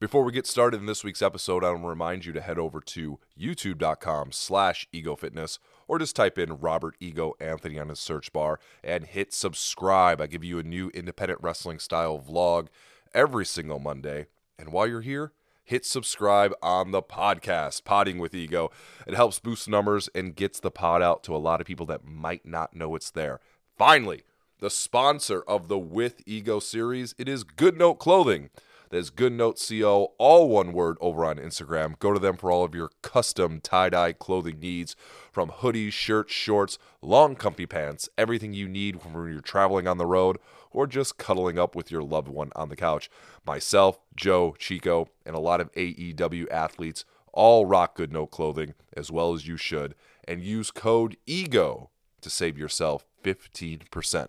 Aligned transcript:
Before 0.00 0.24
we 0.24 0.32
get 0.32 0.46
started 0.46 0.80
in 0.80 0.86
this 0.86 1.04
week's 1.04 1.20
episode, 1.20 1.62
I 1.62 1.68
want 1.72 1.82
to 1.82 1.88
remind 1.88 2.24
you 2.24 2.32
to 2.32 2.40
head 2.40 2.58
over 2.58 2.80
to 2.80 3.18
youtube.com 3.38 4.32
slash 4.32 4.88
egofitness 4.94 5.58
or 5.86 5.98
just 5.98 6.16
type 6.16 6.38
in 6.38 6.56
Robert 6.56 6.94
Ego 7.00 7.34
Anthony 7.38 7.78
on 7.78 7.90
his 7.90 8.00
search 8.00 8.32
bar 8.32 8.58
and 8.82 9.04
hit 9.04 9.34
subscribe. 9.34 10.18
I 10.18 10.26
give 10.26 10.42
you 10.42 10.58
a 10.58 10.62
new 10.62 10.90
independent 10.94 11.40
wrestling 11.42 11.78
style 11.78 12.18
vlog 12.18 12.68
every 13.12 13.44
single 13.44 13.78
Monday. 13.78 14.28
And 14.58 14.72
while 14.72 14.86
you're 14.86 15.02
here, 15.02 15.32
hit 15.64 15.84
subscribe 15.84 16.54
on 16.62 16.92
the 16.92 17.02
podcast, 17.02 17.84
Potting 17.84 18.18
with 18.18 18.34
Ego. 18.34 18.70
It 19.06 19.12
helps 19.12 19.38
boost 19.38 19.68
numbers 19.68 20.08
and 20.14 20.34
gets 20.34 20.60
the 20.60 20.70
pod 20.70 21.02
out 21.02 21.22
to 21.24 21.36
a 21.36 21.44
lot 21.44 21.60
of 21.60 21.66
people 21.66 21.84
that 21.86 22.06
might 22.06 22.46
not 22.46 22.74
know 22.74 22.94
it's 22.94 23.10
there. 23.10 23.38
Finally, 23.76 24.22
the 24.60 24.70
sponsor 24.70 25.42
of 25.42 25.68
the 25.68 25.78
With 25.78 26.22
Ego 26.24 26.58
series, 26.58 27.14
it 27.18 27.28
is 27.28 27.44
Good 27.44 27.76
Note 27.76 27.98
Clothing. 27.98 28.48
There's 28.90 29.10
Good 29.10 29.32
Note 29.32 29.64
CO, 29.68 30.14
all 30.18 30.48
one 30.48 30.72
word 30.72 30.96
over 31.00 31.24
on 31.24 31.36
Instagram. 31.36 31.96
Go 32.00 32.12
to 32.12 32.18
them 32.18 32.36
for 32.36 32.50
all 32.50 32.64
of 32.64 32.74
your 32.74 32.90
custom 33.02 33.60
tie 33.60 33.88
dye 33.88 34.12
clothing 34.12 34.58
needs 34.58 34.96
from 35.30 35.48
hoodies, 35.48 35.92
shirts, 35.92 36.32
shorts, 36.32 36.76
long 37.00 37.36
comfy 37.36 37.66
pants, 37.66 38.08
everything 38.18 38.52
you 38.52 38.68
need 38.68 39.04
when 39.04 39.14
you're 39.32 39.40
traveling 39.40 39.86
on 39.86 39.98
the 39.98 40.06
road 40.06 40.38
or 40.72 40.88
just 40.88 41.18
cuddling 41.18 41.56
up 41.56 41.76
with 41.76 41.92
your 41.92 42.02
loved 42.02 42.26
one 42.26 42.50
on 42.56 42.68
the 42.68 42.74
couch. 42.74 43.08
Myself, 43.46 44.00
Joe, 44.16 44.56
Chico, 44.58 45.08
and 45.24 45.36
a 45.36 45.40
lot 45.40 45.60
of 45.60 45.70
AEW 45.74 46.50
athletes 46.50 47.04
all 47.32 47.66
rock 47.66 47.94
Good 47.94 48.12
Note 48.12 48.32
clothing 48.32 48.74
as 48.96 49.12
well 49.12 49.34
as 49.34 49.46
you 49.46 49.56
should 49.56 49.94
and 50.26 50.42
use 50.42 50.72
code 50.72 51.16
EGO 51.26 51.90
to 52.22 52.28
save 52.28 52.58
yourself 52.58 53.06
15%. 53.22 54.26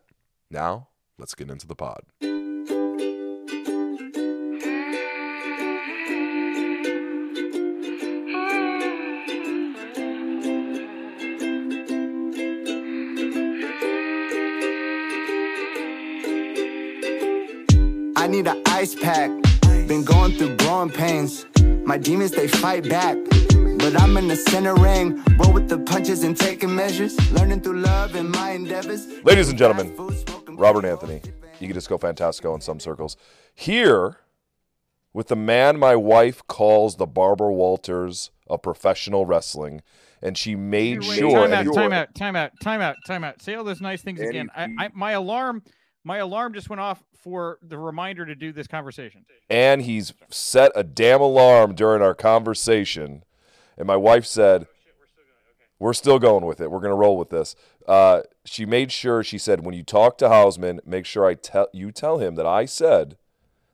Now, 0.52 0.90
let's 1.18 1.34
get 1.34 1.50
into 1.50 1.66
the 1.66 1.76
pod. 1.76 2.04
Need 18.32 18.48
an 18.48 18.62
ice 18.68 18.96
pack. 18.96 19.30
Been 19.88 20.06
going 20.06 20.32
through 20.34 20.56
growing 20.58 20.90
pains. 20.90 21.46
My 21.84 21.98
demons, 21.98 22.32
they 22.32 22.48
fight 22.48 22.88
back. 22.88 23.18
But 23.78 24.00
I'm 24.00 24.16
in 24.16 24.30
the 24.30 24.38
center 24.38 24.74
ring. 24.76 25.22
Roll 25.38 25.52
with 25.52 25.68
the 25.68 25.80
punches 25.80 26.24
and 26.24 26.38
taking 26.38 26.74
measures. 26.74 27.14
Learning 27.34 27.60
through 27.60 27.80
love 27.80 28.16
and 28.16 28.30
my 28.32 28.52
endeavors. 28.52 29.06
Ladies 29.24 29.50
and 29.50 29.58
gentlemen, 29.58 29.94
Robert 30.48 30.86
Anthony, 30.86 31.22
you 31.60 31.68
can 31.68 31.74
just 31.74 31.90
go 31.90 31.98
fantastico 31.98 32.56
in 32.56 32.62
some 32.62 32.80
circles. 32.80 33.18
Here 33.54 34.18
with 35.14 35.28
the 35.28 35.36
man 35.36 35.78
my 35.78 35.96
wife 35.98 36.42
calls 36.48 36.96
the 36.96 37.06
Barbara 37.06 37.52
Walters 37.52 38.32
of 38.48 38.62
professional 38.62 39.26
wrestling, 39.26 39.82
and 40.22 40.38
she 40.38 40.56
made 40.56 41.02
Wait, 41.02 41.20
sure. 41.20 41.32
Time 41.32 41.54
and 41.54 41.68
out, 41.68 41.74
time 41.74 41.92
out, 41.92 42.16
time 42.16 42.36
out, 42.36 42.52
time 42.62 42.82
out, 42.82 42.96
time 43.06 43.24
out. 43.26 43.42
Say 43.42 43.56
all 43.56 43.66
those 43.66 43.82
nice 43.82 44.02
things 44.02 44.22
Eddie 44.22 44.30
again. 44.30 44.50
I, 44.56 44.68
P. 44.68 44.76
I, 44.80 44.90
my 44.94 45.12
alarm, 45.12 45.64
my 46.04 46.18
alarm 46.18 46.54
just 46.54 46.70
went 46.70 46.80
off 46.80 47.04
for 47.14 47.60
the 47.62 47.78
reminder 47.78 48.26
to 48.26 48.36
do 48.36 48.52
this 48.52 48.68
conversation. 48.68 49.26
and 49.50 49.84
he's 49.84 50.14
set 50.30 50.72
a 50.76 50.84
damn 50.84 51.22
alarm 51.22 51.76
during 51.76 52.02
our 52.02 52.16
conversation. 52.16 53.24
And 53.78 53.88
my 53.88 53.96
wife 53.96 54.26
said, 54.26 54.68
We're 55.80 55.94
still 55.94 56.20
going 56.20 56.46
with 56.46 56.62
it. 56.62 56.70
We're 56.72 56.80
going 56.80 56.92
to 56.92 56.96
roll 56.96 57.18
with 57.18 57.30
this. 57.30 57.56
Uh, 57.88 58.22
she 58.46 58.66
made 58.66 58.92
sure, 58.92 59.24
she 59.24 59.38
said, 59.38 59.66
When 59.66 59.76
you 59.76 59.84
talk 59.84 60.18
to 60.20 60.26
Hausman, 60.30 60.80
make 60.86 61.06
sure 61.06 61.26
I 61.26 61.36
tell 61.36 61.68
you 61.74 61.92
tell 61.92 62.20
him 62.20 62.36
that 62.36 62.46
I 62.46 62.66
said 62.66 63.18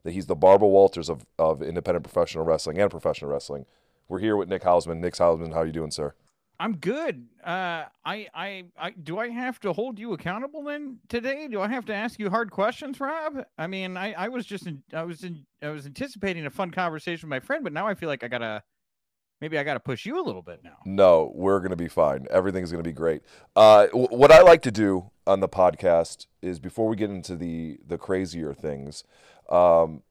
that 0.03 0.11
he's 0.11 0.27
the 0.27 0.35
Barbara 0.35 0.67
Walters 0.67 1.09
of, 1.09 1.25
of 1.37 1.61
independent 1.61 2.03
professional 2.03 2.45
wrestling 2.45 2.79
and 2.79 2.89
professional 2.89 3.31
wrestling. 3.31 3.65
We're 4.07 4.19
here 4.19 4.37
with 4.37 4.47
Nick 4.47 4.63
Hausman. 4.63 4.99
Nick 4.99 5.15
Hausman, 5.15 5.53
how 5.53 5.63
you 5.63 5.73
doing, 5.73 5.91
sir? 5.91 6.13
I'm 6.59 6.77
good. 6.77 7.27
Uh, 7.43 7.85
I, 8.03 8.27
I, 8.33 8.63
I, 8.79 8.89
do 8.91 9.19
I 9.19 9.29
have 9.29 9.59
to 9.59 9.73
hold 9.73 9.99
you 9.99 10.13
accountable 10.13 10.63
then 10.63 10.97
today? 11.07 11.47
Do 11.47 11.61
I 11.61 11.67
have 11.67 11.85
to 11.85 11.93
ask 11.93 12.19
you 12.19 12.29
hard 12.29 12.49
questions, 12.49 12.99
Rob? 12.99 13.45
I 13.57 13.67
mean, 13.67 13.95
I, 13.95 14.13
I 14.13 14.27
was 14.29 14.45
just, 14.45 14.65
in, 14.65 14.81
I 14.91 15.03
was 15.03 15.23
in, 15.23 15.45
I 15.61 15.69
was 15.69 15.85
anticipating 15.85 16.45
a 16.45 16.49
fun 16.49 16.71
conversation 16.71 17.29
with 17.29 17.35
my 17.35 17.39
friend, 17.39 17.63
but 17.63 17.73
now 17.73 17.87
I 17.87 17.93
feel 17.93 18.09
like 18.09 18.23
I 18.23 18.27
gotta, 18.27 18.63
maybe 19.39 19.59
I 19.59 19.63
gotta 19.63 19.79
push 19.79 20.05
you 20.05 20.19
a 20.19 20.25
little 20.25 20.41
bit 20.41 20.61
now. 20.63 20.77
No, 20.83 21.31
we're 21.35 21.59
going 21.59 21.69
to 21.69 21.75
be 21.75 21.87
fine. 21.87 22.25
Everything's 22.31 22.71
going 22.71 22.83
to 22.83 22.89
be 22.89 22.93
great. 22.93 23.21
Uh, 23.55 23.85
w- 23.87 24.07
what 24.09 24.31
I 24.31 24.41
like 24.41 24.63
to 24.63 24.71
do 24.71 25.11
on 25.27 25.41
the 25.41 25.49
podcast 25.49 26.25
is 26.41 26.59
before 26.59 26.87
we 26.87 26.95
get 26.95 27.11
into 27.11 27.35
the 27.35 27.79
the 27.85 27.99
crazier 27.99 28.53
things, 28.53 29.03
um, 29.49 30.01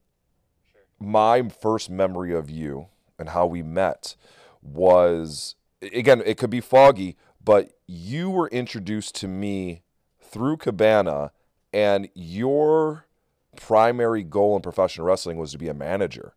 my 1.00 1.48
first 1.48 1.90
memory 1.90 2.32
of 2.32 2.48
you 2.50 2.86
and 3.18 3.30
how 3.30 3.46
we 3.46 3.62
met 3.62 4.14
was 4.62 5.56
again 5.82 6.22
it 6.24 6.38
could 6.38 6.50
be 6.50 6.60
foggy, 6.60 7.16
but 7.42 7.72
you 7.86 8.30
were 8.30 8.48
introduced 8.48 9.14
to 9.16 9.28
me 9.28 9.82
through 10.20 10.56
Cabana, 10.56 11.32
and 11.72 12.08
your 12.14 13.06
primary 13.56 14.22
goal 14.22 14.56
in 14.56 14.62
professional 14.62 15.06
wrestling 15.06 15.38
was 15.38 15.52
to 15.52 15.58
be 15.58 15.68
a 15.68 15.74
manager, 15.74 16.34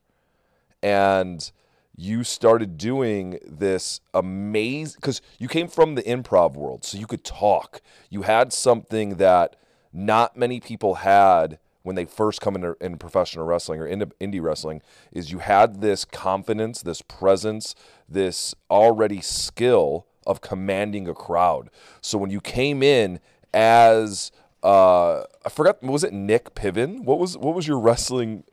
and 0.82 1.52
you 1.96 2.24
started 2.24 2.78
doing 2.78 3.40
this 3.46 4.00
amazing 4.14 4.96
because 4.96 5.22
you 5.38 5.50
came 5.50 5.68
from 5.68 5.96
the 5.96 6.04
improv 6.04 6.54
world, 6.54 6.86
so 6.86 6.98
you 6.98 7.08
could 7.08 7.26
talk. 7.26 7.82
You 8.10 8.22
had 8.22 8.54
something 8.54 9.16
that 9.16 9.58
not 9.92 10.38
many 10.38 10.60
people 10.60 10.96
had 10.96 11.60
when 11.84 11.96
they 11.96 12.06
first 12.06 12.42
come 12.42 12.56
into 12.56 12.76
in 12.82 12.98
professional 12.98 13.46
wrestling 13.46 13.80
or 13.80 13.88
into 13.88 14.08
indie 14.22 14.42
wrestling 14.42 14.82
is 15.12 15.32
you 15.32 15.40
had 15.40 15.82
this 15.82 16.06
confidence, 16.06 16.82
this 16.82 17.02
presence, 17.02 17.76
this 18.08 18.54
already 18.70 19.22
skill 19.22 20.06
of 20.28 20.42
commanding 20.42 21.08
a 21.08 21.14
crowd. 21.14 21.70
So 22.02 22.18
when 22.18 22.30
you 22.30 22.42
came 22.42 22.84
in 22.84 23.20
as 23.54 24.32
uh, 24.62 25.24
I 25.46 25.50
forgot 25.50 25.82
was 25.82 26.04
it 26.04 26.14
Nick 26.14 26.54
Piven? 26.54 27.04
What 27.04 27.20
was 27.20 27.38
what 27.38 27.56
was 27.56 27.68
your 27.68 27.80
wrestling 27.80 28.44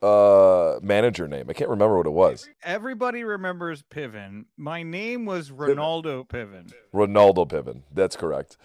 uh 0.00 0.78
manager 0.80 1.26
name? 1.26 1.46
I 1.50 1.52
can't 1.52 1.70
remember 1.70 1.96
what 1.96 2.06
it 2.06 2.10
was. 2.10 2.48
Everybody 2.62 3.24
remembers 3.24 3.82
Piven. 3.82 4.44
My 4.56 4.82
name 4.84 5.24
was 5.26 5.50
Ronaldo 5.50 6.28
Piven. 6.28 6.72
Ronaldo 6.94 7.48
Piven. 7.48 7.82
That's 7.92 8.14
correct. 8.14 8.56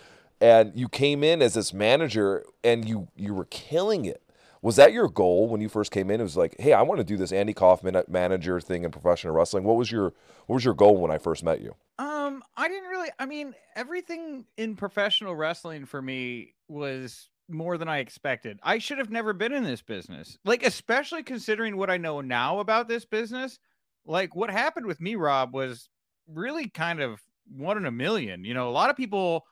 And 0.44 0.74
you 0.76 0.90
came 0.90 1.24
in 1.24 1.42
as 1.42 1.54
this 1.54 1.74
manager 1.74 2.44
and 2.66 2.86
you 2.86 3.08
you 3.16 3.34
were 3.34 3.46
killing 3.46 4.04
it. 4.04 4.22
Was 4.62 4.76
that 4.76 4.92
your 4.92 5.08
goal 5.08 5.48
when 5.48 5.62
you 5.62 5.70
first 5.70 5.90
came 5.90 6.12
in? 6.12 6.20
It 6.20 6.24
was 6.24 6.36
like, 6.36 6.56
hey, 6.59 6.74
I 6.74 6.81
want 6.81 6.98
to 6.98 7.06
do 7.06 7.16
this 7.16 7.31
Andy 7.31 7.54
Kaufman 7.54 8.02
manager 8.09 8.59
thing 8.59 8.84
in 8.84 8.92
professional 8.92 9.34
wrestling. 9.34 9.64
What 9.64 9.78
was 9.78 9.90
your 9.90 10.14
what 10.48 10.56
was 10.56 10.66
your 10.66 10.74
goal 10.74 10.98
when 10.98 11.12
I 11.12 11.18
first 11.18 11.46
met 11.46 11.62
you? 11.62 11.74
Um, 11.98 12.44
I 12.58 12.68
didn't 12.68 12.90
really. 12.90 13.08
I 13.18 13.26
mean, 13.26 13.56
everything 13.78 14.44
in 14.58 14.76
professional 14.76 15.34
wrestling 15.34 15.86
for 15.86 16.02
me 16.02 16.56
was 16.68 17.30
more 17.48 17.78
than 17.78 17.88
I 17.88 18.00
expected. 18.00 18.60
I 18.64 18.80
should 18.80 18.98
have 18.98 19.10
never 19.10 19.31
been 19.31 19.54
in 19.54 19.64
this 19.64 19.81
business. 19.81 20.38
Like, 20.44 20.66
especially 20.66 21.24
considering 21.24 21.78
what 21.78 21.90
I 21.90 21.96
know 21.96 22.20
now 22.20 22.60
about 22.60 22.90
this 22.90 23.06
business. 23.06 23.60
Like, 24.06 24.36
what 24.36 24.50
happened 24.50 24.88
with 24.88 25.00
me, 25.00 25.16
Rob, 25.16 25.54
was 25.54 25.88
really 26.28 26.68
kind 26.68 27.00
of 27.00 27.22
one 27.50 27.78
in 27.78 27.86
a 27.86 27.92
million. 27.92 28.44
You 28.44 28.54
know, 28.54 28.68
a 28.68 28.72
lot 28.72 28.90
of 28.90 28.98
people 28.98 29.46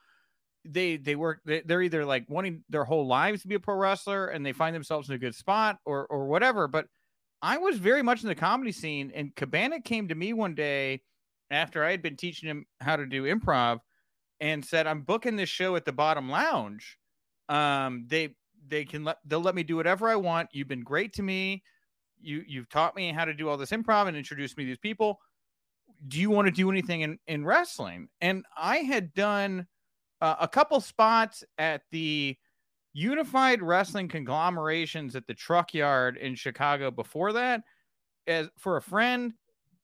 they 0.65 0.97
they 0.97 1.15
work 1.15 1.41
they, 1.45 1.61
they're 1.61 1.81
either 1.81 2.05
like 2.05 2.25
wanting 2.29 2.63
their 2.69 2.83
whole 2.83 3.07
lives 3.07 3.41
to 3.41 3.47
be 3.47 3.55
a 3.55 3.59
pro 3.59 3.75
wrestler 3.75 4.27
and 4.27 4.45
they 4.45 4.53
find 4.53 4.75
themselves 4.75 5.09
in 5.09 5.15
a 5.15 5.19
good 5.19 5.35
spot 5.35 5.77
or 5.85 6.05
or 6.07 6.27
whatever 6.27 6.67
but 6.67 6.85
i 7.41 7.57
was 7.57 7.77
very 7.77 8.03
much 8.03 8.21
in 8.21 8.29
the 8.29 8.35
comedy 8.35 8.71
scene 8.71 9.11
and 9.15 9.35
cabana 9.35 9.81
came 9.81 10.07
to 10.07 10.15
me 10.15 10.33
one 10.33 10.53
day 10.53 11.01
after 11.49 11.83
i 11.83 11.89
had 11.89 12.03
been 12.03 12.15
teaching 12.15 12.47
him 12.47 12.65
how 12.79 12.95
to 12.95 13.07
do 13.07 13.23
improv 13.23 13.79
and 14.41 14.65
said 14.65 14.87
i'm 14.87 15.03
booking 15.03 15.37
this 15.37 15.47
show 15.47 15.77
at 15.77 15.85
the 15.85 15.93
bottom 15.93 16.29
lounge. 16.29 16.97
Um 17.47 18.05
they 18.07 18.35
they 18.67 18.83
can 18.83 19.05
let 19.05 19.17
they'll 19.25 19.39
let 19.39 19.55
me 19.55 19.63
do 19.63 19.77
whatever 19.77 20.09
i 20.09 20.15
want. 20.15 20.49
You've 20.51 20.67
been 20.67 20.83
great 20.83 21.13
to 21.13 21.23
me. 21.23 21.63
You 22.19 22.43
you've 22.45 22.69
taught 22.69 22.95
me 22.95 23.13
how 23.13 23.23
to 23.23 23.33
do 23.33 23.47
all 23.47 23.57
this 23.57 23.71
improv 23.71 24.07
and 24.07 24.17
introduced 24.17 24.57
me 24.57 24.65
to 24.65 24.69
these 24.69 24.77
people. 24.77 25.19
Do 26.07 26.19
you 26.19 26.31
want 26.31 26.47
to 26.47 26.51
do 26.51 26.69
anything 26.69 27.01
in 27.01 27.19
in 27.27 27.45
wrestling? 27.45 28.09
And 28.19 28.43
i 28.57 28.77
had 28.77 29.13
done 29.13 29.67
uh, 30.21 30.35
a 30.39 30.47
couple 30.47 30.79
spots 30.79 31.43
at 31.57 31.81
the 31.91 32.37
unified 32.93 33.61
wrestling 33.61 34.07
conglomerations 34.07 35.15
at 35.15 35.25
the 35.25 35.33
truck 35.33 35.73
yard 35.73 36.17
in 36.17 36.35
chicago 36.35 36.91
before 36.91 37.31
that 37.31 37.61
as 38.27 38.49
for 38.57 38.77
a 38.77 38.81
friend 38.81 39.33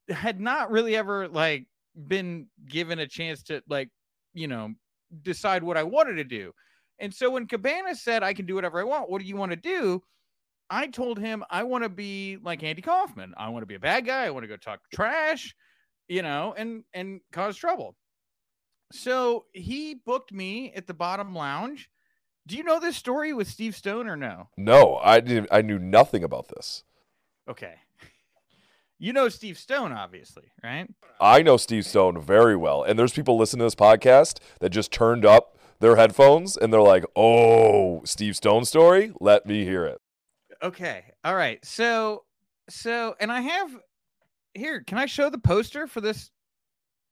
had 0.10 0.40
not 0.40 0.72
really 0.72 0.96
ever 0.96 1.28
like 1.28 1.68
been 2.08 2.48
given 2.68 3.00
a 3.00 3.08
chance 3.08 3.44
to 3.44 3.62
like 3.68 3.90
you 4.34 4.48
know 4.48 4.74
decide 5.22 5.64
what 5.64 5.78
i 5.78 5.84
wanted 5.84 6.16
to 6.16 6.24
do. 6.24 6.52
And 7.00 7.14
so 7.14 7.30
when 7.30 7.48
cabana 7.48 7.96
said 7.96 8.24
i 8.24 8.34
can 8.34 8.46
do 8.46 8.56
whatever 8.56 8.80
i 8.80 8.84
want. 8.84 9.10
What 9.10 9.22
do 9.22 9.28
you 9.28 9.36
want 9.36 9.52
to 9.52 9.58
do? 9.58 10.02
I 10.70 10.88
told 10.88 11.18
him 11.18 11.44
i 11.50 11.64
want 11.64 11.84
to 11.84 11.90
be 11.90 12.38
like 12.44 12.64
andy 12.64 12.82
kaufman. 12.82 13.34
I 13.38 13.50
want 13.50 13.64
to 13.64 13.68
be 13.68 13.76
a 13.76 13.80
bad 13.80 14.06
guy. 14.06 14.26
I 14.26 14.30
want 14.30 14.44
to 14.44 14.48
go 14.48 14.58
talk 14.58 14.80
trash 14.94 15.56
you 16.08 16.22
know 16.22 16.54
and 16.58 16.84
and 16.94 17.20
cause 17.32 17.58
trouble 17.58 17.96
so 18.92 19.46
he 19.54 19.94
booked 19.94 20.32
me 20.32 20.72
at 20.74 20.88
the 20.88 20.94
bottom 20.94 21.34
lounge. 21.36 21.90
Do 22.46 22.56
you 22.56 22.64
know 22.64 22.80
this 22.80 22.96
story 22.96 23.34
with 23.34 23.48
Steve 23.48 23.76
Stone 23.76 24.08
or 24.08 24.16
no? 24.16 24.50
No, 24.58 24.98
I 25.04 25.20
didn't 25.20 25.50
I 25.52 25.62
knew 25.62 25.80
nothing 25.80 26.24
about 26.24 26.48
this. 26.50 26.84
Okay. 27.50 27.76
You 29.00 29.14
know 29.14 29.30
Steve 29.30 29.60
Stone, 29.60 29.92
obviously, 29.92 30.46
right? 30.64 30.88
I 31.22 31.44
know 31.44 31.58
Steve 31.58 31.86
Stone 31.86 32.20
very 32.20 32.56
well, 32.56 32.82
and 32.82 32.98
there's 32.98 33.14
people 33.14 33.38
listening 33.38 33.60
to 33.60 33.66
this 33.66 33.76
podcast 33.76 34.40
that 34.60 34.72
just 34.72 34.92
turned 34.92 35.24
up 35.24 35.56
their 35.80 35.98
headphones 35.98 36.58
and 36.58 36.74
they're 36.74 36.82
like, 36.82 37.06
"Oh, 37.16 38.02
Steve 38.06 38.36
Stone 38.36 38.66
story? 38.66 39.12
Let 39.20 39.46
me 39.46 39.64
hear 39.66 39.86
it." 39.86 40.02
Okay. 40.64 41.12
All 41.24 41.36
right. 41.36 41.64
So, 41.64 42.24
so, 42.72 43.16
and 43.20 43.32
I 43.32 43.42
have 43.42 43.78
here. 44.56 44.82
Can 44.82 44.98
I 44.98 45.06
show 45.06 45.30
the 45.30 45.38
poster 45.38 45.86
for 45.86 46.02
this? 46.02 46.32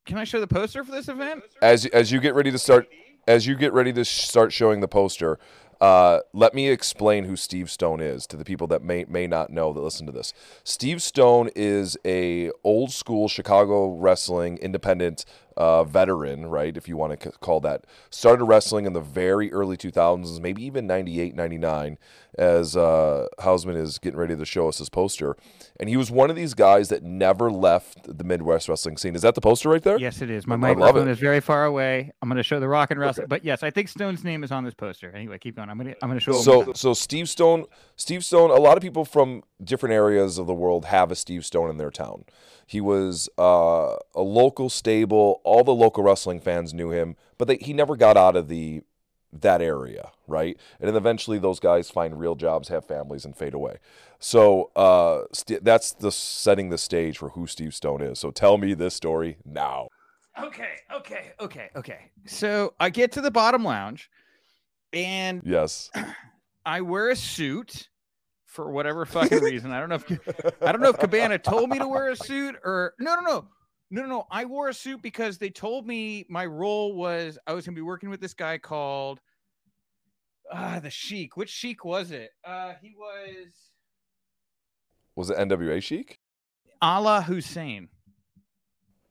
Can 0.06 0.20
I 0.20 0.24
show 0.24 0.40
the 0.40 0.48
poster 0.48 0.84
for 0.84 0.92
this 0.92 1.08
event? 1.08 1.44
As 1.62 1.86
as 1.88 2.12
you 2.12 2.20
get 2.20 2.36
ready 2.36 2.52
to 2.52 2.60
start, 2.60 2.88
as 3.28 3.48
you 3.48 3.56
get 3.56 3.74
ready 3.74 3.92
to 3.94 4.04
sh- 4.04 4.28
start 4.28 4.54
showing 4.54 4.82
the 4.82 4.88
poster, 4.88 5.40
uh, 5.82 6.20
let 6.32 6.54
me 6.54 6.70
explain 6.70 7.26
who 7.26 7.36
Steve 7.36 7.72
Stone 7.72 8.02
is 8.02 8.28
to 8.28 8.38
the 8.38 8.46
people 8.46 8.68
that 8.68 8.84
may 8.84 9.06
may 9.06 9.26
not 9.26 9.50
know 9.50 9.74
that 9.74 9.80
listen 9.80 10.06
to 10.06 10.12
this. 10.12 10.32
Steve 10.64 11.02
Stone 11.02 11.50
is 11.56 11.98
a 12.06 12.52
old 12.64 12.92
school 12.92 13.28
Chicago 13.28 13.96
wrestling 13.98 14.58
independent 14.60 15.26
uh, 15.58 15.84
veteran, 15.84 16.48
right? 16.48 16.76
If 16.76 16.88
you 16.88 16.98
want 16.98 17.20
to 17.20 17.30
c- 17.30 17.36
call 17.40 17.60
that. 17.62 17.86
Started 18.10 18.44
wrestling 18.46 18.86
in 18.86 18.94
the 18.94 19.02
very 19.02 19.52
early 19.54 19.78
2000s, 19.78 20.40
maybe 20.42 20.64
even 20.64 20.88
98, 20.88 21.36
99, 21.36 21.98
as 22.38 22.76
uh, 22.76 23.28
Hausman 23.40 23.78
is 23.78 23.98
getting 23.98 24.20
ready 24.20 24.36
to 24.36 24.46
show 24.46 24.68
us 24.68 24.80
his 24.80 24.90
poster. 24.90 25.38
And 25.80 25.88
he 25.90 25.98
was 25.98 26.12
one 26.12 26.30
of 26.30 26.36
these 26.36 26.54
guys 26.54 26.90
that 26.90 27.04
never 27.04 27.50
left 27.50 28.18
the 28.18 28.24
Midwest 28.24 28.68
wrestling 28.68 28.98
scene. 28.98 29.16
Is 29.16 29.22
that 29.22 29.36
the 29.36 29.42
poster 29.42 29.70
right 29.70 29.82
there? 29.82 29.98
Yes, 29.98 30.22
it 30.22 30.30
is. 30.30 30.46
My 30.46 30.56
microphone 30.56 31.08
is 31.08 31.20
very 31.20 31.40
far 31.40 31.66
away. 31.66 32.12
I'm 32.22 32.30
going 32.30 32.38
to 32.38 32.44
show 32.44 32.60
the 32.60 32.68
rock 32.68 32.92
and 32.92 33.00
wrestling, 33.00 33.28
but 33.30 33.46
yes, 33.46 33.64
I 33.64 33.70
think 33.70 33.88
Stone's 33.88 34.24
name 34.24 34.44
is 34.44 34.52
on 34.52 34.64
this 34.64 34.74
poster. 34.74 35.12
Anyway, 35.16 35.38
keep 35.38 35.56
going. 35.56 35.70
I'm 35.70 35.78
going 35.78 35.94
to 35.94 35.98
I'm 36.02 36.10
going 36.10 36.20
to 36.20 36.24
show. 36.24 36.34
So 36.34 36.74
so 36.74 36.94
Steve 36.94 37.30
Stone 37.30 37.66
Steve 37.96 38.26
Stone 38.26 38.52
a 38.52 38.56
lot 38.56 38.78
of 38.78 38.84
people 38.84 39.06
from 39.06 39.44
different 39.64 39.94
areas 39.94 40.38
of 40.38 40.48
the 40.48 40.54
world 40.54 40.86
have 40.86 41.12
a 41.12 41.16
Steve 41.16 41.46
Stone 41.46 41.70
in 41.70 41.78
their 41.78 41.92
town. 41.92 42.26
He 42.68 42.82
was 42.82 43.30
uh, 43.38 43.96
a 44.16 44.22
local 44.22 44.70
stable. 44.70 45.42
All 45.46 45.64
the 45.64 45.74
local 45.74 46.04
wrestling 46.04 46.40
fans 46.40 46.74
knew 46.74 46.92
him, 46.92 47.16
but 47.38 47.48
they, 47.48 47.58
he 47.58 47.74
never 47.74 47.96
got 47.96 48.18
out 48.18 48.36
of 48.36 48.48
the 48.48 48.82
that 49.32 49.62
area, 49.62 50.12
right? 50.28 50.58
And 50.80 50.88
then 50.88 50.96
eventually 50.96 51.40
those 51.40 51.60
guys 51.60 51.90
find 51.90 52.20
real 52.20 52.36
jobs, 52.36 52.70
have 52.70 52.86
families, 52.86 53.26
and 53.26 53.36
fade 53.36 53.54
away. 53.54 53.78
So 54.20 54.72
uh, 54.76 55.24
st- 55.34 55.64
that's 55.64 55.92
the 55.92 56.12
setting 56.12 56.70
the 56.70 56.78
stage 56.78 57.18
for 57.18 57.30
who 57.30 57.46
Steve 57.46 57.74
Stone 57.74 58.02
is. 58.02 58.20
So 58.20 58.32
tell 58.32 58.58
me 58.58 58.74
this 58.74 58.94
story 58.94 59.38
now. 59.46 59.90
Okay, 60.42 60.76
okay, 60.94 61.32
okay, 61.40 61.70
okay. 61.76 62.12
So 62.26 62.74
I 62.80 62.90
get 62.90 63.12
to 63.14 63.22
the 63.22 63.32
bottom 63.32 63.64
lounge, 63.64 64.10
and 64.94 65.42
Yes. 65.46 65.92
I 66.66 66.82
wear 66.82 67.10
a 67.10 67.16
suit 67.16 67.90
for 68.46 68.72
whatever 68.72 69.06
fucking 69.06 69.42
reason. 69.42 69.72
I 69.72 69.80
don't 69.80 69.90
know 69.90 69.96
if 69.96 70.56
I 70.62 70.72
don't 70.72 70.82
know 70.82 70.90
if 70.90 70.98
Cabana 70.98 71.38
told 71.38 71.70
me 71.70 71.78
to 71.78 71.88
wear 71.88 72.10
a 72.10 72.16
suit 72.16 72.56
or 72.64 72.94
no, 73.00 73.16
no, 73.16 73.22
no, 73.22 73.46
no, 73.92 74.02
no, 74.02 74.08
no. 74.08 74.28
I 74.32 74.46
wore 74.46 74.70
a 74.70 74.74
suit 74.74 75.02
because 75.02 75.38
they 75.38 75.50
told 75.50 75.86
me 75.86 76.26
my 76.30 76.46
role 76.46 76.96
was 76.96 77.38
I 77.46 77.54
was 77.54 77.66
gonna 77.66 77.76
be 77.76 77.82
working 77.82 78.10
with 78.10 78.22
this 78.22 78.34
guy 78.34 78.58
called 78.58 79.22
uh 80.52 80.80
the 80.80 80.90
Sheik. 80.90 81.38
Which 81.38 81.50
Sheik 81.50 81.86
was 81.86 82.12
it? 82.12 82.32
Uh, 82.44 82.74
he 82.82 82.96
was 82.98 83.54
Was 85.16 85.30
it 85.30 85.38
NWA 85.38 85.82
Sheik? 85.82 86.20
Allah 86.82 87.22
Hussein. 87.22 87.90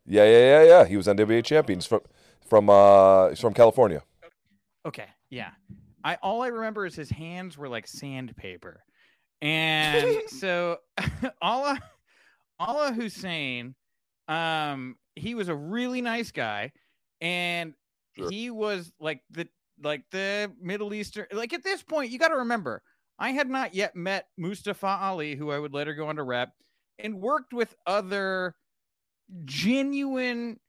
Yeah, 0.06 0.24
yeah, 0.24 0.38
yeah, 0.38 0.62
yeah. 0.62 0.84
He 0.84 0.96
was 0.96 1.06
NWA 1.06 1.44
champion. 1.44 1.78
He's 1.78 1.86
from 1.86 2.00
from 2.46 2.68
uh 2.70 3.30
he's 3.30 3.40
from 3.40 3.54
California. 3.54 4.02
Okay, 4.86 5.08
yeah. 5.30 5.50
I 6.02 6.16
all 6.16 6.42
I 6.42 6.48
remember 6.48 6.84
is 6.84 6.94
his 6.94 7.10
hands 7.10 7.56
were 7.56 7.68
like 7.68 7.86
sandpaper. 7.86 8.84
And 9.40 10.22
so 10.28 10.78
Allah 11.42 11.80
Allah 12.58 12.92
Hussein, 12.92 13.74
um, 14.28 14.96
he 15.16 15.34
was 15.34 15.48
a 15.48 15.54
really 15.56 16.00
nice 16.02 16.30
guy, 16.30 16.72
and 17.20 17.74
Sure. 18.16 18.30
he 18.30 18.50
was 18.50 18.92
like 19.00 19.22
the 19.30 19.48
like 19.82 20.04
the 20.10 20.52
Middle 20.60 20.94
Eastern 20.94 21.26
like 21.32 21.52
at 21.52 21.64
this 21.64 21.82
point, 21.82 22.10
you 22.10 22.18
gotta 22.18 22.36
remember, 22.36 22.82
I 23.18 23.30
had 23.30 23.48
not 23.48 23.74
yet 23.74 23.96
met 23.96 24.26
Mustafa 24.36 24.86
Ali, 24.86 25.34
who 25.34 25.50
I 25.50 25.58
would 25.58 25.74
later 25.74 25.94
go 25.94 26.06
on 26.08 26.16
to 26.16 26.22
rep, 26.22 26.52
and 26.98 27.20
worked 27.20 27.52
with 27.52 27.74
other 27.86 28.54
genuine 29.44 30.60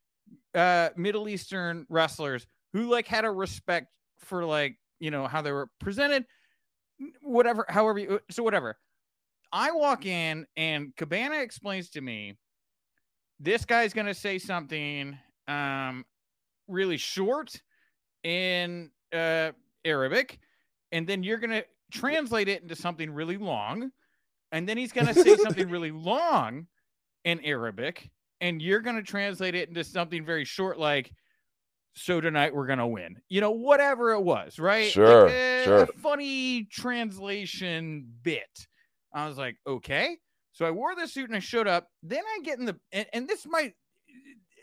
uh 0.53 0.89
Middle 0.95 1.29
Eastern 1.29 1.85
wrestlers 1.89 2.47
who 2.73 2.89
like 2.89 3.07
had 3.07 3.25
a 3.25 3.31
respect 3.31 3.87
for 4.19 4.45
like 4.45 4.77
you 4.99 5.11
know 5.11 5.27
how 5.27 5.41
they 5.41 5.51
were 5.51 5.69
presented 5.79 6.25
whatever 7.21 7.65
however 7.69 7.99
you 7.99 8.19
so 8.31 8.43
whatever 8.43 8.77
i 9.51 9.71
walk 9.71 10.05
in 10.05 10.45
and 10.55 10.95
cabana 10.95 11.35
explains 11.39 11.89
to 11.89 12.01
me 12.01 12.37
this 13.39 13.65
guy's 13.65 13.93
going 13.93 14.07
to 14.07 14.13
say 14.13 14.39
something 14.39 15.17
um 15.47 16.05
really 16.67 16.97
short 16.97 17.61
in 18.23 18.89
uh 19.13 19.51
arabic 19.83 20.39
and 20.91 21.05
then 21.07 21.23
you're 21.23 21.37
going 21.37 21.51
to 21.51 21.65
translate 21.91 22.47
it 22.47 22.61
into 22.61 22.75
something 22.75 23.11
really 23.11 23.37
long 23.37 23.91
and 24.51 24.67
then 24.67 24.77
he's 24.77 24.91
going 24.91 25.07
to 25.07 25.13
say 25.13 25.35
something 25.37 25.69
really 25.69 25.91
long 25.91 26.65
in 27.23 27.39
arabic 27.45 28.09
and 28.41 28.61
you're 28.61 28.81
going 28.81 28.95
to 28.95 29.03
translate 29.03 29.55
it 29.55 29.69
into 29.69 29.83
something 29.83 30.25
very 30.25 30.45
short 30.45 30.79
like 30.79 31.11
so 31.95 32.19
tonight 32.19 32.53
we're 32.53 32.67
gonna 32.67 32.87
win. 32.87 33.21
You 33.29 33.41
know 33.41 33.51
whatever 33.51 34.11
it 34.11 34.21
was 34.21 34.59
right? 34.59 34.91
Sure, 34.91 35.23
like 35.23 35.33
a, 35.33 35.63
sure. 35.63 35.83
a 35.83 35.87
funny 35.87 36.65
translation 36.65 38.05
bit. 38.21 38.67
I 39.13 39.27
was 39.27 39.37
like 39.37 39.55
okay 39.65 40.17
so 40.55 40.65
i 40.65 40.71
wore 40.71 40.95
the 40.95 41.07
suit 41.07 41.29
and 41.29 41.35
i 41.35 41.39
showed 41.39 41.67
up 41.67 41.89
then 42.01 42.23
i 42.35 42.39
get 42.41 42.57
in 42.57 42.65
the 42.65 42.75
and, 42.91 43.05
and 43.13 43.27
this 43.27 43.45
might 43.45 43.73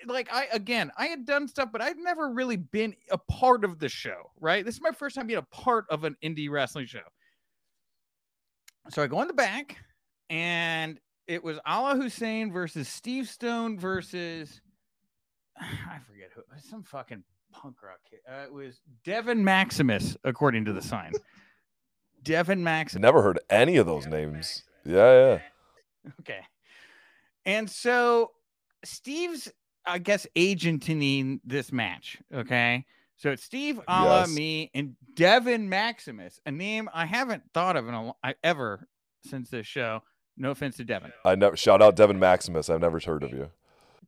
like 0.07 0.29
i 0.33 0.49
again 0.53 0.91
i 0.99 1.07
had 1.07 1.25
done 1.25 1.47
stuff 1.47 1.69
but 1.71 1.81
i've 1.81 1.99
never 1.99 2.33
really 2.33 2.57
been 2.57 2.95
a 3.11 3.19
part 3.19 3.65
of 3.65 3.79
the 3.79 3.89
show 3.89 4.31
right 4.41 4.65
this 4.65 4.75
is 4.75 4.81
my 4.81 4.91
first 4.91 5.15
time 5.15 5.29
being 5.29 5.39
a 5.39 5.57
part 5.57 5.85
of 5.91 6.03
an 6.03 6.17
indie 6.25 6.51
wrestling 6.51 6.87
show 6.87 6.99
so 8.91 9.03
i 9.03 9.07
go 9.07 9.23
in 9.23 9.29
the 9.29 9.35
back 9.35 9.77
and 10.29 10.99
it 11.29 11.45
was 11.45 11.61
allah 11.65 11.95
hussein 11.95 12.51
versus 12.51 12.89
steve 12.89 13.29
stone 13.29 13.79
versus 13.79 14.61
I 15.61 15.99
forget 16.07 16.31
who 16.35 16.43
some 16.69 16.83
fucking 16.83 17.23
punk 17.53 17.83
rock 17.83 17.99
kid. 18.09 18.21
Uh, 18.29 18.45
it 18.45 18.53
was 18.53 18.81
Devin 19.05 19.45
Maximus, 19.45 20.17
according 20.25 20.65
to 20.67 20.73
the 20.73 20.83
sign. 20.83 21.13
Devin 22.23 22.63
Maximus. 22.63 23.03
Never 23.03 23.23
heard 23.23 23.41
any 23.51 23.77
of 23.77 23.87
those 23.87 24.07
names. 24.07 24.65
Yeah, 24.85 24.95
yeah. 25.13 25.39
Okay. 26.21 26.41
And 27.45 27.69
so 27.69 28.31
Steve's, 28.85 29.51
I 29.87 29.99
guess, 29.99 30.27
agenting 30.37 31.41
this 31.45 31.73
match. 31.73 32.19
Okay. 32.33 32.85
So 33.17 33.31
it's 33.31 33.43
Steve, 33.45 33.81
Allah, 33.87 34.21
Yes. 34.23 34.35
me, 34.35 34.71
and 34.75 34.97
Devin 35.15 35.69
Maximus, 35.69 36.41
a 36.47 36.51
name 36.51 36.89
I 36.93 37.07
haven't 37.07 37.43
thought 37.55 37.77
of 37.77 37.87
in 37.89 37.95
a, 37.95 38.13
I, 38.23 38.35
ever 38.43 38.89
since 39.25 39.51
this 39.51 39.67
show. 39.67 40.03
No 40.37 40.51
offense 40.51 40.77
to 40.79 40.85
Devin. 40.85 41.13
I 41.25 41.35
never 41.37 41.57
shout 41.57 41.83
out 41.83 41.95
Devin 41.95 42.19
Maximus. 42.19 42.69
I've 42.71 42.81
never 42.81 42.99
heard 43.01 43.23
of 43.23 43.31
you. 43.33 43.51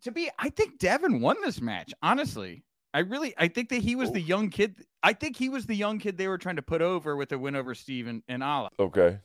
to 0.03 0.11
be 0.11 0.29
i 0.39 0.49
think 0.51 0.79
devin 0.79 1.21
won 1.21 1.37
this 1.45 1.61
match 1.61 1.93
honestly 2.03 2.63
i 2.93 2.99
really 2.99 3.33
i 3.39 3.47
think 3.49 3.69
that 3.71 3.81
he 3.83 3.95
was 3.97 4.11
the 4.13 4.21
young 4.21 4.51
kid 4.51 4.75
i 5.03 5.13
think 5.15 5.37
he 5.37 5.49
was 5.49 5.65
the 5.67 5.75
young 5.77 5.99
kid 5.99 6.19
they 6.19 6.29
were 6.29 6.37
trying 6.37 6.57
to 6.57 6.63
put 6.63 6.83
over 6.83 7.17
with 7.17 7.29
the 7.31 7.39
win 7.39 7.55
over 7.57 7.75
steve 7.75 8.07
and, 8.07 8.23
and 8.29 8.43
Ala. 8.43 8.69
Okay. 8.79 9.19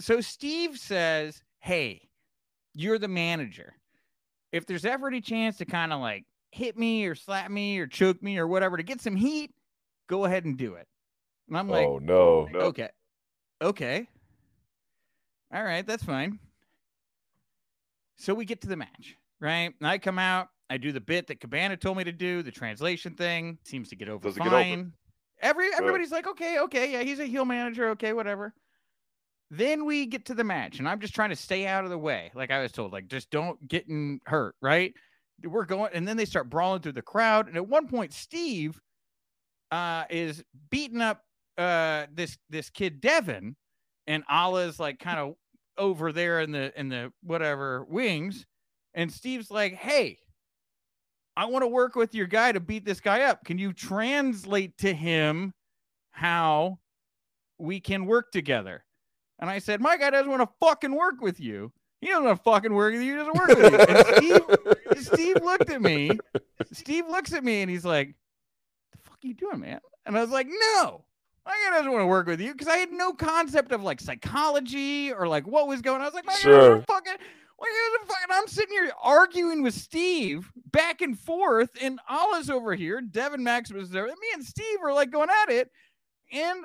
so 0.00 0.20
steve 0.20 0.76
says 0.78 1.42
hey 1.60 2.08
you're 2.74 2.98
the 2.98 3.08
manager. 3.08 3.74
If 4.52 4.66
there's 4.66 4.84
ever 4.84 5.08
any 5.08 5.20
chance 5.20 5.56
to 5.58 5.64
kind 5.64 5.92
of 5.92 6.00
like 6.00 6.24
hit 6.52 6.78
me 6.78 7.04
or 7.06 7.14
slap 7.14 7.50
me 7.50 7.78
or 7.78 7.86
choke 7.86 8.22
me 8.22 8.38
or 8.38 8.46
whatever 8.46 8.76
to 8.76 8.82
get 8.82 9.00
some 9.00 9.16
heat 9.16 9.50
go 10.08 10.24
ahead 10.24 10.44
and 10.44 10.56
do 10.56 10.74
it. 10.74 10.86
And 11.48 11.58
i'm 11.58 11.68
like 11.68 11.86
oh 11.86 11.98
no. 11.98 12.48
okay 12.54 12.88
okay 13.60 14.08
all 15.52 15.62
right 15.62 15.86
that's 15.86 16.04
fine. 16.04 16.38
So 18.16 18.34
we 18.34 18.44
get 18.44 18.60
to 18.62 18.68
the 18.68 18.76
match 18.76 19.16
right? 19.40 19.72
And 19.78 19.88
i 19.88 19.98
come 19.98 20.18
out 20.18 20.48
i 20.70 20.76
do 20.76 20.92
the 20.92 21.00
bit 21.00 21.26
that 21.26 21.40
cabana 21.40 21.76
told 21.76 21.96
me 21.96 22.04
to 22.04 22.12
do 22.12 22.42
the 22.42 22.50
translation 22.50 23.14
thing 23.14 23.58
seems 23.64 23.88
to 23.88 23.96
get 23.96 24.08
over 24.08 24.28
Does 24.28 24.36
it 24.36 24.40
get 24.40 24.48
over? 24.48 24.62
fine. 24.62 24.92
Every 25.40 25.66
everybody's 25.76 26.10
like 26.10 26.26
okay 26.26 26.58
okay 26.60 26.92
yeah 26.92 27.02
he's 27.02 27.18
a 27.20 27.26
heel 27.26 27.44
manager 27.44 27.90
okay 27.90 28.12
whatever 28.12 28.54
then 29.50 29.84
we 29.84 30.06
get 30.06 30.26
to 30.26 30.34
the 30.34 30.44
match 30.44 30.78
and 30.78 30.88
i'm 30.88 31.00
just 31.00 31.14
trying 31.14 31.30
to 31.30 31.36
stay 31.36 31.66
out 31.66 31.84
of 31.84 31.90
the 31.90 31.98
way 31.98 32.30
like 32.34 32.50
i 32.50 32.60
was 32.60 32.72
told 32.72 32.92
like 32.92 33.08
just 33.08 33.30
don't 33.30 33.66
get 33.66 33.88
in 33.88 34.20
hurt 34.26 34.54
right? 34.60 34.92
We're 35.44 35.66
going 35.66 35.90
and 35.94 36.06
then 36.06 36.16
they 36.16 36.24
start 36.24 36.50
brawling 36.50 36.82
through 36.82 36.92
the 36.92 37.02
crowd 37.02 37.46
and 37.46 37.56
at 37.56 37.66
one 37.66 37.86
point 37.86 38.12
steve 38.12 38.80
uh 39.70 40.04
is 40.10 40.42
beating 40.70 41.00
up 41.00 41.22
uh 41.56 42.06
this 42.12 42.36
this 42.50 42.70
kid 42.70 43.00
devin 43.00 43.54
and 44.08 44.24
Allah's 44.28 44.80
like 44.80 44.98
kind 44.98 45.20
of 45.20 45.34
over 45.76 46.10
there 46.12 46.40
in 46.40 46.50
the 46.50 46.78
in 46.78 46.88
the 46.88 47.12
whatever 47.22 47.84
wings 47.84 48.46
and 48.94 49.12
Steve's 49.12 49.50
like 49.50 49.74
hey 49.74 50.18
I 51.36 51.44
want 51.44 51.62
to 51.62 51.68
work 51.68 51.94
with 51.94 52.16
your 52.16 52.26
guy 52.26 52.50
to 52.50 52.58
beat 52.58 52.84
this 52.84 53.00
guy 53.00 53.22
up. 53.22 53.44
Can 53.44 53.58
you 53.58 53.72
translate 53.72 54.76
to 54.78 54.92
him 54.92 55.54
how 56.10 56.80
we 57.58 57.78
can 57.78 58.06
work 58.06 58.32
together 58.32 58.84
and 59.38 59.48
I 59.50 59.58
said 59.58 59.80
my 59.80 59.96
guy 59.96 60.10
doesn't 60.10 60.30
want 60.30 60.42
to 60.42 60.48
fucking 60.60 60.94
work 60.94 61.20
with 61.20 61.38
you 61.40 61.72
He 62.00 62.08
doesn't 62.08 62.24
want 62.24 62.38
to 62.38 62.42
fucking 62.42 62.72
work 62.74 62.92
with 62.94 63.02
you. 63.02 63.12
He 63.12 63.18
doesn't 63.18 63.34
work 63.36 63.48
with 63.48 63.72
you. 63.72 63.78
And 63.78 64.96
Steve, 64.96 65.06
Steve 65.14 65.36
looked 65.42 65.70
at 65.70 65.82
me. 65.82 66.10
Steve 66.72 67.06
looks 67.08 67.32
at 67.32 67.42
me 67.44 67.62
and 67.62 67.70
he's 67.70 67.84
like, 67.84 68.08
What 68.08 68.92
"The 68.92 68.98
fuck 69.10 69.18
are 69.24 69.26
you 69.26 69.34
doing, 69.34 69.60
man?" 69.60 69.80
And 70.06 70.16
I 70.16 70.20
was 70.20 70.30
like, 70.30 70.46
"No, 70.48 71.04
my 71.44 71.52
guy 71.64 71.76
doesn't 71.76 71.90
want 71.90 72.02
to 72.02 72.06
work 72.06 72.26
with 72.26 72.40
you 72.40 72.52
because 72.52 72.68
I 72.68 72.76
had 72.76 72.92
no 72.92 73.12
concept 73.12 73.72
of 73.72 73.82
like 73.82 74.00
psychology 74.00 75.12
or 75.12 75.26
like 75.28 75.46
what 75.46 75.66
was 75.68 75.82
going. 75.82 75.96
on. 75.96 76.02
I 76.02 76.04
was 76.06 76.14
like, 76.14 76.26
my 76.26 76.32
guy 76.34 76.38
Sure. 76.38 76.68
doesn't 76.70 76.86
fucking." 76.86 77.16
Like, 77.60 78.06
fucking, 78.06 78.26
I'm 78.30 78.46
sitting 78.46 78.72
here 78.72 78.92
arguing 79.02 79.64
with 79.64 79.74
Steve 79.74 80.52
back 80.70 81.00
and 81.00 81.18
forth, 81.18 81.70
and 81.82 81.98
Allah's 82.08 82.50
over 82.50 82.76
here. 82.76 83.00
Devin 83.00 83.42
Max 83.42 83.72
was 83.72 83.90
there. 83.90 84.06
Me 84.06 84.12
and 84.32 84.44
Steve 84.44 84.78
are 84.84 84.92
like 84.92 85.10
going 85.10 85.28
at 85.42 85.50
it, 85.50 85.68
and 86.32 86.64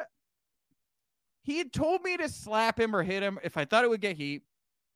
he 1.44 1.58
had 1.58 1.72
told 1.74 2.02
me 2.04 2.18
to 2.18 2.28
slap 2.30 2.80
him 2.80 2.96
or 2.96 3.04
hit 3.04 3.22
him 3.22 3.38
if 3.44 3.58
I 3.58 3.66
thought 3.66 3.84
it 3.84 3.90
would 3.90 4.02
get 4.02 4.16
heat. 4.16 4.44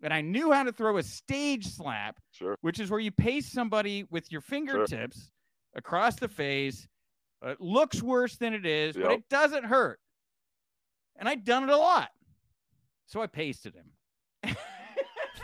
And 0.01 0.13
I 0.13 0.21
knew 0.21 0.51
how 0.51 0.63
to 0.63 0.71
throw 0.71 0.97
a 0.97 1.03
stage 1.03 1.65
slap, 1.65 2.19
Sure. 2.31 2.55
which 2.61 2.79
is 2.79 2.89
where 2.91 2.99
you 2.99 3.11
pace 3.11 3.51
somebody 3.51 4.05
with 4.11 4.31
your 4.31 4.41
fingertips 4.41 5.31
across 5.75 6.15
the 6.15 6.27
face. 6.27 6.87
It 7.43 7.59
looks 7.59 8.01
worse 8.01 8.37
than 8.37 8.53
it 8.53 8.65
is, 8.65 8.95
but 8.95 9.11
it 9.11 9.29
doesn't 9.29 9.63
hurt. 9.65 9.99
And 11.17 11.27
I'd 11.27 11.43
done 11.43 11.63
it 11.63 11.69
a 11.69 11.77
lot. 11.77 12.09
So 13.07 13.21
I 13.21 13.27
pasted 13.27 13.73
him. 13.75 13.91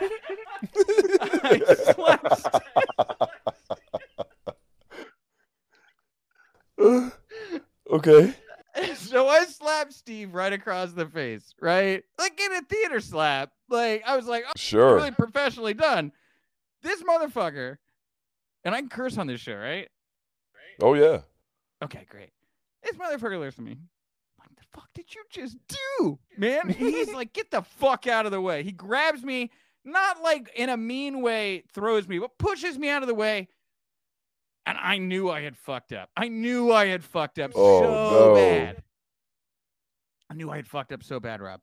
I 1.42 1.74
slapped 1.94 2.56
okay. 7.90 8.34
Right 10.24 10.52
across 10.52 10.92
the 10.92 11.06
face, 11.06 11.54
right? 11.60 12.02
Like 12.18 12.40
in 12.40 12.52
a 12.52 12.62
theater 12.62 13.00
slap. 13.00 13.50
Like 13.68 14.02
I 14.06 14.16
was 14.16 14.26
like, 14.26 14.44
oh, 14.46 14.52
Sure. 14.56 14.96
really 14.96 15.10
professionally 15.10 15.74
done. 15.74 16.12
This 16.82 17.02
motherfucker, 17.02 17.78
and 18.64 18.74
I 18.74 18.80
can 18.80 18.88
curse 18.88 19.16
on 19.18 19.26
this 19.26 19.40
show, 19.40 19.56
right? 19.56 19.88
Oh 20.80 20.94
yeah. 20.94 21.20
Okay, 21.82 22.06
great. 22.08 22.30
This 22.82 22.96
motherfucker 22.96 23.38
looks 23.40 23.58
at 23.58 23.64
me. 23.64 23.76
What 24.36 24.48
the 24.56 24.62
fuck 24.72 24.88
did 24.94 25.14
you 25.14 25.22
just 25.30 25.56
do, 25.98 26.18
man? 26.36 26.68
He's 26.70 27.12
like, 27.12 27.32
get 27.32 27.50
the 27.50 27.62
fuck 27.62 28.06
out 28.06 28.26
of 28.26 28.32
the 28.32 28.40
way. 28.40 28.62
He 28.62 28.72
grabs 28.72 29.22
me, 29.24 29.50
not 29.84 30.22
like 30.22 30.50
in 30.54 30.68
a 30.68 30.76
mean 30.76 31.20
way, 31.22 31.64
throws 31.72 32.06
me, 32.06 32.18
but 32.18 32.38
pushes 32.38 32.78
me 32.78 32.88
out 32.90 33.02
of 33.02 33.08
the 33.08 33.14
way. 33.14 33.48
And 34.66 34.78
I 34.80 34.96
knew 34.98 35.30
I 35.30 35.42
had 35.42 35.56
fucked 35.58 35.92
up. 35.92 36.08
I 36.16 36.28
knew 36.28 36.72
I 36.72 36.86
had 36.86 37.04
fucked 37.04 37.38
up 37.38 37.52
Oh, 37.54 37.80
so 37.80 37.90
no. 38.28 38.34
bad. 38.34 38.82
I 40.34 40.36
knew 40.36 40.50
I 40.50 40.56
had 40.56 40.66
fucked 40.66 40.92
up 40.92 41.04
so 41.04 41.20
bad, 41.20 41.40
Rob. 41.40 41.60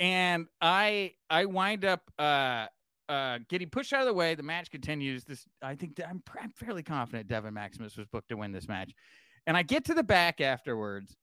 And 0.00 0.46
I 0.62 1.12
I 1.28 1.44
wind 1.44 1.84
up 1.84 2.00
uh 2.18 2.66
uh 3.08 3.40
getting 3.48 3.68
pushed 3.68 3.92
out 3.92 4.00
of 4.00 4.06
the 4.06 4.14
way. 4.14 4.34
The 4.34 4.42
match 4.42 4.70
continues. 4.70 5.24
This 5.24 5.44
I 5.62 5.74
think 5.74 6.00
I'm, 6.08 6.22
I'm 6.40 6.50
fairly 6.52 6.82
confident 6.82 7.28
Devin 7.28 7.52
Maximus 7.52 7.96
was 7.96 8.06
booked 8.06 8.30
to 8.30 8.36
win 8.36 8.52
this 8.52 8.66
match. 8.66 8.92
And 9.46 9.56
I 9.56 9.62
get 9.62 9.84
to 9.86 9.94
the 9.94 10.02
back 10.02 10.40
afterwards, 10.40 11.16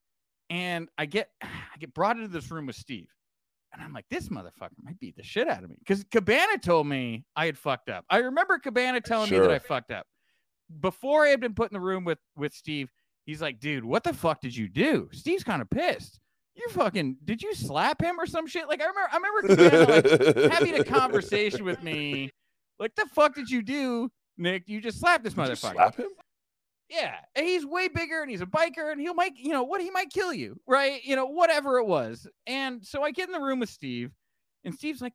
and 0.49 0.89
I 0.97 1.07
get 1.07 1.29
I 1.41 1.77
get 1.79 1.93
brought 1.93 2.17
into 2.17 2.27
this 2.27 2.51
room 2.51 2.67
with 2.67 2.75
Steve. 2.75 3.09
And 3.73 3.81
I'm 3.81 3.91
like, 3.91 4.05
this 4.09 4.29
motherfucker 4.29 4.77
might 4.83 4.99
beat 4.99 5.17
the 5.17 5.23
shit 5.23 5.49
out 5.49 5.63
of 5.63 5.69
me. 5.69 5.75
Because 5.79 6.05
Cabana 6.09 6.59
told 6.59 6.87
me 6.87 7.25
I 7.35 7.45
had 7.47 7.57
fucked 7.57 7.89
up. 7.89 8.05
I 8.09 8.19
remember 8.19 8.57
Cabana 8.59 9.01
telling 9.01 9.29
me 9.29 9.39
that 9.39 9.51
I 9.51 9.59
fucked 9.59 9.91
up. 9.91 10.05
Before 10.79 11.25
I 11.25 11.29
had 11.29 11.41
been 11.41 11.55
put 11.55 11.71
in 11.71 11.73
the 11.73 11.81
room 11.81 12.03
with 12.05 12.19
with 12.37 12.53
Steve, 12.53 12.91
he's 13.25 13.41
like, 13.41 13.59
dude, 13.59 13.83
what 13.83 14.03
the 14.03 14.13
fuck 14.13 14.39
did 14.39 14.55
you 14.55 14.67
do? 14.67 15.09
Steve's 15.11 15.43
kind 15.43 15.61
of 15.61 15.69
pissed. 15.69 16.19
You 16.55 16.69
fucking 16.69 17.17
did 17.25 17.41
you 17.43 17.53
slap 17.53 18.01
him 18.01 18.19
or 18.19 18.25
some 18.25 18.47
shit? 18.47 18.67
Like 18.69 18.81
I 18.81 18.85
remember 18.85 19.09
I 19.11 19.17
remember 19.17 19.93
like 20.41 20.51
having 20.53 20.75
a 20.75 20.83
conversation 20.83 21.65
with 21.65 21.83
me. 21.83 22.31
Like, 22.79 22.95
the 22.95 23.05
fuck 23.13 23.35
did 23.35 23.49
you 23.49 23.61
do, 23.61 24.11
Nick? 24.37 24.63
You 24.67 24.81
just 24.81 24.99
slapped 24.99 25.23
this 25.23 25.33
Did 25.33 25.43
motherfucker. 25.43 25.73
slap 25.73 25.95
him? 25.95 26.09
Yeah, 26.89 27.15
and 27.35 27.45
he's 27.45 27.65
way 27.65 27.87
bigger 27.87 28.21
and 28.21 28.29
he's 28.29 28.41
a 28.41 28.45
biker 28.45 28.91
and 28.91 29.01
he'll 29.01 29.13
might, 29.13 29.35
you 29.37 29.51
know, 29.51 29.63
what 29.63 29.81
he 29.81 29.89
might 29.89 30.11
kill 30.11 30.33
you, 30.33 30.59
right? 30.67 31.03
You 31.03 31.15
know, 31.15 31.25
whatever 31.25 31.79
it 31.79 31.85
was. 31.85 32.27
And 32.45 32.85
so 32.85 33.01
I 33.01 33.11
get 33.11 33.27
in 33.27 33.33
the 33.33 33.39
room 33.39 33.59
with 33.59 33.69
Steve, 33.69 34.11
and 34.63 34.73
Steve's 34.73 35.01
like, 35.01 35.13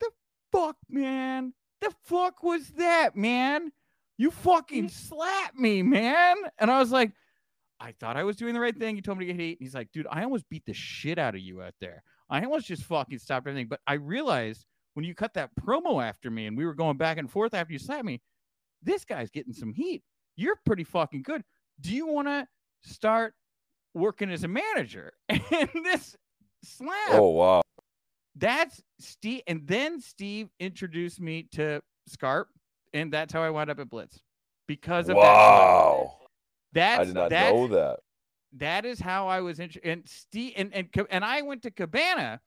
"The 0.00 0.10
fuck, 0.52 0.76
man? 0.88 1.52
The 1.80 1.92
fuck 2.06 2.42
was 2.42 2.68
that, 2.78 3.14
man? 3.14 3.70
You 4.18 4.30
fucking 4.30 4.88
slapped 4.88 5.56
me, 5.56 5.82
man!" 5.82 6.36
And 6.58 6.70
I 6.70 6.80
was 6.80 6.90
like, 6.90 7.12
"I 7.80 7.92
thought 7.92 8.16
I 8.16 8.24
was 8.24 8.36
doing 8.36 8.54
the 8.54 8.60
right 8.60 8.76
thing. 8.76 8.96
You 8.96 9.02
told 9.02 9.18
me 9.18 9.26
to 9.26 9.32
get 9.32 9.40
heat." 9.40 9.58
And 9.58 9.66
he's 9.66 9.74
like, 9.74 9.92
"Dude, 9.92 10.06
I 10.10 10.22
almost 10.24 10.48
beat 10.48 10.64
the 10.66 10.74
shit 10.74 11.18
out 11.18 11.34
of 11.34 11.40
you 11.40 11.62
out 11.62 11.74
there. 11.80 12.02
I 12.30 12.42
almost 12.42 12.66
just 12.66 12.84
fucking 12.84 13.18
stopped 13.18 13.46
everything." 13.46 13.68
But 13.68 13.80
I 13.86 13.94
realized 13.94 14.66
when 14.94 15.04
you 15.04 15.14
cut 15.14 15.34
that 15.34 15.50
promo 15.60 16.02
after 16.02 16.30
me 16.30 16.46
and 16.46 16.56
we 16.56 16.64
were 16.66 16.74
going 16.74 16.96
back 16.96 17.18
and 17.18 17.30
forth 17.30 17.54
after 17.54 17.72
you 17.72 17.78
slapped 17.78 18.04
me, 18.04 18.20
this 18.82 19.04
guy's 19.04 19.30
getting 19.30 19.52
some 19.52 19.72
heat 19.72 20.02
you're 20.36 20.56
pretty 20.64 20.84
fucking 20.84 21.22
good. 21.22 21.42
Do 21.80 21.94
you 21.94 22.06
want 22.06 22.28
to 22.28 22.46
start 22.82 23.34
working 23.94 24.30
as 24.30 24.44
a 24.44 24.48
manager? 24.48 25.12
And 25.28 25.68
this 25.84 26.14
slap, 26.62 27.12
Oh 27.12 27.30
wow. 27.30 27.62
that's 28.36 28.82
Steve. 29.00 29.42
And 29.46 29.66
then 29.66 30.00
Steve 30.00 30.48
introduced 30.60 31.20
me 31.20 31.48
to 31.52 31.80
Scarp, 32.06 32.48
and 32.92 33.12
that's 33.12 33.32
how 33.32 33.42
I 33.42 33.50
wound 33.50 33.70
up 33.70 33.80
at 33.80 33.88
Blitz 33.88 34.20
because 34.68 35.08
of 35.08 35.16
that. 35.16 35.22
Wow. 35.22 36.16
That's 36.76 37.00
I 37.00 37.04
did 37.04 37.14
not 37.14 37.30
that, 37.30 37.52
know 37.54 37.66
that. 37.68 37.98
that 38.58 38.84
is 38.84 39.00
how 39.00 39.26
I 39.28 39.40
was. 39.40 39.58
interested. 39.60 39.88
and 39.90 40.08
Steve 40.08 40.52
and 40.56 40.72
and 40.74 40.88
and 41.10 41.24
I 41.24 41.42
went 41.42 41.62
to 41.62 41.70
Cabana, 41.70 42.40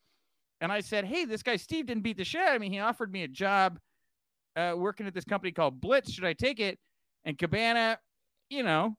and 0.60 0.72
I 0.72 0.80
said, 0.80 1.04
"Hey, 1.04 1.24
this 1.26 1.42
guy 1.42 1.56
Steve 1.56 1.86
didn't 1.86 2.02
beat 2.02 2.16
the 2.16 2.24
shit 2.24 2.40
out 2.40 2.54
of 2.54 2.60
me. 2.60 2.68
He 2.70 2.78
offered 2.78 3.12
me 3.12 3.22
a 3.24 3.28
job, 3.28 3.78
uh, 4.56 4.74
working 4.76 5.06
at 5.06 5.14
this 5.14 5.24
company 5.24 5.52
called 5.52 5.80
Blitz. 5.80 6.10
Should 6.12 6.24
I 6.24 6.32
take 6.32 6.60
it?" 6.60 6.78
And 7.24 7.36
Cabana, 7.36 7.98
you 8.48 8.62
know, 8.62 8.96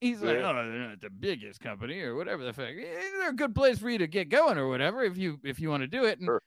he's 0.00 0.22
like, 0.22 0.36
Yeah. 0.38 0.50
"Oh, 0.50 0.54
they're 0.54 0.88
not 0.88 1.00
the 1.00 1.10
biggest 1.10 1.60
company 1.60 2.00
or 2.00 2.14
whatever 2.14 2.44
the 2.44 2.52
fuck. 2.52 2.68
Eh, 2.68 3.00
They're 3.18 3.30
a 3.30 3.34
good 3.34 3.54
place 3.54 3.78
for 3.78 3.90
you 3.90 3.98
to 3.98 4.06
get 4.06 4.28
going 4.28 4.56
or 4.58 4.68
whatever 4.68 5.02
if 5.02 5.16
you 5.18 5.40
if 5.42 5.58
you 5.58 5.68
want 5.70 5.82
to 5.82 5.88
do 5.88 6.04
it." 6.04 6.18
And 6.18 6.26
Sure. 6.26 6.42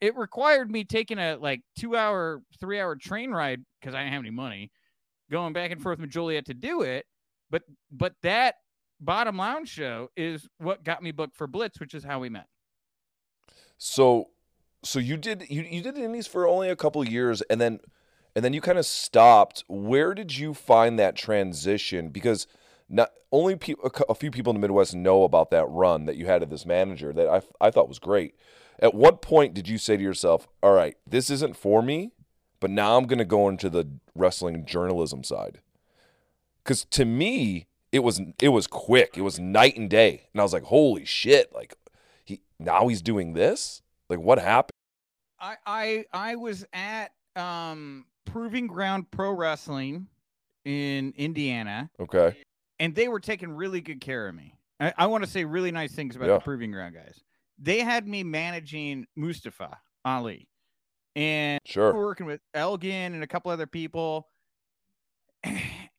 it 0.00 0.16
required 0.16 0.70
me 0.70 0.84
taking 0.84 1.18
a 1.18 1.36
like 1.36 1.60
two 1.78 1.96
hour, 1.96 2.42
three 2.60 2.80
hour 2.80 2.96
train 2.96 3.30
ride 3.32 3.64
because 3.80 3.94
I 3.94 4.00
didn't 4.02 4.12
have 4.14 4.22
any 4.22 4.30
money, 4.30 4.70
going 5.30 5.52
back 5.52 5.70
and 5.70 5.82
forth 5.82 5.98
with 5.98 6.10
Joliet 6.10 6.46
to 6.46 6.54
do 6.54 6.82
it. 6.82 7.04
But 7.54 7.62
but 7.88 8.14
that 8.22 8.56
bottom 9.00 9.36
lounge 9.36 9.68
show 9.68 10.08
is 10.16 10.48
what 10.58 10.82
got 10.82 11.04
me 11.04 11.12
booked 11.12 11.36
for 11.36 11.46
Blitz, 11.46 11.78
which 11.78 11.94
is 11.94 12.02
how 12.02 12.18
we 12.18 12.28
met. 12.28 12.48
So, 13.78 14.30
so 14.82 14.98
you 14.98 15.16
did 15.16 15.44
you 15.48 15.62
you 15.62 15.80
did 15.80 15.96
indies 15.96 16.26
for 16.26 16.48
only 16.48 16.68
a 16.68 16.74
couple 16.74 17.08
years, 17.08 17.42
and 17.42 17.60
then 17.60 17.78
and 18.34 18.44
then 18.44 18.54
you 18.54 18.60
kind 18.60 18.76
of 18.76 18.86
stopped. 18.86 19.62
Where 19.68 20.14
did 20.14 20.36
you 20.36 20.52
find 20.52 20.98
that 20.98 21.14
transition? 21.14 22.08
Because 22.08 22.48
not 22.88 23.10
only 23.30 23.54
pe- 23.54 23.74
a, 24.08 24.16
few 24.16 24.32
people 24.32 24.50
in 24.50 24.60
the 24.60 24.66
Midwest 24.66 24.92
know 24.92 25.22
about 25.22 25.52
that 25.52 25.66
run 25.68 26.06
that 26.06 26.16
you 26.16 26.26
had 26.26 26.42
of 26.42 26.50
this 26.50 26.66
manager 26.66 27.12
that 27.12 27.28
I 27.28 27.40
I 27.64 27.70
thought 27.70 27.86
was 27.86 28.00
great. 28.00 28.34
At 28.80 28.94
what 28.94 29.22
point 29.22 29.54
did 29.54 29.68
you 29.68 29.78
say 29.78 29.96
to 29.96 30.02
yourself, 30.02 30.48
"All 30.60 30.72
right, 30.72 30.96
this 31.06 31.30
isn't 31.30 31.56
for 31.56 31.82
me," 31.82 32.14
but 32.58 32.72
now 32.72 32.98
I'm 32.98 33.06
going 33.06 33.20
to 33.20 33.24
go 33.24 33.48
into 33.48 33.70
the 33.70 33.88
wrestling 34.12 34.66
journalism 34.66 35.22
side? 35.22 35.60
Because 36.64 36.84
to 36.86 37.04
me, 37.04 37.66
it 37.92 38.00
was 38.00 38.20
it 38.40 38.48
was 38.48 38.66
quick. 38.66 39.16
It 39.16 39.20
was 39.22 39.38
night 39.38 39.76
and 39.76 39.88
day, 39.90 40.28
and 40.32 40.40
I 40.40 40.42
was 40.42 40.52
like, 40.52 40.64
"Holy 40.64 41.04
shit!" 41.04 41.52
Like 41.54 41.74
he 42.24 42.40
now 42.58 42.88
he's 42.88 43.02
doing 43.02 43.34
this. 43.34 43.82
Like 44.08 44.18
what 44.18 44.38
happened? 44.38 44.70
I 45.38 45.56
I 45.66 46.04
I 46.12 46.36
was 46.36 46.64
at 46.72 47.12
um 47.36 48.06
Proving 48.24 48.66
Ground 48.66 49.10
Pro 49.10 49.32
Wrestling 49.32 50.06
in 50.64 51.12
Indiana, 51.16 51.90
Okay. 52.00 52.36
and 52.78 52.94
they 52.94 53.08
were 53.08 53.20
taking 53.20 53.50
really 53.50 53.82
good 53.82 54.00
care 54.00 54.26
of 54.28 54.34
me. 54.34 54.54
I, 54.80 54.94
I 54.96 55.06
want 55.06 55.22
to 55.24 55.30
say 55.30 55.44
really 55.44 55.70
nice 55.70 55.92
things 55.92 56.16
about 56.16 56.28
Yeah. 56.28 56.34
the 56.34 56.40
Proving 56.40 56.70
Ground 56.70 56.94
guys. 56.94 57.20
They 57.58 57.80
had 57.80 58.08
me 58.08 58.22
managing 58.24 59.06
Mustafa 59.14 59.78
Ali, 60.04 60.48
and 61.14 61.60
we 61.66 61.70
Sure. 61.72 61.94
working 61.94 62.24
with 62.26 62.40
Elgin 62.54 63.12
and 63.14 63.22
a 63.22 63.26
couple 63.26 63.50
other 63.52 63.66
people. 63.66 64.28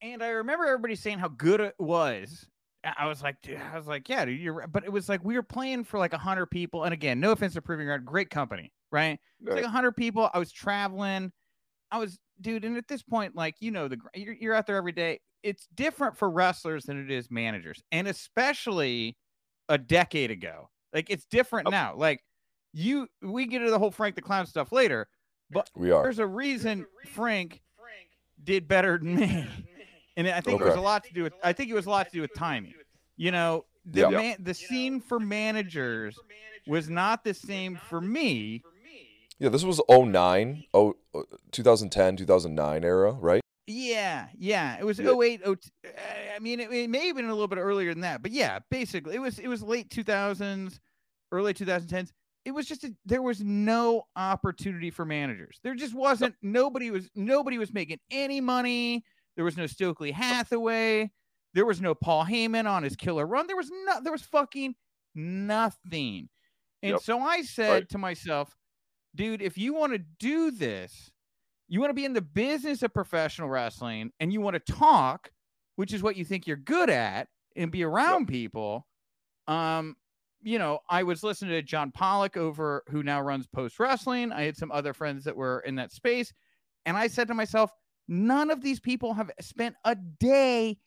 And 0.01 0.21
I 0.23 0.29
remember 0.29 0.65
everybody 0.65 0.95
saying 0.95 1.19
how 1.19 1.27
good 1.29 1.59
it 1.61 1.75
was. 1.79 2.45
I- 2.83 2.93
I 2.99 3.07
was 3.07 3.23
like, 3.23 3.41
dude, 3.41 3.59
I 3.59 3.77
was 3.77 3.87
like, 3.87 4.07
yeah, 4.09 4.25
dude, 4.25 4.39
you're. 4.39 4.67
But 4.67 4.83
it 4.83 4.91
was 4.91 5.09
like 5.09 5.23
we 5.23 5.35
were 5.35 5.43
playing 5.43 5.83
for 5.85 5.97
like 5.99 6.13
a 6.13 6.17
hundred 6.17 6.47
people. 6.47 6.83
And 6.83 6.93
again, 6.93 7.19
no 7.19 7.31
offense 7.31 7.53
to 7.53 7.61
Proving 7.61 7.87
Ground, 7.87 8.05
great 8.05 8.29
company, 8.29 8.71
right? 8.91 9.19
It's 9.41 9.55
like 9.55 9.63
a 9.65 9.69
hundred 9.69 9.93
people. 9.95 10.29
I 10.33 10.39
was 10.39 10.51
traveling. 10.51 11.31
I 11.91 11.97
was, 11.99 12.19
dude, 12.41 12.65
and 12.65 12.77
at 12.77 12.87
this 12.87 13.01
point, 13.03 13.35
like 13.35 13.55
you 13.59 13.71
know, 13.71 13.87
the 13.87 13.97
you're, 14.13 14.33
you're 14.33 14.53
out 14.53 14.67
there 14.67 14.75
every 14.77 14.91
day. 14.91 15.19
It's 15.43 15.67
different 15.75 16.17
for 16.17 16.29
wrestlers 16.29 16.85
than 16.85 16.99
it 17.03 17.11
is 17.11 17.29
managers, 17.31 17.81
and 17.91 18.07
especially 18.07 19.17
a 19.69 19.77
decade 19.77 20.31
ago. 20.31 20.69
Like 20.93 21.09
it's 21.09 21.25
different 21.25 21.69
now. 21.71 21.93
Like 21.95 22.23
you, 22.73 23.07
we 23.21 23.45
get 23.45 23.61
into 23.61 23.71
the 23.71 23.79
whole 23.79 23.91
Frank 23.91 24.15
the 24.15 24.21
Clown 24.21 24.45
stuff 24.45 24.71
later, 24.71 25.07
but 25.51 25.69
We 25.75 25.91
are. 25.91 26.03
there's 26.03 26.19
a 26.19 26.27
reason 26.27 26.85
Frank 27.07 27.61
did 28.43 28.67
better 28.67 28.97
than 28.97 29.15
me, 29.15 29.47
and 30.17 30.27
I 30.27 30.41
think 30.41 30.61
it 30.61 30.65
was 30.65 30.75
a 30.75 30.81
lot 30.81 31.03
to 31.05 31.13
do 31.13 31.23
with. 31.23 31.33
I 31.43 31.53
think 31.53 31.69
it 31.69 31.73
was 31.73 31.85
a 31.85 31.89
lot 31.89 32.07
to 32.07 32.11
do 32.11 32.21
with 32.21 32.33
timing. 32.33 32.73
You 33.17 33.31
know, 33.31 33.65
the 33.85 34.01
Yeah. 34.01 34.09
man, 34.09 34.35
the 34.39 34.53
scene 34.53 34.99
for 34.99 35.19
managers 35.19 36.19
was 36.67 36.89
not 36.89 37.23
the 37.23 37.33
same 37.33 37.75
for 37.89 38.01
me 38.01 38.63
Yeah, 39.37 39.49
this 39.49 39.63
was 39.65 39.81
09, 39.89 40.63
oh, 40.73 40.95
2010, 41.51 42.15
2009 42.15 42.83
era, 42.85 43.11
right? 43.11 43.41
Yeah, 43.67 44.27
yeah. 44.37 44.77
It 44.79 44.85
was 44.85 44.97
Yeah. 44.97 45.11
08, 45.11 45.41
02 45.43 45.69
uh, 45.85 45.89
I 46.35 46.39
mean, 46.39 46.59
it, 46.59 46.71
it 46.71 46.89
may 46.89 47.07
have 47.07 47.15
been 47.17 47.25
a 47.25 47.33
little 47.33 47.47
bit 47.47 47.57
earlier 47.59 47.93
than 47.93 48.01
that, 48.01 48.21
but 48.21 48.31
yeah, 48.31 48.59
basically, 48.69 49.15
it 49.15 49.19
was 49.19 49.37
it 49.39 49.47
was 49.47 49.61
late 49.61 49.89
2000s, 49.89 50.79
early 51.31 51.53
2010s. 51.53 52.11
It 52.45 52.51
was 52.51 52.67
just 52.67 52.83
a, 52.83 52.95
there 53.05 53.21
was 53.23 53.41
no 53.41 54.03
opportunity 54.15 54.91
for 54.91 55.03
managers. 55.03 55.59
There 55.63 55.73
just 55.75 55.95
wasn't. 55.95 56.35
Nobody 56.41 56.91
was 56.91 57.09
nobody 57.15 57.57
was 57.57 57.73
making 57.73 57.99
any 58.11 58.39
money. 58.39 59.03
There 59.35 59.45
was 59.45 59.57
no 59.57 59.67
Stokely 59.67 60.11
Hathaway. 60.11 61.11
There 61.53 61.65
was 61.65 61.81
no 61.81 61.93
Paul 61.95 62.25
Heyman 62.25 62.69
on 62.69 62.83
his 62.83 62.95
killer 62.95 63.25
run. 63.25 63.47
There 63.47 63.55
was 63.55 63.71
no. 63.85 64.01
There 64.01 64.11
was 64.11 64.21
fucking 64.23 64.75
nothing. 65.13 66.29
And 66.83 66.91
Yep. 66.93 67.01
so 67.01 67.19
I 67.19 67.41
said 67.41 67.69
Right. 67.71 67.89
to 67.89 67.97
myself, 67.97 68.55
dude, 69.15 69.41
if 69.41 69.57
you 69.57 69.73
want 69.73 69.93
to 69.93 69.99
do 69.99 70.51
this, 70.51 71.11
you 71.67 71.79
want 71.79 71.89
to 71.89 71.95
be 71.95 72.05
in 72.05 72.13
the 72.13 72.21
business 72.21 72.83
of 72.83 72.93
professional 72.93 73.49
wrestling 73.49 74.11
and 74.19 74.31
you 74.31 74.41
want 74.41 74.53
to 74.63 74.73
talk, 74.73 75.31
which 75.77 75.93
is 75.93 76.03
what 76.03 76.15
you 76.15 76.23
think 76.25 76.45
you're 76.45 76.57
good 76.57 76.89
at, 76.89 77.27
and 77.55 77.71
be 77.71 77.83
around 77.83 78.27
people. 78.27 78.85
Um, 79.47 79.95
you 80.41 80.59
know, 80.59 80.79
I 80.89 81.03
was 81.03 81.23
listening 81.23 81.51
to 81.51 81.61
John 81.63 81.91
Pollock 81.91 82.37
over 82.37 82.83
who 82.89 83.01
now 83.01 83.21
runs 83.21 83.47
post 83.47 83.79
wrestling. 83.79 84.31
I 84.31 84.43
had 84.43 84.57
some 84.57 84.71
other 84.71 84.93
friends 84.93 85.23
that 85.23 85.35
were 85.35 85.61
in 85.61 85.75
that 85.75 85.91
space, 85.91 86.31
and 86.85 86.95
I 86.97 87.07
said 87.07 87.27
to 87.29 87.33
myself, 87.33 87.71
none 88.07 88.49
of 88.51 88.61
these 88.61 88.79
people 88.79 89.13
have 89.13 89.31
spent 89.41 89.75
a 89.85 89.95
day 89.95 90.77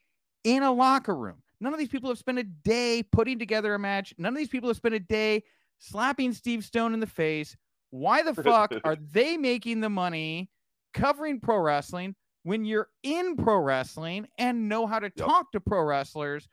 in 0.44 0.62
a 0.62 0.72
locker 0.72 1.16
room. 1.16 1.42
None 1.60 1.72
of 1.72 1.78
these 1.78 1.88
people 1.88 2.08
have 2.08 2.18
spent 2.18 2.38
a 2.38 2.44
day 2.44 3.02
putting 3.02 3.38
together 3.38 3.74
a 3.74 3.78
match. 3.78 4.14
None 4.18 4.32
of 4.32 4.38
these 4.38 4.48
people 4.48 4.68
have 4.68 4.76
spent 4.76 4.94
a 4.94 5.00
day 5.00 5.42
slapping 5.78 6.32
Steve 6.32 6.64
Stone 6.64 6.94
in 6.94 7.00
the 7.00 7.06
face. 7.06 7.56
Why 7.90 8.22
the 8.22 8.34
fuck 8.34 8.72
are 8.84 8.96
they 8.96 9.36
making 9.36 9.80
the 9.80 9.88
money 9.88 10.50
covering 10.94 11.40
pro 11.40 11.58
wrestling 11.58 12.14
when 12.44 12.64
you're 12.64 12.88
in 13.02 13.36
pro 13.36 13.58
wrestling 13.58 14.28
and 14.38 14.68
know 14.68 14.86
how 14.86 14.98
to 15.00 15.10
Yep. 15.16 15.26
talk 15.26 15.52
to 15.52 15.60
pro 15.60 15.82
wrestlers? 15.82 16.48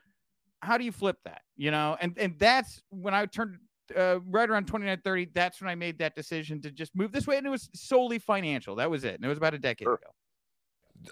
How 0.62 0.77
do 0.77 0.84
you 0.86 0.91
flip 0.91 1.17
that? 1.25 1.41
You 1.55 1.69
know, 1.72 1.95
and 2.01 2.17
and 2.17 2.39
that's 2.39 2.81
when 2.89 3.13
I 3.13 3.27
turned 3.27 3.60
uh, 3.95 4.19
right 4.22 4.50
around 4.50 4.65
29 4.65 5.01
30. 5.03 5.25
That's 5.34 5.62
when 5.62 5.69
I 5.69 5.75
made 5.75 6.00
that 6.00 6.15
decision 6.15 6.60
to 6.63 6.72
just 6.72 6.95
move 6.95 7.12
this 7.12 7.27
way, 7.27 7.38
and 7.38 7.45
it 7.45 7.51
was 7.51 7.69
solely 7.75 8.17
financial. 8.17 8.75
That 8.75 8.89
was 8.89 9.03
it, 9.03 9.15
and 9.15 9.24
it 9.24 9.27
was 9.27 9.38
about 9.38 9.53
a 9.53 9.60
decade 9.60 9.86
Sure. 9.86 9.95
ago. 9.95 10.07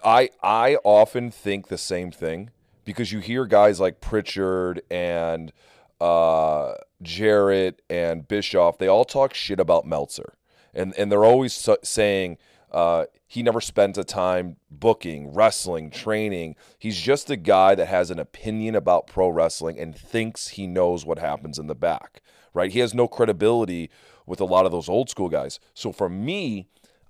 I 0.04 0.30
I 0.42 0.76
often 0.84 1.30
think 1.30 1.68
the 1.68 1.78
same 1.78 2.10
thing 2.10 2.50
because 2.84 3.12
you 3.12 3.20
hear 3.20 3.46
guys 3.46 3.80
like 3.80 4.00
Pritchard 4.00 4.82
and 4.90 5.52
uh, 6.00 6.74
Jarrett 7.02 7.82
and 7.88 8.26
Bischoff. 8.26 8.78
They 8.78 8.88
all 8.88 9.04
talk 9.04 9.34
shit 9.34 9.60
about 9.60 9.86
Meltzer, 9.86 10.34
and 10.72 10.94
and 10.98 11.10
they're 11.10 11.24
always 11.24 11.68
saying 11.82 12.38
uh, 12.70 13.04
he 13.26 13.42
never 13.42 13.60
spends 13.60 13.96
a 13.96 14.04
time 14.04 14.56
booking, 14.70 15.32
wrestling, 15.32 15.90
training. 15.90 16.56
He's 16.78 17.00
just 17.00 17.30
a 17.30 17.36
guy 17.36 17.74
that 17.74 17.86
has 17.86 18.10
an 18.10 18.18
opinion 18.18 18.74
about 18.74 19.06
pro 19.06 19.28
wrestling 19.28 19.78
and 19.78 19.96
thinks 19.96 20.48
he 20.48 20.66
knows 20.66 21.06
what 21.06 21.18
happens 21.18 21.58
in 21.58 21.66
the 21.66 21.74
back. 21.74 22.20
Right? 22.52 22.70
He 22.70 22.80
has 22.80 22.94
no 22.94 23.08
credibility 23.08 23.90
with 24.26 24.40
a 24.40 24.44
lot 24.44 24.66
of 24.66 24.72
those 24.72 24.88
old 24.88 25.10
school 25.10 25.28
guys. 25.28 25.58
So 25.72 25.92
for 25.92 26.08
me, 26.08 26.68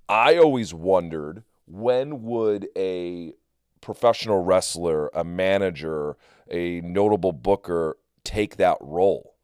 I 0.09 0.37
always 0.37 0.73
wondered 0.73 1.43
when 1.67 2.23
would 2.23 2.67
a 2.77 3.33
professional 3.81 4.43
wrestler, 4.43 5.09
a 5.13 5.23
manager, 5.23 6.17
a 6.49 6.81
notable 6.81 7.31
booker 7.31 7.97
take 8.23 8.57
that 8.57 8.77
role? 8.81 9.35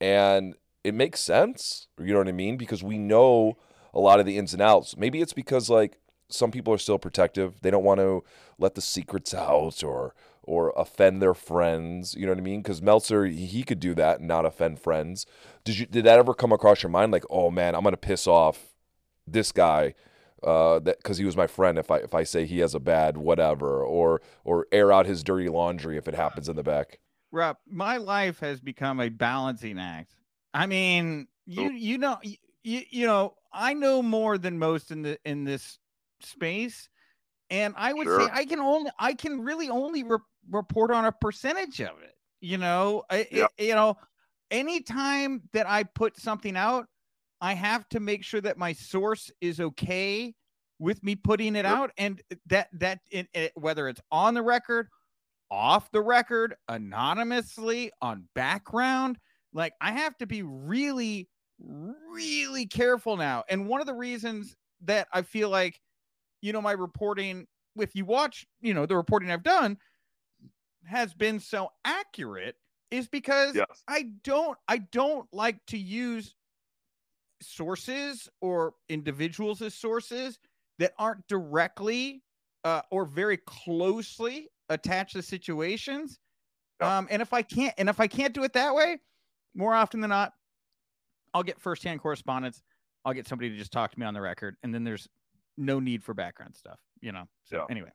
And 0.00 0.54
it 0.82 0.94
makes 0.94 1.20
sense. 1.20 1.88
You 1.98 2.12
know 2.12 2.18
what 2.18 2.28
I 2.28 2.32
mean? 2.32 2.56
Because 2.56 2.82
we 2.82 2.98
know 2.98 3.56
a 3.92 4.00
lot 4.00 4.20
of 4.20 4.26
the 4.26 4.36
ins 4.36 4.52
and 4.52 4.62
outs. 4.62 4.96
Maybe 4.96 5.20
it's 5.20 5.32
because 5.32 5.70
like 5.70 5.98
some 6.28 6.50
people 6.50 6.74
are 6.74 6.78
still 6.78 6.98
protective. 6.98 7.60
They 7.62 7.70
don't 7.70 7.84
want 7.84 8.00
to 8.00 8.24
let 8.58 8.74
the 8.74 8.80
secrets 8.80 9.32
out 9.34 9.82
or 9.82 10.14
or 10.42 10.74
offend 10.76 11.22
their 11.22 11.32
friends. 11.32 12.14
You 12.14 12.26
know 12.26 12.32
what 12.32 12.38
I 12.38 12.42
mean? 12.42 12.60
Because 12.60 12.82
Meltzer, 12.82 13.24
he 13.24 13.62
could 13.62 13.80
do 13.80 13.94
that 13.94 14.18
and 14.18 14.28
not 14.28 14.44
offend 14.44 14.78
friends. 14.78 15.26
Did 15.64 15.78
you 15.78 15.86
did 15.86 16.04
that 16.04 16.18
ever 16.18 16.34
come 16.34 16.52
across 16.52 16.82
your 16.82 16.90
mind? 16.90 17.12
Like, 17.12 17.24
oh 17.30 17.50
man, 17.50 17.74
I'm 17.74 17.82
gonna 17.82 17.96
piss 17.96 18.26
off 18.26 18.74
this 19.26 19.52
guy 19.52 19.94
uh, 20.44 20.78
that 20.80 20.98
because 20.98 21.18
he 21.18 21.24
was 21.24 21.36
my 21.36 21.46
friend. 21.46 21.78
If 21.78 21.90
I 21.90 21.98
if 21.98 22.14
I 22.14 22.22
say 22.24 22.46
he 22.46 22.58
has 22.60 22.74
a 22.74 22.80
bad 22.80 23.16
whatever, 23.16 23.82
or 23.84 24.20
or 24.44 24.66
air 24.72 24.92
out 24.92 25.06
his 25.06 25.22
dirty 25.22 25.48
laundry 25.48 25.96
if 25.96 26.06
it 26.08 26.14
happens 26.14 26.48
in 26.48 26.56
the 26.56 26.62
back. 26.62 26.98
Rob, 27.32 27.56
my 27.66 27.96
life 27.96 28.38
has 28.40 28.60
become 28.60 29.00
a 29.00 29.08
balancing 29.08 29.78
act. 29.78 30.14
I 30.52 30.66
mean, 30.66 31.26
you 31.46 31.70
you 31.70 31.98
know 31.98 32.18
you, 32.22 32.82
you 32.90 33.06
know 33.06 33.34
I 33.52 33.74
know 33.74 34.02
more 34.02 34.38
than 34.38 34.58
most 34.58 34.90
in 34.90 35.02
the 35.02 35.18
in 35.24 35.44
this 35.44 35.78
space, 36.20 36.88
and 37.50 37.74
I 37.76 37.92
would 37.92 38.06
say 38.08 38.28
I 38.32 38.44
can 38.44 38.60
only 38.60 38.90
I 38.98 39.14
can 39.14 39.40
really 39.40 39.68
only 39.68 40.02
re- 40.04 40.18
report 40.50 40.90
on 40.90 41.06
a 41.06 41.12
percentage 41.12 41.80
of 41.80 42.00
it. 42.02 42.14
You 42.40 42.58
know, 42.58 43.04
I, 43.10 43.26
Yeah. 43.30 43.46
it- 43.58 43.68
you 43.68 43.74
know, 43.74 43.96
anytime 44.50 45.42
that 45.52 45.68
I 45.68 45.82
put 45.84 46.16
something 46.18 46.56
out, 46.56 46.86
I 47.44 47.54
have 47.54 47.88
to 47.90 48.00
make 48.00 48.24
sure 48.24 48.40
that 48.40 48.58
my 48.58 48.72
source 48.72 49.30
is 49.40 49.60
okay 49.60 50.34
with 50.78 51.02
me 51.04 51.16
putting 51.16 51.56
it 51.56 51.66
Yep. 51.66 51.78
out, 51.78 51.92
and 51.98 52.22
that 52.46 52.68
that 52.72 53.00
it, 53.10 53.28
it, 53.34 53.52
whether 53.56 53.88
it's 53.88 54.00
on 54.10 54.34
the 54.34 54.42
record 54.42 54.88
off 55.50 55.90
the 55.92 56.02
record, 56.02 56.56
anonymously, 56.68 57.92
on 58.02 58.28
background. 58.34 59.18
Like 59.52 59.74
I 59.80 59.92
have 59.92 60.16
to 60.18 60.26
be 60.26 60.42
really, 60.42 61.28
really 61.58 62.66
careful 62.66 63.16
now. 63.16 63.44
And 63.48 63.68
one 63.68 63.80
of 63.80 63.86
the 63.86 63.94
reasons 63.94 64.56
that 64.82 65.08
I 65.12 65.22
feel 65.22 65.50
like, 65.50 65.80
you 66.42 66.52
know, 66.52 66.62
my 66.62 66.72
reporting, 66.72 67.46
if 67.76 67.94
you 67.94 68.04
watch, 68.04 68.46
you 68.62 68.74
know, 68.74 68.86
the 68.86 68.96
reporting 68.96 69.30
I've 69.30 69.44
done 69.44 69.78
has 70.86 71.14
been 71.14 71.40
so 71.40 71.70
accurate 71.84 72.56
is 72.90 73.08
because 73.08 73.54
Yes. 73.54 73.84
I 73.88 74.10
don't 74.24 74.58
I 74.68 74.78
don't 74.78 75.32
like 75.32 75.64
to 75.68 75.78
use 75.78 76.34
sources 77.42 78.28
or 78.40 78.74
individuals 78.88 79.62
as 79.62 79.74
sources 79.74 80.38
that 80.78 80.92
aren't 80.98 81.26
directly 81.28 82.22
uh, 82.64 82.82
or 82.90 83.04
very 83.04 83.36
closely 83.36 84.48
attached 84.68 85.12
to 85.14 85.22
situations. 85.22 86.18
Um, 86.80 87.06
and 87.10 87.22
if 87.22 87.32
I 87.32 87.42
can't, 87.42 87.74
and 87.78 87.88
if 87.88 88.00
I 88.00 88.06
can't 88.06 88.34
do 88.34 88.42
it 88.44 88.52
that 88.54 88.74
way, 88.74 88.98
more 89.54 89.74
often 89.74 90.00
than 90.00 90.10
not, 90.10 90.32
I'll 91.32 91.42
get 91.42 91.60
firsthand 91.60 92.00
correspondence. 92.00 92.62
I'll 93.04 93.12
get 93.12 93.28
somebody 93.28 93.50
to 93.50 93.56
just 93.56 93.72
talk 93.72 93.92
to 93.92 94.00
me 94.00 94.06
on 94.06 94.14
the 94.14 94.20
record, 94.20 94.56
and 94.62 94.74
then 94.74 94.82
there's 94.84 95.08
no 95.56 95.78
need 95.78 96.02
for 96.02 96.14
background 96.14 96.56
stuff, 96.56 96.78
you 97.00 97.12
know. 97.12 97.28
So 97.44 97.58
Yeah. 97.58 97.64
anyway, 97.70 97.90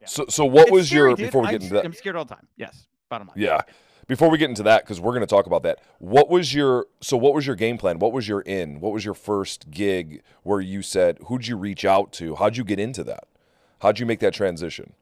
Yeah. 0.00 0.06
So 0.08 0.26
so 0.28 0.44
what 0.44 0.62
It's 0.68 0.72
was 0.72 0.86
scary, 0.88 1.10
your 1.10 1.16
dude. 1.16 1.26
before 1.26 1.42
we 1.42 1.48
I'm, 1.48 1.52
get 1.52 1.62
into 1.62 1.74
that? 1.74 1.84
I'm 1.84 1.92
scared 1.92 2.16
all 2.16 2.24
the 2.24 2.34
time. 2.34 2.48
Yes, 2.56 2.88
bottom 3.08 3.28
line. 3.28 3.36
Yeah. 3.38 3.60
Before 4.08 4.28
we 4.28 4.36
get 4.36 4.50
into 4.50 4.64
that, 4.64 4.84
because 4.84 5.00
we're 5.00 5.12
going 5.12 5.20
to 5.20 5.26
talk 5.26 5.46
about 5.46 5.62
that. 5.62 5.78
What 5.98 6.28
was 6.28 6.52
your 6.52 6.86
so? 7.00 7.16
What 7.16 7.34
was 7.34 7.46
your 7.46 7.56
game 7.56 7.78
plan? 7.78 7.98
What 7.98 8.12
was 8.12 8.26
your 8.28 8.40
in? 8.40 8.80
What 8.80 8.92
was 8.92 9.04
your 9.04 9.14
first 9.14 9.70
gig 9.70 10.22
where 10.42 10.60
you 10.60 10.82
said 10.82 11.18
who'd 11.26 11.46
you 11.46 11.56
reach 11.56 11.84
out 11.84 12.12
to? 12.14 12.34
How'd 12.34 12.56
you 12.56 12.64
get 12.64 12.78
into 12.78 13.04
that? 13.04 13.24
How'd 13.80 13.98
you 14.00 14.06
make 14.06 14.20
that 14.20 14.34
transition? 14.34 14.94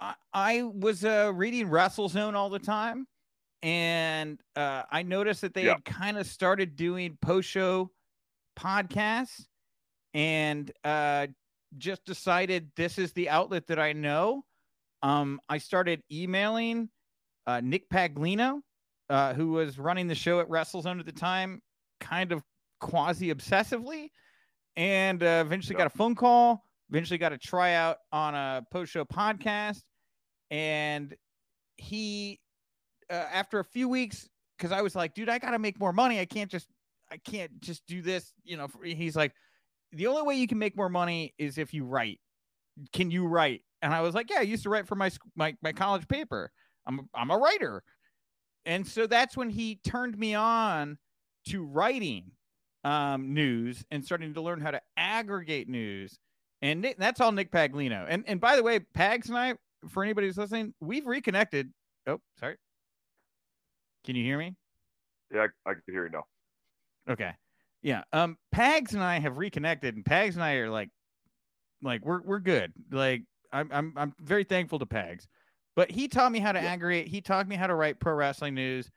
I, 0.00 0.14
I 0.32 0.62
was 0.62 1.04
uh, 1.04 1.32
reading 1.34 1.68
WrestleZone 1.68 2.34
all 2.34 2.50
the 2.50 2.58
time, 2.58 3.06
and 3.62 4.40
uh, 4.56 4.82
I 4.90 5.02
noticed 5.02 5.40
that 5.42 5.54
they 5.54 5.64
Yeah. 5.64 5.74
had 5.74 5.84
kind 5.84 6.18
of 6.18 6.26
started 6.26 6.76
doing 6.76 7.18
post-show 7.22 7.90
podcasts, 8.58 9.46
and 10.14 10.70
uh, 10.84 11.28
just 11.76 12.04
decided 12.04 12.70
this 12.76 12.98
is 12.98 13.12
the 13.12 13.28
outlet 13.28 13.66
that 13.68 13.78
I 13.78 13.92
know. 13.92 14.44
Um, 15.02 15.40
I 15.48 15.58
started 15.58 16.02
emailing 16.10 16.88
uh, 17.48 17.60
Nick 17.64 17.88
Paglino, 17.88 18.60
uh, 19.08 19.32
who 19.32 19.52
was 19.52 19.78
running 19.78 20.06
the 20.06 20.14
show 20.14 20.38
at 20.40 20.48
WrestleZone 20.48 21.00
at 21.00 21.06
the 21.06 21.12
time, 21.12 21.62
kind 21.98 22.30
of 22.30 22.42
quasi 22.78 23.32
obsessively, 23.34 24.10
and 24.76 25.22
uh, 25.22 25.42
eventually 25.46 25.74
Yeah. 25.74 25.84
got 25.84 25.86
a 25.94 25.96
phone 25.96 26.14
call. 26.14 26.62
Eventually 26.90 27.18
got 27.18 27.32
a 27.32 27.38
tryout 27.38 27.96
on 28.12 28.34
a 28.34 28.64
post 28.70 28.92
show 28.92 29.04
podcast, 29.04 29.82
and 30.50 31.14
he, 31.76 32.40
uh, 33.10 33.14
after 33.14 33.58
a 33.58 33.64
few 33.64 33.88
weeks, 33.88 34.28
because 34.56 34.72
I 34.72 34.80
was 34.82 34.94
like, 34.94 35.14
dude, 35.14 35.28
I 35.28 35.38
got 35.38 35.50
to 35.52 35.58
make 35.58 35.78
more 35.78 35.92
money. 35.92 36.18
I 36.20 36.24
can't 36.24 36.50
just, 36.50 36.66
I 37.10 37.16
can't 37.18 37.60
just 37.60 37.86
do 37.86 38.02
this. 38.02 38.32
You 38.44 38.56
know, 38.56 38.68
he's 38.82 39.16
like, 39.16 39.32
the 39.92 40.06
only 40.06 40.22
way 40.22 40.34
you 40.36 40.46
can 40.46 40.58
make 40.58 40.76
more 40.76 40.88
money 40.88 41.34
is 41.38 41.58
if 41.58 41.72
you 41.74 41.84
write. 41.84 42.20
Can 42.92 43.10
you 43.10 43.26
write? 43.26 43.62
And 43.82 43.92
I 43.94 44.00
was 44.00 44.14
like, 44.14 44.30
yeah, 44.30 44.38
I 44.40 44.42
used 44.42 44.62
to 44.64 44.70
write 44.70 44.86
for 44.86 44.94
my 44.94 45.10
my 45.36 45.56
my 45.62 45.72
college 45.72 46.06
paper. 46.08 46.50
I'm 46.88 47.08
I'm 47.14 47.30
a 47.30 47.36
writer, 47.36 47.82
and 48.64 48.86
so 48.86 49.06
that's 49.06 49.36
when 49.36 49.50
he 49.50 49.76
turned 49.84 50.18
me 50.18 50.34
on 50.34 50.98
to 51.48 51.64
writing 51.64 52.32
um, 52.84 53.34
news 53.34 53.84
and 53.90 54.04
starting 54.04 54.34
to 54.34 54.40
learn 54.40 54.60
how 54.60 54.70
to 54.70 54.80
aggregate 54.96 55.68
news. 55.68 56.18
And 56.62 56.80
Nick, 56.80 56.98
that's 56.98 57.20
all 57.20 57.30
Nick 57.32 57.52
Paglino. 57.52 58.06
And 58.08 58.24
and 58.26 58.40
by 58.40 58.56
the 58.56 58.62
way, 58.62 58.80
Pags 58.80 59.28
and 59.28 59.38
I, 59.38 59.54
for 59.88 60.02
anybody 60.02 60.26
who's 60.26 60.38
listening, 60.38 60.74
we've 60.80 61.06
reconnected. 61.06 61.70
Oh, 62.06 62.20
sorry. 62.40 62.56
Can 64.04 64.16
you 64.16 64.24
hear 64.24 64.38
me? 64.38 64.54
Yeah, 65.32 65.46
I, 65.66 65.70
I 65.70 65.74
can 65.74 65.82
hear 65.86 66.04
you 66.04 66.10
now. 66.10 66.24
Okay. 67.10 67.32
Yeah. 67.82 68.02
Um, 68.12 68.36
Pags 68.54 68.94
and 68.94 69.02
I 69.02 69.18
have 69.20 69.38
reconnected, 69.38 69.94
and 69.94 70.04
Pags 70.04 70.34
and 70.34 70.42
I 70.42 70.54
are 70.54 70.70
like, 70.70 70.88
like 71.82 72.04
we're 72.04 72.22
we're 72.22 72.40
good. 72.40 72.72
Like 72.90 73.22
I'm 73.52 73.68
I'm 73.72 73.92
I'm 73.96 74.14
very 74.20 74.44
thankful 74.44 74.78
to 74.78 74.86
Pags, 74.86 75.26
but 75.78 75.92
he 75.92 76.08
taught 76.08 76.32
me 76.32 76.40
how 76.40 76.50
to 76.50 76.58
aggregate. 76.58 77.06
He 77.06 77.20
taught 77.20 77.46
me 77.46 77.54
how 77.54 77.68
to 77.68 77.74
write 77.76 78.00
pro 78.00 78.12
wrestling 78.12 78.56
news, 78.56 78.90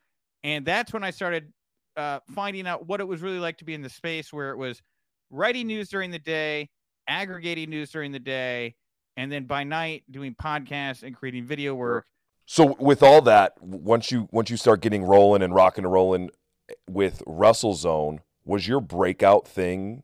and 0.44 0.66
that's 0.66 0.92
when 0.92 1.04
I 1.04 1.12
started 1.12 1.54
uh, 1.96 2.22
finding 2.34 2.66
out 2.66 2.88
what 2.88 3.00
it 3.00 3.08
was 3.08 3.22
really 3.22 3.38
like 3.38 3.60
to 3.60 3.66
be 3.66 3.76
in 3.76 3.84
the 3.84 3.90
space 3.90 4.34
where 4.34 4.50
it 4.50 4.58
was 4.58 4.82
writing 5.30 5.68
news 5.68 5.90
during 5.90 6.10
the 6.10 6.18
day, 6.18 6.72
aggregating 7.08 7.70
news 7.70 7.92
during 7.92 8.12
the 8.12 8.20
day, 8.20 8.74
and 9.16 9.32
then 9.32 9.46
by 9.46 9.64
night 9.64 10.06
doing 10.10 10.34
podcasts 10.34 11.04
and 11.04 11.16
creating 11.16 11.46
video 11.46 11.76
work. 11.76 12.08
So 12.48 12.76
with 12.80 13.04
all 13.04 13.22
that, 13.22 13.62
once 13.62 14.12
you 14.12 14.28
once 14.32 14.50
you 14.50 14.58
start 14.58 14.82
getting 14.82 15.04
rolling 15.04 15.44
and 15.44 15.54
rocking 15.54 15.84
and 15.84 15.94
rolling 15.94 16.32
with 16.90 17.22
WrestleZone, 17.28 18.22
was 18.44 18.68
your 18.68 18.82
breakout 18.82 19.48
thing 19.48 20.02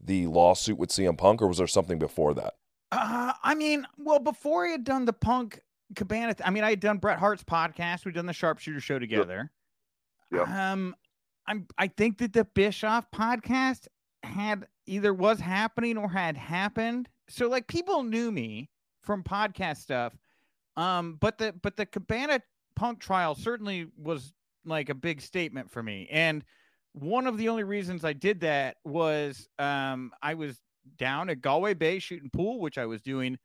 the 0.00 0.26
lawsuit 0.26 0.76
with 0.76 0.90
CM 0.90 1.16
Punk, 1.16 1.40
or 1.40 1.46
was 1.46 1.58
there 1.58 1.68
something 1.68 2.00
before 2.00 2.34
that? 2.34 2.54
Uh, 2.90 3.32
I 3.44 3.54
mean, 3.54 3.86
well, 3.96 4.18
before 4.18 4.66
he 4.66 4.72
had 4.72 4.82
done 4.82 5.04
the 5.04 5.12
Punk 5.12 5.60
Cabana, 5.94 6.34
I 6.44 6.50
mean, 6.50 6.64
I 6.64 6.70
had 6.70 6.80
done 6.80 6.98
Bret 6.98 7.18
Hart's 7.18 7.44
podcast. 7.44 8.04
We'd 8.04 8.14
done 8.14 8.26
the 8.26 8.32
Sharpshooter 8.32 8.80
Show 8.80 8.98
together. 8.98 9.50
Yep. 10.32 10.48
Um, 10.48 10.94
I'm 11.46 11.66
I 11.78 11.86
think 11.88 12.18
that 12.18 12.32
the 12.32 12.44
Bischoff 12.44 13.10
podcast 13.10 13.86
had 14.22 14.66
either 14.86 15.14
was 15.14 15.38
happening 15.38 15.96
or 15.96 16.08
had 16.08 16.36
happened. 16.36 17.08
So 17.28 17.48
like 17.48 17.68
people 17.68 18.02
knew 18.02 18.32
me 18.32 18.70
from 19.02 19.22
podcast 19.22 19.78
stuff. 19.78 20.16
Um, 20.76 21.16
but 21.20 21.38
the 21.38 21.54
but 21.62 21.76
the 21.76 21.86
Cabana 21.86 22.40
Punk 22.74 23.00
trial 23.00 23.34
certainly 23.34 23.86
was 23.96 24.32
like 24.64 24.88
a 24.88 24.94
big 24.94 25.20
statement 25.20 25.70
for 25.70 25.82
me. 25.82 26.08
And 26.10 26.44
one 26.92 27.26
of 27.26 27.36
the 27.36 27.48
only 27.48 27.64
reasons 27.64 28.04
I 28.04 28.12
did 28.12 28.40
that 28.40 28.76
was 28.84 29.48
um 29.58 30.12
I 30.22 30.34
was 30.34 30.60
down 30.98 31.30
at 31.30 31.40
Galway 31.40 31.74
Bay 31.74 31.98
shooting 31.98 32.30
pool, 32.30 32.60
which 32.60 32.78
I 32.78 32.86
was 32.86 33.00
doing 33.00 33.38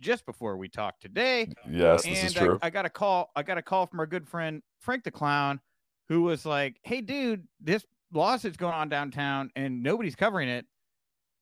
just 0.00 0.26
before 0.26 0.56
we 0.56 0.68
talked 0.68 1.00
today 1.02 1.52
Yes, 1.68 2.04
this 2.04 2.18
and 2.18 2.26
is 2.26 2.34
true. 2.34 2.58
I, 2.62 2.66
I 2.66 2.70
got 2.70 2.84
a 2.86 2.90
call. 2.90 3.30
I 3.34 3.42
got 3.42 3.58
a 3.58 3.62
call 3.62 3.86
from 3.86 4.00
our 4.00 4.06
good 4.06 4.28
friend 4.28 4.62
Frank 4.80 5.04
the 5.04 5.10
Clown, 5.10 5.60
who 6.08 6.22
was 6.22 6.44
like, 6.46 6.76
"Hey, 6.82 7.00
dude, 7.00 7.46
this 7.60 7.84
lawsuit's 8.12 8.56
going 8.56 8.74
on 8.74 8.88
downtown, 8.88 9.50
and 9.56 9.82
nobody's 9.82 10.14
covering 10.16 10.48
it. 10.48 10.66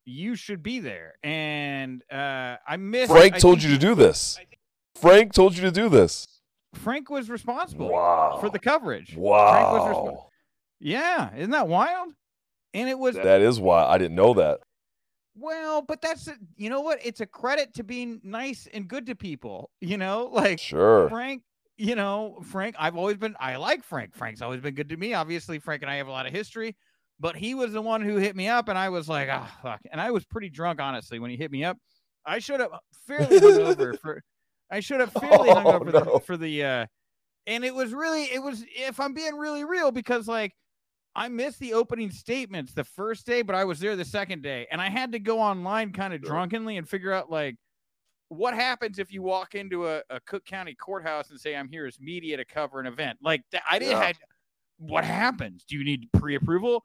You 0.05 0.37
should 0.37 0.63
be 0.63 0.81
there." 0.81 1.15
And 1.23 2.03
uh, 2.13 2.57
I 2.67 2.77
missed. 2.77 3.11
Frank 3.11 3.35
I 3.35 3.39
told 3.39 3.61
think 3.61 3.71
you 3.71 3.79
to 3.79 3.81
do 3.81 3.95
this. 3.95 4.39
Frank 4.97 5.33
told 5.33 5.57
you 5.57 5.63
to 5.63 5.71
do 5.73 5.89
this. 5.89 6.27
Frank 6.75 7.09
was 7.11 7.31
responsible 7.31 7.89
Wow. 7.91 8.39
for 8.41 8.51
the 8.51 8.59
coverage. 8.59 9.11
Frank 9.15 9.21
was 9.21 9.97
resp- 9.97 10.05
Wow. 10.05 10.27
yeah, 10.81 11.35
isn't 11.37 11.51
that 11.53 11.69
wild? 11.69 12.13
And 12.73 12.89
it 12.89 12.99
was 12.99 13.15
That 13.15 13.41
is 13.41 13.61
why 13.61 13.85
I 13.85 13.99
didn't 13.99 14.17
know 14.17 14.35
that. 14.35 14.59
Well, 15.37 15.83
but 15.83 16.01
that's 16.01 16.29
it. 16.29 16.37
you 16.57 16.71
know 16.71 16.81
what? 16.81 16.99
It's 17.05 17.21
a 17.21 17.27
credit 17.27 17.75
to 17.75 17.85
being 17.85 18.21
nice 18.23 18.69
and 18.73 18.87
good 18.89 19.07
to 19.07 19.15
people. 19.15 19.71
You 19.81 19.97
know, 19.99 20.29
like 20.33 20.61
Sure. 20.61 21.09
Frank, 21.09 21.43
you 21.77 21.95
know, 21.97 22.39
Frank, 22.45 22.77
I've 22.79 22.97
always 22.97 23.17
been, 23.17 23.35
I 23.41 23.57
like 23.57 23.83
Frank. 23.85 24.15
Frank's 24.15 24.43
always 24.43 24.61
been 24.61 24.75
good 24.75 24.89
to 24.91 24.97
me. 24.97 25.15
Obviously, 25.15 25.59
Frank 25.59 25.83
and 25.83 25.91
I 25.91 25.97
have 25.97 26.07
a 26.07 26.13
lot 26.13 26.27
of 26.27 26.33
history, 26.33 26.77
but 27.19 27.35
he 27.37 27.55
was 27.55 27.73
the 27.73 27.83
one 27.83 28.01
who 28.01 28.17
hit 28.17 28.37
me 28.37 28.47
up, 28.49 28.69
and 28.69 28.79
I 28.79 28.91
was 28.91 29.09
like, 29.09 29.29
oh, 29.31 29.49
fuck. 29.63 29.81
And 29.91 30.01
I 30.01 30.11
was 30.13 30.25
pretty 30.25 30.51
drunk, 30.51 30.81
honestly, 30.81 31.19
when 31.19 31.31
he 31.31 31.37
hit 31.37 31.51
me 31.51 31.65
up. 31.65 31.77
I 32.25 32.39
showed 32.39 32.61
up 32.61 32.81
fairly 33.07 33.39
hungover 33.41 33.99
for, 34.03 34.23
I 34.71 34.81
showed 34.81 35.01
up 35.01 35.13
fairly 35.13 35.51
Oh, 35.51 35.55
hungover 35.57 35.93
no. 35.93 36.15
the, 36.15 36.21
for 36.21 36.37
the, 36.37 36.63
uh, 36.65 36.87
and 37.47 37.65
it 37.65 37.75
was 37.75 37.93
really, 37.93 38.25
it 38.25 38.43
was, 38.43 38.65
if 38.77 39.01
I'm 39.01 39.13
being 39.13 39.35
really 39.35 39.65
real, 39.65 39.91
because 39.91 40.27
like, 40.29 40.53
I 41.17 41.29
missed 41.29 41.61
the 41.61 41.75
opening 41.75 42.11
statements 42.11 42.73
the 42.73 42.85
first 42.85 43.27
day, 43.27 43.43
but 43.43 43.55
I 43.55 43.65
was 43.65 43.79
there 43.79 43.95
the 43.97 44.05
second 44.05 44.43
day, 44.43 44.67
and 44.71 44.81
I 44.81 44.89
had 44.91 45.13
to 45.13 45.19
go 45.19 45.41
online 45.41 45.93
kind 45.93 46.13
of 46.13 46.21
Sure. 46.21 46.31
drunkenly 46.31 46.77
and 46.77 46.89
figure 46.89 47.13
out 47.13 47.31
like 47.31 47.57
what 48.29 48.55
happens 48.55 48.99
if 48.99 49.13
you 49.13 49.23
walk 49.23 49.55
into 49.55 49.87
a, 49.87 50.03
a 50.11 50.19
Cook 50.21 50.45
County 50.45 50.75
courthouse 50.75 51.31
and 51.31 51.39
say 51.39 51.55
I'm 51.55 51.69
here 51.69 51.87
as 51.87 52.01
media 52.01 52.37
to 52.37 52.45
cover 52.45 52.81
an 52.81 52.87
event 52.87 53.19
like 53.23 53.43
that. 53.53 53.63
I 53.71 53.79
didn't 53.79 53.99
Yeah. 53.99 54.05
had 54.07 54.17
what 54.79 55.05
happens? 55.05 55.65
Do 55.65 55.77
you 55.79 55.85
need 55.85 56.09
pre-approval? 56.15 56.85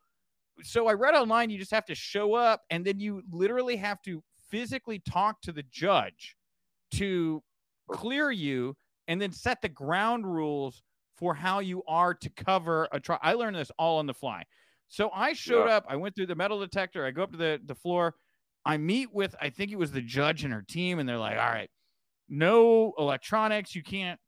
So 0.62 0.88
I 0.88 0.94
read 0.94 1.16
online 1.16 1.50
you 1.50 1.58
just 1.58 1.72
have 1.72 1.86
to 1.86 1.96
show 1.96 2.34
up, 2.36 2.62
and 2.70 2.86
then 2.86 3.00
you 3.00 3.24
literally 3.32 3.78
have 3.78 4.00
to 4.04 4.22
physically 4.50 5.00
talk 5.00 5.42
to 5.42 5.52
the 5.52 5.64
judge 5.64 6.36
to 6.92 7.42
clear 7.92 8.30
you, 8.32 8.76
and 9.08 9.20
then 9.20 9.32
set 9.32 9.62
the 9.62 9.70
ground 9.70 10.28
rules 10.32 10.84
for 11.20 11.34
how 11.36 11.60
you 11.60 11.84
are 11.88 12.14
to 12.14 12.30
cover 12.32 12.88
a 12.92 13.00
trial. 13.00 13.20
I 13.22 13.34
learned 13.34 13.58
this 13.58 13.72
all 13.78 14.00
on 14.00 14.06
the 14.08 14.14
fly. 14.14 14.44
So 14.88 15.12
I 15.14 15.34
showed 15.34 15.66
Yeah. 15.68 15.78
up. 15.78 15.86
I 15.88 15.98
went 15.98 16.16
through 16.16 16.28
the 16.28 16.36
metal 16.36 16.60
detector. 16.60 17.06
I 17.06 17.12
go 17.12 17.24
up 17.24 17.32
to 17.32 17.38
the, 17.38 17.60
the 17.66 17.76
floor. 17.76 18.16
I 18.66 18.78
meet 18.78 19.14
with, 19.14 19.36
I 19.42 19.50
think 19.50 19.72
it 19.72 19.78
was 19.78 19.92
the 19.92 20.02
judge 20.02 20.44
and 20.44 20.54
her 20.54 20.64
team, 20.68 21.00
and 21.00 21.08
they're 21.08 21.18
like, 21.18 21.38
all 21.38 21.52
right, 21.52 21.70
no 22.28 22.94
electronics. 22.98 23.76
You 23.76 23.84
can't 23.84 24.20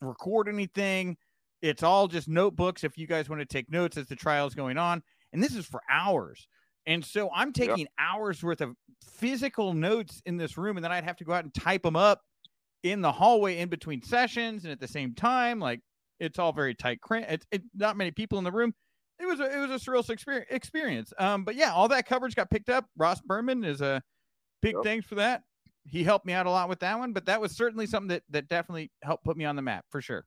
record 0.00 0.48
anything. 0.48 1.16
It's 1.62 1.82
all 1.82 2.08
just 2.08 2.28
notebooks 2.28 2.84
if 2.84 2.98
you 2.98 3.06
guys 3.06 3.28
want 3.28 3.40
to 3.40 3.46
take 3.46 3.70
notes 3.70 3.96
as 3.96 4.06
the 4.06 4.16
trial 4.16 4.46
is 4.46 4.54
going 4.54 4.76
on. 4.76 5.02
And 5.32 5.42
this 5.42 5.54
is 5.54 5.66
for 5.66 5.80
hours. 5.90 6.46
And 6.86 7.02
so 7.04 7.30
I'm 7.34 7.52
taking 7.52 7.86
hours 7.98 8.42
worth 8.42 8.60
of 8.60 8.74
physical 9.02 9.72
notes 9.72 10.20
in 10.26 10.36
this 10.36 10.58
room, 10.58 10.76
and 10.76 10.84
then 10.84 10.92
I'd 10.92 11.04
have 11.04 11.16
to 11.16 11.24
go 11.24 11.32
out 11.32 11.44
and 11.44 11.54
type 11.54 11.82
them 11.82 11.96
up 11.96 12.20
in 12.82 13.00
the 13.00 13.10
hallway 13.10 13.58
in 13.58 13.70
between 13.70 14.02
sessions 14.02 14.64
and 14.64 14.72
at 14.72 14.80
the 14.80 14.88
same 14.88 15.14
time. 15.14 15.58
Like 15.58 15.80
it's 16.20 16.38
all 16.38 16.52
very 16.52 16.74
tight. 16.74 17.00
It's 17.10 17.46
it, 17.50 17.62
not 17.74 17.96
many 17.96 18.10
people 18.10 18.38
in 18.38 18.44
the 18.44 18.52
room. 18.52 18.74
It 19.20 19.26
was 19.26 19.38
a, 19.40 19.44
it 19.44 19.68
was 19.68 19.70
a 19.82 19.84
surreal 19.90 20.04
exper- 20.06 20.44
experience. 20.50 21.12
Um, 21.18 21.44
but 21.44 21.54
yeah, 21.54 21.72
all 21.72 21.88
that 21.88 22.06
coverage 22.06 22.34
got 22.34 22.50
picked 22.50 22.68
up. 22.68 22.86
Ross 22.96 23.20
Berman 23.20 23.64
is 23.64 23.80
a 23.80 24.02
big 24.60 24.74
Yep. 24.74 24.84
thanks 24.84 25.06
for 25.06 25.14
that. 25.16 25.42
He 25.86 26.02
helped 26.02 26.24
me 26.26 26.32
out 26.32 26.46
a 26.46 26.50
lot 26.50 26.68
with 26.68 26.80
that 26.80 26.98
one, 26.98 27.12
but 27.12 27.26
that 27.26 27.40
was 27.40 27.52
certainly 27.52 27.86
something 27.86 28.08
that 28.08 28.22
that 28.30 28.48
definitely 28.48 28.90
helped 29.02 29.24
put 29.24 29.36
me 29.36 29.44
on 29.44 29.54
the 29.56 29.62
map 29.62 29.84
for 29.90 30.00
sure. 30.00 30.24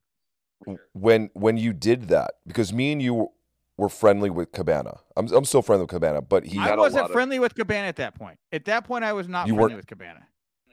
When 0.93 1.29
when 1.33 1.57
you 1.57 1.73
did 1.73 2.07
that, 2.09 2.31
because 2.47 2.71
me 2.73 2.91
and 2.91 3.01
you 3.01 3.29
were 3.77 3.89
friendly 3.89 4.29
with 4.29 4.51
Cabana. 4.51 4.95
I'm 5.15 5.27
I'm 5.33 5.45
still 5.45 5.61
friendly 5.61 5.83
with 5.83 5.91
Cabana, 5.91 6.21
but 6.21 6.45
he 6.45 6.57
I 6.59 6.75
wasn't 6.75 7.01
lot 7.01 7.09
of- 7.09 7.13
friendly 7.13 7.39
with 7.39 7.55
Cabana 7.55 7.87
at 7.87 7.97
that 7.97 8.15
point. 8.15 8.39
At 8.51 8.65
that 8.65 8.85
point, 8.85 9.03
I 9.03 9.13
was 9.13 9.27
not 9.27 9.47
You 9.47 9.55
friendly 9.55 9.75
with 9.75 9.87
Cabana. 9.87 10.25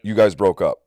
you 0.03 0.15
guys 0.15 0.35
broke 0.35 0.61
up. 0.63 0.79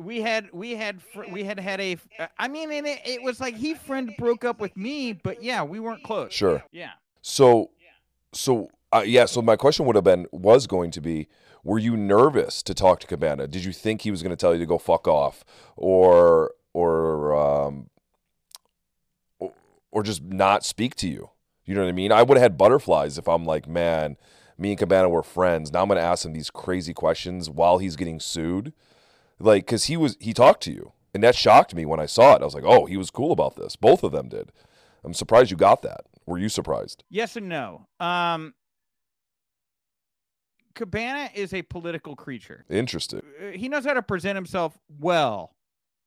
We 0.00 0.20
had 0.20 0.48
we 0.52 0.72
had 0.72 1.00
fr- 1.02 1.24
we 1.30 1.44
had 1.44 1.60
had 1.60 1.80
a 1.80 1.96
uh, 2.18 2.48
mean 2.48 2.72
and 2.72 2.86
it, 2.86 3.00
it 3.04 3.22
was 3.22 3.40
like 3.40 3.54
he 3.56 3.74
friend 3.74 4.12
broke 4.18 4.44
up 4.44 4.60
with 4.60 4.76
me 4.76 5.12
but 5.12 5.42
yeah 5.42 5.62
we 5.62 5.78
weren't 5.80 6.02
close 6.02 6.32
Sure. 6.32 6.62
yeah 6.72 6.90
So, 7.22 7.70
so 8.32 8.70
uh, 8.92 9.04
yeah. 9.06 9.24
So 9.26 9.40
my 9.40 9.54
question 9.56 9.86
would 9.86 9.94
have 9.94 10.04
been, 10.04 10.26
was 10.32 10.66
going 10.66 10.90
to 10.92 11.00
be, 11.00 11.28
were 11.62 11.78
you 11.78 11.96
nervous 11.96 12.60
to 12.64 12.74
talk 12.74 12.98
to 13.00 13.06
Cabana? 13.06 13.46
Did 13.46 13.64
you 13.64 13.72
think 13.72 14.02
he 14.02 14.10
was 14.10 14.20
going 14.22 14.30
to 14.30 14.36
tell 14.36 14.52
you 14.52 14.58
to 14.58 14.66
go 14.66 14.78
fuck 14.78 15.06
off, 15.06 15.44
or 15.76 16.50
or 16.72 17.32
um, 17.36 17.90
or, 19.38 19.52
or 19.92 20.02
just 20.02 20.22
not 20.24 20.64
speak 20.64 20.94
to 20.96 21.08
you? 21.08 21.30
You 21.64 21.74
know 21.74 21.82
what 21.82 21.88
I 21.88 21.92
mean? 21.92 22.10
I 22.10 22.22
would 22.24 22.36
have 22.36 22.42
had 22.42 22.58
butterflies 22.58 23.16
if 23.16 23.28
I'm 23.28 23.44
like, 23.44 23.68
man, 23.68 24.16
me 24.58 24.70
and 24.70 24.78
Cabana 24.78 25.08
were 25.08 25.22
friends. 25.22 25.70
Now 25.72 25.82
I'm 25.82 25.88
going 25.88 25.98
to 25.98 26.02
ask 26.04 26.24
him 26.24 26.32
these 26.32 26.50
crazy 26.50 26.92
questions 26.94 27.48
while 27.48 27.78
he's 27.78 27.94
getting 27.94 28.18
sued, 28.18 28.72
like 29.40 29.66
because 29.66 29.84
he 29.84 29.96
was 29.96 30.16
he 30.20 30.32
talked 30.32 30.62
to 30.64 30.72
you, 30.72 30.92
and 31.14 31.22
that 31.24 31.34
shocked 31.34 31.74
me 31.74 31.84
when 31.84 31.98
I 32.00 32.06
saw 32.06 32.36
it. 32.36 32.42
I 32.42 32.44
was 32.44 32.54
like, 32.54 32.64
oh, 32.64 32.84
he 32.86 32.96
was 32.96 33.10
cool 33.10 33.32
about 33.32 33.56
this. 33.56 33.74
Both 33.76 34.04
of 34.04 34.12
them 34.12 34.28
did. 34.28 34.52
I'm 35.02 35.14
surprised 35.14 35.50
you 35.50 35.56
got 35.56 35.82
that. 35.82 36.02
Were 36.26 36.38
you 36.38 36.48
surprised? 36.48 37.02
yes 37.10 37.34
and 37.36 37.48
no 37.48 37.86
um 37.98 38.54
cabana 40.74 41.28
is 41.34 41.52
a 41.52 41.62
political 41.62 42.14
creature 42.14 42.64
Interested. 42.70 43.24
Uh, 43.42 43.50
he 43.50 43.68
knows 43.68 43.84
how 43.84 43.94
to 43.94 44.02
present 44.02 44.36
himself 44.36 44.78
well 45.00 45.56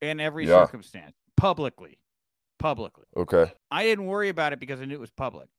in 0.02 0.19
every 0.19 0.48
Yeah. 0.48 0.63
circumstance 0.65 1.13
publicly 1.36 2.00
publicly 2.60 3.04
Okay. 3.17 3.52
i 3.72 3.84
didn't 3.84 4.06
worry 4.06 4.30
about 4.30 4.54
it 4.54 4.60
because 4.60 4.80
i 4.82 4.86
knew 4.86 4.93
it 4.96 5.00
was 5.02 5.12
public 5.12 5.50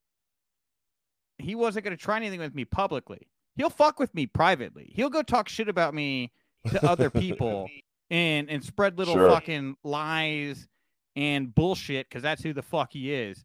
he 1.39 1.55
wasn't 1.55 1.85
going 1.85 1.95
to 1.97 2.03
try 2.03 2.17
anything 2.17 2.41
with 2.41 2.55
me 2.55 2.65
publicly 2.65 3.29
he'll 3.57 3.69
fuck 3.69 3.99
with 3.99 4.15
me 4.15 4.27
privately 4.27 4.91
he'll 4.95 5.11
go 5.11 5.21
talk 5.23 5.49
shit 5.49 5.69
about 5.69 5.93
me 5.93 6.33
to 6.71 6.85
other 6.89 7.11
people 7.11 7.69
and 8.11 8.49
and 8.51 8.63
spread 8.65 8.99
little 8.99 9.15
Sure. 9.15 9.31
fucking 9.31 9.77
lies 9.85 10.69
and 11.17 11.55
bullshit 11.55 12.09
because 12.09 12.23
that's 12.23 12.43
who 12.43 12.53
the 12.53 12.63
fuck 12.63 12.93
he 12.93 13.13
is. 13.13 13.45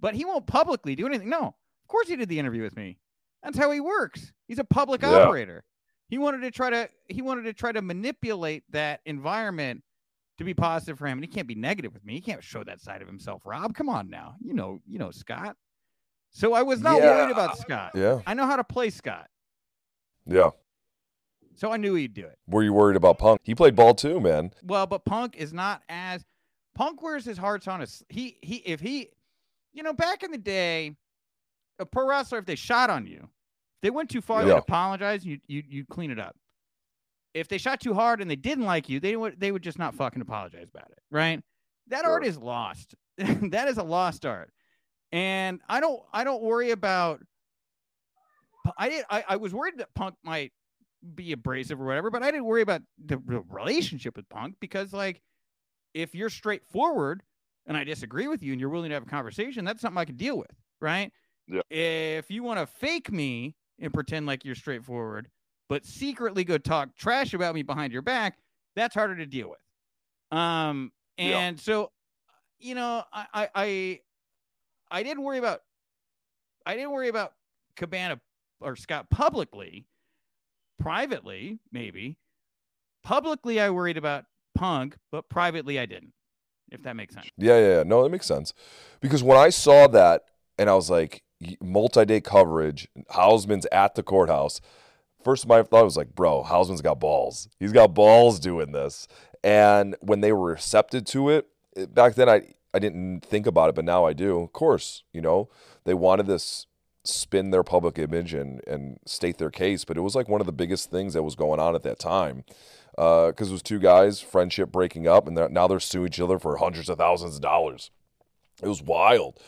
But 0.00 0.14
he 0.14 0.24
won't 0.24 0.46
publicly 0.46 0.94
do 0.94 1.06
anything. 1.06 1.28
No, 1.28 1.42
of 1.48 1.88
course 1.88 2.08
he 2.08 2.16
did 2.16 2.28
the 2.28 2.38
interview 2.38 2.62
with 2.62 2.76
me. 2.76 2.98
That's 3.42 3.58
how 3.58 3.70
he 3.70 3.80
works. 3.80 4.32
He's 4.48 4.58
a 4.58 4.64
public 4.64 5.02
Yeah. 5.02 5.10
operator. 5.24 5.64
He 6.08 6.18
wanted 6.18 6.40
to 6.42 6.50
try 6.50 6.70
to 6.70 6.88
he 7.08 7.22
wanted 7.22 7.42
to 7.42 7.52
try 7.52 7.72
to 7.72 7.82
manipulate 7.82 8.64
that 8.70 9.00
environment 9.06 9.82
to 10.38 10.44
be 10.44 10.54
positive 10.54 10.98
for 10.98 11.06
him, 11.06 11.18
and 11.18 11.24
he 11.24 11.28
can't 11.28 11.46
be 11.46 11.54
negative 11.54 11.92
with 11.92 12.04
me. 12.04 12.14
He 12.14 12.20
can't 12.22 12.42
show 12.42 12.64
that 12.64 12.80
side 12.80 13.02
of 13.02 13.08
himself. 13.08 13.42
Rob, 13.44 13.74
come 13.74 13.88
on 13.90 14.08
now. 14.08 14.36
You 14.40 14.54
know, 14.54 14.80
you 14.86 14.98
know 14.98 15.10
Scott. 15.10 15.56
So 16.30 16.54
I 16.54 16.62
was 16.62 16.80
not 16.80 16.98
Yeah. 16.98 17.10
worried 17.16 17.30
about 17.30 17.58
Scott. 17.58 17.92
Yeah. 17.94 18.20
I 18.26 18.32
know 18.34 18.46
how 18.46 18.56
to 18.56 18.64
play 18.64 18.88
Scott, 18.90 19.28
Yeah. 20.26 20.50
So 21.60 21.70
I 21.70 21.76
knew 21.76 21.94
he'd 21.94 22.14
do 22.14 22.24
it. 22.24 22.38
Were 22.46 22.62
you 22.62 22.72
worried 22.72 22.96
about 22.96 23.18
Punk? 23.18 23.42
He 23.44 23.54
played 23.54 23.76
ball 23.76 23.94
too, 23.94 24.18
man. 24.18 24.52
Well, 24.62 24.86
but 24.86 25.04
Punk 25.04 25.36
is 25.36 25.52
not 25.52 25.82
as 25.90 26.24
Punk 26.74 27.02
wears 27.02 27.24
his 27.24 27.36
hearts 27.36 27.68
on 27.68 27.80
his 27.80 28.02
he 28.08 28.38
he 28.40 28.56
if 28.56 28.80
he 28.80 29.10
you 29.74 29.82
know 29.82 29.92
back 29.92 30.22
in 30.22 30.30
the 30.30 30.38
day 30.38 30.96
a 31.78 31.84
pro 31.84 32.08
wrestler, 32.08 32.38
if 32.38 32.46
they 32.46 32.54
shot 32.54 32.88
on 32.88 33.06
you, 33.06 33.18
if 33.18 33.80
they 33.82 33.90
went 33.90 34.08
too 34.08 34.22
far, 34.22 34.42
they'd 34.44 34.52
apologize. 34.52 35.22
You 35.24 35.38
you 35.48 35.62
you 35.68 35.84
clean 35.84 36.10
it 36.10 36.18
up. 36.18 36.34
If 37.34 37.48
they 37.48 37.58
shot 37.58 37.80
too 37.80 37.92
hard 37.92 38.22
and 38.22 38.30
they 38.30 38.36
didn't 38.36 38.64
like 38.64 38.88
you, 38.88 38.98
they 38.98 39.14
would 39.14 39.38
they 39.38 39.52
would 39.52 39.62
just 39.62 39.78
not 39.78 39.94
fucking 39.94 40.22
apologize 40.22 40.68
about 40.74 40.90
it, 40.90 41.02
right? 41.10 41.42
That 41.88 42.06
art 42.06 42.24
is 42.24 42.38
lost. 42.38 42.94
that 43.18 43.68
is 43.68 43.76
a 43.76 43.82
lost 43.82 44.24
art, 44.24 44.50
and 45.12 45.60
I 45.68 45.80
don't 45.80 46.00
I 46.10 46.24
don't 46.24 46.42
worry 46.42 46.70
about. 46.70 47.20
I 48.78 48.88
did 48.88 49.04
I, 49.10 49.24
I 49.28 49.36
was 49.36 49.52
worried 49.52 49.74
that 49.78 49.92
Punk 49.94 50.14
might 50.24 50.52
be 51.14 51.32
abrasive 51.32 51.80
or 51.80 51.84
whatever, 51.84 52.10
but 52.10 52.22
I 52.22 52.30
didn't 52.30 52.44
worry 52.44 52.62
about 52.62 52.82
the 53.04 53.18
relationship 53.48 54.16
with 54.16 54.28
Punk 54.28 54.56
because 54.60 54.92
like 54.92 55.22
if 55.94 56.14
you're 56.14 56.30
straightforward 56.30 57.22
and 57.66 57.76
I 57.76 57.84
disagree 57.84 58.28
with 58.28 58.42
you 58.42 58.52
and 58.52 58.60
you're 58.60 58.70
willing 58.70 58.90
to 58.90 58.94
have 58.94 59.02
a 59.04 59.10
conversation, 59.10 59.64
that's 59.64 59.80
something 59.80 59.98
I 59.98 60.04
can 60.04 60.16
deal 60.16 60.36
with, 60.38 60.50
right? 60.80 61.12
Yeah. 61.46 61.62
If 61.70 62.30
you 62.30 62.42
want 62.42 62.60
to 62.60 62.66
fake 62.66 63.10
me 63.10 63.56
and 63.78 63.92
pretend 63.92 64.26
like 64.26 64.44
you're 64.44 64.54
straightforward, 64.54 65.28
but 65.68 65.84
secretly 65.84 66.44
go 66.44 66.58
talk 66.58 66.94
trash 66.96 67.32
about 67.34 67.54
me 67.54 67.62
behind 67.62 67.92
your 67.92 68.02
back, 68.02 68.38
that's 68.76 68.94
harder 68.94 69.16
to 69.16 69.26
deal 69.26 69.50
with. 69.50 70.38
Um, 70.38 70.92
Yeah. 71.16 71.38
and 71.38 71.58
so, 71.58 71.90
you 72.58 72.74
know, 72.74 73.04
I, 73.12 73.26
I, 73.32 73.48
I, 73.54 74.00
I 74.90 75.02
didn't 75.02 75.22
worry 75.22 75.38
about, 75.38 75.60
I 76.66 76.74
didn't 76.74 76.90
worry 76.90 77.08
about 77.08 77.32
Cabana 77.76 78.20
or 78.60 78.76
Scott 78.76 79.08
publicly, 79.10 79.86
privately, 80.80 81.58
maybe. 81.70 82.16
Publicly, 83.04 83.60
I 83.60 83.70
worried 83.70 83.96
about 83.96 84.24
Punk, 84.54 84.96
but 85.12 85.28
privately, 85.28 85.78
I 85.78 85.86
didn't. 85.86 86.12
If 86.70 86.82
that 86.82 86.94
makes 86.96 87.14
sense. 87.14 87.28
Yeah, 87.36 87.58
yeah, 87.58 87.76
yeah. 87.78 87.82
No, 87.84 88.02
that 88.02 88.10
makes 88.10 88.26
sense. 88.26 88.52
Because 89.00 89.22
when 89.22 89.36
I 89.38 89.50
saw 89.50 89.86
that 89.88 90.22
and 90.58 90.70
I 90.70 90.74
was 90.74 90.90
like, 90.90 91.22
multi 91.60 92.04
day 92.04 92.20
coverage, 92.20 92.86
Hausman's 93.10 93.66
at 93.72 93.94
the 93.94 94.02
courthouse. 94.02 94.60
First, 95.24 95.46
my 95.46 95.62
thought 95.62 95.84
was 95.84 95.96
like, 95.96 96.14
bro, 96.14 96.42
Hausman's 96.42 96.80
got 96.82 97.00
balls. 97.00 97.48
He's 97.58 97.72
got 97.72 97.94
balls 97.94 98.38
doing 98.38 98.72
this. 98.72 99.08
And 99.42 99.96
when 100.00 100.20
they 100.20 100.32
were 100.32 100.52
receptive 100.52 101.04
to 101.06 101.30
it, 101.30 101.46
it- 101.76 101.94
back 101.94 102.14
then 102.14 102.28
I, 102.28 102.54
I 102.72 102.78
didn't 102.78 103.20
think 103.22 103.46
about 103.46 103.70
it, 103.70 103.74
but 103.74 103.84
now 103.84 104.04
I 104.04 104.12
do. 104.12 104.40
Of 104.40 104.52
course, 104.52 105.02
you 105.12 105.20
know, 105.20 105.48
they 105.84 105.94
wanted 105.94 106.26
this 106.26 106.66
spin 107.04 107.50
their 107.50 107.62
public 107.62 107.98
image 107.98 108.34
and, 108.34 108.60
and 108.66 108.98
state 109.06 109.38
their 109.38 109.50
case, 109.50 109.84
but 109.84 109.96
it 109.96 110.00
was 110.00 110.14
like 110.14 110.28
one 110.28 110.40
of 110.40 110.46
the 110.46 110.52
biggest 110.52 110.90
things 110.90 111.14
that 111.14 111.22
was 111.22 111.34
going 111.34 111.60
on 111.60 111.74
at 111.74 111.82
that 111.82 111.98
time. 111.98 112.44
Uh, 112.98 113.28
because 113.28 113.48
it 113.48 113.52
was 113.52 113.62
two 113.62 113.78
guys, 113.78 114.20
friendship 114.20 114.70
breaking 114.70 115.06
up, 115.06 115.26
and 115.26 115.36
they're, 115.36 115.48
now 115.48 115.66
they're 115.66 115.80
suing 115.80 116.08
each 116.08 116.20
other 116.20 116.38
for 116.38 116.56
hundreds 116.56 116.88
of 116.88 116.98
thousands 116.98 117.36
of 117.36 117.40
dollars. 117.40 117.90
It 118.62 118.68
was 118.68 118.82
wild. 118.82 119.40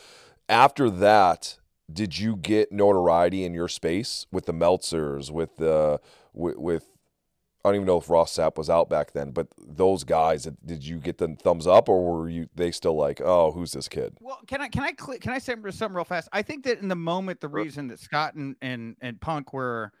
After 0.49 0.89
that, 0.89 1.57
did 1.91 2.17
you 2.17 2.35
get 2.35 2.71
notoriety 2.71 3.43
in 3.43 3.53
your 3.53 3.67
space 3.67 4.25
with 4.31 4.45
the 4.45 4.53
Meltzers, 4.53 5.29
with 5.29 5.57
the 5.57 5.99
with, 6.33 6.57
with 6.57 6.92
I 7.63 7.69
don't 7.69 7.75
even 7.75 7.87
know 7.87 7.97
if 7.97 8.09
Ross 8.09 8.35
Sapp 8.35 8.57
was 8.57 8.69
out 8.69 8.89
back 8.89 9.13
then, 9.13 9.31
but 9.31 9.47
those 9.57 10.03
guys, 10.03 10.47
did 10.65 10.85
you 10.85 10.97
get 10.97 11.17
the 11.17 11.29
thumbs 11.41 11.65
up, 11.65 11.87
or 11.87 12.03
were 12.03 12.29
you 12.29 12.49
they 12.53 12.71
still 12.71 12.95
like, 12.95 13.21
oh, 13.23 13.51
who's 13.51 13.71
this 13.71 13.87
kid? 13.87 14.17
Well, 14.19 14.39
can 14.47 14.61
I 14.61 14.67
can 14.67 14.83
I 14.83 14.91
can 14.91 15.31
I 15.31 15.39
say 15.39 15.53
something 15.55 15.93
real 15.95 16.03
fast? 16.03 16.27
I 16.33 16.41
think 16.41 16.65
that 16.65 16.79
in 16.79 16.89
the 16.89 16.95
moment, 16.95 17.39
the 17.39 17.47
reason 17.47 17.87
that 17.87 17.99
Scott 17.99 18.35
and 18.35 18.55
and, 18.61 18.97
and 19.01 19.19
Punk 19.21 19.53
were 19.53 19.91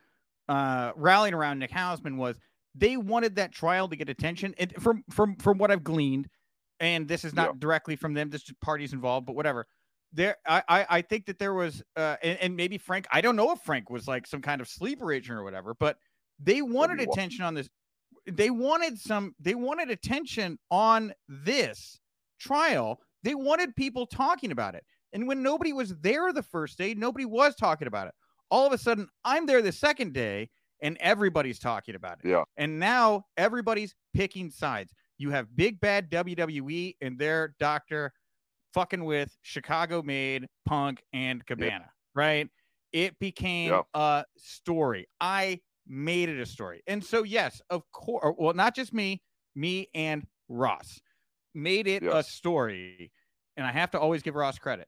uh, 0.49 0.91
rallying 0.97 1.33
around 1.33 1.59
Nick 1.59 1.71
Hausman 1.71 2.17
was 2.17 2.35
they 2.75 2.97
wanted 2.97 3.35
that 3.37 3.53
trial 3.53 3.87
to 3.87 3.95
get 3.95 4.09
attention. 4.09 4.53
And 4.57 4.73
from 4.81 5.03
from 5.09 5.37
from 5.37 5.57
what 5.57 5.71
I've 5.71 5.85
gleaned, 5.85 6.27
and 6.81 7.07
this 7.07 7.23
is 7.23 7.33
not 7.33 7.47
Yeah. 7.53 7.59
directly 7.59 7.95
from 7.95 8.13
them, 8.13 8.29
this 8.29 8.41
is 8.43 8.53
parties 8.61 8.91
involved, 8.91 9.25
but 9.25 9.35
whatever. 9.37 9.67
There, 10.15 10.35
I, 10.45 10.61
I, 10.67 10.85
I 10.89 11.01
think 11.01 11.25
that 11.25 11.39
there 11.39 11.55
was, 11.55 11.81
uh, 11.95 12.17
and, 12.21 12.37
and 12.39 12.55
maybe 12.55 12.77
Frank. 12.77 13.07
I 13.11 13.21
don't 13.21 13.35
know 13.35 13.51
if 13.51 13.61
Frank 13.61 13.89
was 13.89 14.07
like 14.07 14.27
some 14.27 14.41
kind 14.41 14.61
of 14.61 14.67
sleeper 14.67 15.11
agent 15.11 15.39
or 15.39 15.43
whatever, 15.43 15.73
but 15.79 15.97
they 16.39 16.61
wanted 16.61 16.99
attention 16.99 17.43
on 17.43 17.53
this. 17.53 17.69
They 18.25 18.49
wanted 18.49 18.99
some. 18.99 19.35
They 19.39 19.55
wanted 19.55 19.89
attention 19.89 20.57
on 20.71 21.13
this 21.27 21.99
trial. 22.39 22.99
They 23.23 23.35
wanted 23.35 23.75
people 23.75 24.05
talking 24.05 24.51
about 24.51 24.75
it. 24.75 24.83
And 25.13 25.27
when 25.27 25.43
nobody 25.43 25.73
was 25.73 25.95
there 25.97 26.33
the 26.33 26.43
first 26.43 26.77
day, 26.77 26.93
nobody 26.93 27.25
was 27.25 27.55
talking 27.55 27.87
about 27.87 28.07
it. 28.07 28.13
All 28.49 28.65
of 28.67 28.73
a 28.73 28.77
sudden, 28.77 29.07
I'm 29.23 29.45
there 29.45 29.61
the 29.61 29.71
second 29.71 30.13
day 30.13 30.49
and 30.81 30.97
everybody's 30.99 31.59
talking 31.59 31.95
about 31.95 32.19
it. 32.23 32.29
Yeah. 32.29 32.43
And 32.57 32.79
now 32.79 33.25
everybody's 33.37 33.95
picking 34.13 34.49
sides. 34.49 34.93
You 35.17 35.29
have 35.29 35.55
big 35.55 35.79
bad 35.79 36.09
WWE 36.11 36.95
and 37.01 37.17
their 37.17 37.55
doctor 37.59 38.11
fucking 38.73 39.05
with 39.05 39.35
Chicago 39.43 40.01
made 40.01 40.47
Punk 40.65 41.01
and 41.13 41.45
Cabana, 41.45 41.89
right? 42.15 42.49
It 42.91 43.17
became 43.19 43.71
Yeah. 43.71 43.81
a 43.93 44.25
story. 44.37 45.07
I 45.21 45.59
made 45.87 46.29
it 46.29 46.39
a 46.39 46.45
story. 46.45 46.81
And 46.87 47.03
so, 47.03 47.23
yes, 47.23 47.61
of 47.69 47.83
course, 47.91 48.35
well, 48.37 48.53
not 48.53 48.75
just 48.75 48.93
me, 48.93 49.21
me 49.55 49.89
and 49.93 50.25
Ross 50.49 50.99
made 51.53 51.87
it 51.87 52.03
Yeah. 52.03 52.17
a 52.19 52.23
story. 52.23 53.11
And 53.57 53.65
I 53.65 53.71
have 53.71 53.91
to 53.91 53.99
always 53.99 54.23
give 54.23 54.35
Ross 54.35 54.57
credit. 54.57 54.87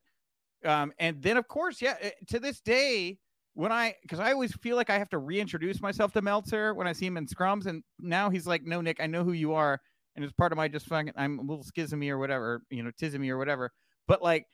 Um, 0.64 0.92
and 0.98 1.22
then, 1.22 1.38
of 1.38 1.48
course, 1.48 1.82
yeah, 1.82 1.98
eh, 2.02 2.12
to 2.28 2.40
this 2.40 2.62
day, 2.62 3.20
when 3.54 3.72
I, 3.72 3.96
because 4.02 4.20
I 4.20 4.32
always 4.32 4.54
feel 4.56 4.76
like 4.76 4.90
I 4.90 4.98
have 4.98 5.10
to 5.10 5.18
reintroduce 5.18 5.82
myself 5.82 6.12
to 6.14 6.22
Meltzer 6.22 6.74
when 6.74 6.88
I 6.88 6.94
see 6.94 7.06
him 7.06 7.18
in 7.18 7.26
scrums. 7.28 7.68
And 7.68 7.84
now 8.00 8.30
he's 8.30 8.48
like, 8.48 8.64
no, 8.64 8.82
Nick, 8.82 9.00
I 9.00 9.08
know 9.08 9.24
who 9.24 9.34
you 9.34 9.54
are. 9.54 9.80
And 10.16 10.26
it's 10.26 10.34
part 10.34 10.52
of 10.52 10.58
my 10.58 10.68
just 10.68 10.88
fucking, 10.88 11.14
I'm 11.16 11.40
a 11.40 11.42
little 11.42 11.64
schismy 11.64 12.10
or 12.10 12.18
whatever, 12.18 12.64
you 12.70 12.84
know, 12.84 12.92
tismy 13.00 13.30
or 13.30 13.38
whatever. 13.38 13.72
But 14.08 14.22
like, 14.22 14.46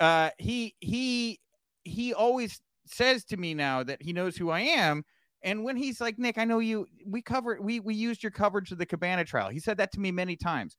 uh, 0.00 0.30
he, 0.38 0.74
he, 0.80 1.40
he 1.84 2.12
always 2.14 2.60
says 2.86 3.24
to 3.26 3.36
me 3.36 3.54
now 3.54 3.82
that 3.82 4.02
he 4.02 4.12
knows 4.12 4.36
who 4.36 4.50
I 4.50 4.60
am. 4.60 5.04
And 5.44 5.62
when 5.62 5.76
he's 5.76 6.00
like, 6.00 6.18
Nick, 6.18 6.38
I 6.38 6.44
know 6.44 6.58
you, 6.58 6.86
we 7.06 7.22
covered, 7.22 7.60
we, 7.62 7.78
we 7.78 7.94
used 7.94 8.22
your 8.22 8.32
coverage 8.32 8.72
of 8.72 8.78
the 8.78 8.86
Cabana 8.86 9.24
trial. 9.24 9.50
He 9.50 9.60
said 9.60 9.76
that 9.76 9.92
to 9.92 10.00
me 10.00 10.10
many 10.10 10.34
times. 10.36 10.76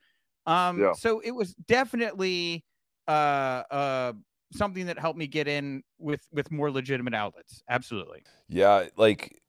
Um, 0.48 0.80
Yeah. 0.80 0.94
so 0.94 1.20
it 1.22 1.32
was 1.32 1.54
definitely, 1.68 2.66
uh, 3.08 3.64
uh, 3.72 4.14
something 4.54 4.86
that 4.88 4.98
helped 5.00 5.18
me 5.18 5.28
get 5.28 5.48
in 5.48 5.84
with 5.98 6.22
with 6.32 6.52
more 6.52 6.72
legitimate 6.72 7.14
outlets. 7.14 7.62
Absolutely. 7.70 8.24
Yeah, 8.48 8.86
like 8.96 9.42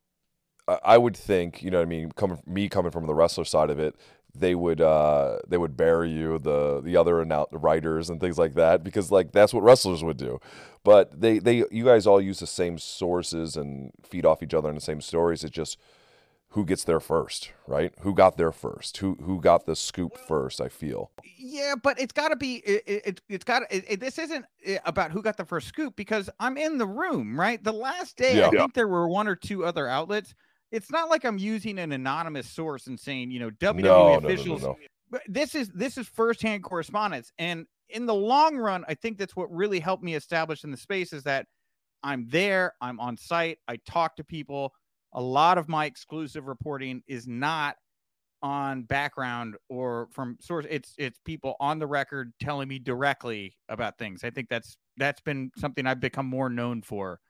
I- 0.66 0.98
would 0.98 1.16
think, 1.16 1.62
you 1.62 1.70
know, 1.70 1.78
what 1.78 1.86
I 1.86 1.88
mean, 1.88 2.10
coming 2.12 2.42
me 2.46 2.68
coming 2.68 2.90
from 2.90 3.06
the 3.06 3.14
wrestler 3.14 3.44
side 3.44 3.70
of 3.70 3.78
it, 3.78 3.94
they 4.38 4.54
would 4.54 4.80
uh 4.80 5.38
they 5.48 5.56
would 5.58 5.76
bury 5.76 6.10
you 6.10 6.38
the 6.38 6.80
the 6.82 6.96
other 6.96 7.14
annou- 7.24 7.46
writers 7.52 8.10
and 8.10 8.20
things 8.20 8.38
like 8.38 8.54
that 8.54 8.82
because 8.84 9.10
like 9.10 9.32
that's 9.32 9.52
what 9.54 9.62
wrestlers 9.62 10.02
would 10.04 10.16
do. 10.16 10.38
But 10.84 11.20
they 11.20 11.38
they 11.38 11.64
you 11.70 11.84
guys 11.84 12.06
all 12.06 12.20
use 12.20 12.40
the 12.40 12.46
same 12.46 12.78
sources 12.78 13.56
and 13.56 13.92
feed 14.02 14.24
off 14.26 14.42
each 14.42 14.54
other 14.54 14.68
in 14.68 14.74
the 14.74 14.80
same 14.80 15.00
stories. 15.00 15.44
It's 15.44 15.54
just 15.54 15.78
who 16.50 16.64
gets 16.64 16.84
there 16.84 17.00
first, 17.00 17.52
right? 17.66 17.92
Who 18.00 18.14
got 18.14 18.36
there 18.38 18.52
first? 18.52 18.98
Who 18.98 19.16
who 19.22 19.40
got 19.40 19.66
the 19.66 19.76
scoop 19.76 20.16
first? 20.16 20.60
I 20.60 20.68
feel. 20.68 21.10
Yeah, 21.36 21.74
but 21.82 21.98
it's 22.00 22.12
got 22.12 22.28
to 22.28 22.36
be 22.36 22.56
it, 22.58 22.82
it, 22.86 23.20
it's 23.28 23.44
got 23.44 23.62
it, 23.70 23.84
it- 23.88 24.00
this 24.00 24.18
isn't 24.18 24.44
uh, 24.66 24.74
about 24.84 25.10
who 25.10 25.22
got 25.22 25.36
the 25.36 25.44
first 25.44 25.68
scoop 25.68 25.96
because 25.96 26.30
I'm 26.40 26.56
in 26.56 26.78
the 26.78 26.86
room, 26.86 27.38
right? 27.38 27.62
The 27.62 27.72
last 27.72 28.16
day 28.16 28.36
Yeah. 28.38 28.46
I 28.46 28.50
Yeah. 28.52 28.60
think 28.60 28.74
there 28.74 28.88
were 28.88 29.08
one 29.08 29.28
or 29.28 29.34
two 29.36 29.64
other 29.64 29.88
outlets. 29.88 30.34
It's 30.72 30.90
not 30.90 31.08
like 31.08 31.24
I'm 31.24 31.38
using 31.38 31.78
an 31.78 31.92
anonymous 31.92 32.48
source 32.48 32.86
and 32.86 32.98
saying, 32.98 33.30
you 33.30 33.40
know, 33.40 33.50
WWE 33.50 33.82
No, 33.82 34.14
no, 34.14 34.18
no, 34.18 34.26
officials 34.26 34.62
no. 34.62 34.76
but 35.10 35.22
this 35.28 35.54
is 35.54 35.68
this 35.70 35.96
is 35.96 36.08
firsthand 36.08 36.62
correspondence. 36.64 37.32
And 37.38 37.66
in 37.88 38.04
the 38.04 38.12
long 38.14 38.56
run 38.56 38.84
i 38.88 38.94
think 38.94 39.16
that's 39.16 39.36
what 39.36 39.48
really 39.52 39.78
helped 39.78 40.02
me 40.02 40.16
establish 40.16 40.64
in 40.64 40.72
the 40.72 40.76
space 40.76 41.12
is 41.12 41.22
that 41.22 41.46
i'm 42.02 42.26
there 42.28 42.74
i'm 42.80 42.98
on 42.98 43.16
site 43.16 43.58
i 43.68 43.76
talk 43.88 44.16
to 44.16 44.24
people. 44.24 44.72
A 45.12 45.22
lot 45.22 45.56
of 45.56 45.68
my 45.68 45.86
exclusive 45.86 46.46
reporting 46.48 47.02
is 47.06 47.28
not 47.28 47.76
on 48.42 48.82
background 48.82 49.56
or 49.68 50.08
from 50.10 50.36
source 50.40 50.66
it's 50.68 50.94
it's 50.98 51.18
people 51.24 51.54
on 51.60 51.78
the 51.78 51.86
record 51.86 52.32
telling 52.40 52.68
me 52.68 52.78
directly 52.78 53.56
about 53.68 53.96
things. 53.98 54.24
I 54.24 54.30
think 54.30 54.48
that's 54.48 54.76
that's 54.98 55.20
been 55.20 55.50
something 55.56 55.86
i've 55.86 56.00
become 56.00 56.26
more 56.26 56.50
known 56.50 56.82
for 56.82 57.20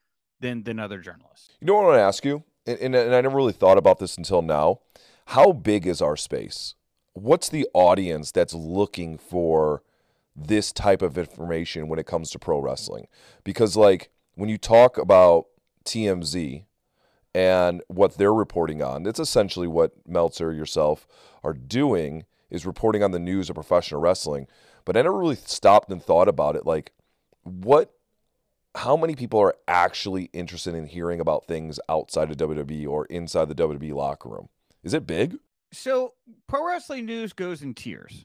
than 0.40 0.62
than 0.64 0.78
other 0.80 0.98
journalists. 1.00 1.50
You 1.60 1.66
know 1.66 1.74
what 1.74 1.82
I 1.82 1.88
want 1.88 1.98
to 1.98 2.02
ask 2.02 2.24
you, 2.24 2.42
and, 2.66 2.78
and, 2.78 2.94
and 2.94 3.14
I 3.14 3.20
never 3.20 3.36
really 3.36 3.52
thought 3.52 3.78
about 3.78 3.98
this 3.98 4.16
until 4.16 4.42
now. 4.42 4.80
How 5.26 5.52
big 5.52 5.86
is 5.86 6.00
our 6.00 6.16
space? 6.16 6.74
What's 7.14 7.48
the 7.48 7.66
audience 7.72 8.30
that's 8.30 8.54
looking 8.54 9.18
for 9.18 9.82
this 10.34 10.72
type 10.72 11.02
of 11.02 11.16
information 11.16 11.88
when 11.88 11.98
it 11.98 12.06
comes 12.06 12.30
to 12.30 12.38
pro 12.38 12.60
wrestling? 12.60 13.06
Because 13.42 13.76
like 13.76 14.10
when 14.34 14.48
you 14.48 14.58
talk 14.58 14.98
about 14.98 15.46
TMZ 15.84 16.64
and 17.34 17.82
what 17.88 18.18
they're 18.18 18.34
reporting 18.34 18.82
on, 18.82 19.06
it's 19.06 19.20
essentially 19.20 19.66
what 19.66 19.92
Meltzer 20.06 20.52
yourself 20.52 21.06
are 21.42 21.54
doing 21.54 22.24
is 22.50 22.66
reporting 22.66 23.02
on 23.02 23.10
the 23.10 23.18
news 23.18 23.48
of 23.48 23.54
professional 23.54 24.00
wrestling. 24.00 24.46
But 24.84 24.96
I 24.96 25.02
never 25.02 25.18
really 25.18 25.36
stopped 25.36 25.90
and 25.90 26.02
thought 26.02 26.28
about 26.28 26.54
it. 26.54 26.64
Like, 26.64 26.92
what 27.42 27.95
how 28.76 28.96
many 28.96 29.14
people 29.16 29.40
are 29.40 29.54
actually 29.66 30.24
interested 30.32 30.74
in 30.74 30.86
hearing 30.86 31.18
about 31.20 31.46
things 31.46 31.80
outside 31.88 32.30
of 32.30 32.36
WWE 32.36 32.86
or 32.86 33.06
inside 33.06 33.48
the 33.48 33.54
WWE 33.54 33.92
locker 33.94 34.28
room? 34.28 34.48
Is 34.82 34.94
it 34.94 35.06
big? 35.06 35.36
so 35.72 36.12
pro 36.46 36.64
wrestling 36.64 37.04
news 37.06 37.32
goes 37.32 37.60
in 37.60 37.74
tiers 37.74 38.24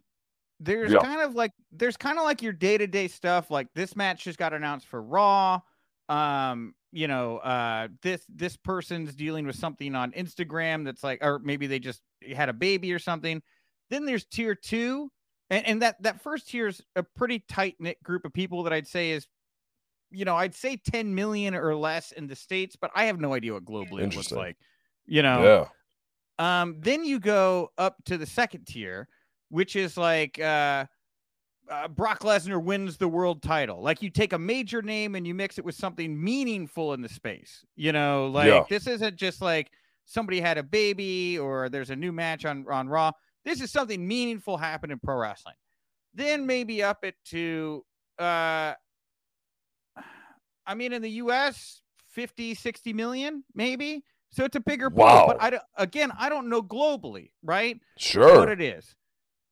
there's 0.60 0.92
Yeah. 0.92 1.00
kind 1.00 1.22
of 1.22 1.34
like 1.34 1.52
there's 1.72 1.98
kind 1.98 2.20
of 2.20 2.24
like 2.24 2.44
your 2.44 2.54
day-to-day 2.54 3.08
stuff 3.08 3.50
like 3.50 3.68
this 3.74 3.96
match 3.96 4.26
just 4.26 4.38
got 4.38 4.54
announced 4.54 4.86
for 4.86 5.02
raw 5.02 5.60
um 6.08 6.76
you 6.92 7.08
know 7.08 7.38
uh 7.40 7.88
this 8.04 8.24
this 8.30 8.56
person's 8.58 9.16
dealing 9.16 9.48
with 9.48 9.56
something 9.56 9.96
on 9.96 10.12
instagram 10.12 10.86
that's 10.86 11.04
like 11.04 11.18
or 11.24 11.40
maybe 11.40 11.66
they 11.66 11.80
just 11.80 12.04
had 12.32 12.48
a 12.48 12.54
baby 12.54 12.94
or 12.94 13.00
something 13.00 13.42
then 13.90 14.06
there's 14.06 14.26
tier 14.26 14.54
two 14.54 15.10
and, 15.50 15.66
and 15.66 15.82
that 15.82 16.02
that 16.04 16.22
first 16.22 16.48
tier 16.48 16.68
is 16.68 16.80
a 16.96 17.02
pretty 17.02 17.40
tight 17.50 17.76
knit 17.80 18.02
group 18.04 18.24
of 18.24 18.32
people 18.32 18.62
that 18.64 18.72
i'd 18.72 18.88
say 18.88 19.10
is 19.12 19.26
you 20.12 20.26
know 20.26 20.36
i'd 20.36 20.54
say 20.54 20.76
10 20.78 21.14
million 21.16 21.56
or 21.56 21.76
less 21.76 22.12
in 22.12 22.28
the 22.28 22.36
states 22.36 22.76
but 22.76 22.92
i 22.96 23.06
have 23.06 23.20
no 23.20 23.34
idea 23.34 23.54
what 23.54 23.66
globally 23.66 24.02
it 24.02 24.16
looks 24.16 24.32
like 24.32 24.58
you 25.06 25.22
know 25.24 25.70
Yeah. 26.40 26.62
um, 26.62 26.76
then 26.80 27.04
you 27.06 27.20
go 27.20 27.72
up 27.78 27.98
to 28.06 28.18
the 28.18 28.26
second 28.26 28.66
tier, 28.66 29.08
which 29.50 29.76
is 29.76 29.96
like 29.98 30.40
uh, 30.40 30.86
uh, 31.70 31.88
Brock 31.88 32.22
Lesnar 32.22 32.62
wins 32.64 32.98
the 32.98 33.08
world 33.08 33.42
title. 33.44 33.82
Like 33.82 34.02
you 34.02 34.10
take 34.10 34.34
a 34.34 34.40
major 34.40 34.82
name 34.82 35.16
and 35.16 35.26
you 35.28 35.34
mix 35.36 35.58
it 35.58 35.66
with 35.66 35.76
something 35.76 36.22
meaningful 36.22 36.94
in 36.94 37.02
the 37.02 37.10
space. 37.10 37.64
You 37.76 37.92
know, 37.94 38.28
like 38.28 38.48
Yeah. 38.48 38.64
this 38.70 38.88
isn't 38.88 39.16
just 39.18 39.42
like 39.42 39.72
somebody 40.06 40.40
had 40.42 40.58
a 40.58 40.64
baby 40.64 41.38
or 41.38 41.70
there's 41.70 41.90
a 41.92 41.96
new 41.96 42.12
match 42.12 42.46
on 42.46 42.66
on 42.70 42.90
Raw. 42.90 43.12
This 43.46 43.62
is 43.62 43.72
something 43.72 44.06
meaningful 44.08 44.58
happened 44.58 44.92
in 44.92 45.00
pro 45.00 45.16
wrestling. 45.18 45.56
Then 46.14 46.46
maybe 46.46 46.82
up 46.84 47.04
it 47.04 47.16
to 47.26 47.86
uh 48.20 48.74
I 50.66 50.76
mean 50.76 50.94
in 50.94 51.02
the 51.02 51.10
US 51.12 51.82
50 52.10 52.54
60 52.56 52.94
million 52.94 53.44
maybe. 53.56 54.04
So 54.34 54.46
it's 54.46 54.56
a 54.56 54.62
bigger 54.62 54.90
pool, 54.90 55.00
Wow. 55.04 55.28
but 55.28 55.42
I 55.42 55.60
again, 55.78 56.12
I 56.18 56.30
don't 56.30 56.48
know 56.50 56.62
globally, 56.64 57.32
right? 57.44 57.80
Sure. 57.98 58.40
what 58.40 58.50
it 58.50 58.62
is. 58.62 58.96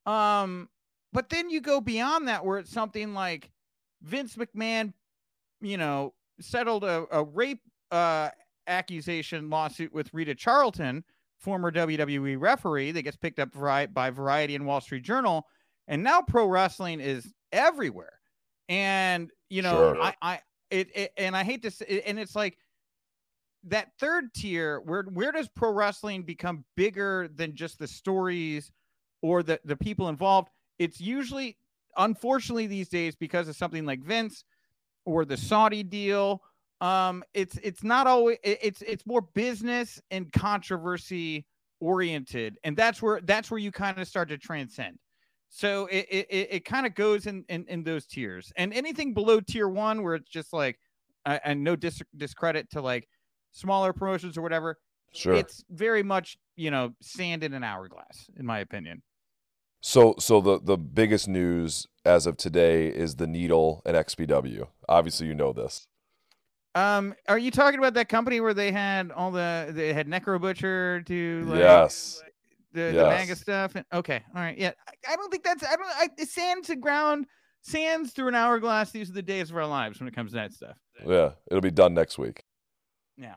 Um, 0.05 0.69
but 1.11 1.29
then 1.29 1.49
you 1.49 1.59
go 1.61 1.81
beyond 1.81 2.27
that 2.27 2.45
where 2.45 2.59
it's 2.59 2.71
something 2.71 3.13
like 3.13 3.51
Vince 4.01 4.35
McMahon, 4.37 4.93
you 5.61 5.77
know, 5.77 6.13
settled 6.39 6.83
a, 6.83 7.05
a 7.11 7.23
rape 7.23 7.61
uh 7.91 8.29
accusation 8.67 9.49
lawsuit 9.49 9.91
with 9.93 10.13
Rita 10.13 10.35
Chatterton, 10.35 11.03
former 11.39 11.71
WWE 11.71 12.39
referee 12.39 12.91
that 12.91 13.01
gets 13.01 13.17
picked 13.17 13.39
up 13.39 13.53
vari- 13.53 13.87
by 13.87 14.11
Variety 14.11 14.55
and 14.55 14.65
Wall 14.65 14.79
Street 14.79 15.03
Journal, 15.03 15.45
and 15.87 16.03
now 16.03 16.21
pro 16.21 16.45
wrestling 16.45 16.99
is 17.01 17.33
everywhere. 17.51 18.13
And 18.69 19.31
you 19.49 19.61
know, 19.63 19.93
Sure. 19.95 20.01
I 20.01 20.15
I 20.21 20.39
it, 20.69 20.89
it 20.95 21.13
and 21.17 21.35
I 21.35 21.43
hate 21.43 21.61
to 21.63 21.71
say, 21.71 22.03
and 22.05 22.19
it's 22.19 22.35
like 22.35 22.57
that 23.65 23.91
third 23.99 24.33
tier 24.33 24.79
where 24.81 25.03
where 25.03 25.31
does 25.31 25.49
pro 25.49 25.71
wrestling 25.71 26.23
become 26.23 26.63
bigger 26.75 27.29
than 27.33 27.55
just 27.55 27.79
the 27.79 27.87
stories 27.87 28.71
or 29.21 29.43
the 29.43 29.59
the 29.65 29.75
people 29.75 30.09
involved? 30.09 30.49
It's 30.77 31.01
usually 31.01 31.57
unfortunately 31.97 32.67
these 32.67 32.89
days 32.89 33.15
because 33.15 33.47
of 33.47 33.55
something 33.55 33.85
like 33.85 34.01
Vince 34.01 34.45
or 35.05 35.25
the 35.25 35.37
Saudi 35.37 35.83
deal 35.83 36.41
um 36.81 37.23
it's 37.33 37.57
it's 37.61 37.83
not 37.83 38.07
always 38.07 38.37
it's 38.43 38.81
it's 38.83 39.05
more 39.05 39.21
business 39.21 40.01
and 40.11 40.31
controversy 40.31 41.45
oriented 41.81 42.57
and 42.63 42.75
that's 42.75 43.01
where 43.01 43.19
that's 43.21 43.51
where 43.51 43.57
you 43.57 43.71
kind 43.71 43.99
of 43.99 44.07
start 44.07 44.29
to 44.29 44.37
transcend 44.37 44.97
so 45.49 45.87
it 45.87 46.05
it, 46.09 46.47
it, 46.51 46.65
kind 46.65 46.85
of 46.85 46.95
goes 46.95 47.25
in, 47.25 47.43
in 47.49 47.65
in 47.67 47.83
those 47.83 48.05
tiers 48.05 48.51
and 48.55 48.73
anything 48.73 49.13
below 49.13 49.39
tier 49.39 49.67
one 49.67 50.03
where 50.03 50.15
it's 50.15 50.29
just 50.29 50.53
like 50.53 50.79
uh, 51.25 51.39
and 51.43 51.63
no 51.63 51.75
dis- 51.75 52.01
discredit 52.15 52.69
to 52.71 52.81
like 52.81 53.07
smaller 53.51 53.91
promotions 53.93 54.37
or 54.37 54.41
whatever 54.41 54.77
Sure. 55.11 55.33
it's 55.33 55.63
very 55.71 56.03
much 56.03 56.37
you 56.55 56.69
know 56.69 56.93
sand 57.01 57.43
in 57.43 57.53
an 57.53 57.63
hourglass 57.63 58.29
in 58.37 58.45
my 58.45 58.59
opinion 58.59 59.01
So, 59.81 60.13
so 60.19 60.39
the 60.41 60.59
the 60.61 60.77
biggest 60.77 61.27
news 61.27 61.87
as 62.05 62.27
of 62.27 62.37
today 62.37 62.87
is 62.89 63.15
the 63.15 63.27
needle 63.27 63.81
and 63.85 63.95
XPW. 63.97 64.67
Obviously, 64.87 65.27
you 65.27 65.33
know 65.35 65.51
this. 65.53 65.87
um 66.75 67.15
are 67.27 67.39
you 67.39 67.49
talking 67.49 67.79
about 67.79 67.95
that 67.95 68.07
company 68.09 68.39
where 68.39 68.53
they 68.53 68.71
had 68.71 69.11
all 69.11 69.31
the 69.31 69.71
they 69.71 69.93
had 69.93 70.07
necro 70.07 70.39
butcher 70.39 71.01
to 71.07 71.43
like, 71.47 71.59
yes. 71.59 72.21
The, 72.73 72.81
the 72.81 72.93
yes. 72.93 73.17
manga 73.17 73.35
stuff 73.35 73.75
and 73.75 73.85
okay 73.93 74.21
all 74.35 74.41
right 74.41 74.57
yeah 74.57 74.71
i, 74.87 75.13
I 75.13 75.15
don't 75.15 75.31
think 75.31 75.43
that's 75.43 75.63
i 75.63 75.75
don't 75.75 75.85
I, 75.85 76.09
it 76.17 76.29
sands 76.29 76.67
to 76.67 76.75
ground 76.75 77.25
sands 77.61 78.11
through 78.11 78.29
an 78.29 78.35
hourglass 78.35 78.91
these 78.91 79.09
are 79.09 79.13
the 79.13 79.21
days 79.21 79.49
of 79.49 79.57
our 79.57 79.65
lives 79.65 79.99
when 79.99 80.07
it 80.07 80.15
comes 80.15 80.31
to 80.31 80.35
that 80.37 80.53
stuff 80.53 80.77
Yeah. 81.05 81.31
It'll 81.49 81.61
be 81.61 81.71
done 81.71 81.93
next 81.93 82.17
week. 82.17 82.43
yeah 83.17 83.35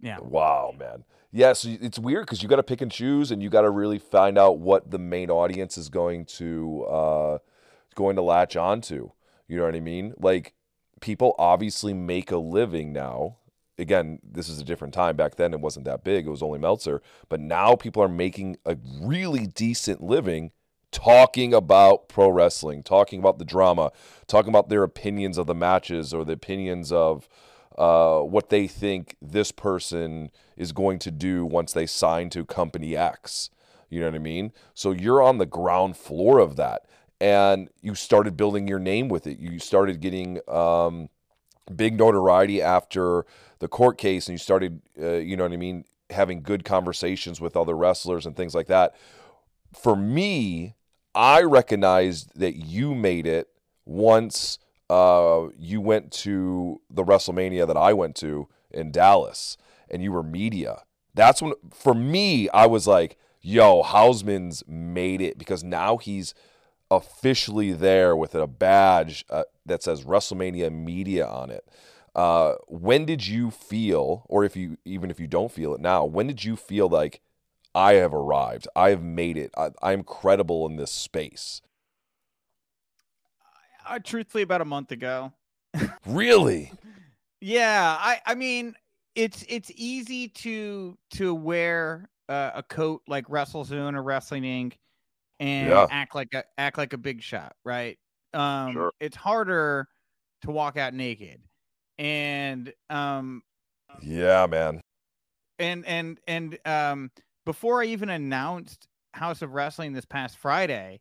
yeah 0.00 0.18
Wow, 0.20 0.74
man. 0.78 1.04
Yeah, 1.36 1.52
so 1.52 1.68
it's 1.80 1.98
weird 1.98 2.26
because 2.26 2.42
you 2.44 2.48
got 2.48 2.56
to 2.56 2.62
pick 2.62 2.80
and 2.80 2.92
choose, 2.92 3.32
and 3.32 3.42
you 3.42 3.50
got 3.50 3.62
to 3.62 3.70
really 3.70 3.98
find 3.98 4.38
out 4.38 4.60
what 4.60 4.92
the 4.92 5.00
main 5.00 5.30
audience 5.30 5.76
is 5.76 5.88
going 5.88 6.26
to 6.26 6.84
uh, 6.84 7.38
going 7.96 8.14
to 8.14 8.22
latch 8.22 8.54
onto. 8.54 9.10
You 9.48 9.56
know 9.58 9.64
what 9.64 9.74
I 9.74 9.80
mean? 9.80 10.14
Like 10.16 10.54
people 11.00 11.34
obviously 11.36 11.92
make 11.92 12.30
a 12.30 12.36
living 12.36 12.92
now. 12.92 13.38
Again, 13.78 14.20
this 14.22 14.48
is 14.48 14.60
a 14.60 14.64
different 14.64 14.94
time. 14.94 15.16
Back 15.16 15.36
then, 15.36 15.52
it 15.52 15.60
wasn't 15.60 15.86
that 15.86 16.04
big. 16.04 16.26
It 16.26 16.30
was 16.30 16.42
only 16.42 16.58
Meltzer, 16.58 17.02
but 17.28 17.40
now 17.40 17.74
people 17.74 18.02
are 18.02 18.08
making 18.08 18.56
a 18.64 18.76
really 19.00 19.46
decent 19.46 20.02
living 20.02 20.52
talking 20.92 21.52
about 21.52 22.08
pro 22.08 22.28
wrestling, 22.28 22.82
talking 22.84 23.18
about 23.18 23.38
the 23.38 23.44
drama, 23.44 23.90
talking 24.28 24.48
about 24.48 24.68
their 24.68 24.84
opinions 24.84 25.36
of 25.36 25.46
the 25.46 25.54
matches 25.54 26.14
or 26.14 26.24
the 26.24 26.32
opinions 26.32 26.92
of 26.92 27.28
uh, 27.76 28.20
what 28.20 28.48
they 28.50 28.68
think 28.68 29.16
this 29.20 29.50
person 29.50 30.30
is 30.56 30.70
going 30.70 31.00
to 31.00 31.10
do 31.10 31.44
once 31.44 31.72
they 31.72 31.86
sign 31.86 32.30
to 32.30 32.44
company 32.44 32.96
X. 32.96 33.50
You 33.90 34.00
know 34.00 34.06
what 34.06 34.14
I 34.14 34.20
mean? 34.20 34.52
So 34.72 34.92
you're 34.92 35.22
on 35.22 35.38
the 35.38 35.46
ground 35.46 35.96
floor 35.96 36.38
of 36.38 36.54
that, 36.56 36.86
and 37.20 37.68
you 37.82 37.96
started 37.96 38.36
building 38.36 38.68
your 38.68 38.78
name 38.78 39.08
with 39.08 39.26
it. 39.26 39.38
You 39.38 39.58
started 39.58 40.00
getting 40.00 40.40
um, 40.48 41.08
big 41.74 41.98
notoriety 41.98 42.60
after 42.60 43.24
the 43.58 43.68
court 43.68 43.98
case, 43.98 44.26
and 44.26 44.34
you 44.34 44.38
started, 44.38 44.80
uh, 45.00 45.12
you 45.12 45.36
know 45.36 45.44
what 45.44 45.52
I 45.52 45.56
mean, 45.56 45.84
having 46.10 46.42
good 46.42 46.64
conversations 46.64 47.40
with 47.40 47.56
other 47.56 47.76
wrestlers 47.76 48.26
and 48.26 48.36
things 48.36 48.54
like 48.54 48.66
that. 48.66 48.94
For 49.72 49.96
me, 49.96 50.74
I 51.14 51.42
recognized 51.42 52.38
that 52.38 52.56
you 52.56 52.94
made 52.94 53.26
it 53.26 53.48
once 53.84 54.58
uh, 54.90 55.48
you 55.58 55.80
went 55.80 56.12
to 56.12 56.80
the 56.90 57.04
WrestleMania 57.04 57.66
that 57.66 57.76
I 57.76 57.92
went 57.92 58.16
to 58.16 58.48
in 58.70 58.90
Dallas 58.90 59.56
and 59.90 60.02
you 60.02 60.12
were 60.12 60.22
media. 60.22 60.82
That's 61.14 61.40
when, 61.40 61.54
for 61.72 61.94
me, 61.94 62.48
I 62.50 62.66
was 62.66 62.86
like, 62.86 63.16
yo, 63.40 63.82
Hausman's 63.82 64.64
made 64.66 65.20
it 65.20 65.38
because 65.38 65.62
now 65.62 65.96
he's 65.96 66.34
officially 66.90 67.72
there 67.72 68.16
with 68.16 68.34
a 68.34 68.46
badge 68.46 69.24
uh, 69.30 69.44
that 69.66 69.82
says 69.82 70.04
WrestleMania 70.04 70.70
Media 70.72 71.26
on 71.26 71.50
it. 71.50 71.68
Uh, 72.14 72.54
when 72.68 73.04
did 73.04 73.26
you 73.26 73.50
feel, 73.50 74.24
or 74.28 74.44
if 74.44 74.56
you 74.56 74.76
even 74.84 75.10
if 75.10 75.18
you 75.18 75.26
don't 75.26 75.50
feel 75.52 75.74
it 75.74 75.80
now, 75.80 76.04
when 76.04 76.26
did 76.28 76.44
you 76.44 76.56
feel 76.56 76.88
like 76.88 77.20
I 77.74 77.94
have 77.94 78.14
arrived, 78.14 78.68
I 78.76 78.90
have 78.90 79.02
made 79.02 79.36
it, 79.36 79.50
I, 79.56 79.70
I'm 79.82 80.04
credible 80.04 80.66
in 80.66 80.76
this 80.76 80.92
space? 80.92 81.60
uh, 83.88 83.98
truthfully 84.02 84.42
about 84.42 84.60
a 84.60 84.64
month 84.64 84.92
ago 84.92 85.32
Really? 86.06 86.72
Yeah, 87.40 87.96
I 87.98 88.20
I 88.26 88.34
mean 88.34 88.74
it's 89.14 89.44
it's 89.48 89.70
easy 89.74 90.28
to 90.28 90.96
to 91.12 91.34
wear 91.34 92.08
uh, 92.28 92.52
a 92.54 92.62
coat 92.62 93.02
like 93.06 93.26
WrestleZone 93.28 93.94
or 93.94 94.02
Wrestling 94.02 94.44
Inc. 94.44 94.74
and 95.44 95.68
Yeah. 95.68 95.86
act 95.90 96.14
like 96.14 96.32
a 96.34 96.44
act 96.58 96.78
like 96.78 96.92
a 96.94 96.98
big 96.98 97.22
shot, 97.22 97.54
right? 97.64 97.98
Um 98.32 98.72
Sure. 98.72 98.92
it's 99.00 99.16
harder 99.16 99.88
to 100.42 100.50
walk 100.50 100.76
out 100.76 100.94
naked. 100.94 101.42
And 101.98 102.72
um 102.90 103.42
Yeah, 104.02 104.46
man. 104.46 104.80
and 105.58 105.84
and 105.86 106.18
and 106.26 106.58
um 106.64 107.10
before 107.44 107.82
I 107.82 107.86
even 107.86 108.08
announced 108.08 108.88
House 109.12 109.42
of 109.42 109.52
Wrestling 109.52 109.92
this 109.92 110.06
past 110.06 110.38
Friday, 110.38 111.00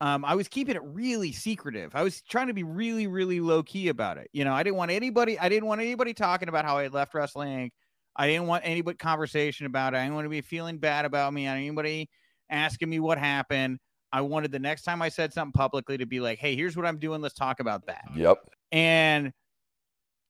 um, 0.00 0.24
I 0.24 0.34
was 0.34 0.48
keeping 0.48 0.76
it 0.76 0.82
really 0.84 1.32
secretive. 1.32 1.94
I 1.94 2.02
was 2.02 2.22
trying 2.22 2.48
to 2.48 2.54
be 2.54 2.62
really, 2.64 3.06
really 3.06 3.40
low 3.40 3.62
key 3.62 3.88
about 3.88 4.18
it. 4.18 4.28
You 4.32 4.44
know, 4.44 4.52
I 4.54 4.62
didn't 4.62 4.76
want 4.76 4.90
anybody, 4.90 5.38
I 5.38 5.48
didn't 5.48 5.68
want 5.68 5.80
anybody 5.82 6.14
talking 6.14 6.48
about 6.48 6.64
how 6.64 6.78
I 6.78 6.84
had 6.84 6.94
left 6.94 7.14
Wrestling 7.14 7.70
I 8.16 8.28
didn't 8.28 8.46
want 8.46 8.64
anybody 8.64 8.96
conversation 8.96 9.66
about 9.66 9.94
it. 9.94 9.98
I 9.98 10.02
didn't 10.04 10.14
want 10.14 10.26
to 10.26 10.30
be 10.30 10.40
feeling 10.40 10.78
bad 10.78 11.04
about 11.04 11.32
me. 11.32 11.48
I 11.48 11.56
anybody 11.56 12.08
asking 12.54 12.88
me 12.88 13.00
what 13.00 13.18
happened. 13.18 13.78
I 14.12 14.20
wanted 14.20 14.52
the 14.52 14.58
next 14.60 14.82
time 14.82 15.02
I 15.02 15.08
said 15.08 15.32
something 15.32 15.52
publicly 15.52 15.98
to 15.98 16.06
be 16.06 16.20
like, 16.20 16.38
hey, 16.38 16.54
here's 16.54 16.76
what 16.76 16.86
I'm 16.86 16.98
doing. 16.98 17.20
Let's 17.20 17.34
talk 17.34 17.58
about 17.60 17.86
that. 17.86 18.04
Yep. 18.14 18.38
And 18.70 19.32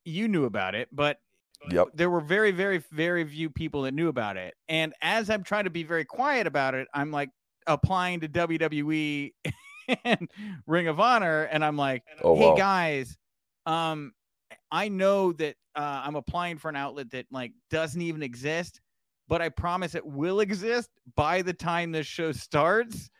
you 0.04 0.26
knew 0.28 0.44
about 0.44 0.74
it, 0.74 0.88
but 0.92 1.18
Yep. 1.70 1.88
there 1.94 2.10
were 2.10 2.20
very, 2.20 2.50
very, 2.50 2.82
very 2.92 3.24
few 3.26 3.48
people 3.48 3.82
that 3.82 3.92
knew 3.94 4.08
about 4.08 4.36
it. 4.36 4.54
And 4.68 4.92
as 5.00 5.30
I'm 5.30 5.42
trying 5.42 5.64
to 5.64 5.70
be 5.70 5.82
very 5.82 6.04
quiet 6.04 6.46
about 6.46 6.74
it, 6.74 6.88
I'm 6.92 7.10
like 7.10 7.30
applying 7.66 8.20
to 8.20 8.28
WWE 8.28 9.32
and 10.04 10.30
Ring 10.66 10.88
of 10.88 11.00
Honor, 11.00 11.44
and 11.44 11.64
I'm 11.64 11.76
like, 11.76 12.02
Oh, 12.22 12.34
hey 12.36 12.48
wow. 12.50 12.56
guys, 12.56 13.16
um, 13.66 14.12
I 14.70 14.88
know 14.88 15.32
that 15.34 15.56
uh, 15.74 16.02
I'm 16.04 16.16
applying 16.16 16.58
for 16.58 16.68
an 16.68 16.76
outlet 16.76 17.10
that 17.12 17.26
like 17.30 17.52
doesn't 17.70 18.00
even 18.00 18.22
exist, 18.22 18.80
but 19.28 19.40
I 19.42 19.48
promise 19.48 19.94
it 19.94 20.04
will 20.06 20.40
exist 20.40 20.90
by 21.16 21.42
the 21.42 21.52
time 21.52 21.92
this 21.92 22.06
show 22.06 22.32
starts. 22.32 23.10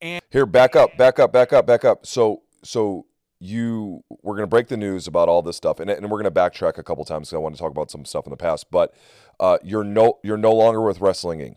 And 0.00 0.22
here, 0.30 0.46
back 0.46 0.74
up, 0.76 0.96
back 0.96 1.18
up, 1.18 1.32
back 1.32 1.52
up, 1.52 1.66
back 1.66 1.84
up. 1.84 2.06
So, 2.06 2.42
so 2.64 3.06
you 3.38 4.04
we're 4.22 4.34
going 4.36 4.44
to 4.44 4.46
break 4.46 4.68
the 4.68 4.76
news 4.76 5.08
about 5.08 5.28
all 5.28 5.42
this 5.42 5.56
stuff 5.56 5.80
and, 5.80 5.90
and 5.90 6.04
we're 6.08 6.22
going 6.22 6.24
to 6.24 6.30
backtrack 6.30 6.78
a 6.78 6.82
couple 6.84 7.04
times 7.04 7.26
because 7.28 7.36
i 7.36 7.40
want 7.40 7.52
to 7.52 7.58
talk 7.60 7.72
about 7.72 7.90
some 7.90 8.04
stuff 8.04 8.24
in 8.24 8.30
the 8.30 8.36
past 8.36 8.70
but 8.70 8.94
uh, 9.40 9.58
you're 9.64 9.82
no 9.82 10.20
you're 10.22 10.36
no 10.36 10.52
longer 10.52 10.80
with 10.80 11.00
wrestling 11.00 11.40
inc 11.40 11.56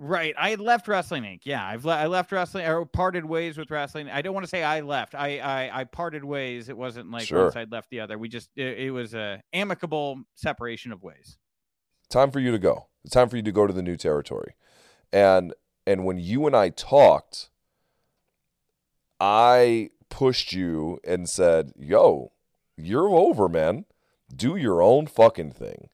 Right. 0.00 0.32
I 0.38 0.50
had 0.50 0.60
left 0.60 0.86
Wrestling 0.86 1.24
Inc. 1.24 1.40
Yeah, 1.42 1.66
I've 1.66 1.84
le- 1.84 1.96
I 1.96 2.06
left 2.06 2.30
wrestling 2.30 2.64
or 2.66 2.86
parted 2.86 3.24
ways 3.24 3.58
with 3.58 3.68
wrestling. 3.68 4.08
I 4.08 4.22
don't 4.22 4.32
want 4.32 4.44
to 4.44 4.48
say 4.48 4.62
I 4.62 4.80
left. 4.80 5.16
I 5.16 5.40
I, 5.40 5.80
I 5.80 5.84
parted 5.84 6.22
ways. 6.24 6.68
It 6.68 6.76
wasn't 6.76 7.10
like 7.10 7.26
Sure. 7.26 7.44
one 7.44 7.52
side 7.52 7.72
left 7.72 7.90
the 7.90 7.98
other. 7.98 8.16
We 8.16 8.28
just 8.28 8.48
it, 8.54 8.78
it 8.78 8.90
was 8.92 9.14
a 9.14 9.42
amicable 9.52 10.20
separation 10.36 10.92
of 10.92 11.02
ways. 11.02 11.36
time 12.10 12.30
for 12.30 12.38
you 12.38 12.52
to 12.52 12.60
go 12.60 12.86
it's 13.08 13.14
time 13.14 13.30
for 13.30 13.36
you 13.36 13.42
to 13.42 13.52
go 13.52 13.66
to 13.66 13.72
the 13.72 13.80
new 13.80 13.96
territory. 13.96 14.54
And 15.14 15.54
and 15.86 16.04
when 16.04 16.18
you 16.18 16.46
and 16.46 16.54
i 16.54 16.68
talked 16.68 17.48
i 19.18 19.88
pushed 20.10 20.52
you 20.52 21.00
and 21.04 21.26
said 21.26 21.72
yo 21.78 22.32
you're 22.76 23.08
over 23.08 23.48
man. 23.48 23.86
Do 24.34 24.56
your 24.56 24.82
own 24.82 25.06
fucking 25.06 25.52
thing. 25.52 25.88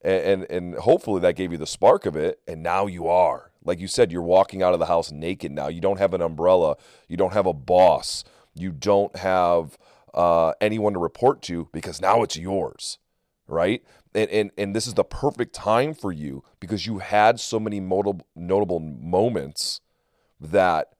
And, 0.00 0.22
and 0.24 0.50
and 0.50 0.74
hopefully 0.76 1.20
that 1.20 1.36
gave 1.36 1.52
you 1.52 1.58
the 1.58 1.66
spark 1.66 2.06
of 2.06 2.16
it 2.16 2.40
and 2.48 2.62
now 2.62 2.86
you 2.86 3.06
are. 3.06 3.50
Like 3.62 3.78
you 3.78 3.86
said 3.86 4.10
you're 4.10 4.22
walking 4.22 4.62
out 4.62 4.72
of 4.72 4.78
the 4.78 4.86
house 4.86 5.12
naked 5.12 5.52
now. 5.52 5.68
You 5.68 5.82
don't 5.82 5.98
have 5.98 6.14
an 6.14 6.22
umbrella. 6.22 6.76
You 7.06 7.18
don't 7.18 7.34
have 7.34 7.44
a 7.44 7.52
boss. 7.52 8.24
You 8.54 8.72
don't 8.72 9.14
have 9.16 9.76
uh, 10.14 10.54
anyone 10.62 10.94
to 10.94 10.98
report 10.98 11.42
to 11.42 11.68
because 11.74 12.00
now 12.00 12.22
it's 12.22 12.38
yours 12.38 12.96
right 13.46 13.84
and, 14.16 14.30
and 14.30 14.50
and 14.58 14.74
this 14.74 14.86
is 14.86 14.94
the 14.94 15.04
perfect 15.04 15.54
time 15.54 15.94
for 15.94 16.12
you 16.12 16.42
because 16.60 16.86
you 16.86 16.98
had 16.98 17.38
so 17.38 17.60
many 17.60 17.80
notable 17.80 18.26
notable 18.34 18.80
moments 18.80 19.80
that 20.40 20.92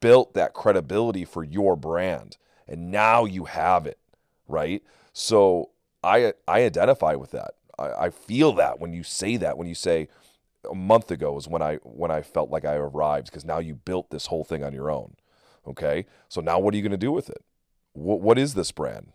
built 0.00 0.34
that 0.34 0.52
credibility 0.52 1.24
for 1.24 1.44
your 1.44 1.76
brand 1.76 2.36
and 2.68 2.90
now 2.90 3.24
you 3.24 3.44
have 3.44 3.86
it 3.86 3.98
right? 4.48 4.82
So 5.12 5.70
i 6.04 6.32
i 6.46 6.62
identify 6.62 7.14
with 7.14 7.30
that. 7.32 7.52
I, 7.78 8.06
I 8.06 8.10
feel 8.10 8.52
that 8.54 8.80
when 8.80 8.92
you 8.92 9.02
say 9.02 9.36
that 9.38 9.56
when 9.56 9.68
you 9.68 9.74
say 9.74 10.08
a 10.70 10.74
month 10.74 11.10
ago 11.10 11.36
is 11.38 11.46
when 11.46 11.62
i 11.62 11.76
when 11.84 12.10
i 12.10 12.22
felt 12.22 12.50
like 12.50 12.64
i 12.64 12.74
arrived 12.74 13.26
because 13.26 13.44
now 13.44 13.60
you 13.60 13.74
built 13.76 14.10
this 14.10 14.26
whole 14.26 14.44
thing 14.44 14.64
on 14.64 14.72
your 14.72 14.90
own 14.90 15.14
okay? 15.66 16.06
So 16.28 16.40
now 16.40 16.58
what 16.58 16.74
are 16.74 16.76
you 16.76 16.82
going 16.82 16.90
to 16.92 16.96
do 16.96 17.12
with 17.12 17.28
it? 17.28 17.44
What, 17.92 18.20
what 18.20 18.38
is 18.38 18.54
this 18.54 18.72
brand 18.72 19.12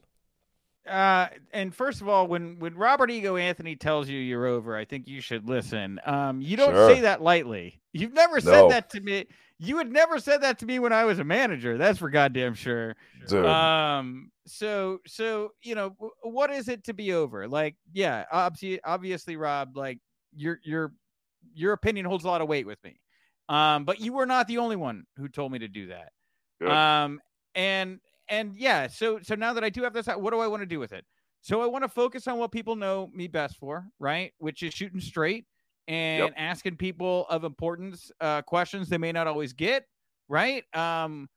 Uh, 0.88 1.28
and 1.52 1.74
first 1.76 2.02
of 2.02 2.10
all, 2.10 2.26
when 2.28 2.58
when 2.60 2.76
Robert 2.76 3.12
Ego 3.12 3.36
Anthony 3.36 3.76
tells 3.76 4.10
you 4.10 4.18
you're 4.20 4.48
over, 4.48 4.76
I 4.76 4.84
think 4.86 5.08
you 5.08 5.22
should 5.22 5.48
listen. 5.48 6.00
Um, 6.06 6.42
you 6.42 6.58
don't 6.58 6.74
Sure. 6.74 6.90
say 6.90 7.02
that 7.02 7.22
lightly. 7.22 7.80
You've 7.94 8.14
never 8.14 8.40
said 8.40 8.70
that 8.70 8.90
to 8.92 9.02
me. 9.02 9.28
You 9.60 9.78
had 9.78 9.92
never 9.92 10.18
said 10.20 10.42
that 10.42 10.58
to 10.60 10.66
me 10.66 10.80
when 10.80 10.92
I 10.92 11.06
was 11.06 11.20
a 11.20 11.24
manager. 11.24 11.78
That's 11.78 12.00
for 12.00 12.10
goddamn 12.10 12.56
sure. 12.56 12.96
Dude. 13.28 13.46
Um. 13.46 14.32
So 14.48 15.02
so 15.06 15.52
you 15.62 15.76
know 15.76 15.90
w- 15.92 16.12
what 16.24 16.50
is 16.50 16.68
it 16.68 16.84
to 16.86 16.94
be 16.96 17.14
over? 17.14 17.48
Like 17.48 17.76
yeah, 17.94 18.26
obviously 18.32 18.82
obviously 18.84 19.36
Rob, 19.38 19.78
like 19.78 20.00
your 20.36 20.60
your 20.64 20.94
your 21.54 21.74
opinion 21.74 22.08
holds 22.08 22.24
a 22.24 22.28
lot 22.28 22.42
of 22.42 22.48
weight 22.48 22.66
with 22.66 22.84
me. 22.84 23.00
Um. 23.50 23.86
But 23.86 24.00
you 24.00 24.14
were 24.14 24.26
not 24.26 24.48
the 24.48 24.58
only 24.58 24.78
one 24.78 25.06
who 25.18 25.28
told 25.28 25.52
me 25.52 25.60
to 25.60 25.68
do 25.68 25.88
that. 25.88 26.12
Good. 26.60 26.72
Um. 26.72 27.22
And 27.54 28.00
and 28.32 28.58
yeah. 28.58 28.88
So 28.88 29.22
so 29.22 29.36
now 29.36 29.54
that 29.54 29.64
I 29.64 29.70
do 29.70 29.84
have 29.84 29.94
this, 29.94 30.08
what 30.08 30.32
do 30.32 30.40
I 30.40 30.48
want 30.48 30.62
to 30.62 30.68
do 30.68 30.80
with 30.80 30.94
it? 30.94 31.06
So 31.42 31.62
I 31.62 31.68
want 31.68 31.84
to 31.84 31.90
focus 31.90 32.28
on 32.28 32.40
what 32.40 32.52
people 32.52 32.76
know 32.78 33.10
me 33.14 33.28
best 33.28 33.58
for, 33.58 33.88
right? 34.00 34.34
Which 34.40 34.64
is 34.64 34.74
shooting 34.74 35.02
straight 35.02 35.48
and 35.88 36.34
Yep. 36.34 36.38
asking 36.38 36.78
people 36.78 37.28
of 37.30 37.44
importance 37.46 38.12
uh, 38.22 38.44
questions 38.44 38.90
they 38.90 39.00
may 39.00 39.12
not 39.12 39.28
always 39.28 39.54
get, 39.54 39.88
right? 40.30 40.66
Um, 40.76 41.30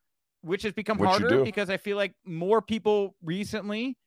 which 0.42 0.62
has 0.62 0.72
become 0.74 0.98
you 0.98 1.08
harder 1.08 1.38
because 1.38 1.70
I 1.70 1.78
feel 1.78 1.96
like 1.98 2.14
more 2.24 2.62
people 2.62 3.16
recently 3.22 3.98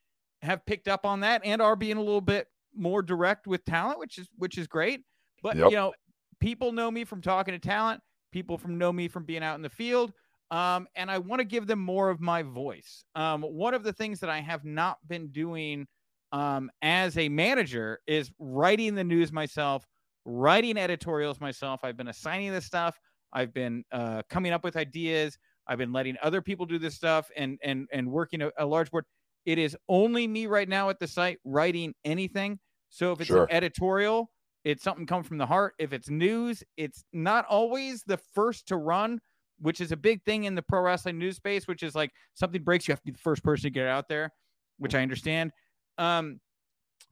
have 0.42 0.64
picked 0.66 0.88
up 0.88 1.04
on 1.06 1.20
that 1.20 1.42
and 1.44 1.60
are 1.62 1.76
being 1.76 1.96
a 1.96 2.02
little 2.02 2.20
bit 2.20 2.48
more 2.74 3.02
direct 3.02 3.46
with 3.46 3.64
talent, 3.64 3.98
which 3.98 4.18
is 4.18 4.28
which 4.36 4.58
is 4.58 4.68
great. 4.68 5.04
But 5.42 5.58
Yep. 5.58 5.66
you 5.66 5.76
know, 5.76 5.94
people 6.40 6.72
know 6.72 6.90
me 6.90 7.04
from 7.04 7.20
talking 7.22 7.52
to 7.52 7.58
talent. 7.58 8.02
People 8.32 8.58
from 8.58 8.78
know 8.78 8.92
me 8.92 9.08
from 9.08 9.24
being 9.24 9.42
out 9.42 9.56
in 9.56 9.62
the 9.62 9.70
field. 9.70 10.12
Um, 10.50 10.88
and 10.96 11.10
I 11.10 11.18
want 11.18 11.40
to 11.40 11.44
give 11.44 11.66
them 11.66 11.78
more 11.78 12.08
of 12.10 12.20
my 12.20 12.42
voice. 12.42 13.04
Um, 13.14 13.42
one 13.42 13.74
of 13.74 13.82
the 13.82 13.92
things 13.92 14.20
that 14.20 14.30
I 14.30 14.40
have 14.40 14.64
not 14.64 14.96
been 15.06 15.28
doing 15.28 15.86
um, 16.32 16.70
as 16.82 17.18
a 17.18 17.28
manager 17.28 18.00
is 18.06 18.30
writing 18.38 18.94
the 18.94 19.04
news 19.04 19.30
myself, 19.32 19.86
writing 20.24 20.76
editorials 20.78 21.40
myself. 21.40 21.80
I've 21.84 21.96
been 21.96 22.08
assigning 22.08 22.52
this 22.52 22.64
stuff. 22.64 22.98
I've 23.32 23.52
been 23.52 23.84
uh, 23.92 24.22
coming 24.30 24.52
up 24.52 24.64
with 24.64 24.76
ideas. 24.76 25.38
I've 25.66 25.78
been 25.78 25.92
letting 25.92 26.16
other 26.22 26.40
people 26.40 26.64
do 26.64 26.78
this 26.78 26.94
stuff 26.94 27.30
and 27.36 27.58
and 27.62 27.86
and 27.92 28.10
working 28.10 28.40
a, 28.40 28.50
a 28.58 28.64
large 28.64 28.90
board. 28.90 29.04
It 29.44 29.58
is 29.58 29.76
only 29.88 30.26
me 30.26 30.46
right 30.46 30.68
now 30.68 30.88
at 30.88 30.98
the 30.98 31.06
site 31.06 31.38
writing 31.44 31.94
anything. 32.04 32.58
So 32.88 33.12
if 33.12 33.20
it's 33.20 33.28
Sure. 33.28 33.44
an 33.44 33.50
editorial, 33.50 34.30
it's 34.64 34.82
something 34.82 35.06
come 35.06 35.22
from 35.22 35.36
the 35.38 35.46
heart. 35.46 35.74
If 35.78 35.92
it's 35.92 36.08
news, 36.08 36.62
it's 36.78 37.04
not 37.12 37.44
always 37.46 38.02
the 38.02 38.16
first 38.16 38.68
to 38.68 38.76
run, 38.76 39.20
which 39.60 39.80
is 39.80 39.92
a 39.92 39.96
big 39.96 40.22
thing 40.24 40.44
in 40.44 40.54
the 40.54 40.62
pro 40.62 40.80
wrestling 40.80 41.18
news 41.18 41.36
space, 41.36 41.66
which 41.66 41.82
is 41.82 41.94
like 41.94 42.10
something 42.34 42.62
breaks, 42.62 42.86
you 42.86 42.92
have 42.92 43.00
to 43.00 43.06
be 43.06 43.12
the 43.12 43.18
first 43.18 43.42
person 43.42 43.64
to 43.64 43.70
get 43.70 43.86
out 43.86 44.08
there, 44.08 44.32
which 44.78 44.94
I 44.94 45.02
understand. 45.02 45.52
Um, 45.98 46.40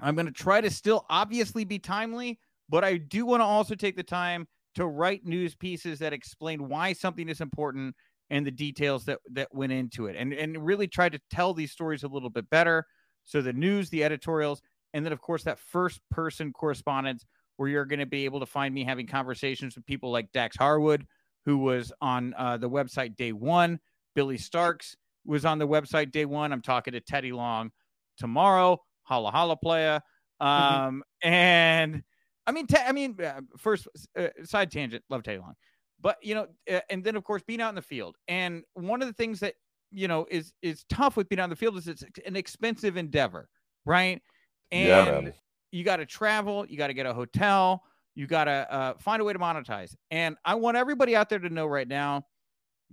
I'm 0.01 0.15
going 0.15 0.27
to 0.27 0.33
try 0.33 0.61
to 0.61 0.71
still 0.71 1.07
obviously 1.09 1.65
be 1.65 1.79
timely, 1.79 2.39
but 2.69 2.85
I 2.85 2.99
do 2.99 3.27
want 3.27 3.41
to 3.41 3.45
also 3.45 3.75
take 3.75 3.97
the 3.97 4.03
time 4.03 4.47
to 4.75 4.87
write 4.87 5.25
news 5.25 5.55
pieces 5.55 5.99
that 6.01 6.13
explain 6.13 6.69
why 6.69 6.93
something 6.93 7.29
is 7.29 7.41
important 7.41 7.95
and 8.31 8.47
the 8.47 8.51
details 8.51 9.05
that 9.05 9.19
that 9.33 9.49
went 9.55 9.73
into 9.73 10.07
it 10.07 10.17
and 10.17 10.33
and 10.33 10.65
really 10.65 10.89
try 10.89 11.09
to 11.09 11.19
tell 11.31 11.55
these 11.55 11.71
stories 11.71 12.03
a 12.03 12.09
little 12.09 12.29
bit 12.29 12.49
better 12.51 12.85
so 13.25 13.41
the 13.41 13.53
news 13.53 13.89
the 13.91 14.03
editorials 14.03 14.61
and 14.95 15.05
then 15.05 15.13
of 15.13 15.21
course 15.21 15.45
that 15.45 15.61
first 15.61 16.01
person 16.11 16.53
correspondence 16.53 17.25
where 17.57 17.69
you're 17.69 17.85
going 17.85 18.01
to 18.01 18.07
be 18.07 18.25
able 18.25 18.41
to 18.41 18.47
find 18.47 18.75
me 18.75 18.85
having 18.85 19.07
conversations 19.07 19.77
with 19.77 19.87
people 19.87 20.11
like 20.11 20.31
Dax 20.33 20.57
Harwood 20.57 21.07
who 21.47 21.59
was 21.59 21.93
on 22.03 22.35
uh, 22.37 22.59
the 22.59 22.69
website 22.71 23.17
day 23.17 23.33
1 23.33 23.81
Billy 24.15 24.37
Starkz 24.37 24.97
was 25.25 25.47
on 25.47 25.59
the 25.59 25.69
website 25.69 26.13
day 26.13 26.27
1 26.27 26.53
I'm 26.53 26.63
talking 26.63 26.93
to 26.93 27.01
Teddy 27.01 27.33
Long 27.33 27.73
tomorrow 28.19 28.79
holla 29.05 29.31
holla 29.31 29.57
playa. 29.57 30.01
Um 30.41 31.03
and 31.23 32.05
I 32.49 32.53
mean, 32.53 32.67
te- 32.69 32.77
I 32.77 32.93
mean, 32.93 33.21
uh, 33.21 33.41
first 33.59 33.89
uh, 34.17 34.29
side 34.45 34.71
tangent, 34.71 35.05
love 35.11 35.25
Teddy 35.25 35.39
Long, 35.39 35.55
but 36.01 36.17
you 36.23 36.35
know, 36.35 36.47
uh, 36.71 36.81
and 36.91 37.03
then 37.03 37.17
of 37.17 37.25
course 37.25 37.43
being 37.43 37.61
out 37.61 37.71
in 37.71 37.75
the 37.75 37.83
field. 37.83 38.17
And 38.29 38.63
one 38.75 39.03
of 39.03 39.09
the 39.09 39.15
things 39.15 39.41
that 39.41 39.55
you 39.91 40.09
know 40.09 40.27
is 40.31 40.53
is 40.63 40.85
tough 40.89 41.17
with 41.17 41.29
being 41.29 41.41
out 41.41 41.45
in 41.45 41.51
the 41.51 41.57
field 41.57 41.77
is 41.77 41.89
it's 41.89 42.05
an 42.25 42.37
expensive 42.37 42.97
endeavor, 42.97 43.49
right? 43.85 44.23
And 44.71 45.29
Yeah, 45.29 45.33
you 45.73 45.85
got 45.85 45.97
to 45.97 46.07
travel, 46.07 46.67
you 46.67 46.77
got 46.77 46.89
to 46.89 46.95
get 46.95 47.07
a 47.07 47.15
hotel, 47.15 47.83
you 48.17 48.27
got 48.27 48.45
to 48.45 48.73
uh, 48.73 48.95
find 48.99 49.23
a 49.23 49.25
way 49.25 49.33
to 49.35 49.39
monetize. 49.39 49.95
And 50.11 50.37
I 50.45 50.57
want 50.57 50.77
everybody 50.77 51.15
out 51.15 51.29
there 51.29 51.39
to 51.39 51.51
know 51.51 51.67
right 51.67 51.87
now 51.87 52.25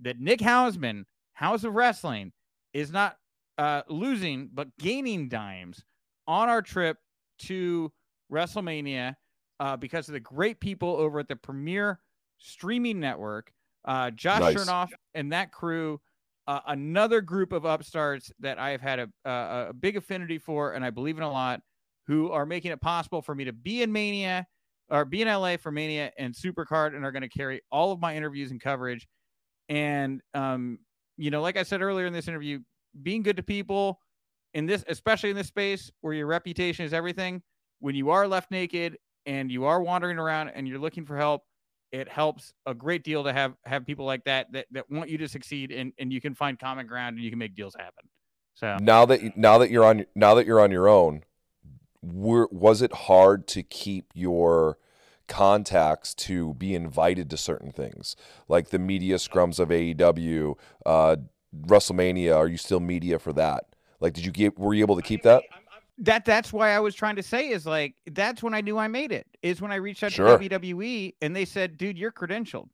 that 0.02 0.20
Nick 0.20 0.38
Hausman, 0.40 1.04
House 1.32 1.64
of 1.64 1.74
Wrestling, 1.74 2.32
is 2.72 2.92
not 2.92 3.16
uh, 3.58 3.82
losing 3.88 4.50
but 4.52 4.68
gaining 4.78 5.28
dimes 5.28 5.82
on 6.26 6.48
our 6.48 6.60
trip 6.60 6.98
to 7.38 7.90
WrestleMania 8.30 9.14
uh, 9.60 9.76
because 9.76 10.08
of 10.08 10.12
the 10.12 10.20
great 10.20 10.60
people 10.60 10.90
over 10.90 11.18
at 11.20 11.28
the 11.28 11.36
Premier 11.36 12.00
Streaming 12.38 13.00
Network. 13.00 13.50
Uh, 13.84 14.10
Josh 14.10 14.40
Nice. 14.40 14.56
Chernoff 14.56 14.90
and 15.14 15.32
that 15.32 15.52
crew, 15.52 16.00
uh, 16.46 16.60
another 16.66 17.22
group 17.22 17.52
of 17.52 17.64
upstarts 17.64 18.30
that 18.40 18.58
I 18.58 18.70
have 18.70 18.80
had 18.82 18.98
a, 18.98 19.08
a, 19.24 19.66
a 19.70 19.72
big 19.72 19.96
affinity 19.96 20.38
for 20.38 20.72
and 20.72 20.84
I 20.84 20.90
believe 20.90 21.16
in 21.16 21.22
a 21.22 21.30
lot, 21.30 21.62
who 22.06 22.30
are 22.30 22.44
making 22.44 22.72
it 22.72 22.80
possible 22.82 23.22
for 23.22 23.34
me 23.34 23.44
to 23.44 23.52
be 23.52 23.82
in 23.82 23.90
Mania 23.90 24.46
or 24.90 25.04
be 25.04 25.22
in 25.22 25.28
LA 25.28 25.56
for 25.56 25.70
Mania 25.70 26.12
and 26.18 26.34
Supercard 26.34 26.94
and 26.94 27.04
are 27.04 27.12
going 27.12 27.22
to 27.22 27.28
carry 27.28 27.62
all 27.70 27.92
of 27.92 28.00
my 28.00 28.16
interviews 28.16 28.50
and 28.50 28.60
coverage. 28.60 29.06
And, 29.68 30.20
um, 30.34 30.78
you 31.16 31.30
know, 31.30 31.40
like 31.42 31.56
I 31.56 31.62
said 31.62 31.82
earlier 31.82 32.06
in 32.06 32.12
this 32.12 32.28
interview, 32.28 32.60
being 33.02 33.22
good 33.22 33.36
to 33.36 33.42
people 33.42 34.00
in 34.52 34.66
this, 34.66 34.84
especially 34.88 35.30
in 35.30 35.36
this 35.36 35.48
space 35.48 35.90
where 36.00 36.14
your 36.14 36.26
reputation 36.26 36.84
is 36.84 36.92
everything, 36.92 37.42
when 37.80 37.94
you 37.94 38.10
are 38.10 38.28
left 38.28 38.50
naked 38.50 38.98
and 39.26 39.50
you 39.50 39.64
are 39.64 39.82
wandering 39.82 40.18
around 40.18 40.48
and 40.50 40.68
you're 40.68 40.78
looking 40.78 41.04
for 41.04 41.16
help, 41.16 41.42
it 41.92 42.08
helps 42.08 42.52
a 42.66 42.74
great 42.74 43.04
deal 43.04 43.22
to 43.24 43.32
have 43.32 43.54
have 43.64 43.86
people 43.86 44.04
like 44.04 44.24
that 44.24 44.50
that, 44.52 44.66
that 44.72 44.90
want 44.90 45.08
you 45.08 45.18
to 45.18 45.28
succeed 45.28 45.70
and, 45.70 45.92
and 45.98 46.12
you 46.12 46.20
can 46.20 46.34
find 46.34 46.58
common 46.58 46.86
ground 46.86 47.14
and 47.16 47.24
you 47.24 47.30
can 47.30 47.38
make 47.38 47.54
deals 47.54 47.74
happen. 47.78 48.08
So 48.54 48.76
now 48.80 49.06
that 49.06 49.22
you- 49.22 49.32
now 49.36 49.58
that 49.58 49.70
you're 49.70 49.84
on 49.84 50.04
now 50.14 50.34
that 50.34 50.44
you're 50.46 50.60
on 50.60 50.70
your 50.72 50.88
own 50.88 51.22
were, 52.04 52.48
was 52.50 52.82
it 52.82 52.92
hard 52.92 53.46
to 53.48 53.62
keep 53.62 54.06
your 54.14 54.78
contacts 55.26 56.14
to 56.14 56.52
be 56.54 56.74
invited 56.74 57.30
to 57.30 57.36
certain 57.36 57.72
things 57.72 58.14
like 58.46 58.68
the 58.68 58.78
media 58.78 59.16
scrums 59.16 59.58
of 59.58 59.70
AEW 59.70 60.54
uh 60.84 61.16
WrestleMania 61.66 62.36
are 62.36 62.46
you 62.46 62.58
still 62.58 62.80
media 62.80 63.18
for 63.18 63.32
that 63.32 63.64
like 64.00 64.12
did 64.12 64.26
you 64.26 64.32
get 64.32 64.58
were 64.58 64.74
you 64.74 64.84
able 64.84 64.96
to 64.96 65.02
keep 65.02 65.22
that 65.22 65.42
that 65.98 66.24
that's 66.24 66.52
why 66.52 66.70
I 66.70 66.80
was 66.80 66.94
trying 66.94 67.16
to 67.16 67.22
say 67.22 67.48
is 67.48 67.64
like 67.66 67.94
that's 68.10 68.42
when 68.42 68.52
I 68.52 68.60
knew 68.60 68.76
I 68.76 68.88
made 68.88 69.12
it. 69.12 69.26
Is 69.42 69.62
when 69.62 69.70
I 69.70 69.76
reached 69.76 70.02
out 70.02 70.12
Sure. 70.12 70.36
to 70.36 70.48
WWE 70.48 71.14
and 71.22 71.36
they 71.36 71.44
said, 71.44 71.78
"Dude, 71.78 71.96
you're 71.96 72.10
credentialed." 72.12 72.68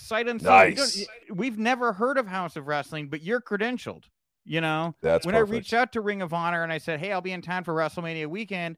Sight 0.00 0.26
unseen. 0.28 0.48
Nice. 0.48 1.06
We've 1.32 1.58
never 1.58 1.92
heard 1.92 2.18
of 2.18 2.26
House 2.26 2.56
of 2.56 2.66
Wrestling, 2.66 3.08
but 3.08 3.22
you're 3.22 3.40
credentialed. 3.40 4.04
You 4.50 4.60
know, 4.60 4.96
That's 5.00 5.24
when 5.24 5.36
perfect. 5.36 5.48
I 5.48 5.56
reached 5.56 5.72
out 5.74 5.92
to 5.92 6.00
Ring 6.00 6.22
of 6.22 6.34
Honor 6.34 6.64
and 6.64 6.72
I 6.72 6.78
said, 6.78 6.98
"Hey, 6.98 7.12
I'll 7.12 7.20
be 7.20 7.30
in 7.30 7.40
town 7.40 7.62
for 7.62 7.72
WrestleMania 7.72 8.26
weekend," 8.26 8.76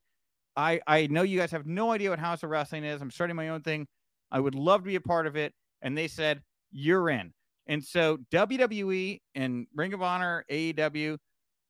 I 0.55 0.83
I 0.87 1.07
know 1.07 1.23
you 1.23 1.39
guys 1.39 1.51
have 1.53 1.65
no 1.65 1.91
idea 1.93 2.11
what 2.11 2.19
House 2.19 2.43
of 2.43 2.51
Wrestling 2.51 2.85
is. 2.85 3.01
I'm 3.01 3.11
starting 3.11 3.37
my 3.37 3.49
own 3.49 3.63
thing. 3.63 3.87
I 4.31 4.39
would 4.39 4.55
love 4.55 4.83
to 4.83 4.87
be 4.89 4.97
a 4.97 5.01
part 5.01 5.27
of 5.27 5.35
it, 5.35 5.55
and 5.81 5.97
they 5.97 6.09
said 6.09 6.43
you're 6.73 7.09
in. 7.09 7.33
And 7.69 7.83
so 7.83 8.19
WWE 8.31 9.23
and 9.35 9.67
Ring 9.75 9.95
of 9.95 10.03
Honor, 10.03 10.45
AEW, 10.51 11.17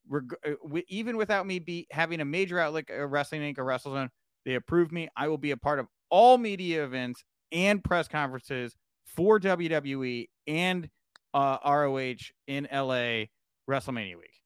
reg- 0.09 0.35
uh, 0.45 0.81
even 0.89 1.17
without 1.17 1.47
me 1.47 1.61
be 1.61 1.87
having 1.93 2.21
a 2.21 2.25
major 2.25 2.59
outlet, 2.59 2.87
a 2.91 3.07
Wrestling 3.07 3.43
Inc. 3.43 3.59
or 3.59 3.65
WrestleZone, 3.65 4.09
they 4.45 4.57
approved 4.57 4.91
me. 4.91 5.11
I 5.17 5.29
will 5.29 5.39
be 5.39 5.53
a 5.53 5.57
part 5.57 5.79
of 5.79 5.87
all 6.11 6.39
media 6.39 6.83
events 6.83 7.23
and 7.53 7.85
press 7.85 8.09
conferences 8.09 8.75
for 9.07 9.39
WWE 9.39 10.27
and 10.49 10.89
uh, 11.35 11.59
ROH 11.65 12.33
in 12.49 12.67
LA 12.73 13.27
WrestleMania 13.73 14.17
week. 14.17 14.43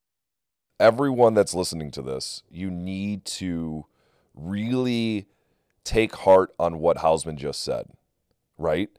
everyone 0.79 1.33
that's 1.33 1.53
listening 1.53 1.91
to 1.91 2.01
this, 2.01 2.43
you 2.49 2.69
need 2.69 3.25
to 3.25 3.85
really 4.35 5.27
take 5.83 6.15
heart 6.17 6.51
on 6.59 6.79
what 6.79 6.97
Hausman 6.97 7.35
just 7.37 7.63
said, 7.63 7.87
right? 8.57 8.89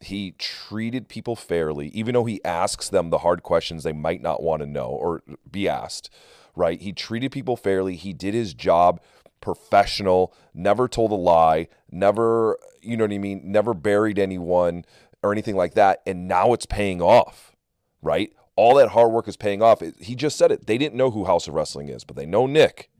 He 0.00 0.32
treated 0.38 1.08
people 1.08 1.36
fairly, 1.36 1.88
even 1.88 2.14
though 2.14 2.24
he 2.24 2.44
asks 2.44 2.88
them 2.88 3.10
the 3.10 3.18
hard 3.18 3.42
questions 3.42 3.82
they 3.82 3.92
might 3.92 4.22
not 4.22 4.42
want 4.42 4.60
to 4.60 4.66
know 4.66 4.86
or 4.88 5.22
be 5.50 5.68
asked, 5.68 6.10
right? 6.54 6.80
He 6.80 6.92
treated 6.92 7.32
people 7.32 7.56
fairly. 7.56 7.96
He 7.96 8.12
did 8.12 8.34
his 8.34 8.54
job 8.54 9.00
professional, 9.40 10.34
never 10.54 10.88
told 10.88 11.12
a 11.12 11.14
lie, 11.14 11.68
never, 11.90 12.58
you 12.80 12.96
know 12.96 13.04
what 13.04 13.12
I 13.12 13.18
mean, 13.18 13.42
never 13.44 13.74
buried 13.74 14.18
anyone 14.18 14.84
or 15.22 15.32
anything 15.32 15.56
like 15.56 15.74
that. 15.74 16.02
And 16.06 16.26
now 16.26 16.52
it's 16.52 16.66
paying 16.66 17.00
off, 17.00 17.54
right? 18.02 18.32
All 18.56 18.74
that 18.76 18.90
hard 18.90 19.12
work 19.12 19.28
is 19.28 19.36
paying 19.36 19.62
off. 19.62 19.82
He 20.00 20.14
just 20.14 20.36
said 20.36 20.50
it. 20.50 20.66
They 20.66 20.78
didn't 20.78 20.96
know 20.96 21.10
who 21.10 21.26
House 21.26 21.46
of 21.46 21.54
Wrestling 21.54 21.88
is, 21.88 22.04
but 22.04 22.16
they 22.16 22.26
know 22.26 22.46
Nick. 22.46 22.90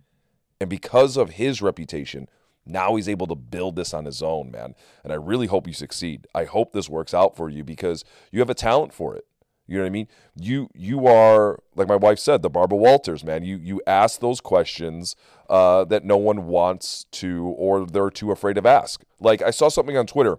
And 0.61 0.71
because 0.71 1.17
of 1.17 1.31
his 1.31 1.63
reputation, 1.63 2.29
now 2.67 2.97
he's 2.97 3.09
able 3.09 3.27
to 3.29 3.35
build 3.35 3.77
this 3.77 3.95
on 3.95 4.05
his 4.05 4.23
own, 4.23 4.51
man. 4.51 4.75
And 5.05 5.13
I 5.13 5.17
really 5.17 5.47
hope 5.47 5.67
you 5.67 5.73
succeed. 5.73 6.27
I 6.35 6.45
hope 6.45 6.73
this 6.73 6.89
works 6.89 7.15
out 7.15 7.37
for 7.37 7.49
you 7.49 7.65
because 7.65 8.05
you 8.31 8.41
have 8.41 8.51
a 8.51 8.55
talent 8.55 8.93
for 8.93 9.15
it. 9.17 9.25
You 9.69 9.79
know 9.79 9.83
what 9.83 9.89
I 9.89 9.91
mean? 9.91 10.09
You 10.37 10.69
you 10.75 11.07
are 11.07 11.59
like 11.75 11.89
my 11.89 11.97
wife 11.97 12.21
said, 12.21 12.43
the 12.43 12.51
Barbara 12.51 12.79
Walters, 12.79 13.25
man. 13.25 13.45
You 13.45 13.57
you 13.57 13.83
ask 13.87 14.21
those 14.21 14.41
questions 14.41 15.17
uh, 15.51 15.85
that 15.87 16.05
no 16.05 16.17
one 16.17 16.47
wants 16.47 17.05
to 17.13 17.47
or 17.59 17.85
they're 17.85 18.11
too 18.11 18.31
afraid 18.31 18.59
of 18.59 18.67
ask. 18.67 19.03
Like 19.19 19.43
I 19.43 19.51
saw 19.51 19.69
something 19.69 19.97
on 19.97 20.07
Twitter, 20.07 20.37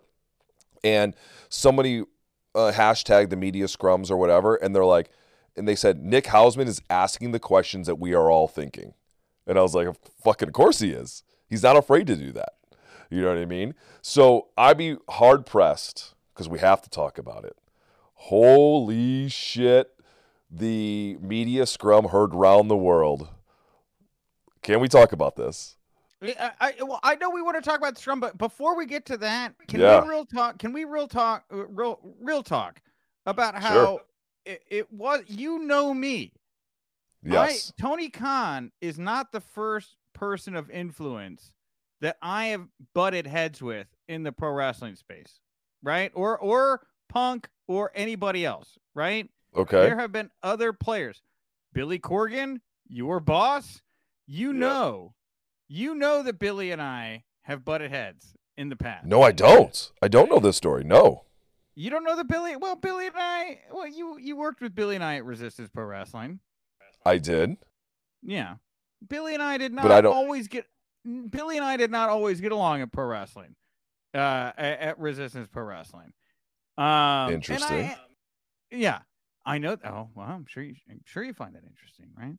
and 0.81 1.13
somebody 1.49 2.03
uh, 2.55 2.71
hashtag 2.73 3.29
the 3.29 3.35
media 3.35 3.65
scrums 3.65 4.09
or 4.09 4.17
whatever, 4.17 4.55
and 4.55 4.75
they're 4.75 4.85
like, 4.85 5.09
and 5.55 5.67
they 5.67 5.75
said 5.75 6.03
Nick 6.03 6.25
Hausman 6.25 6.67
is 6.67 6.81
asking 6.89 7.31
the 7.31 7.39
questions 7.39 7.87
that 7.87 7.99
we 7.99 8.13
are 8.13 8.29
all 8.29 8.47
thinking, 8.47 8.93
and 9.45 9.57
I 9.57 9.61
was 9.61 9.75
like, 9.75 9.87
fucking, 10.21 10.47
of 10.47 10.53
course 10.53 10.79
he 10.79 10.91
is. 10.91 11.23
He's 11.47 11.63
not 11.63 11.77
afraid 11.77 12.07
to 12.07 12.15
do 12.15 12.31
that. 12.33 12.53
You 13.09 13.21
know 13.21 13.29
what 13.29 13.37
I 13.37 13.45
mean? 13.45 13.73
So 14.01 14.49
I'd 14.57 14.77
be 14.77 14.97
hard 15.09 15.45
pressed 15.45 16.13
because 16.33 16.49
we 16.49 16.59
have 16.59 16.81
to 16.81 16.89
talk 16.89 17.17
about 17.17 17.45
it. 17.45 17.55
Holy 18.15 19.29
shit! 19.29 19.91
The 20.51 21.17
media 21.21 21.65
scrum 21.65 22.05
heard 22.05 22.33
round 22.33 22.69
the 22.69 22.77
world. 22.77 23.29
Can 24.61 24.79
we 24.79 24.89
talk 24.89 25.13
about 25.13 25.37
this? 25.37 25.76
I, 26.21 26.51
I 26.59 26.73
well, 26.81 26.99
I 27.03 27.15
know 27.15 27.29
we 27.29 27.41
want 27.41 27.57
to 27.57 27.61
talk 27.61 27.77
about 27.77 27.97
scrum, 27.97 28.19
but 28.19 28.37
before 28.37 28.75
we 28.75 28.85
get 28.85 29.05
to 29.07 29.17
that, 29.17 29.53
can 29.67 29.79
Yeah. 29.79 30.01
we 30.03 30.09
real 30.09 30.25
talk? 30.25 30.57
Can 30.57 30.73
we 30.73 30.83
real 30.85 31.07
talk? 31.07 31.45
uh, 31.53 31.67
Real 31.67 31.99
real 32.21 32.41
talk 32.43 32.81
about 33.25 33.55
how 33.55 33.73
Sure. 33.73 34.01
it, 34.45 34.63
it 34.69 34.91
was. 34.91 35.23
You 35.27 35.59
know 35.59 35.93
me. 35.93 36.33
Yes. 37.23 37.71
I, 37.77 37.81
Tony 37.81 38.09
Khan 38.09 38.71
is 38.81 38.97
not 38.97 39.31
the 39.31 39.41
first 39.41 39.95
person 40.13 40.55
of 40.55 40.69
influence 40.71 41.51
that 42.01 42.17
I 42.21 42.47
have 42.47 42.67
butted 42.93 43.27
heads 43.27 43.61
with 43.61 43.87
in 44.07 44.23
the 44.23 44.31
pro 44.31 44.51
wrestling 44.51 44.95
space, 44.95 45.39
right? 45.83 46.11
Or 46.15 46.37
or 46.39 46.87
Punk 47.09 47.47
or 47.67 47.91
anybody 47.95 48.45
else, 48.45 48.77
right? 48.95 49.29
Okay. 49.55 49.81
There 49.81 49.97
have 49.99 50.11
been 50.11 50.29
other 50.43 50.73
players. 50.73 51.21
Billy 51.73 51.99
Corgan, 51.99 52.59
your 52.87 53.19
boss, 53.19 53.81
you 54.25 54.51
know, 54.53 55.13
you 55.67 55.95
know 55.95 56.23
that 56.23 56.39
Billy 56.39 56.71
and 56.71 56.81
I 56.81 57.23
have 57.43 57.63
butted 57.65 57.91
heads 57.91 58.33
in 58.57 58.69
the 58.69 58.75
past. 58.75 59.05
No, 59.05 59.21
I 59.21 59.31
don't. 59.31 59.91
I 60.01 60.07
don't 60.07 60.29
know 60.29 60.39
this 60.39 60.57
story. 60.57 60.83
No. 60.83 61.23
You 61.75 61.89
don't 61.89 62.03
know 62.03 62.15
the 62.15 62.23
Billy? 62.23 62.55
Well, 62.55 62.75
Billy 62.75 63.05
and 63.07 63.15
I, 63.17 63.59
well, 63.71 63.87
you 63.87 64.17
you 64.19 64.35
worked 64.35 64.61
with 64.61 64.73
Billy 64.73 64.95
and 64.95 65.03
I 65.03 65.15
at 65.17 65.25
Resistance 65.25 65.69
Pro 65.73 65.85
Wrestling. 65.85 66.39
I 67.05 67.17
did. 67.19 67.57
Yeah. 68.23 68.55
Billy 69.07 69.33
and 69.35 69.43
I 69.43 69.57
did 69.59 69.71
not 69.73 69.83
But 69.83 69.91
I 69.91 70.01
don't- 70.01 70.15
always 70.15 70.47
get 70.47 70.65
Billy 71.29 71.55
and 71.57 71.65
I 71.65 71.77
did 71.77 71.91
not 71.91 72.09
always 72.09 72.41
get 72.41 72.51
along 72.51 72.81
at 72.81 72.91
pro 72.91 73.05
wrestling. 73.05 73.55
Uh 74.13 74.51
at, 74.57 74.79
at 74.79 74.99
Resistance 74.99 75.47
Pro 75.51 75.63
Wrestling. 75.63 76.13
Um 76.77 76.83
and 76.85 77.29
I- 77.29 77.33
Interesting. 77.33 77.91
yeah. 78.71 78.99
I 79.45 79.59
know 79.59 79.77
oh 79.85 80.09
well 80.15 80.27
I'm 80.27 80.45
sure 80.47 80.63
you 80.63 80.75
I'm 80.89 81.01
sure 81.05 81.23
you 81.23 81.33
find 81.33 81.53
that 81.55 81.63
interesting, 81.63 82.07
right? 82.17 82.35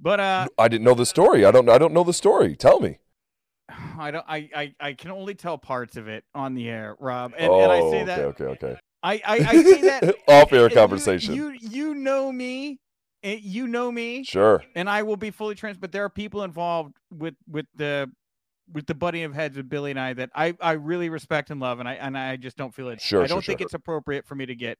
But 0.00 0.20
uh 0.20 0.48
I 0.58 0.68
didn't 0.68 0.84
know 0.84 0.94
the 0.94 1.06
story. 1.06 1.44
I 1.44 1.50
don't. 1.50 1.68
I 1.68 1.76
don't 1.78 1.92
know 1.92 2.04
the 2.04 2.12
story. 2.14 2.56
Tell 2.56 2.80
me. 2.80 2.98
I 3.98 4.10
don't 4.10 4.24
I, 4.28 4.48
I 4.54 4.74
I 4.80 4.92
can 4.94 5.10
only 5.10 5.34
tell 5.34 5.58
parts 5.58 5.96
of 5.96 6.08
it 6.08 6.24
on 6.34 6.54
the 6.54 6.68
air, 6.68 6.96
Rob. 6.98 7.32
And, 7.36 7.52
and 7.52 7.72
I 7.72 7.80
Oh, 7.80 7.90
say 7.90 8.04
that 8.04 8.18
okay, 8.20 8.44
okay, 8.44 8.66
okay. 8.66 8.80
I, 9.02 9.14
I, 9.24 9.36
I 9.38 9.62
say 9.62 9.80
that 9.82 10.14
Off-air 10.28 10.68
conversation. 10.68 11.34
You, 11.34 11.56
you 11.58 11.94
know 11.94 12.30
me. 12.30 12.80
eh, 13.22 13.38
You 13.40 13.66
know 13.66 13.90
me. 13.90 14.24
Sure. 14.24 14.62
and 14.74 14.90
I 14.90 15.02
will 15.04 15.16
be 15.16 15.30
fully 15.30 15.54
transparent. 15.54 15.80
But 15.80 15.92
there 15.92 16.04
are 16.04 16.10
people 16.10 16.42
involved 16.44 16.96
with 17.10 17.34
with 17.48 17.64
the 17.74 18.10
with 18.72 18.86
the 18.86 18.94
butting 18.94 19.24
of 19.24 19.34
heads 19.34 19.56
with 19.56 19.68
Billy 19.68 19.90
and 19.90 19.98
I 20.00 20.12
that 20.14 20.30
I 20.34 20.54
I 20.60 20.72
really 20.72 21.08
respect 21.08 21.50
and 21.50 21.60
love, 21.60 21.80
and 21.80 21.88
I 21.88 21.94
and 21.94 22.16
I 22.16 22.36
just 22.36 22.56
don't 22.58 22.74
feel 22.74 22.88
it. 22.88 23.00
Sure, 23.00 23.22
I 23.22 23.26
sure, 23.26 23.36
don't 23.36 23.44
think 23.44 23.60
sure. 23.60 23.66
it's 23.66 23.74
appropriate 23.74 24.26
for 24.26 24.34
me 24.34 24.44
to 24.46 24.54
get 24.54 24.78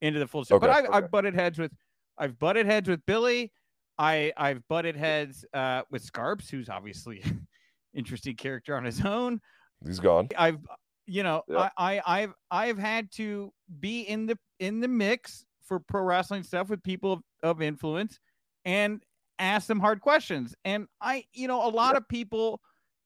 into 0.00 0.18
the 0.18 0.26
full. 0.26 0.44
Story. 0.44 0.58
But 0.60 0.70
I, 0.70 0.78
okay. 0.80 0.88
I've 0.92 1.10
butted 1.10 1.34
heads 1.34 1.58
with 1.58 1.72
I've 2.18 2.38
butted 2.38 2.66
heads 2.66 2.88
with 2.88 3.04
Billy. 3.06 3.52
I 3.98 4.32
I've 4.36 4.66
butted 4.68 4.96
heads 4.96 5.44
uh, 5.52 5.82
with 5.90 6.02
Scarps, 6.02 6.50
who's 6.50 6.68
obviously 6.68 7.22
interesting 7.94 8.36
character 8.36 8.76
on 8.76 8.84
his 8.84 9.04
own. 9.04 9.40
He's 9.84 10.00
gone. 10.00 10.28
I've 10.36 10.58
you 11.06 11.22
know 11.22 11.42
Yeah. 11.48 11.70
I, 11.76 11.98
I 11.98 12.02
I've 12.22 12.34
I've 12.50 12.78
had 12.78 13.10
to 13.12 13.52
be 13.80 14.02
in 14.02 14.26
the 14.26 14.38
in 14.60 14.80
the 14.80 14.88
mix 14.88 15.44
for 15.64 15.80
pro 15.80 16.02
wrestling 16.02 16.42
stuff 16.42 16.68
with 16.68 16.82
people 16.82 17.12
of, 17.12 17.20
of 17.42 17.62
influence 17.62 18.18
and 18.64 19.02
ask 19.38 19.66
them 19.66 19.80
hard 19.80 20.00
questions. 20.00 20.54
And 20.64 20.86
I 21.00 21.24
you 21.32 21.48
know 21.48 21.66
a 21.66 21.70
lot 21.70 21.96
of 21.96 22.08
people 22.08 22.60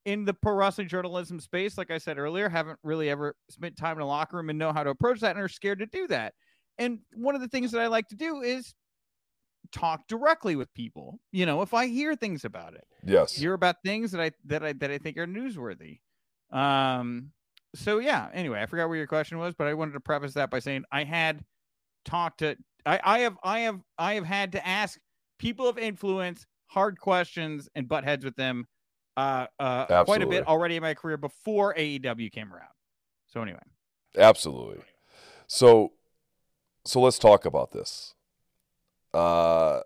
in 0.04 0.24
the 0.24 0.34
pro 0.34 0.54
wrestling 0.54 0.88
journalism 0.88 1.40
space, 1.40 1.76
like 1.76 1.90
I 1.90 1.98
said 1.98 2.16
earlier, 2.16 2.48
haven't 2.48 2.78
really 2.84 3.10
ever 3.10 3.34
spent 3.50 3.76
time 3.76 3.96
in 3.96 4.02
a 4.02 4.06
locker 4.06 4.36
room 4.36 4.50
and 4.50 4.58
know 4.58 4.72
how 4.72 4.84
to 4.84 4.90
approach 4.90 5.20
that 5.20 5.34
and 5.34 5.44
are 5.44 5.48
scared 5.48 5.80
to 5.80 5.86
do 5.86 6.06
that. 6.06 6.32
And 6.78 7.00
one 7.14 7.34
of 7.34 7.40
the 7.40 7.48
things 7.48 7.72
that 7.72 7.80
I 7.80 7.88
like 7.88 8.06
to 8.08 8.16
do 8.16 8.40
is 8.42 8.72
talk 9.72 10.06
directly 10.08 10.56
with 10.56 10.72
people. 10.74 11.20
You 11.32 11.46
know, 11.46 11.62
if 11.62 11.74
I 11.74 11.86
hear 11.86 12.14
things 12.14 12.44
about 12.44 12.74
it 12.74 12.86
Yes. 13.04 13.34
hear 13.34 13.54
about 13.54 13.76
things 13.84 14.12
that 14.12 14.20
I 14.20 14.32
that 14.46 14.62
I 14.64 14.72
that 14.74 14.90
I 14.90 14.98
think 14.98 15.16
are 15.16 15.26
newsworthy. 15.26 16.00
Um 16.50 17.32
so 17.74 17.98
yeah, 17.98 18.28
anyway, 18.32 18.62
I 18.62 18.66
forgot 18.66 18.88
what 18.88 18.94
your 18.94 19.06
question 19.06 19.38
was, 19.38 19.54
but 19.54 19.66
I 19.66 19.74
wanted 19.74 19.92
to 19.92 20.00
preface 20.00 20.34
that 20.34 20.50
by 20.50 20.58
saying 20.60 20.84
I 20.90 21.04
had 21.04 21.44
talked 22.04 22.38
to 22.38 22.56
I, 22.84 23.00
I 23.02 23.18
have 23.20 23.36
I 23.42 23.60
have 23.60 23.80
I 23.98 24.14
have 24.14 24.24
had 24.24 24.52
to 24.52 24.66
ask 24.66 24.98
people 25.38 25.68
of 25.68 25.78
influence 25.78 26.46
hard 26.66 26.98
questions 26.98 27.68
and 27.74 27.88
butt 27.88 28.04
heads 28.04 28.24
with 28.24 28.36
them 28.36 28.66
uh 29.16 29.46
uh 29.58 30.04
quite 30.04 30.22
a 30.22 30.26
bit 30.26 30.46
already 30.46 30.76
in 30.76 30.82
my 30.82 30.94
career 30.94 31.16
before 31.16 31.74
AEW 31.74 32.30
came 32.32 32.52
around. 32.52 32.70
So 33.26 33.42
anyway. 33.42 33.60
Absolutely. 34.16 34.82
So, 35.46 35.92
so 36.84 37.00
let's 37.00 37.18
talk 37.18 37.44
about 37.44 37.72
this. 37.72 38.14
Uh, 39.14 39.80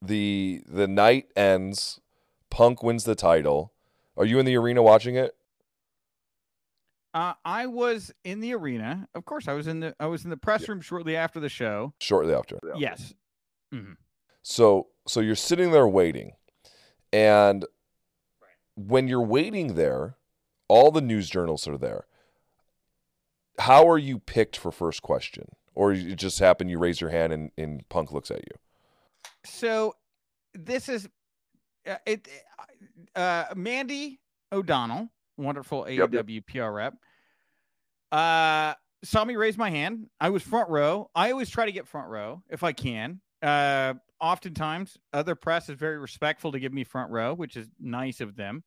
the 0.00 0.62
the 0.66 0.88
night 0.88 1.26
ends. 1.36 2.00
Punk 2.50 2.82
wins 2.82 3.04
the 3.04 3.14
title. 3.16 3.72
Are 4.16 4.24
you 4.24 4.38
in 4.38 4.46
the 4.46 4.56
arena 4.56 4.82
watching 4.82 5.16
it? 5.16 5.34
Uh, 7.12 7.34
I 7.44 7.66
was 7.66 8.12
in 8.24 8.40
the 8.40 8.54
arena. 8.54 9.08
Of 9.14 9.24
course, 9.24 9.46
I 9.46 9.52
was 9.52 9.66
in 9.66 9.80
the 9.80 9.94
I 10.00 10.06
was 10.06 10.24
in 10.24 10.30
the 10.30 10.36
press 10.36 10.68
room 10.68 10.80
shortly 10.80 11.16
after 11.16 11.40
the 11.40 11.48
show. 11.48 11.94
Shortly 12.00 12.34
after. 12.34 12.58
Yes. 12.76 13.14
Mm-hmm. 13.72 13.92
So 14.42 14.88
so 15.06 15.20
you're 15.20 15.36
sitting 15.36 15.70
there 15.70 15.86
waiting, 15.86 16.32
and 17.12 17.64
when 18.76 19.06
you're 19.08 19.20
waiting 19.22 19.74
there, 19.74 20.16
all 20.68 20.90
the 20.90 21.00
news 21.00 21.30
journals 21.30 21.68
are 21.68 21.78
there. 21.78 22.06
How 23.60 23.88
are 23.88 23.98
you 23.98 24.18
picked 24.18 24.56
for 24.56 24.72
first 24.72 25.02
question, 25.02 25.52
or 25.74 25.92
it 25.92 26.16
just 26.16 26.38
happened 26.38 26.70
you 26.70 26.78
raise 26.78 27.00
your 27.00 27.10
hand 27.10 27.32
and, 27.32 27.50
and 27.56 27.88
Punk 27.88 28.12
looks 28.12 28.30
at 28.30 28.40
you? 28.40 28.56
so 29.44 29.94
this 30.54 30.88
is 30.88 31.08
uh, 31.88 31.96
it 32.06 32.26
uh 33.14 33.44
mandy 33.54 34.20
o'donnell 34.52 35.08
wonderful 35.36 35.88
Yep, 35.88 36.14
yep. 36.14 36.72
rep 36.72 36.94
uh 38.12 38.74
saw 39.02 39.24
me 39.24 39.36
raise 39.36 39.58
my 39.58 39.68
hand 39.68 40.06
i 40.20 40.30
was 40.30 40.42
front 40.42 40.70
row 40.70 41.10
i 41.14 41.30
always 41.30 41.50
try 41.50 41.66
to 41.66 41.72
get 41.72 41.86
front 41.86 42.08
row 42.08 42.42
if 42.48 42.62
i 42.62 42.72
can 42.72 43.20
uh 43.42 43.92
oftentimes 44.24 44.96
other 45.12 45.34
press 45.34 45.68
is 45.68 45.76
very 45.78 45.98
respectful 45.98 46.52
to 46.52 46.58
give 46.58 46.72
me 46.72 46.82
front 46.82 47.10
row, 47.10 47.34
which 47.34 47.56
is 47.58 47.68
nice 47.78 48.22
of 48.22 48.36
them. 48.36 48.64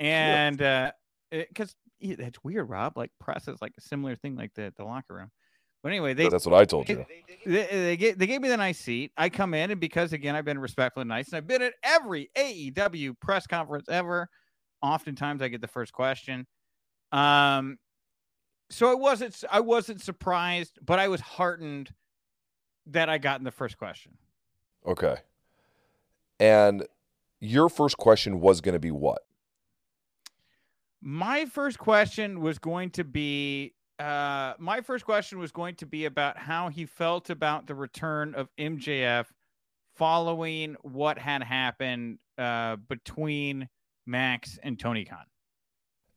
And 0.00 0.60
uh 0.60 0.90
because 1.30 1.74
it's 2.00 2.42
weird, 2.42 2.68
Rob. 2.68 2.96
Like 2.96 3.12
press 3.20 3.46
is 3.46 3.62
like 3.62 3.74
a 3.78 3.80
similar 3.80 4.16
thing 4.16 4.36
like 4.36 4.54
the, 4.54 4.72
the 4.76 4.84
locker 4.84 5.14
room. 5.14 5.30
But 5.82 5.90
anyway, 5.90 6.14
they 6.14 6.28
That's 6.28 6.46
what 6.46 6.60
I 6.60 6.64
told 6.64 6.88
you. 6.88 7.06
they, 7.46 7.66
they, 7.66 7.96
gave, 7.96 8.18
they 8.18 8.26
gave 8.26 8.40
me 8.40 8.48
the 8.48 8.56
nice 8.56 8.78
seat. 8.78 9.12
I 9.16 9.28
come 9.28 9.54
in, 9.54 9.70
and 9.70 9.80
because 9.80 10.12
again, 10.12 10.34
I've 10.34 10.44
been 10.44 10.58
respectful 10.58 11.02
and 11.02 11.08
nice, 11.08 11.28
and 11.28 11.36
I've 11.36 11.46
been 11.46 11.62
at 11.62 11.74
every 11.82 12.30
AEW 12.36 13.18
press 13.20 13.46
conference 13.46 13.88
ever. 13.88 14.28
Oftentimes, 14.82 15.40
I 15.40 15.48
get 15.48 15.60
the 15.60 15.68
first 15.68 15.92
question. 15.92 16.46
Um, 17.12 17.78
so 18.70 18.90
I 18.90 18.94
wasn't 18.94 19.44
I 19.50 19.60
wasn't 19.60 20.00
surprised, 20.02 20.78
but 20.84 20.98
I 20.98 21.08
was 21.08 21.20
heartened 21.20 21.90
that 22.86 23.08
I 23.08 23.18
got 23.18 23.40
in 23.40 23.44
the 23.44 23.50
first 23.50 23.78
question. 23.78 24.12
Okay. 24.86 25.16
And 26.40 26.86
your 27.40 27.68
first 27.68 27.96
question 27.98 28.40
was 28.40 28.60
going 28.60 28.74
to 28.74 28.80
be 28.80 28.90
what? 28.90 29.22
My 31.00 31.44
first 31.44 31.78
question 31.78 32.40
was 32.40 32.58
going 32.58 32.90
to 32.90 33.04
be 33.04 33.74
uh, 33.98 34.54
my 34.58 34.80
first 34.80 35.04
question 35.04 35.38
was 35.38 35.50
going 35.52 35.74
to 35.76 35.86
be 35.86 36.04
about 36.04 36.36
how 36.38 36.68
he 36.68 36.86
felt 36.86 37.30
about 37.30 37.66
the 37.66 37.74
return 37.74 38.34
of 38.34 38.48
MJF 38.58 39.26
following 39.96 40.76
what 40.82 41.18
had 41.18 41.42
happened 41.42 42.18
uh, 42.36 42.76
between 42.76 43.68
Max 44.06 44.58
and 44.62 44.78
Tony 44.78 45.04
Khan. 45.04 45.24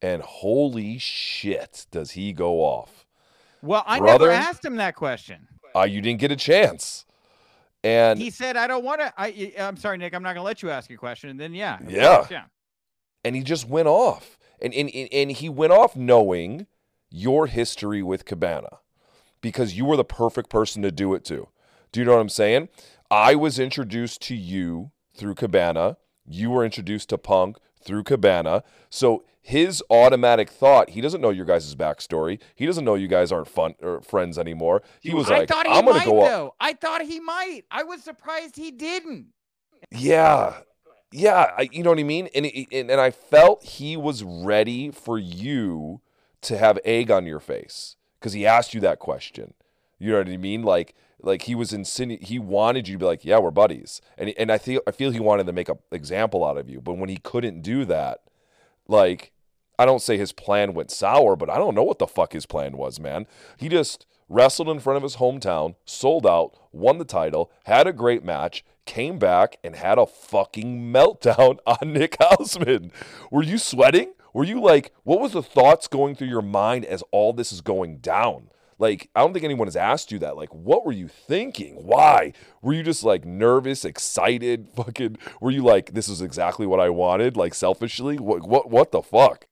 And 0.01 0.21
holy 0.21 0.97
shit, 0.97 1.85
does 1.91 2.11
he 2.11 2.33
go 2.33 2.59
off? 2.61 3.05
Well, 3.61 3.83
I 3.85 3.99
Brother? 3.99 4.27
never 4.27 4.31
asked 4.39 4.65
him 4.65 4.77
that 4.77 4.95
question. 4.95 5.47
Uh, 5.75 5.81
you 5.83 6.01
didn't 6.01 6.19
get 6.19 6.31
a 6.31 6.35
chance. 6.35 7.05
And 7.83 8.19
He 8.19 8.29
said, 8.29 8.57
"I 8.57 8.67
don't 8.67 8.83
want 8.83 9.01
to." 9.01 9.11
I, 9.17 9.53
I'm 9.59 9.77
sorry, 9.77 9.97
Nick. 9.97 10.13
I'm 10.13 10.21
not 10.21 10.29
going 10.33 10.41
to 10.43 10.45
let 10.45 10.61
you 10.61 10.69
ask 10.69 10.89
a 10.91 10.97
question. 10.97 11.29
And 11.31 11.39
then, 11.39 11.53
yeah, 11.53 11.79
Yeah. 11.87 12.27
yeah. 12.29 12.43
and 13.23 13.35
he 13.35 13.41
just 13.43 13.67
went 13.67 13.87
off. 13.87 14.37
And, 14.61 14.73
and, 14.75 14.89
and- 14.93 15.09
and 15.11 15.31
he 15.31 15.49
went 15.49 15.73
off 15.73 15.95
knowing 15.95 16.67
your 17.11 17.47
history 17.47 18.01
with 18.01 18.25
Cabana 18.25 18.79
because 19.41 19.75
you 19.77 19.85
were 19.85 19.97
the 19.97 20.03
perfect 20.03 20.49
person 20.49 20.81
to 20.81 20.91
do 20.91 21.13
it 21.13 21.23
to. 21.25 21.49
Do 21.91 21.99
you 21.99 22.05
know 22.05 22.13
what 22.13 22.21
I'm 22.21 22.29
saying? 22.29 22.69
I 23.09 23.35
was 23.35 23.59
introduced 23.59 24.21
to 24.23 24.35
you 24.35 24.91
through 25.15 25.35
Cabana. 25.35 25.97
You 26.25 26.49
were 26.49 26.63
introduced 26.63 27.09
to 27.09 27.17
Punk 27.17 27.57
through 27.83 28.03
Cabana. 28.03 28.63
So 28.89 29.25
his 29.41 29.83
automatic 29.89 30.49
thought, 30.49 30.91
he 30.91 31.01
doesn't 31.01 31.19
know 31.19 31.31
your 31.31 31.45
guys' 31.45 31.75
backstory. 31.75 32.39
He 32.55 32.65
doesn't 32.65 32.85
know 32.85 32.95
you 32.95 33.07
guys 33.09 33.31
aren't 33.31 33.47
fun 33.49 33.73
or 33.81 34.01
friends 34.01 34.37
anymore. 34.37 34.83
He 35.01 35.13
was 35.13 35.29
I 35.29 35.39
like, 35.39 35.49
thought 35.49 35.67
he 35.67 35.73
I'm 35.73 35.83
going 35.83 35.97
might 35.97 36.03
to 36.05 36.09
go 36.09 36.21
up. 36.21 36.27
though. 36.29 36.55
I 36.61 36.73
thought 36.73 37.01
he 37.01 37.19
might. 37.19 37.63
I 37.71 37.83
was 37.83 38.03
surprised 38.03 38.55
he 38.55 38.71
didn't. 38.71 39.27
Yeah. 39.91 40.57
Yeah, 41.11 41.51
I, 41.57 41.67
you 41.73 41.83
know 41.83 41.89
what 41.89 41.99
I 41.99 42.03
mean? 42.03 42.29
And, 42.33 42.45
it- 42.45 42.67
and 42.71 42.89
and 42.89 43.01
I 43.01 43.11
felt 43.11 43.63
he 43.65 43.97
was 43.97 44.23
ready 44.23 44.91
for 44.91 45.17
you 45.17 45.99
to 46.41 46.57
have 46.57 46.79
egg 46.83 47.11
on 47.11 47.25
your 47.25 47.39
face 47.39 47.95
cuz 48.19 48.33
he 48.33 48.45
asked 48.45 48.73
you 48.73 48.81
that 48.81 48.99
question. 48.99 49.53
You 49.99 50.11
know 50.11 50.17
what 50.19 50.29
I 50.29 50.37
mean? 50.37 50.63
Like 50.63 50.95
like 51.23 51.43
he 51.43 51.55
was 51.55 51.71
insinu- 51.71 52.21
he 52.21 52.39
wanted 52.39 52.87
you 52.87 52.95
to 52.95 52.99
be 52.99 53.05
like, 53.05 53.23
"Yeah, 53.23 53.39
we're 53.39 53.51
buddies." 53.51 54.01
And 54.17 54.33
and 54.37 54.51
I 54.51 54.57
feel 54.57 54.81
I 54.87 54.91
feel 54.91 55.11
he 55.11 55.19
wanted 55.19 55.45
to 55.45 55.53
make 55.53 55.69
an 55.69 55.77
example 55.91 56.43
out 56.43 56.57
of 56.57 56.69
you, 56.69 56.81
but 56.81 56.97
when 56.97 57.09
he 57.09 57.17
couldn't 57.17 57.61
do 57.61 57.85
that, 57.85 58.21
like 58.87 59.31
I 59.77 59.85
don't 59.85 60.01
say 60.01 60.17
his 60.17 60.31
plan 60.31 60.73
went 60.73 60.91
sour, 60.91 61.35
but 61.35 61.49
I 61.49 61.57
don't 61.57 61.75
know 61.75 61.83
what 61.83 61.99
the 61.99 62.07
fuck 62.07 62.33
his 62.33 62.45
plan 62.45 62.77
was, 62.77 62.99
man. 62.99 63.25
He 63.57 63.69
just 63.69 64.05
wrestled 64.29 64.69
in 64.69 64.79
front 64.79 64.97
of 64.97 65.03
his 65.03 65.17
hometown, 65.17 65.75
sold 65.85 66.25
out, 66.25 66.57
won 66.71 66.97
the 66.97 67.05
title, 67.05 67.51
had 67.65 67.87
a 67.87 67.93
great 67.93 68.23
match, 68.23 68.63
came 68.85 69.19
back 69.19 69.57
and 69.63 69.75
had 69.75 69.97
a 69.97 70.05
fucking 70.05 70.91
meltdown 70.91 71.57
on 71.65 71.93
Nick 71.93 72.17
Hausman. 72.19 72.91
Were 73.29 73.43
you 73.43 73.57
sweating? 73.57 74.13
Were 74.33 74.43
you 74.43 74.61
like, 74.61 74.93
what 75.03 75.19
was 75.19 75.33
the 75.33 75.43
thoughts 75.43 75.87
going 75.87 76.15
through 76.15 76.27
your 76.29 76.41
mind 76.41 76.85
as 76.85 77.03
all 77.11 77.33
this 77.33 77.51
is 77.51 77.61
going 77.61 77.97
down? 77.97 78.49
Like, 78.77 79.09
I 79.13 79.19
don't 79.19 79.31
think 79.31 79.45
anyone 79.45 79.67
has 79.67 79.75
asked 79.75 80.11
you 80.11 80.17
that. 80.19 80.35
Like, 80.35 80.53
what 80.55 80.83
were 80.83 80.91
you 80.91 81.07
thinking? 81.07 81.75
Why? 81.75 82.33
Were 82.63 82.73
you 82.73 82.81
just 82.81 83.03
like 83.03 83.25
nervous, 83.25 83.85
excited, 83.85 84.69
fucking 84.75 85.17
were 85.39 85.51
you 85.51 85.63
like, 85.63 85.93
this 85.93 86.09
is 86.09 86.21
exactly 86.21 86.65
what 86.65 86.79
I 86.79 86.89
wanted, 86.89 87.37
like 87.37 87.53
selfishly? 87.53 88.17
What 88.17 88.47
what 88.47 88.69
what 88.71 88.91
the 88.91 89.03
fuck? 89.03 89.45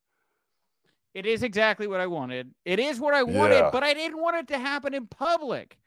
It 1.14 1.26
is 1.26 1.44
exactly 1.44 1.86
what 1.86 2.00
I 2.00 2.08
wanted. 2.08 2.56
It 2.66 2.80
is 2.80 3.00
what 3.00 3.14
I 3.14 3.24
wanted, 3.24 3.56
Yeah. 3.56 3.70
but 3.72 3.84
I 3.84 3.94
didn't 3.94 4.20
want 4.22 4.38
it 4.38 4.48
to 4.50 4.58
happen 4.58 4.94
in 4.94 5.08
public. 5.08 5.78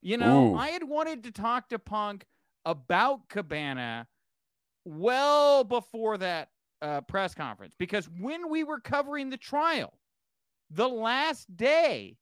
You 0.00 0.16
know, 0.16 0.54
Ooh. 0.54 0.56
I 0.56 0.68
had 0.68 0.84
wanted 0.84 1.24
to 1.24 1.30
talk 1.32 1.68
to 1.70 1.78
Punk 1.78 2.24
about 2.64 3.28
Cabana 3.28 4.06
well 4.84 5.64
before 5.64 6.18
that 6.18 6.50
uh, 6.82 7.00
press 7.02 7.34
conference 7.34 7.74
because 7.78 8.08
when 8.20 8.50
we 8.50 8.64
were 8.64 8.80
covering 8.80 9.30
the 9.30 9.36
trial, 9.36 9.94
the 10.70 10.88
last 10.88 11.54
day 11.56 12.16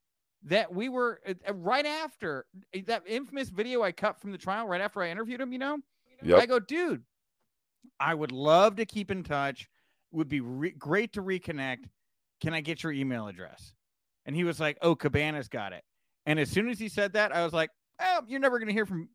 that 0.44 0.72
we 0.72 0.88
were 0.88 1.20
uh, 1.26 1.34
uh, 1.48 1.54
right 1.54 1.86
after 1.86 2.46
uh, 2.74 2.80
that 2.86 3.02
infamous 3.06 3.48
video 3.48 3.82
I 3.82 3.92
cut 3.92 4.20
from 4.20 4.32
the 4.32 4.38
trial, 4.38 4.66
right 4.66 4.80
after 4.80 5.02
I 5.02 5.10
interviewed 5.10 5.40
him, 5.40 5.52
you 5.52 5.58
know, 5.58 5.78
I 6.36 6.46
go, 6.46 6.58
dude, 6.58 7.02
I 7.98 8.14
would 8.14 8.32
love 8.32 8.76
to 8.76 8.84
keep 8.86 9.10
in 9.10 9.22
touch. 9.22 9.68
Would 10.12 10.28
be 10.28 10.40
re- 10.40 10.72
great 10.72 11.12
to 11.12 11.22
reconnect. 11.22 11.84
Can 12.40 12.52
I 12.52 12.60
get 12.60 12.82
your 12.82 12.92
email 12.92 13.28
address? 13.28 13.74
And 14.26 14.34
he 14.34 14.44
was 14.44 14.58
like, 14.58 14.76
oh, 14.82 14.94
Cabana's 14.96 15.48
got 15.48 15.72
it. 15.72 15.82
And 16.26 16.38
as 16.40 16.50
soon 16.50 16.68
as 16.68 16.78
he 16.78 16.88
said 16.88 17.12
that, 17.12 17.34
I 17.34 17.44
was 17.44 17.52
like, 17.52 17.70
oh, 18.00 18.22
you're 18.26 18.40
never 18.40 18.58
going 18.58 18.66
to 18.68 18.74
hear 18.74 18.86
from 18.86 19.08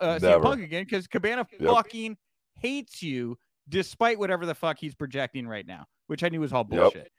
uh, 0.00 0.18
Punk 0.40 0.62
again 0.62 0.84
because 0.84 1.06
Cabana 1.06 1.46
Yep. 1.58 1.70
fucking 1.70 2.16
hates 2.54 3.02
you 3.02 3.36
despite 3.68 4.18
whatever 4.18 4.46
the 4.46 4.54
fuck 4.54 4.78
he's 4.78 4.94
projecting 4.94 5.46
right 5.46 5.66
now, 5.66 5.86
which 6.06 6.22
I 6.24 6.28
knew 6.28 6.40
was 6.40 6.52
all 6.52 6.66
Yep. 6.70 6.80
bullshit. 6.80 7.12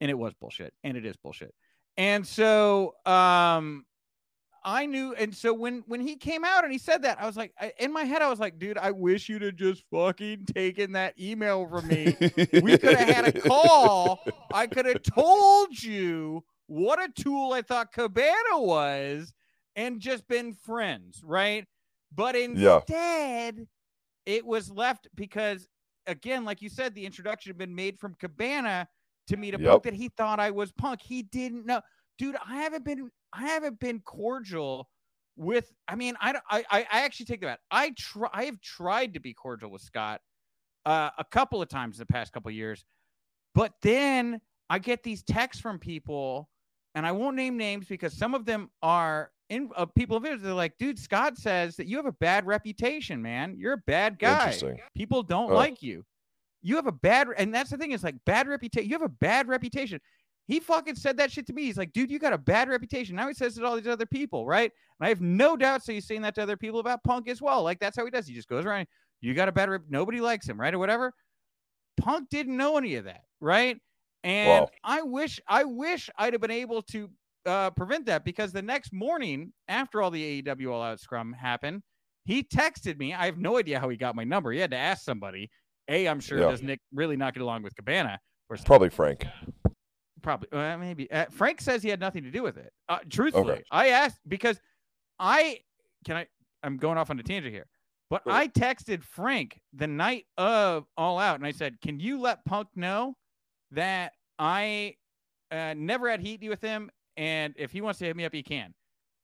And 0.00 0.10
it 0.10 0.14
was 0.18 0.34
bullshit. 0.34 0.74
And 0.84 0.96
it 0.96 1.04
is 1.06 1.16
bullshit. 1.16 1.54
And 1.96 2.26
so 2.26 2.94
um 3.06 3.84
I 4.64 4.84
knew 4.86 5.14
and 5.14 5.34
so 5.34 5.54
when 5.54 5.84
when 5.86 6.00
he 6.00 6.16
came 6.16 6.44
out 6.44 6.64
and 6.64 6.72
he 6.72 6.78
said 6.78 7.02
that, 7.02 7.20
I 7.20 7.26
was 7.26 7.36
like 7.36 7.52
I, 7.58 7.72
in 7.78 7.92
my 7.92 8.02
head 8.04 8.20
I 8.20 8.28
was 8.28 8.40
like, 8.40 8.58
dude, 8.58 8.76
I 8.78 8.90
wish 8.90 9.28
you'd 9.28 9.42
have 9.42 9.54
just 9.56 9.84
fucking 9.90 10.46
taken 10.46 10.92
that 10.92 11.18
email 11.20 11.66
from 11.68 11.86
me. 11.86 12.16
we 12.52 12.76
could 12.76 12.96
have 12.96 13.08
had 13.08 13.24
a 13.28 13.32
call. 13.40 14.20
I 14.52 14.66
could 14.66 14.86
have 14.86 15.02
told 15.02 15.80
you 15.82 16.44
what 16.66 17.00
a 17.02 17.08
tool 17.22 17.52
I 17.52 17.62
thought 17.62 17.92
Cabana 17.92 18.58
was 18.58 19.32
and 19.76 20.00
just 20.00 20.26
been 20.28 20.52
friends, 20.52 21.22
right? 21.24 21.64
But 22.14 22.34
Yeah. 22.34 22.80
instead, 22.80 23.68
it 24.24 24.44
was 24.44 24.70
left 24.70 25.06
because, 25.14 25.68
again, 26.06 26.44
like 26.44 26.62
you 26.62 26.68
said, 26.68 26.94
the 26.94 27.04
introduction 27.04 27.50
had 27.50 27.58
been 27.58 27.74
made 27.74 27.98
from 27.98 28.14
Cabana 28.14 28.88
to 29.28 29.36
me 29.36 29.50
to 29.50 29.60
Yep. 29.60 29.70
Punk 29.70 29.82
that 29.84 29.94
he 29.94 30.08
thought 30.16 30.38
I 30.40 30.50
was 30.50 30.72
Punk. 30.72 31.00
He 31.02 31.22
didn't 31.22 31.66
know, 31.66 31.80
dude. 32.18 32.36
I 32.46 32.56
haven't 32.56 32.84
been, 32.84 33.10
I 33.32 33.42
haven't 33.42 33.78
been 33.80 34.00
cordial 34.00 34.88
with. 35.36 35.72
I 35.88 35.96
mean, 35.96 36.14
I, 36.20 36.32
don't- 36.32 36.44
I, 36.50 36.64
I 36.70 36.86
actually 36.90 37.26
take 37.26 37.40
that. 37.40 37.46
back. 37.46 37.60
I 37.70 37.90
try. 37.98 38.28
I 38.32 38.44
have 38.44 38.60
tried 38.60 39.14
to 39.14 39.20
be 39.20 39.34
cordial 39.34 39.70
with 39.70 39.82
Scott 39.82 40.20
uh, 40.84 41.10
a 41.18 41.24
couple 41.24 41.60
of 41.60 41.68
times 41.68 41.96
in 41.96 42.00
the 42.06 42.12
past 42.12 42.32
couple 42.32 42.48
of 42.48 42.54
years, 42.54 42.84
but 43.54 43.72
then 43.82 44.40
I 44.70 44.78
get 44.78 45.02
these 45.02 45.22
texts 45.22 45.60
from 45.60 45.78
people, 45.78 46.48
and 46.94 47.06
I 47.06 47.12
won't 47.12 47.36
name 47.36 47.56
names 47.56 47.86
because 47.86 48.12
some 48.12 48.34
of 48.34 48.44
them 48.44 48.70
are 48.82 49.30
in 49.48 49.70
uh, 49.76 49.86
people 49.86 50.16
of 50.16 50.24
it. 50.24 50.42
They're 50.42 50.52
like, 50.54 50.76
dude, 50.78 50.98
Scott 50.98 51.36
says 51.38 51.76
that 51.76 51.86
you 51.86 51.96
have 51.96 52.06
a 52.06 52.12
bad 52.12 52.46
reputation, 52.46 53.22
man. 53.22 53.56
You're 53.58 53.74
a 53.74 53.82
bad 53.86 54.18
guy. 54.18 54.50
People 54.94 55.22
don't 55.22 55.50
Oh. 55.52 55.54
like 55.54 55.82
you. 55.82 56.04
You 56.62 56.76
have 56.76 56.86
a 56.86 56.92
bad, 56.92 57.28
and 57.36 57.54
that's 57.54 57.70
the 57.70 57.76
thing 57.76 57.92
is 57.92 58.02
like 58.02 58.16
bad 58.24 58.48
reputation. 58.48 58.88
You 58.90 58.94
have 58.94 59.02
a 59.02 59.08
bad 59.08 59.46
reputation. 59.48 60.00
He 60.48 60.60
fucking 60.60 60.94
said 60.96 61.16
that 61.18 61.30
shit 61.32 61.46
to 61.48 61.52
me. 61.52 61.62
He's 61.62 61.76
like, 61.76 61.92
dude, 61.92 62.10
you 62.10 62.18
got 62.18 62.32
a 62.32 62.38
bad 62.38 62.68
reputation. 62.68 63.16
Now 63.16 63.26
he 63.28 63.34
says 63.34 63.56
it 63.56 63.60
to 63.60 63.66
all 63.66 63.76
these 63.76 63.86
other 63.88 64.06
people, 64.06 64.46
right? 64.46 64.70
And 65.00 65.06
I 65.06 65.08
have 65.08 65.20
no 65.20 65.56
doubt. 65.56 65.84
So 65.84 65.92
he's 65.92 66.06
saying 66.06 66.22
that 66.22 66.34
to 66.36 66.42
other 66.42 66.56
people 66.56 66.78
about 66.80 67.02
Punk 67.04 67.28
as 67.28 67.42
well. 67.42 67.62
Like 67.62 67.78
that's 67.80 67.96
how 67.96 68.04
he 68.04 68.10
does. 68.10 68.26
He 68.28 68.34
just 68.34 68.48
goes 68.48 68.64
around. 68.64 68.86
You 69.20 69.34
got 69.34 69.48
a 69.48 69.52
bad 69.52 69.68
rep. 69.70 69.82
Nobody 69.88 70.20
likes 70.20 70.48
him, 70.48 70.60
right, 70.60 70.72
or 70.74 70.78
whatever. 70.78 71.12
Punk 71.96 72.28
didn't 72.30 72.56
know 72.56 72.76
any 72.76 72.96
of 72.96 73.04
that, 73.04 73.22
right? 73.40 73.78
And 74.24 74.62
Wow. 74.62 74.70
I 74.84 75.02
wish, 75.02 75.40
I 75.48 75.64
wish 75.64 76.10
I'd 76.18 76.32
have 76.34 76.42
been 76.42 76.50
able 76.50 76.82
to 76.82 77.10
uh, 77.46 77.70
prevent 77.70 78.06
that 78.06 78.24
because 78.24 78.52
the 78.52 78.62
next 78.62 78.92
morning, 78.92 79.52
after 79.68 80.02
all 80.02 80.10
the 80.10 80.42
AEW 80.42 80.70
All 80.72 80.82
Out 80.82 81.00
Scrum 81.00 81.32
happened, 81.32 81.82
he 82.24 82.42
texted 82.42 82.98
me. 82.98 83.14
I 83.14 83.26
have 83.26 83.38
no 83.38 83.56
idea 83.56 83.78
how 83.80 83.88
he 83.88 83.96
got 83.96 84.14
my 84.16 84.24
number. 84.24 84.50
He 84.52 84.58
had 84.58 84.72
to 84.72 84.76
ask 84.76 85.04
somebody. 85.04 85.48
A, 85.88 86.08
I'm 86.08 86.18
sure 86.20 86.40
Yeah. 86.40 86.50
does 86.50 86.62
Nick 86.62 86.80
really 86.92 87.16
not 87.16 87.32
get 87.34 87.42
along 87.42 87.62
with 87.62 87.74
Cabana? 87.76 88.18
Or 88.50 88.56
Probably 88.58 88.90
Frank. 88.90 89.26
probably 90.22 90.48
uh, 90.50 90.76
maybe 90.78 91.08
uh, 91.12 91.26
frank 91.30 91.60
says 91.60 91.82
he 91.82 91.88
had 91.88 92.00
nothing 92.00 92.24
to 92.24 92.30
do 92.32 92.42
with 92.42 92.56
it 92.56 92.72
uh, 92.88 92.98
truthfully 93.10 93.52
Okay. 93.52 93.62
i 93.70 93.88
asked 93.90 94.18
because 94.26 94.58
i 95.20 95.58
can 96.04 96.16
i 96.16 96.26
i'm 96.64 96.78
going 96.78 96.98
off 96.98 97.10
on 97.10 97.20
a 97.20 97.22
tangent 97.22 97.54
here 97.54 97.66
but 98.10 98.22
Sure. 98.24 98.32
i 98.32 98.48
texted 98.48 99.04
frank 99.04 99.60
the 99.74 99.86
night 99.86 100.24
of 100.36 100.86
all 100.96 101.18
out 101.20 101.36
and 101.36 101.46
i 101.46 101.52
said 101.52 101.80
can 101.80 102.00
you 102.00 102.18
let 102.18 102.44
punk 102.44 102.66
know 102.74 103.14
that 103.72 104.14
i 104.38 104.94
uh, 105.52 105.74
never 105.76 106.10
had 106.10 106.20
heat 106.20 106.42
with 106.48 106.62
him 106.62 106.90
and 107.16 107.54
if 107.56 107.72
he 107.72 107.80
wants 107.80 107.98
to 107.98 108.04
hit 108.04 108.16
me 108.16 108.24
up 108.24 108.32
he 108.32 108.42
can 108.42 108.74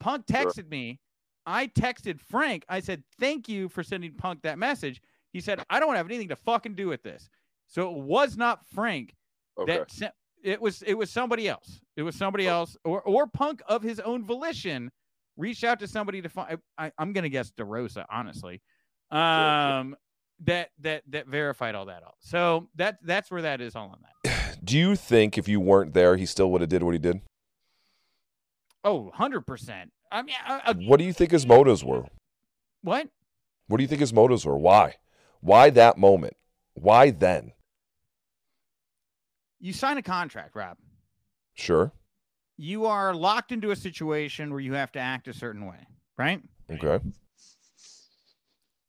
punk 0.01 0.24
Sure. 0.30 0.47
texted 0.47 0.68
me 0.70 0.99
I 1.47 1.66
texted 1.66 2.20
Frank. 2.20 2.64
I 2.68 2.80
said, 2.80 3.03
"Thank 3.18 3.49
you 3.49 3.68
for 3.68 3.82
sending 3.82 4.14
Punk 4.14 4.43
that 4.43 4.59
message." 4.59 5.03
He 5.32 5.40
said, 5.40 5.61
"I 5.68 5.80
don't 5.80 5.97
have 5.97 6.07
anything 6.07 6.28
to 6.28 6.36
fucking 6.36 6.74
do 6.74 6.88
with 6.88 7.03
this." 7.03 7.28
So 7.66 7.90
it 7.90 8.03
was 8.03 8.36
not 8.36 8.64
Frank 8.66 9.16
Okay. 9.59 9.78
that 9.78 9.90
sent. 9.90 10.14
It 10.43 10.61
was 10.61 10.82
it 10.82 10.95
was 10.95 11.11
somebody 11.11 11.49
else. 11.49 11.80
It 11.97 12.03
was 12.03 12.14
somebody 12.16 12.47
else, 12.47 12.76
or 12.84 13.03
or 13.03 13.26
Punk 13.26 13.62
of 13.66 13.82
his 13.82 13.99
own 14.01 14.24
volition 14.24 14.90
reached 15.36 15.64
out 15.64 15.80
to 15.80 15.88
somebody 15.88 16.22
to 16.22 16.28
find. 16.28 16.59
I, 16.78 16.93
I'm 16.99 17.12
gonna 17.12 17.28
guess 17.28 17.51
DeRosa, 17.51 18.05
honestly. 18.11 18.62
Um, 19.11 19.97
that 20.45 20.70
that 20.78 21.03
that 21.09 21.26
verified 21.26 21.74
all 21.74 21.86
that. 21.86 22.03
All 22.03 22.16
so 22.20 22.68
that 22.76 22.99
that's 23.03 23.30
where 23.30 23.43
that 23.43 23.61
is 23.61 23.74
all 23.74 23.88
on 23.90 23.99
that. 24.03 24.59
Do 24.64 24.78
you 24.78 24.95
think 24.97 25.38
if 25.38 25.49
you 25.49 25.61
weren't 25.61 25.93
there, 25.93 26.16
he 26.16 26.26
still 26.26 26.51
would 26.53 26.61
have 26.61 26.70
did 26.70 26.82
what 26.82 26.93
he 26.93 26.99
did? 26.99 27.20
Oh, 28.85 29.03
100 29.05 29.43
percent. 29.43 29.93
I 30.11 30.22
mean, 30.22 30.35
I, 30.45 30.61
I, 30.66 30.72
What 30.72 30.99
do 30.99 31.05
you 31.05 31.12
think 31.12 31.30
his 31.30 31.47
motives 31.47 31.85
were? 31.85 32.05
what? 32.83 33.09
What 33.68 33.78
do 33.78 33.83
you 33.83 33.89
think 33.89 34.01
his 34.01 34.12
motives 34.12 34.45
were? 34.45 34.59
Why? 34.59 34.97
Why 35.41 35.70
that 35.70 35.97
moment? 35.97 36.37
Why 36.74 37.11
then? 37.11 37.53
You 39.61 39.72
sign 39.72 39.97
a 39.97 40.03
contract, 40.03 40.55
Rob. 40.57 40.76
Sure. 41.55 41.93
You 42.57 42.87
are 42.87 43.14
locked 43.14 43.53
into 43.53 43.70
a 43.70 43.76
situation 43.76 44.51
where 44.51 44.61
you 44.61 44.74
have 44.74 44.93
to 44.93 44.99
act 44.99 45.28
a 45.28 45.33
certain 45.33 45.66
way, 45.66 45.87
right? 46.18 46.43
Okay. 46.70 47.03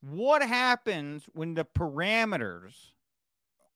What 0.01 0.41
happens 0.41 1.23
when 1.33 1.53
the 1.53 1.65
parameters 1.65 2.73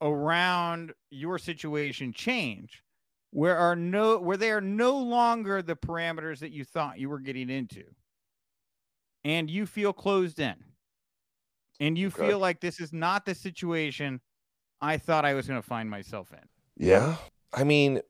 around 0.02 0.94
your 1.10 1.38
situation 1.38 2.12
change? 2.14 2.84
Where 3.38 3.56
are 3.56 3.76
no 3.76 4.18
where 4.18 4.36
they 4.36 4.50
are 4.50 4.62
no 4.62 4.98
longer 4.98 5.62
the 5.62 5.76
parameters 5.76 6.40
that 6.40 6.52
you 6.52 6.66
thought 6.66 6.98
you 6.98 7.08
were 7.08 7.20
getting 7.20 7.52
into. 7.52 7.84
And 9.24 9.48
you 9.48 9.68
feel 9.68 9.94
closed 9.94 10.40
in. 10.40 10.56
And 11.80 11.96
you 12.00 12.08
Okay. 12.08 12.30
feel 12.30 12.40
like 12.40 12.62
this 12.62 12.80
is 12.80 12.92
not 12.92 13.28
the 13.28 13.36
situation 13.36 14.22
I 14.82 14.98
thought 14.98 15.24
I 15.24 15.36
was 15.36 15.48
going 15.48 15.62
to 15.62 15.68
find 15.68 15.88
myself 15.88 16.34
in. 16.34 16.40
Yeah. 16.84 17.18
I 17.54 17.64
mean, 17.64 18.02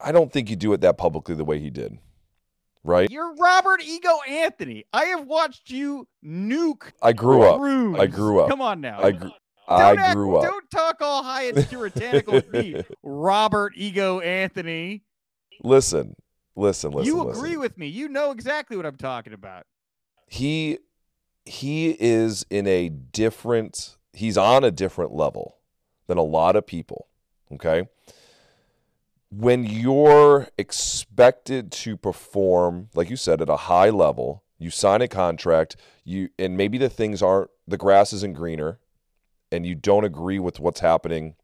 I 0.00 0.10
don't 0.10 0.32
think 0.32 0.48
you 0.48 0.56
do 0.56 0.72
it 0.72 0.80
that 0.80 0.96
publicly 0.96 1.34
the 1.34 1.44
way 1.44 1.58
he 1.58 1.68
did. 1.68 1.98
Right? 2.82 3.10
You're 3.10 3.34
Robert 3.34 3.82
Ego 3.82 4.20
Anthony. 4.26 4.86
I 4.94 5.04
have 5.04 5.26
watched 5.26 5.68
you 5.68 6.08
nuke. 6.24 6.92
I 7.02 7.12
grew 7.12 7.42
up. 7.42 7.60
rooms. 7.60 7.98
I 8.00 8.06
grew 8.06 8.40
up. 8.40 8.48
Come 8.48 8.62
on 8.62 8.80
now. 8.80 9.02
I 9.02 9.12
grew 9.12 9.32
I 9.70 9.94
act- 9.94 10.16
grew 10.16 10.36
up. 10.36 10.44
Don't 10.44 10.70
talk 10.70 10.96
all 11.00 11.22
high 11.22 11.44
and 11.44 11.66
puritanical 11.68 12.34
with 12.34 12.52
me, 12.52 12.82
Robert 13.02 13.72
Ego 13.76 14.20
Anthony. 14.20 15.02
Listen. 15.62 16.16
Listen, 16.56 16.90
listen. 16.90 17.06
you 17.06 17.22
listen. 17.22 17.42
agree 17.44 17.56
with 17.56 17.78
me. 17.78 17.86
You 17.86 18.08
know 18.08 18.32
exactly 18.32 18.76
what 18.76 18.84
I'm 18.84 18.96
talking 18.96 19.32
about. 19.32 19.64
he 20.26 20.78
he 21.46 21.96
is 21.98 22.44
in 22.50 22.66
a 22.66 22.88
different 22.90 23.96
he's 24.12 24.36
on 24.36 24.62
a 24.64 24.70
different 24.70 25.12
level 25.12 25.56
than 26.06 26.18
a 26.18 26.22
lot 26.22 26.56
of 26.56 26.66
people 26.66 27.06
okay 27.52 27.84
when 29.30 29.64
you're 29.64 30.48
expected 30.58 31.70
to 31.70 31.96
perform 31.96 32.88
like 32.94 33.08
you 33.08 33.16
said 33.16 33.40
at 33.40 33.48
a 33.48 33.56
high 33.56 33.88
level 33.90 34.42
you 34.58 34.68
sign 34.70 35.00
a 35.00 35.08
contract 35.08 35.76
you 36.04 36.28
and 36.38 36.56
maybe 36.56 36.76
the 36.78 36.88
things 36.90 37.22
aren't 37.22 37.50
the 37.66 37.78
grass 37.78 38.12
isn't 38.12 38.34
greener 38.34 38.78
and 39.52 39.66
you 39.66 39.74
don't 39.74 40.04
agree 40.04 40.38
with 40.38 40.60
what's 40.60 40.80
happening 40.80 41.34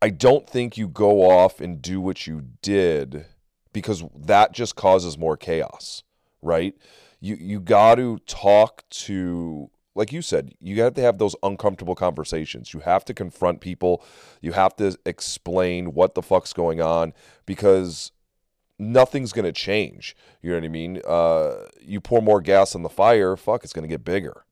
i 0.00 0.08
don't 0.08 0.48
think 0.48 0.76
you 0.76 0.88
go 0.88 1.30
off 1.30 1.60
and 1.60 1.82
do 1.82 2.00
what 2.00 2.26
you 2.26 2.42
did 2.62 3.26
because 3.72 4.04
that 4.14 4.52
just 4.52 4.76
causes 4.76 5.16
more 5.16 5.36
chaos 5.36 6.02
right? 6.42 6.74
You 7.20 7.36
you 7.36 7.60
got 7.60 7.94
to 7.94 8.18
talk 8.26 8.84
to 8.90 9.70
like 9.94 10.12
you 10.12 10.22
said 10.22 10.54
you 10.60 10.82
have 10.82 10.94
to 10.94 11.00
have 11.00 11.18
those 11.18 11.36
uncomfortable 11.42 11.94
conversations. 11.94 12.74
You 12.74 12.80
have 12.80 13.04
to 13.06 13.14
confront 13.14 13.60
people. 13.60 14.04
You 14.40 14.52
have 14.52 14.76
to 14.76 14.98
explain 15.06 15.94
what 15.94 16.14
the 16.14 16.22
fuck's 16.22 16.52
going 16.52 16.80
on 16.80 17.14
because 17.46 18.10
nothing's 18.78 19.32
going 19.32 19.44
to 19.44 19.52
change. 19.52 20.16
You 20.42 20.50
know 20.50 20.56
what 20.56 20.64
i 20.64 20.68
mean? 20.68 21.00
Uh, 21.06 21.54
you 21.80 22.00
pour 22.00 22.20
more 22.20 22.40
gas 22.40 22.74
on 22.74 22.82
the 22.82 22.88
fire 22.88 23.36
fuck 23.36 23.62
it's 23.64 23.72
going 23.72 23.84
to 23.84 23.88
get 23.88 24.04
bigger 24.04 24.44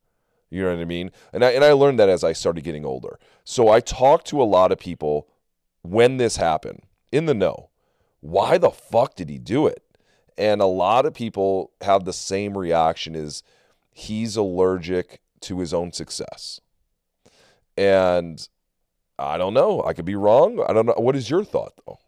you 0.50 0.62
know 0.62 0.74
what 0.74 0.80
i 0.80 0.84
mean 0.84 1.10
and 1.32 1.44
I, 1.44 1.50
and 1.50 1.64
I 1.64 1.72
learned 1.72 1.98
that 1.98 2.08
as 2.08 2.24
i 2.24 2.32
started 2.32 2.64
getting 2.64 2.84
older 2.84 3.18
so 3.44 3.68
i 3.68 3.80
talked 3.80 4.26
to 4.28 4.42
a 4.42 4.44
lot 4.44 4.72
of 4.72 4.78
people 4.78 5.28
when 5.82 6.16
this 6.16 6.36
happened 6.36 6.82
in 7.12 7.26
the 7.26 7.34
know 7.34 7.70
why 8.20 8.58
the 8.58 8.70
fuck 8.70 9.14
did 9.14 9.28
he 9.28 9.38
do 9.38 9.66
it 9.66 9.82
and 10.40 10.62
a 10.62 10.66
lot 10.66 11.04
of 11.04 11.12
people 11.12 11.72
have 11.82 12.04
the 12.04 12.14
same 12.14 12.56
reaction 12.56 13.14
is 13.14 13.42
he's 13.92 14.36
allergic 14.36 15.20
to 15.42 15.60
his 15.60 15.74
own 15.74 15.92
success. 15.92 16.60
And 17.76 18.46
I 19.18 19.36
don't 19.36 19.52
know. 19.52 19.82
I 19.84 19.92
could 19.92 20.06
be 20.06 20.14
wrong. 20.14 20.64
I 20.66 20.72
don't 20.72 20.86
know. 20.86 20.94
What 20.96 21.16
is 21.16 21.28
your 21.28 21.44
thought 21.44 21.74
though? 21.86 21.98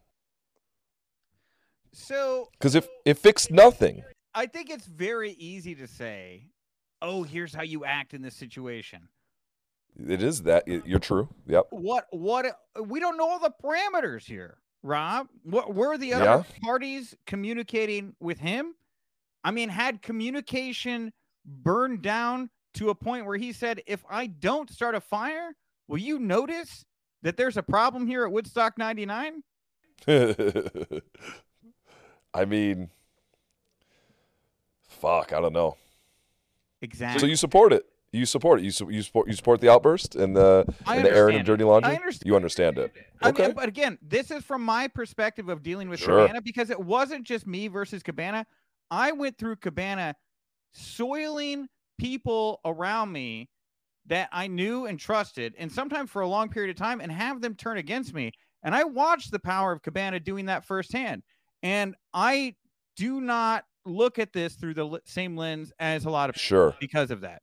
So 1.91 2.49
Because 2.53 2.73
if 2.73 2.87
it 3.05 3.19
fixed 3.19 3.51
nothing. 3.51 4.03
I 4.33 4.47
think 4.47 4.71
it's 4.71 4.87
very 4.87 5.33
easy 5.33 5.75
to 5.75 5.87
say, 5.87 6.47
"Oh, 7.03 7.21
here's 7.21 7.53
how 7.53 7.61
you 7.61 7.85
act 7.85 8.15
in 8.15 8.21
this 8.23 8.35
situation." 8.35 9.07
It 10.07 10.23
is 10.23 10.41
that 10.43 10.67
you're 10.67 10.97
true. 10.97 11.29
Yep. 11.45 11.67
What? 11.69 12.07
What? 12.09 12.45
We 12.81 12.99
don't 12.99 13.15
know 13.17 13.29
all 13.29 13.37
the 13.39 13.51
parameters 13.63 14.23
here, 14.25 14.57
Rob. 14.81 15.27
What 15.43 15.75
were 15.75 15.97
the 15.99 16.13
other 16.15 16.23
Yeah. 16.25 16.43
parties 16.63 17.13
communicating 17.27 18.15
with 18.19 18.39
him? 18.39 18.73
I 19.43 19.51
mean, 19.51 19.69
had 19.69 20.01
communication 20.01 21.13
burned 21.45 22.01
down 22.01 22.49
to 22.75 22.89
a 22.89 22.95
point 22.95 23.27
where 23.27 23.37
he 23.37 23.53
said, 23.53 23.83
"If 23.85 24.03
I 24.09 24.25
don't 24.25 24.71
start 24.71 24.95
a 24.95 25.01
fire, 25.01 25.55
will 25.87 25.99
you 25.99 26.17
notice 26.17 26.85
that 27.21 27.37
there's 27.37 27.57
a 27.57 27.63
problem 27.63 28.07
here 28.07 28.23
at 28.25 28.31
Woodstock 28.31 28.77
99?" 28.79 29.43
I 32.33 32.45
mean, 32.45 32.89
fuck. 34.87 35.33
I 35.33 35.39
don't 35.39 35.53
know. 35.53 35.77
Exactly. 36.83 37.19
So 37.19 37.25
you 37.25 37.35
support 37.35 37.73
it. 37.73 37.83
You 38.11 38.27
support 38.27 38.59
it. 38.59 38.63
You 38.65 38.69
su- 38.71 38.89
you 38.91 39.01
support 39.01 39.27
you 39.27 39.33
support 39.33 39.59
the 39.61 39.69
outburst 39.71 40.15
and 40.15 40.35
the 40.35 40.65
and 40.85 41.03
the 41.03 41.09
of 41.09 41.15
understand 41.17 41.45
dirty 41.47 41.63
laundry. 41.63 41.91
I 41.93 41.95
understand. 41.95 42.27
You 42.27 42.35
understand 42.35 42.77
it. 42.77 42.93
I 43.21 43.29
Okay. 43.29 43.47
mean, 43.47 43.55
but 43.55 43.67
again, 43.69 43.97
this 44.03 44.29
is 44.29 44.43
from 44.43 44.61
my 44.63 44.87
perspective 44.87 45.49
of 45.49 45.63
dealing 45.63 45.89
with 45.89 45.99
Sure. 45.99 46.27
Cabana 46.27 46.41
because 46.41 46.69
it 46.69 46.79
wasn't 46.79 47.25
just 47.25 47.47
me 47.47 47.67
versus 47.69 48.03
Cabana. 48.03 48.45
I 48.91 49.13
went 49.13 49.39
through 49.39 49.55
Cabana 49.55 50.13
soiling 50.73 51.67
people 51.97 52.59
around 52.65 53.11
me 53.11 53.49
that 54.07 54.27
I 54.31 54.47
knew 54.47 54.85
and 54.85 54.99
trusted, 54.99 55.55
and 55.57 55.71
sometimes 55.71 56.09
for 56.11 56.21
a 56.21 56.27
long 56.27 56.49
period 56.49 56.69
of 56.71 56.75
time, 56.75 56.99
and 56.99 57.11
have 57.11 57.41
them 57.41 57.55
turn 57.55 57.77
against 57.77 58.13
me. 58.13 58.31
And 58.61 58.75
I 58.75 58.83
watched 58.83 59.31
the 59.31 59.39
power 59.39 59.71
of 59.71 59.81
Cabana 59.81 60.19
doing 60.19 60.45
that 60.47 60.65
firsthand. 60.65 61.23
And 61.61 61.95
I 62.13 62.55
do 62.97 63.21
not 63.21 63.63
look 63.85 64.19
at 64.19 64.33
this 64.33 64.55
through 64.55 64.73
the 64.75 64.99
same 65.05 65.35
lens 65.37 65.71
as 65.79 66.05
a 66.05 66.09
lot 66.09 66.29
of 66.29 66.35
people 66.35 66.45
Sure. 66.45 66.75
because 66.79 67.11
of 67.11 67.21
that. 67.21 67.41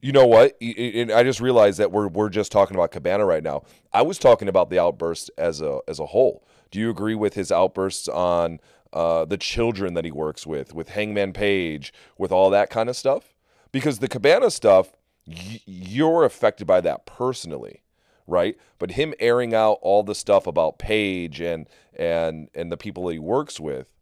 You 0.00 0.10
know 0.12 0.26
what? 0.26 0.60
And 0.60 1.12
I 1.12 1.22
just 1.22 1.40
realized 1.40 1.78
that 1.78 1.92
we're 1.92 2.08
we're 2.08 2.28
just 2.28 2.50
talking 2.50 2.76
about 2.76 2.90
Cabana 2.90 3.24
right 3.24 3.42
now. 3.42 3.62
I 3.92 4.02
was 4.02 4.18
talking 4.18 4.48
about 4.48 4.68
the 4.68 4.78
outburst 4.80 5.30
as 5.38 5.60
a 5.60 5.78
as 5.86 6.00
a 6.00 6.06
whole. 6.06 6.44
Do 6.72 6.80
you 6.80 6.90
agree 6.90 7.14
with 7.14 7.34
his 7.34 7.52
outbursts 7.52 8.08
on 8.08 8.58
uh, 8.92 9.24
the 9.24 9.36
children 9.36 9.94
that 9.94 10.04
he 10.04 10.10
works 10.10 10.46
with, 10.46 10.74
with 10.74 10.88
Hangman 10.90 11.32
Page, 11.32 11.92
with 12.18 12.32
all 12.32 12.50
that 12.50 12.68
kind 12.70 12.88
of 12.88 12.96
stuff? 12.96 13.32
Because 13.70 14.00
the 14.00 14.08
Cabana 14.08 14.50
stuff, 14.50 14.92
y- 15.26 15.60
you're 15.66 16.24
affected 16.24 16.66
by 16.66 16.80
that 16.80 17.06
personally, 17.06 17.82
right? 18.26 18.56
But 18.78 18.92
him 18.92 19.14
airing 19.20 19.54
out 19.54 19.78
all 19.82 20.02
the 20.02 20.14
stuff 20.14 20.46
about 20.48 20.78
Page 20.78 21.40
and 21.40 21.68
and 21.96 22.48
and 22.54 22.72
the 22.72 22.76
people 22.76 23.06
that 23.06 23.12
he 23.12 23.18
works 23.20 23.60
with, 23.60 23.92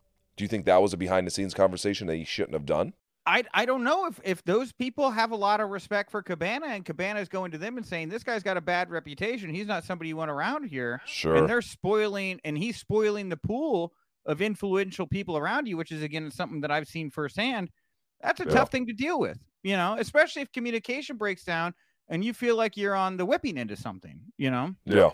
do 0.40 0.44
you 0.44 0.48
think 0.48 0.64
that 0.64 0.80
was 0.80 0.94
a 0.94 0.96
behind 0.96 1.26
the 1.26 1.30
scenes 1.30 1.52
conversation 1.52 2.06
that 2.06 2.16
he 2.16 2.24
shouldn't 2.24 2.54
have 2.54 2.64
done? 2.64 2.94
I 3.26 3.44
I 3.52 3.66
don't 3.66 3.84
know 3.84 4.06
if 4.06 4.18
if 4.24 4.42
those 4.42 4.72
people 4.72 5.10
have 5.10 5.32
a 5.32 5.36
lot 5.36 5.60
of 5.60 5.68
respect 5.68 6.10
for 6.10 6.22
Cabana 6.22 6.68
and 6.68 6.82
Cabana's 6.82 7.28
going 7.28 7.50
to 7.50 7.58
them 7.58 7.76
and 7.76 7.84
saying 7.84 8.08
this 8.08 8.22
guy's 8.22 8.42
got 8.42 8.56
a 8.56 8.60
bad 8.62 8.88
reputation. 8.88 9.52
He's 9.52 9.66
not 9.66 9.84
somebody 9.84 10.08
you 10.08 10.16
want 10.16 10.30
around 10.30 10.64
here. 10.64 11.02
Sure. 11.04 11.36
And 11.36 11.46
they're 11.46 11.60
spoiling 11.60 12.40
and 12.42 12.56
he's 12.56 12.78
spoiling 12.78 13.28
the 13.28 13.36
pool 13.36 13.92
of 14.24 14.40
influential 14.40 15.06
people 15.06 15.36
around 15.36 15.68
you, 15.68 15.76
which 15.76 15.92
is 15.92 16.02
again 16.02 16.30
something 16.30 16.62
that 16.62 16.70
I've 16.70 16.88
seen 16.88 17.10
firsthand. 17.10 17.68
That's 18.22 18.40
a 18.40 18.44
Yeah. 18.44 18.52
tough 18.54 18.70
thing 18.70 18.86
to 18.86 18.94
deal 18.94 19.20
with, 19.20 19.38
you 19.62 19.76
know, 19.76 19.96
especially 19.98 20.40
if 20.40 20.50
communication 20.52 21.18
breaks 21.18 21.44
down 21.44 21.74
and 22.08 22.24
you 22.24 22.32
feel 22.32 22.56
like 22.56 22.78
you're 22.78 22.94
on 22.96 23.18
the 23.18 23.26
whipping 23.26 23.58
end 23.58 23.70
of 23.70 23.78
something, 23.78 24.22
you 24.38 24.50
know? 24.50 24.74
Yeah. 24.86 25.10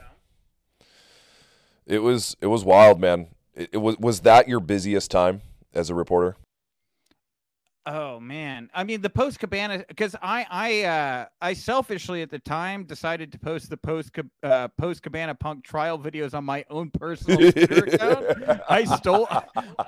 It 1.85 1.99
was 1.99 2.37
it 2.41 2.47
was 2.47 2.65
wild, 2.65 3.01
man. 3.01 3.27
It, 3.57 3.71
it 3.73 3.79
was 3.79 3.99
was 3.99 4.21
that 4.21 4.49
your 4.49 4.61
busiest 4.61 5.11
time 5.11 5.43
as 5.75 5.91
a 5.91 5.95
reporter? 5.95 6.37
Oh 7.89 8.19
man. 8.19 8.69
I 8.75 8.83
mean 8.83 9.01
the 9.01 9.11
post 9.11 9.39
cabana 9.39 9.85
because 9.87 10.17
I 10.21 10.45
I 10.51 10.83
uh 10.85 11.27
I 11.41 11.53
selfishly 11.53 12.21
at 12.21 12.31
the 12.31 12.41
time 12.41 12.85
decided 12.85 13.31
to 13.33 13.39
post 13.39 13.71
the 13.71 13.77
post 13.77 14.11
uh, 14.43 14.69
post 14.77 15.03
Cabana 15.03 15.37
punk 15.37 15.65
trial 15.65 15.97
videos 15.97 16.35
on 16.35 16.45
my 16.45 16.65
own 16.69 16.91
personal 16.91 17.39
Twitter 17.53 17.85
account. 17.85 18.61
I 18.69 18.85
stole 18.85 19.29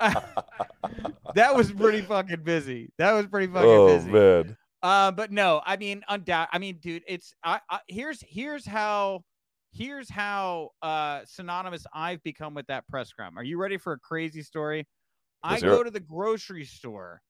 that 1.35 1.55
was 1.55 1.73
pretty 1.73 2.01
fucking 2.01 2.43
busy. 2.43 2.89
That 2.97 3.11
was 3.11 3.27
pretty 3.27 3.51
fucking 3.51 3.69
oh 3.69 3.97
busy. 3.97 4.11
man. 4.11 4.57
Uh, 4.81 5.11
but 5.11 5.29
no, 5.29 5.61
I 5.65 5.75
mean, 5.75 6.03
undoubt. 6.09 6.47
I 6.53 6.57
mean, 6.57 6.77
dude, 6.81 7.03
it's 7.05 7.33
I, 7.43 7.59
I 7.69 7.79
here's 7.89 8.23
here's 8.25 8.65
how 8.65 9.25
here's 9.71 10.09
how 10.09 10.69
uh 10.81 11.21
synonymous 11.25 11.85
I've 11.93 12.23
become 12.23 12.53
with 12.53 12.67
that 12.67 12.87
press 12.87 13.09
scrum. 13.09 13.37
Are 13.37 13.43
you 13.43 13.59
ready 13.59 13.77
for 13.77 13.93
a 13.93 13.99
crazy 13.99 14.41
story? 14.41 14.87
Let's 15.43 15.63
I 15.63 15.65
go 15.65 15.81
it. 15.81 15.85
to 15.85 15.91
the 15.91 15.99
grocery 15.99 16.65
store. 16.65 17.21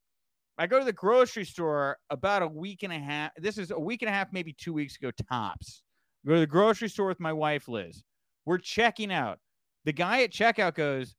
I 0.57 0.67
go 0.67 0.79
to 0.79 0.85
the 0.85 0.91
grocery 0.91 1.45
store 1.45 1.97
about 2.09 2.41
a 2.41 2.47
week 2.47 2.83
and 2.83 2.91
a 2.91 2.99
half. 2.99 3.31
This 3.37 3.57
is 3.57 3.71
a 3.71 3.79
week 3.79 4.01
and 4.01 4.09
a 4.09 4.11
half, 4.11 4.33
maybe 4.33 4.53
two 4.53 4.73
weeks 4.73 4.97
ago, 4.97 5.11
tops. 5.29 5.83
Go 6.25 6.33
to 6.33 6.39
the 6.39 6.47
grocery 6.47 6.89
store 6.89 7.07
with 7.07 7.19
my 7.19 7.31
wife, 7.31 7.67
Liz. 7.67 8.03
We're 8.45 8.57
checking 8.57 9.11
out. 9.11 9.39
The 9.85 9.93
guy 9.93 10.23
at 10.23 10.31
checkout 10.31 10.75
goes, 10.75 11.15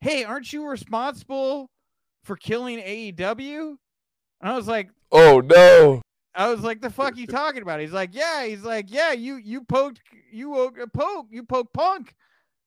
Hey, 0.00 0.24
aren't 0.24 0.52
you 0.52 0.66
responsible 0.66 1.68
for 2.24 2.36
killing 2.36 2.78
AEW? 2.78 3.76
And 4.40 4.50
I 4.50 4.56
was 4.56 4.66
like, 4.66 4.90
Oh 5.12 5.40
no. 5.40 6.00
I 6.34 6.48
was 6.48 6.60
like, 6.60 6.80
the 6.80 6.90
fuck 6.90 7.16
you 7.16 7.26
talking 7.26 7.62
about? 7.62 7.80
He's 7.80 7.92
like, 7.92 8.10
yeah. 8.12 8.44
He's 8.44 8.62
like, 8.62 8.90
yeah. 8.90 9.12
You 9.12 9.36
you 9.36 9.62
poked 9.64 10.00
you 10.30 10.54
uh, 10.54 10.86
poke 10.94 11.26
you 11.30 11.42
poke 11.42 11.72
Punk, 11.72 12.14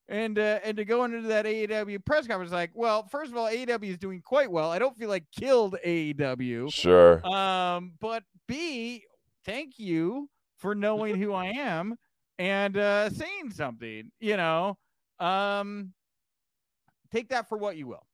and 0.07 0.37
uh, 0.37 0.59
and 0.63 0.77
to 0.77 0.85
go 0.85 1.05
into 1.05 1.21
that 1.27 1.45
AEW 1.45 2.03
press 2.05 2.27
conference, 2.27 2.51
like, 2.51 2.71
well, 2.73 3.07
first 3.07 3.31
of 3.31 3.37
all, 3.37 3.47
AEW 3.47 3.89
is 3.89 3.97
doing 3.97 4.21
quite 4.21 4.51
well. 4.51 4.69
I 4.69 4.79
don't 4.79 4.97
feel 4.97 5.09
like 5.09 5.23
killed 5.31 5.77
AEW. 5.85 6.73
Sure. 6.73 7.25
Um, 7.25 7.93
but 7.99 8.23
B, 8.47 9.03
thank 9.45 9.79
you 9.79 10.29
for 10.57 10.75
knowing 10.75 11.15
who 11.15 11.33
I 11.33 11.47
am 11.47 11.95
and 12.37 12.77
uh, 12.77 13.09
saying 13.09 13.51
something. 13.51 14.11
You 14.19 14.37
know, 14.37 14.77
um, 15.19 15.93
take 17.11 17.29
that 17.29 17.47
for 17.47 17.57
what 17.57 17.77
you 17.77 17.87
will. 17.87 18.05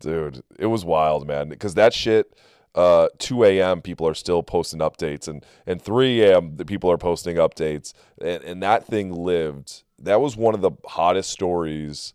Dude, 0.00 0.42
it 0.58 0.66
was 0.66 0.84
wild, 0.84 1.26
man. 1.26 1.48
Because 1.48 1.74
that 1.74 1.94
shit, 1.94 2.38
uh, 2.76 3.08
2 3.18 3.44
a.m. 3.44 3.80
people 3.82 4.06
are 4.06 4.14
still 4.14 4.42
posting 4.42 4.80
updates, 4.80 5.26
and 5.26 5.44
and 5.66 5.80
3 5.82 6.22
a.m. 6.22 6.56
the 6.56 6.64
people 6.64 6.90
are 6.90 6.98
posting 6.98 7.36
updates, 7.36 7.92
and, 8.20 8.44
and 8.44 8.62
that 8.62 8.86
thing 8.86 9.12
lived. 9.12 9.82
That 9.98 10.20
was 10.20 10.36
one 10.36 10.54
of 10.54 10.60
the 10.60 10.72
hottest 10.86 11.30
stories, 11.30 12.12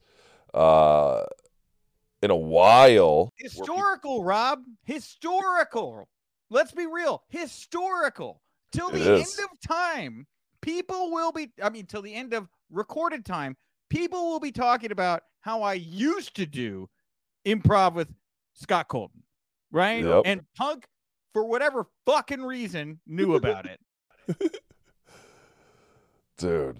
uh, 0.53 1.23
in 2.21 2.31
a 2.31 2.35
while. 2.35 3.33
Historical, 3.37 4.23
Rob. 4.23 4.59
Historical. 4.83 6.07
Let's 6.49 6.71
be 6.71 6.85
real. 6.85 7.23
Historical. 7.29 8.41
Till 8.71 8.89
the 8.89 9.15
end 9.15 9.25
of 9.43 9.49
time, 9.67 10.27
people 10.61 11.11
will 11.11 11.31
be, 11.31 11.51
I 11.61 11.69
mean, 11.69 11.85
till 11.87 12.01
the 12.01 12.13
end 12.13 12.33
of 12.33 12.47
recorded 12.69 13.25
time, 13.25 13.57
people 13.89 14.31
will 14.31 14.39
be 14.39 14.51
talking 14.51 14.91
about 14.91 15.23
how 15.41 15.63
I 15.63 15.73
used 15.73 16.35
to 16.35 16.45
do 16.45 16.87
improv 17.45 17.93
with 17.95 18.13
Scott 18.53 18.87
Colton, 18.87 19.23
right? 19.71 20.03
Yep. 20.03 20.23
And 20.25 20.41
Punk, 20.55 20.85
for 21.33 21.45
whatever 21.45 21.87
fucking 22.05 22.41
reason, 22.41 22.99
knew 23.07 23.35
about 23.35 23.65
it. 23.65 23.79
dude 26.37 26.79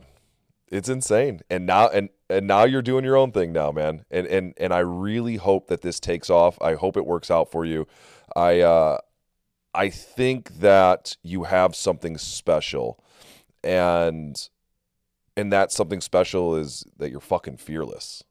it's 0.72 0.90
insane 0.90 1.42
and 1.50 1.66
now 1.66 1.88
and 1.90 2.10
and 2.30 2.48
now 2.48 2.64
you're 2.64 2.82
doing 2.82 3.04
your 3.04 3.18
own 3.18 3.32
thing 3.32 3.52
now 3.52 3.72
man 3.72 4.04
and 4.10 4.26
and 4.28 4.54
and 4.58 4.74
i 4.74 4.80
really 4.80 5.36
hope 5.36 5.68
that 5.68 5.82
this 5.82 6.00
takes 6.00 6.30
off 6.30 6.58
i 6.62 6.74
hope 6.74 6.98
it 6.98 7.06
works 7.06 7.30
out 7.30 7.52
for 7.52 7.66
you 7.66 7.86
i 8.36 8.60
uh 8.62 8.98
i 9.74 9.90
think 9.90 10.60
that 10.60 11.16
you 11.22 11.44
have 11.44 11.76
something 11.76 12.18
special 12.18 13.04
and 13.64 14.50
and 15.38 15.52
that 15.54 15.72
something 15.72 16.02
special 16.02 16.56
is 16.56 16.86
that 16.98 17.12
you're 17.12 17.20
fucking 17.20 17.58
fearless 17.58 18.24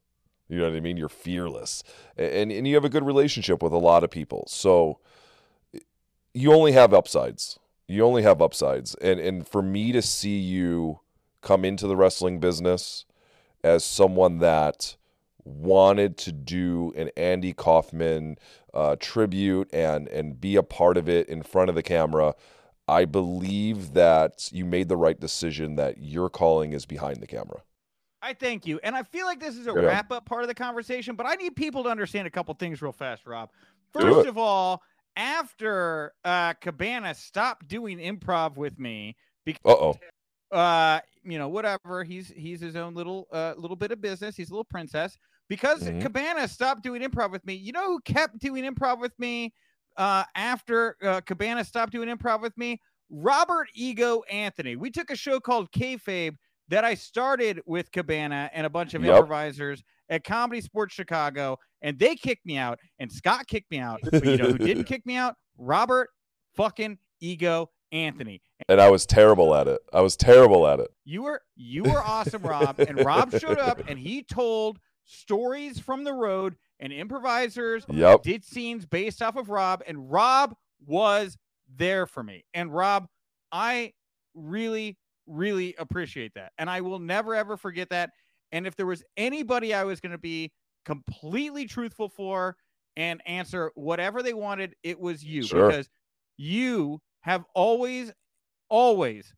you 0.50 0.58
know 0.58 0.68
what 0.68 0.76
i 0.76 0.80
mean 0.80 0.96
you're 0.96 1.08
fearless 1.08 1.82
and 2.16 2.52
and 2.52 2.66
you 2.66 2.74
have 2.74 2.84
a 2.84 2.90
good 2.90 3.04
relationship 3.04 3.62
with 3.62 3.72
a 3.72 3.78
lot 3.78 4.04
of 4.04 4.10
people 4.10 4.44
so 4.48 4.98
you 6.34 6.52
only 6.52 6.72
have 6.72 6.92
upsides 6.92 7.58
you 7.88 8.04
only 8.04 8.22
have 8.22 8.42
upsides 8.42 8.94
and 8.96 9.18
and 9.20 9.48
for 9.48 9.62
me 9.62 9.92
to 9.92 10.02
see 10.02 10.38
you 10.38 11.00
come 11.40 11.64
into 11.64 11.86
the 11.86 11.96
wrestling 11.96 12.38
business 12.38 13.04
as 13.62 13.84
someone 13.84 14.38
that 14.38 14.96
wanted 15.44 16.16
to 16.18 16.32
do 16.32 16.92
an 16.96 17.10
Andy 17.16 17.52
Kaufman 17.52 18.36
uh, 18.74 18.96
tribute 19.00 19.68
and 19.72 20.08
and 20.08 20.40
be 20.40 20.56
a 20.56 20.62
part 20.62 20.96
of 20.96 21.08
it 21.08 21.28
in 21.28 21.42
front 21.42 21.68
of 21.68 21.74
the 21.74 21.82
camera. 21.82 22.34
I 22.88 23.04
believe 23.04 23.94
that 23.94 24.48
you 24.52 24.64
made 24.64 24.88
the 24.88 24.96
right 24.96 25.18
decision. 25.18 25.76
That 25.76 25.98
your 25.98 26.28
calling 26.28 26.72
is 26.72 26.86
behind 26.86 27.18
the 27.18 27.26
camera. 27.26 27.62
I 28.22 28.34
thank 28.34 28.66
you. 28.66 28.78
And 28.82 28.94
I 28.94 29.02
feel 29.02 29.26
like 29.26 29.40
this 29.40 29.56
is 29.56 29.66
a 29.66 29.70
Yeah. 29.72 29.80
wrap 29.86 30.12
up 30.12 30.26
part 30.26 30.42
of 30.42 30.48
the 30.48 30.54
conversation, 30.54 31.16
but 31.16 31.26
I 31.26 31.34
need 31.36 31.56
people 31.56 31.82
to 31.84 31.88
understand 31.88 32.26
a 32.26 32.30
couple 32.30 32.52
things 32.54 32.82
real 32.82 32.92
fast, 32.92 33.26
Rob. 33.26 33.50
First 33.92 34.28
of 34.28 34.36
all, 34.38 34.82
after 35.16 36.12
uh, 36.24 36.54
Cabana 36.54 37.14
stopped 37.14 37.66
doing 37.68 37.98
improv 37.98 38.56
with 38.56 38.78
me, 38.78 39.16
Uh 39.64 39.70
oh. 39.70 39.98
uh, 40.52 41.00
you 41.24 41.38
know, 41.38 41.48
whatever. 41.48 42.04
He's 42.04 42.28
he's 42.28 42.60
his 42.60 42.76
own 42.76 42.94
little 42.94 43.26
uh 43.32 43.54
little 43.56 43.76
bit 43.76 43.90
of 43.90 44.00
business. 44.00 44.36
He's 44.36 44.50
a 44.50 44.52
little 44.52 44.64
princess. 44.64 45.16
Because 45.48 45.82
Mhm. 45.82 46.00
Cabana 46.00 46.46
stopped 46.46 46.82
doing 46.84 47.02
improv 47.02 47.32
with 47.32 47.44
me. 47.44 47.54
You 47.54 47.72
know 47.72 47.86
who 47.86 48.00
kept 48.02 48.38
doing 48.38 48.64
improv 48.64 49.00
with 49.00 49.18
me 49.18 49.52
uh 49.96 50.24
after 50.36 50.96
uh, 51.02 51.20
Cabana 51.22 51.64
stopped 51.64 51.92
doing 51.92 52.08
improv 52.08 52.40
with 52.40 52.56
me? 52.56 52.80
Robert 53.10 53.68
Ego 53.74 54.22
Anthony. 54.30 54.76
We 54.76 54.90
took 54.90 55.10
a 55.10 55.16
show 55.16 55.40
called 55.40 55.72
Kayfabe 55.72 56.36
that 56.70 56.84
I 56.84 56.94
started 56.94 57.60
with 57.66 57.92
Cabana 57.92 58.50
and 58.52 58.66
a 58.66 58.70
bunch 58.70 58.94
of 58.94 59.04
Yep. 59.04 59.12
improvisers 59.14 59.82
at 60.08 60.24
ComedySportz 60.24 60.90
Chicago, 60.90 61.58
and 61.82 61.98
they 61.98 62.16
kicked 62.16 62.44
me 62.46 62.56
out, 62.56 62.78
and 62.98 63.12
Scott 63.12 63.46
kicked 63.46 63.70
me 63.70 63.78
out. 63.78 64.00
But 64.02 64.24
you 64.24 64.36
know 64.36 64.46
who 64.50 64.58
didn't 64.58 64.84
kick 64.92 65.04
me 65.06 65.16
out? 65.16 65.34
Robert 65.58 66.08
fucking 66.56 66.98
Ego 67.20 67.70
Anthony. 67.92 68.40
And 68.68 68.80
I 68.80 68.88
was 68.88 69.04
terrible 69.06 69.54
at 69.54 69.68
it. 69.68 69.80
I 69.92 70.00
was 70.00 70.16
terrible 70.16 70.66
at 70.66 70.80
it. 70.80 70.88
You 71.04 71.22
were 71.22 71.42
you 71.56 71.82
were 71.82 72.00
awesome, 72.02 72.42
Rob. 72.42 72.78
And 72.80 73.04
Rob 73.04 73.36
showed 73.38 73.58
up 73.58 73.82
and 73.88 73.98
he 73.98 74.22
told 74.22 74.78
stories 75.04 75.78
from 75.80 76.04
the 76.04 76.12
road 76.12 76.54
and 76.78 76.92
improvisers 76.92 77.84
Yep. 77.90 78.22
did 78.22 78.44
scenes 78.44 78.86
based 78.86 79.20
off 79.22 79.36
of 79.36 79.48
Rob, 79.50 79.82
and 79.86 80.10
Rob 80.10 80.54
was 80.86 81.36
there 81.68 82.06
for 82.06 82.22
me. 82.22 82.44
And 82.54 82.72
Rob, 82.72 83.06
I 83.52 83.92
really, 84.34 84.96
really 85.30 85.74
appreciate 85.78 86.32
that. 86.34 86.52
And 86.58 86.68
I 86.68 86.80
will 86.80 86.98
never 86.98 87.34
ever 87.34 87.56
forget 87.56 87.90
that. 87.90 88.10
And 88.52 88.66
if 88.66 88.76
there 88.76 88.86
was 88.86 89.02
anybody 89.16 89.72
I 89.72 89.84
was 89.84 90.00
going 90.00 90.12
to 90.12 90.18
be 90.18 90.52
completely 90.84 91.66
truthful 91.66 92.08
for 92.08 92.56
and 92.96 93.22
answer 93.26 93.70
whatever 93.74 94.22
they 94.22 94.34
wanted, 94.34 94.74
it 94.82 94.98
was 94.98 95.22
you 95.22 95.42
Sure. 95.42 95.68
because 95.68 95.88
you 96.36 97.00
have 97.20 97.44
always, 97.54 98.12
always 98.68 99.34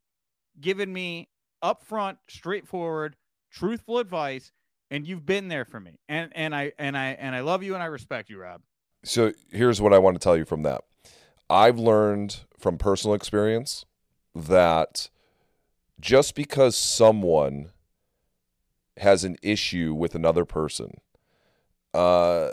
given 0.59 0.91
me 0.91 1.29
upfront, 1.63 2.17
straightforward, 2.29 3.15
truthful 3.51 3.99
advice, 3.99 4.51
and 4.89 5.07
you've 5.07 5.25
been 5.25 5.47
there 5.47 5.65
for 5.65 5.79
me. 5.79 5.99
And 6.09 6.31
and 6.35 6.55
I 6.55 6.71
and 6.77 6.97
I 6.97 7.09
and 7.19 7.35
I 7.35 7.41
love 7.41 7.63
you 7.63 7.73
and 7.73 7.83
I 7.83 7.87
respect 7.87 8.29
you, 8.29 8.39
Rob. 8.39 8.61
So 9.03 9.33
here's 9.51 9.81
what 9.81 9.93
I 9.93 9.97
want 9.97 10.15
to 10.15 10.19
tell 10.19 10.37
you 10.37 10.45
from 10.45 10.63
that. 10.63 10.81
I've 11.49 11.77
learned 11.77 12.41
from 12.57 12.77
personal 12.77 13.15
experience 13.15 13.85
that 14.33 15.09
just 16.03 16.35
because 16.35 16.75
someone 16.75 17.71
has 18.97 19.23
an 19.23 19.37
issue 19.41 19.93
with 19.93 20.15
another 20.15 20.43
person, 20.43 20.99
uh, 21.93 22.49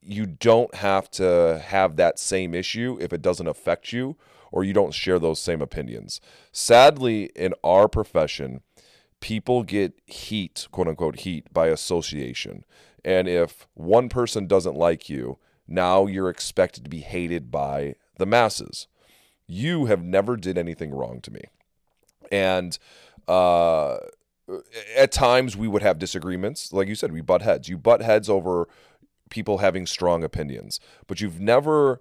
you 0.00 0.24
don't 0.24 0.74
have 0.76 1.10
to 1.10 1.62
have 1.62 1.96
that 1.96 2.18
same 2.18 2.54
issue 2.54 2.96
if 2.98 3.12
it 3.12 3.20
doesn't 3.20 3.48
affect 3.48 3.92
you 3.92 4.16
or 4.50 4.64
you 4.64 4.72
don't 4.72 4.94
share 4.94 5.18
those 5.18 5.38
same 5.38 5.60
opinions. 5.60 6.22
Sadly, 6.52 7.24
in 7.36 7.52
our 7.62 7.86
profession, 7.86 8.62
people 9.20 9.62
get 9.62 10.00
heat, 10.06 10.66
quote 10.70 10.88
unquote, 10.88 11.20
heat 11.20 11.52
by 11.52 11.66
association. 11.66 12.64
And 13.04 13.28
if 13.28 13.68
one 13.74 14.08
person 14.08 14.46
doesn't 14.46 14.74
like 14.74 15.10
you, 15.10 15.36
now 15.68 16.06
you're 16.06 16.30
expected 16.30 16.84
to 16.84 16.90
be 16.90 17.00
hated 17.00 17.50
by 17.50 17.96
the 18.16 18.24
masses. 18.24 18.86
You 19.46 19.84
have 19.84 20.02
never 20.02 20.38
did 20.38 20.56
anything 20.56 20.94
wrong 20.94 21.20
to 21.20 21.30
me. 21.30 21.42
And 22.30 22.78
uh, 23.28 23.98
at 24.96 25.12
times 25.12 25.56
we 25.56 25.68
would 25.68 25.82
have 25.82 25.98
disagreements. 25.98 26.72
Like 26.72 26.88
you 26.88 26.94
said, 26.94 27.12
we 27.12 27.20
butt 27.20 27.42
heads. 27.42 27.68
You 27.68 27.78
butt 27.78 28.02
heads 28.02 28.28
over 28.28 28.68
people 29.30 29.58
having 29.58 29.86
strong 29.86 30.22
opinions, 30.22 30.80
but 31.06 31.20
you've 31.20 31.40
never 31.40 32.00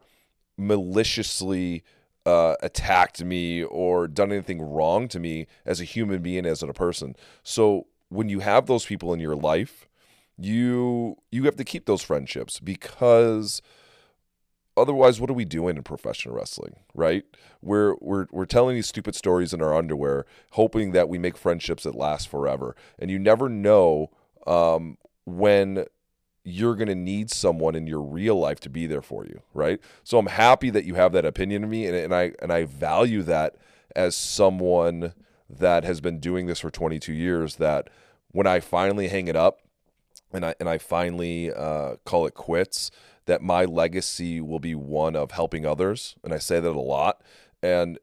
maliciously 0.57 1.83
uh, 2.25 2.55
attacked 2.61 3.23
me 3.23 3.63
or 3.63 4.07
done 4.07 4.31
anything 4.31 4.61
wrong 4.61 5.07
to 5.07 5.19
me 5.19 5.47
as 5.65 5.79
a 5.79 5.83
human 5.83 6.21
being, 6.21 6.45
as 6.45 6.63
a 6.63 6.73
person. 6.73 7.15
So 7.43 7.87
when 8.09 8.29
you 8.29 8.39
have 8.39 8.65
those 8.65 8.85
people 8.85 9.13
in 9.13 9.19
your 9.19 9.35
life, 9.35 9.87
you 10.37 11.17
you 11.31 11.43
have 11.45 11.55
to 11.55 11.63
keep 11.63 11.85
those 11.85 12.01
friendships 12.01 12.59
because 12.59 13.61
otherwise 14.77 15.19
what 15.19 15.29
are 15.29 15.33
we 15.33 15.45
doing 15.45 15.77
in 15.77 15.83
professional 15.83 16.35
wrestling 16.35 16.75
right 16.93 17.23
we're 17.61 17.95
we're 18.01 18.27
we're 18.31 18.45
telling 18.45 18.75
these 18.75 18.87
stupid 18.87 19.15
stories 19.15 19.53
in 19.53 19.61
our 19.61 19.75
underwear 19.75 20.25
hoping 20.51 20.91
that 20.91 21.09
we 21.09 21.17
make 21.17 21.37
friendships 21.37 21.83
that 21.83 21.95
last 21.95 22.27
forever 22.27 22.75
and 22.99 23.09
you 23.09 23.19
never 23.19 23.49
know 23.49 24.09
um, 24.47 24.97
when 25.25 25.85
you're 26.45 26.75
going 26.75 26.87
to 26.87 26.95
need 26.95 27.31
someone 27.31 27.75
in 27.75 27.87
your 27.87 28.01
real 28.01 28.39
life 28.39 28.59
to 28.61 28.69
be 28.69 28.85
there 28.85 29.01
for 29.01 29.25
you, 29.25 29.41
right? 29.53 29.79
So 30.03 30.19
I'm 30.19 30.27
happy 30.27 30.69
that 30.69 30.85
you 30.85 30.93
have 30.93 31.11
that 31.13 31.25
opinion 31.25 31.63
of 31.63 31.69
me, 31.69 31.87
and, 31.87 31.95
and 31.95 32.13
I 32.13 32.33
and 32.41 32.53
I 32.53 32.65
value 32.65 33.23
that 33.23 33.55
as 33.95 34.15
someone 34.15 35.13
that 35.49 35.83
has 35.83 35.99
been 36.01 36.19
doing 36.19 36.45
this 36.45 36.59
for 36.59 36.69
22 36.69 37.11
years. 37.11 37.55
That 37.55 37.89
when 38.31 38.45
I 38.45 38.59
finally 38.59 39.07
hang 39.07 39.27
it 39.27 39.35
up, 39.35 39.61
and 40.31 40.45
I 40.45 40.55
and 40.59 40.69
I 40.69 40.77
finally 40.77 41.51
uh, 41.51 41.95
call 42.05 42.27
it 42.27 42.35
quits, 42.35 42.91
that 43.25 43.41
my 43.41 43.65
legacy 43.65 44.41
will 44.41 44.59
be 44.59 44.75
one 44.75 45.15
of 45.15 45.31
helping 45.31 45.65
others, 45.65 46.15
and 46.23 46.33
I 46.33 46.37
say 46.37 46.59
that 46.59 46.69
a 46.75 46.79
lot, 46.79 47.21
and 47.61 47.99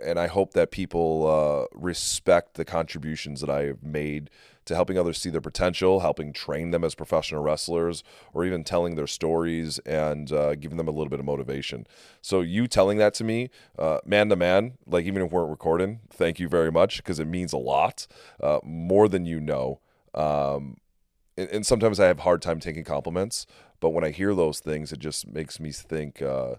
and 0.00 0.18
I 0.18 0.26
hope 0.26 0.52
that 0.54 0.70
people 0.70 1.26
uh, 1.26 1.78
respect 1.78 2.54
the 2.54 2.64
contributions 2.64 3.40
that 3.40 3.50
I 3.50 3.64
have 3.64 3.82
made 3.82 4.30
to 4.64 4.74
helping 4.74 4.98
others 4.98 5.18
see 5.18 5.30
their 5.30 5.40
potential, 5.40 6.00
helping 6.00 6.32
train 6.32 6.72
them 6.72 6.82
as 6.82 6.94
professional 6.94 7.42
wrestlers, 7.42 8.02
or 8.34 8.44
even 8.44 8.64
telling 8.64 8.96
their 8.96 9.06
stories 9.06 9.78
and 9.80 10.32
uh, 10.32 10.56
giving 10.56 10.76
them 10.76 10.88
a 10.88 10.90
little 10.90 11.08
bit 11.08 11.20
of 11.20 11.26
motivation. 11.26 11.86
So, 12.20 12.40
you 12.40 12.66
telling 12.66 12.98
that 12.98 13.14
to 13.14 13.24
me, 13.24 13.50
uh, 13.78 13.98
man 14.04 14.28
to 14.28 14.36
man, 14.36 14.72
like 14.86 15.06
even 15.06 15.22
if 15.22 15.30
we 15.30 15.36
weren't 15.36 15.50
recording, 15.50 16.00
thank 16.10 16.40
you 16.40 16.48
very 16.48 16.72
much 16.72 16.98
because 16.98 17.20
it 17.20 17.28
means 17.28 17.52
a 17.52 17.58
lot, 17.58 18.08
uh, 18.42 18.58
more 18.64 19.08
than 19.08 19.24
you 19.24 19.40
know. 19.40 19.80
Um, 20.14 20.78
and, 21.36 21.48
and, 21.50 21.66
sometimes 21.66 22.00
I 22.00 22.06
have 22.06 22.20
hard 22.20 22.40
time 22.40 22.58
taking 22.58 22.84
compliments, 22.84 23.46
but 23.80 23.90
when 23.90 24.04
I 24.04 24.10
hear 24.10 24.34
those 24.34 24.60
things, 24.60 24.92
it 24.92 24.98
just 24.98 25.26
makes 25.26 25.60
me 25.60 25.72
think. 25.72 26.22
Uh, 26.22 26.56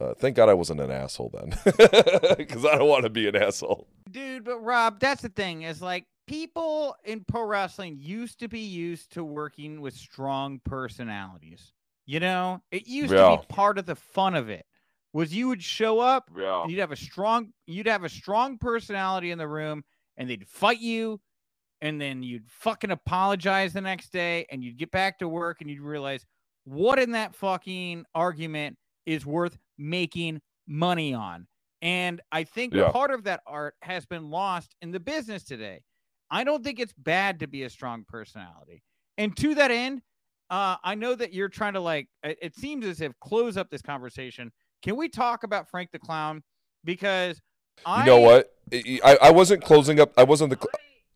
uh, 0.00 0.12
thank 0.14 0.34
God 0.34 0.48
I 0.48 0.54
wasn't 0.54 0.80
an 0.80 0.90
asshole 0.90 1.30
then, 1.32 1.50
because 2.36 2.64
I 2.64 2.76
don't 2.76 2.88
want 2.88 3.04
to 3.04 3.10
be 3.10 3.28
an 3.28 3.36
asshole. 3.36 3.86
Dude, 4.10 4.44
but 4.44 4.58
Rob, 4.58 4.98
that's 4.98 5.22
the 5.22 5.28
thing 5.28 5.62
is 5.62 5.80
like 5.80 6.06
people 6.26 6.96
in 7.04 7.24
pro 7.24 7.44
wrestling 7.44 7.96
used 8.00 8.40
to 8.40 8.48
be 8.48 8.60
used 8.60 9.12
to 9.12 9.24
working 9.24 9.80
with 9.80 9.94
strong 9.94 10.60
personalities. 10.64 11.72
You 12.06 12.20
know, 12.20 12.60
it 12.70 12.86
used 12.86 13.12
yeah. 13.12 13.30
to 13.30 13.36
be 13.38 13.46
part 13.48 13.78
of 13.78 13.86
the 13.86 13.94
fun 13.94 14.34
of 14.34 14.48
it. 14.48 14.66
Was 15.12 15.32
you 15.32 15.46
would 15.48 15.62
show 15.62 16.00
up, 16.00 16.28
yeah. 16.36 16.66
you'd 16.66 16.80
have 16.80 16.90
a 16.90 16.96
strong, 16.96 17.52
you'd 17.66 17.86
have 17.86 18.02
a 18.02 18.08
strong 18.08 18.58
personality 18.58 19.30
in 19.30 19.38
the 19.38 19.46
room, 19.46 19.84
and 20.16 20.28
they'd 20.28 20.46
fight 20.48 20.80
you, 20.80 21.20
and 21.80 22.00
then 22.00 22.24
you'd 22.24 22.48
fucking 22.48 22.90
apologize 22.90 23.72
the 23.72 23.80
next 23.80 24.12
day, 24.12 24.44
and 24.50 24.64
you'd 24.64 24.76
get 24.76 24.90
back 24.90 25.20
to 25.20 25.28
work, 25.28 25.60
and 25.60 25.70
you'd 25.70 25.82
realize 25.82 26.26
what 26.64 26.98
in 26.98 27.12
that 27.12 27.34
fucking 27.34 28.04
argument 28.14 28.76
is 29.06 29.24
worth 29.24 29.58
making 29.78 30.40
money 30.66 31.14
on. 31.14 31.46
And 31.82 32.20
I 32.32 32.44
think 32.44 32.72
yeah. 32.72 32.90
part 32.90 33.10
of 33.10 33.24
that 33.24 33.42
art 33.46 33.74
has 33.82 34.06
been 34.06 34.30
lost 34.30 34.74
in 34.80 34.90
the 34.90 35.00
business 35.00 35.44
today. 35.44 35.82
I 36.30 36.42
don't 36.42 36.64
think 36.64 36.80
it's 36.80 36.94
bad 36.94 37.40
to 37.40 37.46
be 37.46 37.64
a 37.64 37.70
strong 37.70 38.04
personality. 38.08 38.82
And 39.18 39.36
to 39.36 39.54
that 39.56 39.70
end, 39.70 40.00
uh, 40.50 40.76
I 40.82 40.94
know 40.94 41.14
that 41.14 41.32
you're 41.32 41.48
trying 41.48 41.74
to 41.74 41.80
like, 41.80 42.08
it 42.22 42.54
seems 42.54 42.86
as 42.86 43.00
if 43.00 43.12
close 43.20 43.56
up 43.56 43.70
this 43.70 43.82
conversation. 43.82 44.50
Can 44.82 44.96
we 44.96 45.08
talk 45.08 45.44
about 45.44 45.68
Frank 45.68 45.90
the 45.92 45.98
Clown? 45.98 46.42
Because 46.84 47.40
I, 47.84 48.00
you 48.00 48.06
know 48.06 48.20
what? 48.20 48.50
I, 48.72 49.18
I 49.22 49.30
wasn't 49.30 49.62
closing 49.62 50.00
up. 50.00 50.12
I 50.16 50.24
wasn't 50.24 50.50
the. 50.50 50.56
Cl- 50.56 50.68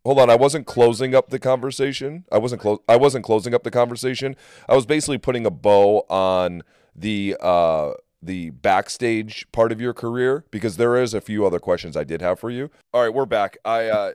hold 0.05 0.19
on. 0.19 0.31
I 0.31 0.37
wasn't 0.37 0.67
closing 0.67 1.15
up 1.15 1.31
the 1.31 1.39
conversation. 1.39 2.25
I 2.33 2.39
wasn't 2.39 2.63
close. 2.63 2.79
I 2.89 2.97
wasn't 2.97 3.25
closing 3.25 3.55
up 3.55 3.63
the 3.63 3.71
conversation. 3.71 4.37
I 4.69 4.75
was 4.75 4.87
basically 4.87 5.19
putting 5.19 5.47
a 5.47 5.51
bow 5.51 6.05
on 6.09 6.63
the 6.95 7.37
uh 7.41 7.93
the 8.21 8.51
backstage 8.51 9.47
part 9.53 9.71
of 9.71 9.81
your 9.81 9.95
career 9.95 10.45
because 10.51 10.77
there 10.77 10.97
is 10.97 11.15
a 11.15 11.21
few 11.21 11.47
other 11.47 11.61
questions 11.61 11.97
I 11.97 12.03
did 12.05 12.21
have 12.21 12.41
for 12.41 12.51
you. 12.51 12.71
All 12.93 13.03
right, 13.03 13.15
we're 13.15 13.27
back. 13.27 13.59
I 13.65 13.87
uh 13.87 14.13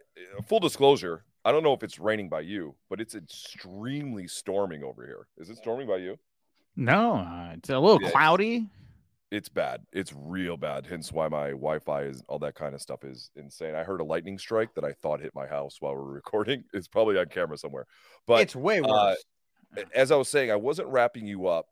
full 0.47 0.59
disclosure, 0.59 1.23
I 1.45 1.51
don't 1.51 1.63
know 1.63 1.73
if 1.73 1.83
it's 1.83 1.99
raining 1.99 2.29
by 2.29 2.41
you, 2.41 2.75
but 2.89 3.01
it's 3.01 3.15
extremely 3.15 4.27
storming 4.27 4.83
over 4.83 5.05
here. 5.05 5.27
Is 5.37 5.49
it 5.49 5.57
storming 5.57 5.87
by 5.87 5.97
you? 5.97 6.17
No, 6.75 7.15
uh, 7.17 7.53
it's 7.55 7.69
a 7.69 7.79
little 7.79 8.01
yeah, 8.01 8.11
cloudy. 8.11 8.67
It's 9.33 9.49
bad. 9.49 9.81
It's 9.91 10.13
real 10.15 10.57
bad. 10.57 10.85
Hence 10.85 11.11
why 11.11 11.27
my 11.27 11.49
Wi-Fi 11.49 12.03
is 12.03 12.21
all 12.27 12.37
that 12.37 12.53
kind 12.53 12.75
of 12.75 12.81
stuff 12.81 13.03
is 13.03 13.31
insane. 13.35 13.73
I 13.73 13.83
heard 13.83 13.99
a 13.99 14.03
lightning 14.03 14.37
strike 14.37 14.75
that 14.75 14.83
I 14.83 14.91
thought 14.91 15.21
hit 15.21 15.33
my 15.33 15.47
house 15.47 15.77
while 15.79 15.95
we 15.95 16.01
are 16.01 16.03
recording. 16.13 16.63
It's 16.71 16.87
probably 16.87 17.17
on 17.17 17.25
camera 17.25 17.57
somewhere. 17.57 17.87
But 18.27 18.41
it's 18.41 18.55
way 18.55 18.79
uh, 18.79 18.87
worse. 18.87 19.23
Uh, 19.75 19.81
as 19.95 20.11
I 20.11 20.17
was 20.17 20.29
saying, 20.29 20.51
I 20.51 20.55
wasn't 20.55 20.87
wrapping 20.89 21.25
you 21.25 21.47
up 21.47 21.65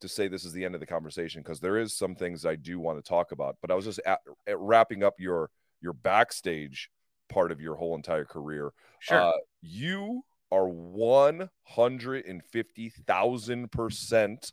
to 0.00 0.08
say 0.08 0.26
this 0.26 0.46
is 0.46 0.54
the 0.54 0.64
end 0.64 0.74
of 0.74 0.80
the 0.80 0.86
conversation 0.86 1.42
because 1.42 1.60
there 1.60 1.76
is 1.76 1.92
some 1.92 2.14
things 2.14 2.46
I 2.46 2.56
do 2.56 2.80
want 2.80 2.96
to 2.96 3.06
talk 3.06 3.32
about. 3.32 3.58
But 3.60 3.70
I 3.70 3.74
was 3.74 3.84
just 3.84 4.00
at, 4.06 4.20
at 4.46 4.58
wrapping 4.58 5.02
up 5.02 5.16
your 5.18 5.50
your 5.82 5.92
backstage 5.92 6.88
part 7.28 7.52
of 7.52 7.60
your 7.60 7.74
whole 7.74 7.94
entire 7.94 8.24
career. 8.24 8.72
Sure, 9.00 9.20
uh, 9.20 9.32
you 9.60 10.22
are 10.50 10.66
one 10.66 11.50
hundred 11.64 12.24
and 12.24 12.42
fifty 12.42 12.88
thousand 12.88 13.70
percent 13.70 14.50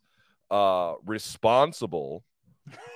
uh 0.51 0.95
responsible 1.05 2.25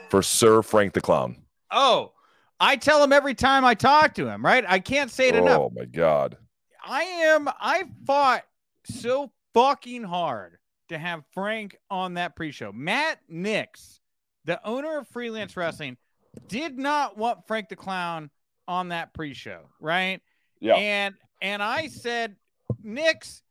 for 0.10 0.22
Sir 0.22 0.62
Frank 0.62 0.94
the 0.94 1.02
Clown. 1.02 1.38
Oh, 1.72 2.14
I 2.60 2.76
tell 2.76 3.04
him 3.04 3.12
every 3.12 3.34
time 3.34 3.66
I 3.66 3.74
talk 3.74 4.16
to 4.16 4.28
him. 4.28 4.44
Right? 4.44 4.64
I 4.68 4.80
can't 4.80 5.12
say 5.12 5.30
it 5.30 5.36
oh, 5.36 5.40
enough. 5.40 5.60
Oh 5.60 5.72
my 5.76 5.86
god, 5.86 6.38
I 6.84 7.04
am. 7.04 7.48
I 7.48 7.86
fought 8.06 8.44
so 8.86 9.32
fucking 9.54 10.04
hard 10.04 10.58
to 10.90 10.98
have 10.98 11.24
Frank 11.34 11.78
on 11.90 12.16
that 12.16 12.36
pre-show. 12.36 12.72
Matt 12.72 13.20
Nix, 13.28 14.02
the 14.46 14.66
owner 14.66 14.98
of 15.00 15.08
Freelance 15.08 15.56
Wrestling, 15.56 15.98
did 16.48 16.78
not 16.78 17.18
want 17.18 17.48
Frank 17.48 17.70
the 17.70 17.76
Clown 17.76 18.30
on 18.68 18.90
that 18.90 19.14
pre-show, 19.14 19.62
right? 19.80 20.22
Yeah. 20.60 20.76
And 20.76 21.16
and 21.42 21.62
I 21.62 21.88
said, 21.88 22.36
Nix, 22.82 23.42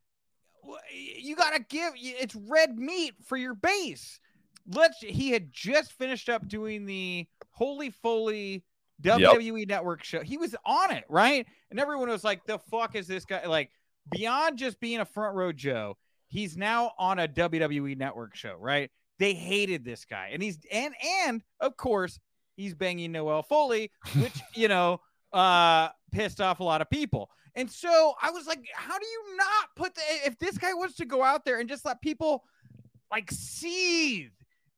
you 0.92 1.36
gotta 1.36 1.60
give 1.68 1.92
it's 1.96 2.34
red 2.34 2.78
meat 2.78 3.14
for 3.26 3.36
your 3.36 3.54
base. 3.54 4.18
Let's. 4.66 4.98
He 5.00 5.30
had 5.30 5.52
just 5.52 5.92
finished 5.92 6.28
up 6.28 6.48
doing 6.48 6.86
the 6.86 7.26
Holy 7.50 7.90
Foley 7.90 8.64
WWE 9.02 9.60
yep. 9.60 9.68
Network 9.68 10.04
show. 10.04 10.20
He 10.20 10.36
was 10.36 10.54
on 10.64 10.92
it, 10.92 11.04
right? 11.08 11.46
And 11.70 11.80
everyone 11.80 12.08
was 12.08 12.24
like, 12.24 12.44
"The 12.46 12.58
fuck 12.58 12.94
is 12.94 13.06
this 13.06 13.24
guy?" 13.24 13.46
Like 13.46 13.70
beyond 14.10 14.58
just 14.58 14.80
being 14.80 15.00
a 15.00 15.04
front 15.04 15.34
row 15.34 15.52
Joe, 15.52 15.96
he's 16.28 16.56
now 16.56 16.92
on 16.98 17.18
a 17.18 17.28
WWE 17.28 17.96
network 17.96 18.34
show, 18.34 18.56
right? 18.58 18.90
They 19.18 19.34
hated 19.34 19.84
this 19.84 20.04
guy. 20.04 20.30
And 20.32 20.42
he's 20.42 20.58
and 20.70 20.94
and 21.26 21.42
of 21.60 21.76
course, 21.76 22.18
he's 22.56 22.74
banging 22.74 23.12
Noelle 23.12 23.42
Foley, 23.42 23.90
which, 24.16 24.40
you 24.54 24.68
know, 24.68 25.00
uh 25.32 25.88
pissed 26.10 26.40
off 26.40 26.60
a 26.60 26.64
lot 26.64 26.80
of 26.80 26.90
people. 26.90 27.30
And 27.54 27.70
so 27.70 28.14
I 28.20 28.30
was 28.30 28.46
like, 28.46 28.66
how 28.74 28.98
do 28.98 29.06
you 29.06 29.36
not 29.36 29.68
put 29.76 29.94
the 29.94 30.02
if 30.24 30.38
this 30.38 30.58
guy 30.58 30.74
wants 30.74 30.96
to 30.96 31.04
go 31.04 31.22
out 31.22 31.44
there 31.44 31.60
and 31.60 31.68
just 31.68 31.84
let 31.84 32.00
people 32.00 32.44
like 33.10 33.30
seethe 33.30 34.30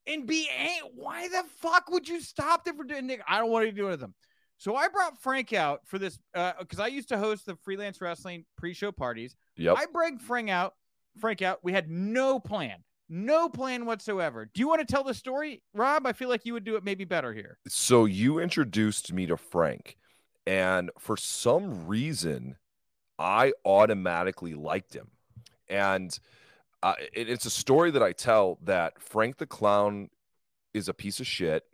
and 0.06 0.26
be 0.26 0.48
why 0.94 1.28
the 1.28 1.44
fuck 1.60 1.90
would 1.90 2.08
you 2.08 2.20
stop 2.20 2.64
them 2.64 2.76
from 2.76 2.86
doing 2.86 3.10
I 3.26 3.38
don't 3.38 3.50
want 3.50 3.66
to 3.66 3.72
do 3.72 3.86
with 3.86 4.00
them. 4.00 4.14
So 4.58 4.76
I 4.76 4.88
brought 4.88 5.20
Frank 5.20 5.52
out 5.52 5.80
for 5.86 5.98
this 5.98 6.18
because 6.32 6.78
uh, 6.78 6.84
I 6.84 6.86
used 6.86 7.08
to 7.08 7.18
host 7.18 7.46
the 7.46 7.56
freelance 7.64 8.00
wrestling 8.00 8.44
pre-show 8.56 8.92
parties. 8.92 9.34
Yep. 9.56 9.76
I 9.78 9.86
bring 9.92 10.18
Frank 10.18 10.50
out 10.50 10.74
Frank 11.20 11.42
out. 11.42 11.60
We 11.62 11.72
had 11.72 11.90
no 11.90 12.40
plan, 12.40 12.78
no 13.08 13.48
plan 13.48 13.86
whatsoever. 13.86 14.50
Do 14.52 14.60
you 14.60 14.68
want 14.68 14.86
to 14.86 14.92
tell 14.92 15.04
the 15.04 15.14
story, 15.14 15.62
Rob? 15.72 16.06
I 16.06 16.12
feel 16.12 16.28
like 16.28 16.44
you 16.44 16.52
would 16.54 16.64
do 16.64 16.76
it 16.76 16.84
maybe 16.84 17.04
better 17.04 17.32
here. 17.32 17.58
So 17.68 18.04
you 18.04 18.38
introduced 18.38 19.12
me 19.12 19.26
to 19.26 19.36
Frank, 19.36 19.96
and 20.46 20.90
for 20.98 21.16
some 21.16 21.86
reason, 21.86 22.56
I 23.18 23.52
automatically 23.64 24.54
liked 24.54 24.94
him. 24.94 25.10
And 25.68 26.18
uh, 26.84 26.94
it, 27.14 27.30
it's 27.30 27.46
a 27.46 27.50
story 27.50 27.90
that 27.90 28.02
I 28.02 28.12
tell 28.12 28.58
that 28.64 29.00
Frank 29.00 29.38
the 29.38 29.46
Clown 29.46 30.10
is 30.74 30.86
a 30.86 30.92
piece 30.92 31.18
of 31.18 31.26
shit, 31.26 31.64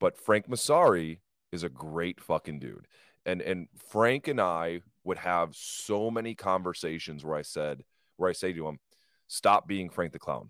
but 0.00 0.16
Frank 0.16 0.48
Masari 0.48 1.18
is 1.52 1.62
a 1.62 1.68
great 1.68 2.22
fucking 2.22 2.58
dude. 2.58 2.86
And 3.26 3.42
and 3.42 3.68
Frank 3.90 4.28
and 4.28 4.40
I 4.40 4.80
would 5.04 5.18
have 5.18 5.54
so 5.54 6.10
many 6.10 6.34
conversations 6.34 7.22
where 7.22 7.36
I 7.36 7.42
said, 7.42 7.84
where 8.16 8.30
I 8.30 8.32
say 8.32 8.54
to 8.54 8.66
him, 8.66 8.78
stop 9.26 9.68
being 9.68 9.90
Frank 9.90 10.14
the 10.14 10.18
Clown. 10.18 10.48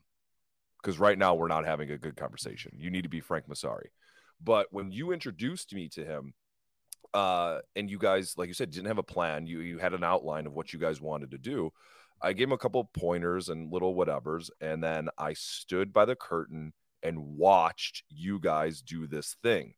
Because 0.80 1.00
right 1.00 1.18
now 1.18 1.34
we're 1.34 1.48
not 1.48 1.66
having 1.66 1.90
a 1.90 1.98
good 1.98 2.16
conversation. 2.16 2.72
You 2.76 2.90
need 2.90 3.02
to 3.02 3.08
be 3.08 3.20
Frank 3.20 3.48
Masari. 3.48 3.88
But 4.40 4.68
when 4.70 4.92
you 4.92 5.10
introduced 5.10 5.74
me 5.74 5.88
to 5.90 6.04
him, 6.04 6.32
uh, 7.12 7.58
and 7.74 7.90
you 7.90 7.98
guys, 7.98 8.38
like 8.38 8.46
you 8.46 8.54
said, 8.54 8.70
didn't 8.70 8.86
have 8.86 8.98
a 8.98 9.02
plan, 9.02 9.48
you 9.48 9.60
you 9.60 9.78
had 9.78 9.94
an 9.94 10.04
outline 10.04 10.46
of 10.46 10.52
what 10.52 10.72
you 10.72 10.78
guys 10.78 11.00
wanted 11.00 11.32
to 11.32 11.38
do. 11.38 11.72
I 12.22 12.32
gave 12.32 12.48
him 12.48 12.52
a 12.52 12.58
couple 12.58 12.84
pointers 12.84 13.48
and 13.48 13.72
little 13.72 13.94
whatevers, 13.94 14.50
and 14.60 14.82
then 14.82 15.08
I 15.18 15.32
stood 15.32 15.92
by 15.92 16.04
the 16.04 16.16
curtain 16.16 16.72
and 17.02 17.36
watched 17.36 18.04
you 18.10 18.38
guys 18.38 18.82
do 18.82 19.06
this 19.06 19.36
thing. 19.42 19.74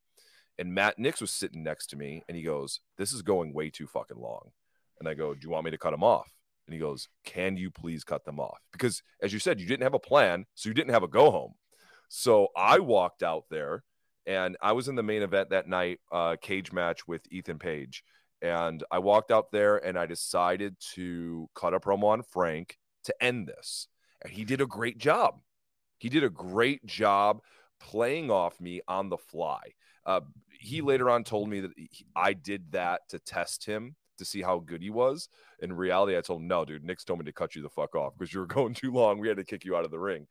And 0.59 0.74
Matt 0.74 0.99
Nix 0.99 1.20
was 1.20 1.30
sitting 1.30 1.62
next 1.62 1.86
to 1.88 1.97
me, 1.97 2.22
and 2.28 2.36
he 2.36 2.43
goes, 2.43 2.80
"This 2.99 3.12
is 3.12 3.22
going 3.22 3.55
way 3.55 3.70
too 3.70 3.86
fucking 3.86 4.18
long." 4.18 4.53
And 4.99 5.09
I 5.09 5.14
go, 5.14 5.34
"Do 5.34 5.40
you 5.43 5.51
want 5.51 5.64
me 5.64 5.70
to 5.70 5.78
cut 5.78 5.95
him 5.95 6.05
off?" 6.05 6.32
And 6.66 6.74
he 6.74 6.80
goes, 6.80 7.09
Can 7.24 7.57
you 7.57 7.70
please 7.70 8.05
cut 8.05 8.24
them 8.24 8.40
off? 8.40 8.59
Because 8.72 9.03
as 9.20 9.32
you 9.32 9.38
said, 9.38 9.61
you 9.61 9.66
didn't 9.66 9.82
have 9.82 9.95
a 9.95 9.99
plan, 9.99 10.47
so 10.55 10.68
you 10.68 10.74
didn't 10.74 10.93
have 10.93 11.03
a 11.03 11.09
go 11.09 11.30
home. 11.30 11.55
So 12.09 12.49
I 12.57 12.78
walked 12.78 13.22
out 13.22 13.45
there 13.51 13.84
and 14.26 14.57
I 14.62 14.72
was 14.72 14.88
in 14.88 14.95
the 14.95 15.03
main 15.03 15.22
event 15.22 15.51
that 15.51 15.68
night, 15.68 16.01
uh, 16.12 16.36
cage 16.40 16.72
match 16.72 17.09
with 17.09 17.22
Ethan 17.30 17.59
Page. 17.59 18.05
And 18.43 18.82
I 18.90 18.99
walked 18.99 19.30
out 19.30 19.53
there 19.53 19.76
and 19.78 19.97
I 19.97 20.07
decided 20.07 20.76
to 20.95 21.49
cut 21.55 21.74
a 21.74 21.80
promo 21.80 22.07
on 22.07 22.22
Frank 22.22 22.76
to 23.05 23.14
end 23.22 23.47
this. 23.47 23.88
and 24.22 24.32
he 24.32 24.45
did 24.45 24.61
a 24.61 24.66
great 24.66 24.99
job. 24.99 25.40
He 25.99 26.09
did 26.09 26.24
a 26.24 26.30
great 26.30 26.84
job 26.84 27.40
playing 27.80 28.30
off 28.30 28.61
me 28.61 28.80
on 28.88 29.09
the 29.09 29.16
fly. 29.16 29.61
Uh, 30.05 30.20
he 30.59 30.80
later 30.80 31.09
on 31.09 31.22
told 31.24 31.49
me 31.49 31.61
that 31.61 31.70
he, 31.76 32.07
I 32.16 32.32
did 32.32 32.72
that 32.72 33.03
to 33.11 33.18
test 33.20 33.64
him 33.64 33.95
to 34.18 34.24
see 34.24 34.43
how 34.43 34.59
good 34.59 34.82
he 34.82 34.90
was. 34.90 35.28
In 35.61 35.72
reality, 35.72 36.16
I 36.16 36.20
told 36.20 36.43
him, 36.43 36.49
no, 36.49 36.64
dude, 36.64 36.84
Nix 36.84 37.05
told 37.05 37.20
me 37.20 37.24
to 37.26 37.32
cut 37.32 37.55
you 37.55 37.62
the 37.62 37.68
fuck 37.68 37.95
off 37.95 38.14
because 38.18 38.34
you 38.34 38.40
were 38.40 38.47
going 38.59 38.74
too 38.74 38.93
long. 38.93 39.18
We 39.18 39.28
had 39.28 39.36
to 39.36 39.45
kick 39.45 39.64
you 39.64 39.76
out 39.76 39.84
of 39.84 39.90
the 39.93 39.99
ring. 39.99 40.26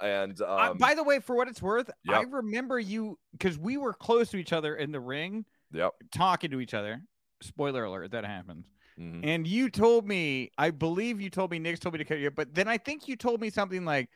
And 0.00 0.40
um, 0.40 0.48
uh, 0.48 0.74
by 0.74 0.94
the 0.94 1.02
way, 1.04 1.18
for 1.18 1.36
what 1.36 1.48
it's 1.48 1.60
worth, 1.60 1.90
Yep. 2.04 2.16
I 2.16 2.22
remember 2.22 2.78
you 2.80 3.18
because 3.32 3.58
we 3.58 3.76
were 3.76 3.92
close 3.92 4.30
to 4.30 4.38
each 4.38 4.54
other 4.54 4.76
in 4.76 4.92
the 4.92 5.00
ring, 5.00 5.44
yep. 5.72 5.92
talking 6.14 6.50
to 6.52 6.60
each 6.60 6.72
other. 6.72 7.02
Spoiler 7.42 7.84
alert, 7.84 8.10
that 8.12 8.24
happens. 8.24 8.66
mhm. 8.98 9.20
And 9.24 9.46
you 9.46 9.70
told 9.70 10.06
me, 10.06 10.50
I 10.58 10.70
believe 10.70 11.20
you 11.20 11.30
told 11.30 11.50
me, 11.50 11.58
Nix 11.58 11.80
told 11.80 11.94
me 11.94 11.98
to 11.98 12.04
cut 12.04 12.18
you, 12.18 12.30
but 12.30 12.54
then 12.54 12.68
I 12.68 12.78
think 12.78 13.08
you 13.08 13.16
told 13.16 13.40
me 13.40 13.50
something 13.50 13.84
like, 13.84 14.10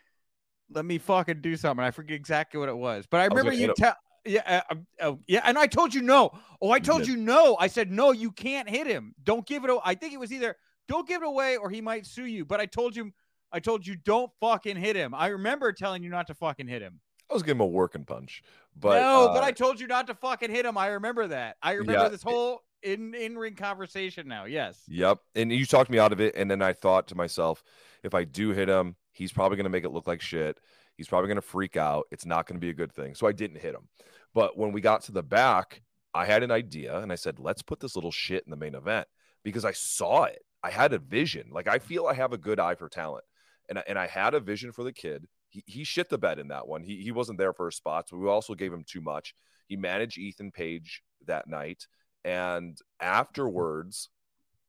let 0.70 0.84
me 0.84 0.98
fucking 0.98 1.40
do 1.40 1.56
something. 1.56 1.84
I 1.84 1.90
forget 1.90 2.16
exactly 2.16 2.58
what 2.58 2.68
it 2.68 2.76
was, 2.76 3.06
but 3.10 3.20
I 3.20 3.28
was 3.28 3.36
remember 3.36 3.52
you 3.52 3.72
tell, 3.74 3.96
yeah, 4.24 4.62
uh, 4.70 4.74
uh, 5.00 5.14
yeah. 5.26 5.42
And 5.44 5.58
I 5.58 5.66
told 5.66 5.94
you 5.94 6.02
no. 6.02 6.30
Oh, 6.60 6.70
I 6.70 6.78
told 6.78 7.06
you 7.06 7.16
no. 7.16 7.56
I 7.60 7.66
said, 7.66 7.90
no, 7.90 8.12
you 8.12 8.30
can't 8.32 8.68
hit 8.68 8.86
him. 8.86 9.14
Don't 9.22 9.46
give 9.46 9.64
it 9.64 9.70
away. 9.70 9.82
I 9.84 9.94
think 9.94 10.14
it 10.14 10.20
was 10.20 10.32
either 10.32 10.56
don't 10.88 11.06
give 11.06 11.22
it 11.22 11.26
away 11.26 11.56
or 11.56 11.70
he 11.70 11.80
might 11.80 12.06
sue 12.06 12.26
you. 12.26 12.44
But 12.44 12.60
I 12.60 12.66
told 12.66 12.96
you, 12.96 13.12
I 13.52 13.60
told 13.60 13.86
you 13.86 13.96
don't 13.96 14.30
fucking 14.40 14.76
hit 14.76 14.96
him. 14.96 15.14
I 15.14 15.28
remember 15.28 15.72
telling 15.72 16.02
you 16.02 16.10
not 16.10 16.26
to 16.28 16.34
fucking 16.34 16.66
hit 16.66 16.82
him. 16.82 17.00
I 17.30 17.34
was 17.34 17.42
giving 17.42 17.56
him 17.56 17.62
a 17.62 17.66
working 17.66 18.04
punch, 18.04 18.42
but 18.76 19.00
no, 19.00 19.28
uh, 19.28 19.34
but 19.34 19.42
I 19.42 19.50
told 19.50 19.80
you 19.80 19.86
not 19.86 20.06
to 20.08 20.14
fucking 20.14 20.50
hit 20.50 20.66
him. 20.66 20.76
I 20.76 20.88
remember 20.88 21.26
that. 21.28 21.56
I 21.62 21.72
remember 21.72 22.02
Yeah, 22.02 22.08
this 22.08 22.22
whole 22.22 22.62
in 22.84 23.14
in 23.14 23.36
ring 23.36 23.54
conversation 23.54 24.28
now. 24.28 24.44
Yes. 24.44 24.82
Yep. 24.88 25.18
And 25.34 25.50
you 25.52 25.66
talked 25.66 25.90
me 25.90 25.98
out 25.98 26.12
of 26.12 26.20
it. 26.20 26.34
And 26.36 26.50
then 26.50 26.62
I 26.62 26.72
thought 26.72 27.08
to 27.08 27.14
myself, 27.14 27.62
if 28.02 28.14
I 28.14 28.24
do 28.24 28.50
hit 28.50 28.68
him, 28.68 28.96
he's 29.12 29.32
probably 29.32 29.56
going 29.56 29.64
to 29.64 29.70
make 29.70 29.84
it 29.84 29.90
look 29.90 30.06
like 30.06 30.20
shit. 30.20 30.58
He's 30.96 31.08
probably 31.08 31.28
going 31.28 31.36
to 31.36 31.42
freak 31.42 31.76
out. 31.76 32.04
It's 32.12 32.26
not 32.26 32.46
going 32.46 32.56
to 32.56 32.60
be 32.64 32.70
a 32.70 32.74
good 32.74 32.92
thing. 32.92 33.14
So 33.14 33.26
I 33.26 33.32
didn't 33.32 33.60
hit 33.60 33.74
him. 33.74 33.88
But 34.34 34.56
when 34.56 34.72
we 34.72 34.80
got 34.80 35.02
to 35.04 35.12
the 35.12 35.22
back, 35.22 35.82
I 36.14 36.24
had 36.26 36.42
an 36.42 36.50
idea 36.50 36.98
and 36.98 37.10
I 37.10 37.16
said, 37.16 37.38
let's 37.40 37.62
put 37.62 37.80
this 37.80 37.96
little 37.96 38.12
shit 38.12 38.44
in 38.44 38.50
the 38.50 38.56
main 38.56 38.74
event 38.74 39.08
because 39.42 39.64
I 39.64 39.72
saw 39.72 40.24
it. 40.24 40.42
I 40.62 40.70
had 40.70 40.92
a 40.92 40.98
vision. 40.98 41.48
Like 41.50 41.66
I 41.68 41.78
feel 41.78 42.06
I 42.06 42.14
have 42.14 42.32
a 42.32 42.38
good 42.38 42.60
eye 42.60 42.76
for 42.76 42.88
talent. 42.88 43.24
And, 43.68 43.78
I- 43.78 43.84
and 43.88 43.98
I 43.98 44.06
had 44.06 44.34
a 44.34 44.40
vision 44.40 44.70
for 44.72 44.84
the 44.84 44.92
kid. 44.92 45.26
He, 45.50 45.62
he 45.66 45.84
shit 45.84 46.08
the 46.08 46.18
bed 46.18 46.38
in 46.38 46.48
that 46.48 46.66
one. 46.68 46.82
He, 46.82 47.00
he 47.02 47.12
wasn't 47.12 47.38
there 47.38 47.52
for 47.52 47.66
his 47.66 47.76
spots, 47.76 48.10
but 48.10 48.18
we 48.18 48.28
also 48.28 48.54
gave 48.54 48.72
him 48.72 48.84
too 48.86 49.00
much. 49.00 49.34
He 49.66 49.76
managed 49.76 50.18
Ethan 50.18 50.50
Page 50.52 51.02
that 51.26 51.48
night. 51.48 51.86
And 52.24 52.78
afterwards, 53.00 54.08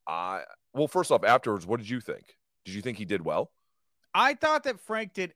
I 0.07 0.43
well, 0.73 0.87
first 0.87 1.11
off, 1.11 1.23
afterwards, 1.23 1.65
what 1.65 1.79
did 1.79 1.89
you 1.89 2.01
think? 2.01 2.35
Did 2.65 2.75
you 2.75 2.81
think 2.81 2.97
he 2.97 3.05
did 3.05 3.23
well? 3.23 3.51
I 4.13 4.33
thought 4.33 4.63
that 4.63 4.79
Frank 4.79 5.13
did 5.13 5.33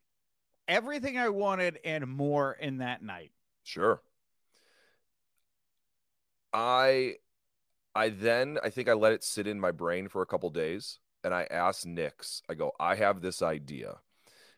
everything 0.68 1.18
I 1.18 1.30
wanted 1.30 1.80
and 1.84 2.08
more 2.08 2.54
in 2.54 2.78
that 2.78 3.02
night. 3.02 3.32
Sure. 3.64 4.02
I 6.54 7.16
I 7.96 8.10
then 8.10 8.58
I 8.64 8.70
think 8.70 8.90
I 8.90 8.94
let 8.94 9.14
it 9.14 9.24
sit 9.24 9.48
in 9.48 9.60
my 9.60 9.72
brain 9.72 10.08
for 10.08 10.22
a 10.22 10.26
couple 10.26 10.50
days 10.50 11.00
and 11.24 11.34
I 11.34 11.48
asked 11.52 11.86
Nix, 11.86 12.42
I 12.50 12.54
go, 12.54 12.72
I 12.80 12.96
have 12.96 13.22
this 13.22 13.42
idea. 13.42 13.96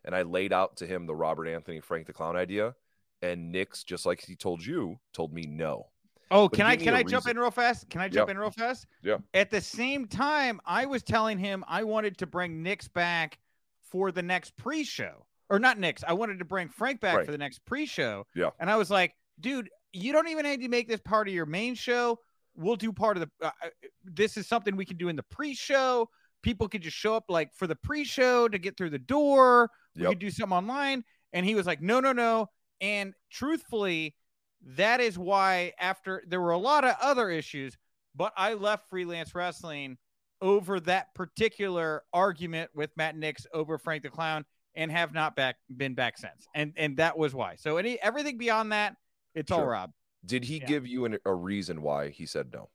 And 0.03 0.15
I 0.15 0.23
laid 0.23 0.51
out 0.51 0.77
to 0.77 0.87
him 0.87 1.05
the 1.05 1.15
Robert 1.15 1.47
Anthony 1.47 1.79
Frank 1.79 2.07
the 2.07 2.13
Clown 2.13 2.35
idea. 2.35 2.75
And 3.21 3.51
Nix, 3.51 3.83
just 3.83 4.05
like 4.05 4.25
he 4.25 4.35
told 4.35 4.65
you, 4.65 4.99
told 5.13 5.31
me 5.31 5.43
no. 5.43 5.87
Oh, 6.31 6.47
But 6.47 6.57
can 6.57 6.65
I 6.65 6.75
can 6.75 6.93
I 6.93 7.03
jump 7.03 7.27
in 7.27 7.37
real 7.37 7.51
fast? 7.51 7.89
Can 7.89 8.01
I 8.01 8.07
jump 8.07 8.29
in 8.29 8.37
real 8.37 8.51
fast? 8.51 8.87
Yeah. 9.03 9.17
At 9.33 9.49
the 9.51 9.61
same 9.61 10.07
time, 10.07 10.59
I 10.65 10.85
was 10.85 11.03
telling 11.03 11.37
him 11.37 11.63
I 11.67 11.83
wanted 11.83 12.17
to 12.19 12.25
bring 12.25 12.63
Nix 12.63 12.87
back 12.87 13.37
for 13.81 14.11
the 14.11 14.21
next 14.21 14.55
pre-show. 14.57 15.25
Or 15.49 15.59
not 15.59 15.77
Nix. 15.77 16.03
I 16.07 16.13
wanted 16.13 16.39
to 16.39 16.45
bring 16.45 16.69
Frank 16.69 17.01
back 17.01 17.13
Frank. 17.15 17.25
for 17.25 17.31
the 17.33 17.37
next 17.37 17.65
pre-show. 17.65 18.25
Yeah. 18.33 18.51
And 18.59 18.69
I 18.69 18.77
was 18.77 18.89
like, 18.89 19.13
dude, 19.41 19.69
you 19.91 20.13
don't 20.13 20.29
even 20.29 20.45
need 20.45 20.61
to 20.61 20.69
make 20.69 20.87
this 20.87 21.01
part 21.01 21.27
of 21.27 21.33
your 21.33 21.45
main 21.45 21.75
show. 21.75 22.17
We'll 22.55 22.77
do 22.77 22.93
part 22.93 23.17
of 23.17 23.23
the 23.23 23.45
uh, 23.47 23.51
uh, 23.63 23.69
this 24.05 24.37
is 24.37 24.47
something 24.47 24.75
we 24.77 24.85
can 24.85 24.97
do 24.97 25.09
in 25.09 25.17
the 25.17 25.23
pre-show. 25.23 26.09
People 26.41 26.69
could 26.69 26.81
just 26.81 26.95
show 26.97 27.15
up 27.15 27.25
like 27.27 27.53
for 27.53 27.67
the 27.67 27.75
pre-show 27.75 28.47
to 28.47 28.57
get 28.57 28.77
through 28.77 28.89
the 28.91 28.99
door. 28.99 29.69
We 29.95 30.03
Yep. 30.03 30.11
could 30.11 30.19
do 30.19 30.31
something 30.31 30.57
online. 30.57 31.03
And 31.33 31.45
he 31.45 31.55
was 31.55 31.65
like, 31.67 31.81
no, 31.81 31.99
no, 31.99 32.13
no. 32.13 32.47
And 32.79 33.13
truthfully, 33.29 34.15
that 34.63 34.99
is 35.01 35.17
why 35.17 35.73
after 35.79 36.23
there 36.27 36.41
were 36.41 36.51
a 36.51 36.57
lot 36.57 36.83
of 36.85 36.95
other 37.01 37.29
issues, 37.29 37.77
but 38.15 38.33
I 38.37 38.53
left 38.53 38.89
freelance 38.89 39.33
wrestling 39.33 39.97
over 40.41 40.79
that 40.81 41.13
particular 41.13 42.03
argument 42.13 42.71
with 42.73 42.89
Matt 42.97 43.15
Nix 43.15 43.45
over 43.53 43.77
Frank 43.77 44.03
the 44.03 44.09
Clown 44.09 44.45
and 44.75 44.91
have 44.91 45.13
not 45.13 45.35
back 45.35 45.57
been 45.75 45.93
back 45.93 46.17
since. 46.17 46.47
And 46.55 46.73
and 46.77 46.97
that 46.97 47.17
was 47.17 47.33
why. 47.35 47.55
So 47.55 47.77
any 47.77 47.99
everything 48.01 48.37
beyond 48.37 48.71
that, 48.71 48.95
it's 49.35 49.51
all 49.51 49.65
Rob. 49.65 49.91
Did 50.25 50.43
he 50.43 50.59
Yeah. 50.59 50.65
give 50.65 50.87
you 50.87 51.05
an, 51.05 51.17
a 51.25 51.33
reason 51.33 51.81
why 51.81 52.09
he 52.09 52.25
said 52.25 52.51
no? 52.53 52.69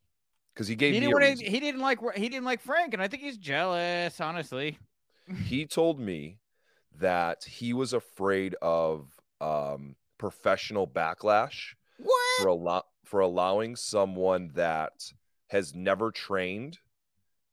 Because 0.55 0.68
he 0.68 0.74
gave 0.74 0.95
He 0.95 1.01
me 1.01 1.07
didn't, 1.07 1.22
a 1.22 1.26
reason. 1.26 1.47
he 1.47 1.61
didn't 1.61 1.80
like 1.80 1.99
he 2.16 2.28
didn't 2.28 2.45
like 2.45 2.61
Frank, 2.61 2.95
and 2.95 3.03
I 3.03 3.09
think 3.09 3.22
he's 3.22 3.37
jealous, 3.39 4.20
honestly. 4.20 4.78
he 5.45 5.66
told 5.66 5.99
me 6.01 6.39
that 6.99 7.45
he 7.45 7.72
was 7.72 7.93
afraid 7.93 8.55
of 8.62 9.09
um, 9.41 9.97
professional 10.19 10.87
backlash 10.87 11.75
What? 11.99 12.43
for 12.43 12.49
allow 12.49 12.85
for 13.05 13.21
allowing 13.21 13.77
someone 13.77 14.51
that 14.55 15.12
has 15.49 15.75
never 15.75 16.11
trained 16.11 16.79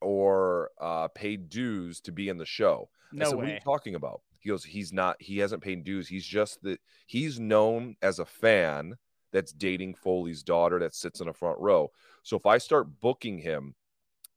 or 0.00 0.70
uh, 0.80 1.08
paid 1.08 1.48
dues 1.48 2.00
to 2.00 2.12
be 2.12 2.28
in 2.28 2.38
the 2.38 2.44
show. 2.46 2.88
I 3.12 3.16
No 3.16 3.26
said, 3.26 3.36
What 3.36 3.44
are 3.44 3.48
you 3.48 3.54
way. 3.54 3.60
talking 3.62 3.94
about? 3.94 4.22
He 4.40 4.50
goes, 4.50 4.64
he's 4.64 4.92
not. 4.92 5.16
He 5.20 5.38
hasn't 5.38 5.62
paid 5.62 5.84
dues. 5.84 6.08
He's 6.08 6.26
just 6.26 6.62
that 6.64 6.80
he's 7.06 7.40
known 7.40 7.96
as 8.02 8.18
a 8.18 8.26
fan 8.26 8.96
that's 9.32 9.52
dating 9.52 9.94
Foley's 9.94 10.42
daughter 10.42 10.78
that 10.80 10.94
sits 10.94 11.20
in 11.20 11.28
the 11.28 11.32
front 11.32 11.58
row. 11.60 11.90
So 12.22 12.36
if 12.36 12.44
I 12.46 12.58
start 12.58 13.00
booking 13.00 13.38
him, 13.38 13.74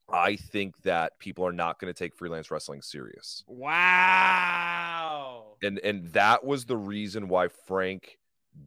I 0.10 0.38
think 0.38 0.82
that 0.84 1.20
people 1.20 1.46
are 1.46 1.52
not 1.52 1.80
going 1.80 1.94
to 1.94 1.98
take 1.98 2.16
freelance 2.16 2.50
wrestling 2.50 2.82
serious 2.82 3.44
Wow. 3.48 5.56
and 5.62 5.80
and 5.80 6.08
that 6.14 6.44
was 6.44 6.66
the 6.66 6.78
reason 6.78 7.28
why 7.28 7.48
Frank 7.48 8.18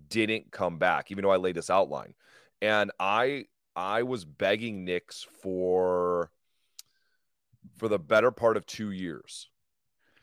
didn't 0.09 0.53
come 0.53 0.79
back, 0.79 1.11
even 1.11 1.25
though 1.25 1.31
I 1.31 1.37
laid 1.37 1.57
this 1.57 1.71
outline. 1.71 2.15
And 2.63 2.91
I 3.01 3.47
I 3.75 4.03
was 4.03 4.25
begging 4.25 4.85
Nix 4.85 5.27
for 5.43 6.31
for 7.77 7.89
the 7.89 7.99
better 7.99 8.31
part 8.31 8.57
of 8.57 8.67
two 8.67 8.91
years. 8.91 9.49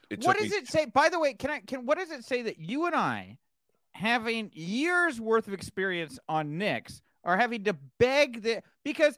It 0.09 0.24
what 0.24 0.38
does 0.38 0.51
me- 0.51 0.57
it 0.57 0.68
say? 0.68 0.86
By 0.86 1.09
the 1.09 1.20
way, 1.20 1.34
can 1.34 1.49
I 1.49 1.59
can 1.61 1.86
what 1.86 1.97
does 1.97 2.11
it 2.11 2.24
say 2.24 2.43
that 2.43 2.59
you 2.59 2.86
and 2.86 2.95
I, 2.95 3.39
having 3.91 4.52
years 4.53 5.19
worth 5.19 5.48
of 5.48 5.53
experience 5.53 6.19
on 6.30 6.57
Nix, 6.57 7.02
are 7.23 7.38
having 7.38 7.64
to 7.65 7.76
beg 7.99 8.44
the 8.44 8.61
because 8.84 9.18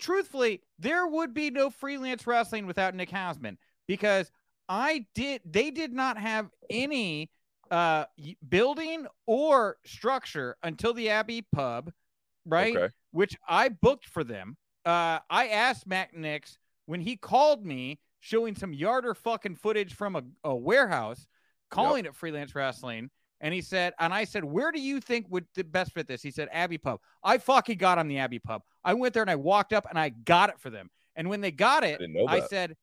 truthfully, 0.00 0.62
there 0.78 1.06
would 1.06 1.32
be 1.34 1.50
no 1.50 1.70
freelance 1.70 2.26
wrestling 2.26 2.66
without 2.66 2.94
Nick 2.94 3.10
Hausman 3.10 3.56
because 3.86 4.30
I 4.68 5.06
did 5.14 5.42
they 5.44 5.70
did 5.70 5.92
not 5.92 6.18
have 6.18 6.50
any 6.68 7.30
uh 7.70 8.04
building 8.48 9.06
or 9.26 9.76
structure 9.84 10.56
until 10.62 10.92
the 10.94 11.10
Abbey 11.10 11.42
pub, 11.52 11.92
right? 12.44 12.76
Okay. 12.76 12.88
which 13.12 13.36
I 13.48 13.68
booked 13.68 14.06
for 14.06 14.24
them. 14.24 14.56
Uh, 14.84 15.18
I 15.28 15.48
asked 15.48 15.86
Matt 15.86 16.14
Nix 16.14 16.58
when 16.86 17.00
he 17.00 17.16
called 17.16 17.64
me, 17.66 18.00
showing 18.20 18.54
some 18.54 18.72
yarder 18.72 19.14
fucking 19.14 19.56
footage 19.56 19.94
from 19.94 20.16
a, 20.16 20.22
a 20.44 20.54
warehouse, 20.56 21.26
calling 21.70 22.04
it 22.06 22.14
freelance 22.16 22.54
wrestling. 22.54 23.10
And 23.42 23.54
he 23.54 23.62
said, 23.62 23.94
and 23.98 24.12
I 24.12 24.24
said, 24.24 24.44
where 24.44 24.70
do 24.72 24.80
you 24.80 25.00
think 25.00 25.26
would 25.30 25.46
the 25.54 25.64
best 25.64 25.92
fit 25.92 26.06
this? 26.06 26.22
He 26.22 26.30
said, 26.30 26.48
Abbey 26.52 26.78
Pub. 26.78 27.00
I 27.24 27.38
fucking 27.38 27.78
got 27.78 27.98
on 27.98 28.08
the 28.08 28.18
Abbey 28.18 28.38
Pub. 28.38 28.62
I 28.84 28.94
went 28.94 29.14
there 29.14 29.22
and 29.22 29.30
I 29.30 29.36
walked 29.36 29.72
up 29.72 29.86
and 29.88 29.98
I 29.98 30.10
got 30.10 30.50
it 30.50 30.58
for 30.58 30.70
them. 30.70 30.90
And 31.16 31.28
when 31.28 31.40
they 31.40 31.50
got 31.50 31.84
it, 31.84 31.98
didn't 31.98 32.28
I 32.28 32.40
said, 32.40 32.76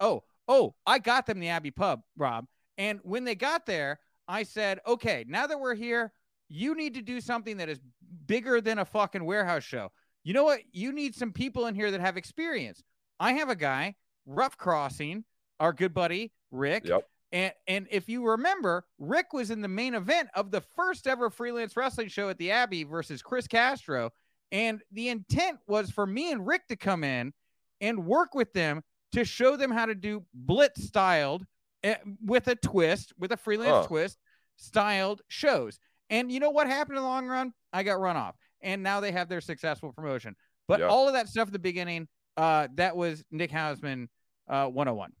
oh, 0.00 0.22
oh, 0.48 0.74
I 0.86 0.98
got 0.98 1.26
them 1.26 1.40
the 1.40 1.48
Abbey 1.48 1.70
Pub, 1.70 2.02
Rob. 2.16 2.46
And 2.78 3.00
when 3.02 3.24
they 3.24 3.34
got 3.34 3.66
there, 3.66 3.98
I 4.28 4.44
said, 4.44 4.80
okay, 4.86 5.24
now 5.28 5.46
that 5.46 5.58
we're 5.58 5.74
here, 5.74 6.12
you 6.48 6.74
need 6.74 6.94
to 6.94 7.02
do 7.02 7.20
something 7.20 7.56
that 7.56 7.68
is 7.68 7.80
bigger 8.26 8.60
than 8.60 8.78
a 8.78 8.84
fucking 8.84 9.24
warehouse 9.24 9.64
show. 9.64 9.90
You 10.24 10.34
know 10.34 10.44
what? 10.44 10.60
You 10.70 10.92
need 10.92 11.14
some 11.14 11.32
people 11.32 11.66
in 11.66 11.74
here 11.74 11.90
that 11.90 12.00
have 12.00 12.16
experience. 12.16 12.82
I 13.18 13.32
have 13.32 13.48
a 13.48 13.56
guy, 13.56 13.96
Rough 14.26 14.56
Crossing, 14.56 15.24
our 15.58 15.72
good 15.72 15.94
buddy, 15.94 16.32
Rick. 16.50 16.86
Yep. 16.86 17.08
And 17.32 17.52
and 17.66 17.86
if 17.90 18.08
you 18.08 18.26
remember, 18.26 18.84
Rick 18.98 19.32
was 19.32 19.50
in 19.50 19.62
the 19.62 19.68
main 19.68 19.94
event 19.94 20.28
of 20.34 20.50
the 20.50 20.60
first 20.60 21.06
ever 21.06 21.30
freelance 21.30 21.76
wrestling 21.76 22.08
show 22.08 22.28
at 22.28 22.38
the 22.38 22.50
Abbey 22.50 22.84
versus 22.84 23.22
Chris 23.22 23.46
Castro. 23.46 24.12
And 24.52 24.82
the 24.92 25.08
intent 25.08 25.58
was 25.66 25.90
for 25.90 26.06
me 26.06 26.30
and 26.30 26.46
Rick 26.46 26.68
to 26.68 26.76
come 26.76 27.02
in 27.02 27.32
and 27.80 28.06
work 28.06 28.34
with 28.34 28.52
them 28.52 28.82
to 29.12 29.24
show 29.24 29.56
them 29.56 29.70
how 29.70 29.86
to 29.86 29.94
do 29.94 30.24
blitz 30.34 30.84
styled 30.84 31.44
eh, 31.82 31.96
with 32.24 32.46
a 32.48 32.54
twist, 32.54 33.12
with 33.18 33.32
a 33.32 33.36
freelance 33.36 33.86
twist 33.86 34.18
styled 34.56 35.22
shows. 35.28 35.80
And 36.10 36.30
you 36.30 36.38
know 36.38 36.50
what 36.50 36.66
happened 36.66 36.98
in 36.98 37.02
the 37.02 37.08
long 37.08 37.26
run? 37.26 37.52
I 37.72 37.82
got 37.82 37.98
run 37.98 38.16
off. 38.16 38.36
And 38.60 38.82
now 38.82 39.00
they 39.00 39.10
have 39.10 39.28
their 39.28 39.40
successful 39.40 39.92
promotion. 39.92 40.36
But 40.68 40.80
Yeah. 40.80 40.86
all 40.86 41.08
of 41.08 41.14
that 41.14 41.28
stuff 41.28 41.48
at 41.48 41.52
the 41.52 41.58
beginning, 41.58 42.06
uh, 42.36 42.68
that 42.74 42.94
was 42.96 43.24
Nick 43.30 43.50
Hausman 43.50 44.08
uh, 44.48 44.66
101. 44.68 45.12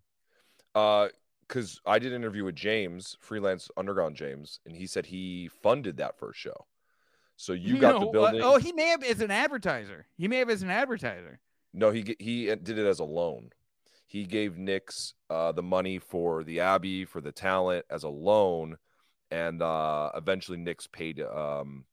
Uh 0.74 1.08
because 1.48 1.80
I 1.84 1.98
did 1.98 2.12
an 2.12 2.22
interview 2.22 2.44
with 2.44 2.54
James, 2.54 3.18
freelance 3.20 3.68
underground 3.76 4.16
James, 4.16 4.60
and 4.64 4.74
he 4.74 4.86
said 4.86 5.04
he 5.04 5.48
funded 5.48 5.98
that 5.98 6.18
first 6.18 6.38
show. 6.38 6.66
So 7.42 7.54
you 7.54 7.76
got 7.78 7.94
the 7.94 7.98
No, 7.98 8.06
uh, 8.08 8.12
building. 8.12 8.40
oh, 8.44 8.56
he 8.56 8.70
may 8.72 8.86
have 8.86 9.02
as 9.02 9.20
an 9.20 9.32
advertiser. 9.32 10.06
He 10.16 10.28
may 10.28 10.36
have 10.36 10.48
as 10.48 10.62
an 10.62 10.70
advertiser. 10.70 11.40
No, 11.74 11.90
he 11.90 12.14
he 12.20 12.46
did 12.46 12.78
it 12.78 12.86
as 12.86 13.00
a 13.00 13.04
loan. 13.04 13.50
He 14.06 14.26
gave 14.26 14.58
Nix 14.58 15.14
uh, 15.28 15.50
the 15.50 15.62
money 15.62 15.98
for 15.98 16.44
the 16.44 16.60
Abbey 16.60 17.04
for 17.04 17.20
the 17.20 17.32
talent 17.32 17.84
as 17.90 18.04
a 18.04 18.08
loan, 18.08 18.76
and 19.32 19.60
uh, 19.60 20.12
eventually 20.14 20.56
Nix 20.56 20.86
paid 20.86 21.20
um, 21.20 21.84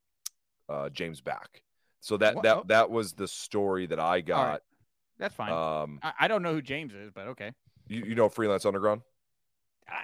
uh, 0.68 0.88
James 0.90 1.20
back. 1.20 1.62
So 1.98 2.16
that 2.18 2.36
Wha- 2.36 2.42
that 2.42 2.68
that 2.68 2.90
was 2.90 3.14
the 3.14 3.26
story 3.26 3.86
that 3.86 3.98
I 3.98 4.20
got. 4.20 4.62
That's 5.18 5.34
fine. 5.34 5.50
Um, 5.50 5.98
I, 6.00 6.12
I 6.20 6.28
don't 6.28 6.42
know 6.42 6.52
who 6.54 6.62
James 6.62 6.94
is, 6.94 7.10
but 7.12 7.26
okay. 7.26 7.50
you, 7.88 8.04
you 8.04 8.14
know 8.14 8.28
Freelance 8.28 8.64
Underground? 8.64 9.00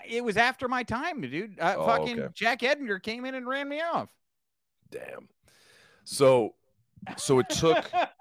It 0.09 0.25
was 0.25 0.37
after 0.37 0.67
my 0.67 0.83
time, 0.83 1.21
dude. 1.21 1.61
Uh, 1.61 1.77
Oh, 1.79 1.87
fucking 1.87 2.19
okay. 2.19 2.33
Jack 2.35 2.65
Edgar 2.65 2.99
came 2.99 3.25
in 3.25 3.37
and 3.37 3.47
ran 3.47 3.69
me 3.69 3.81
off. 3.81 4.09
Damn. 4.91 5.29
So 6.07 6.55
so 7.17 7.39
it 7.39 7.49
took 7.51 7.91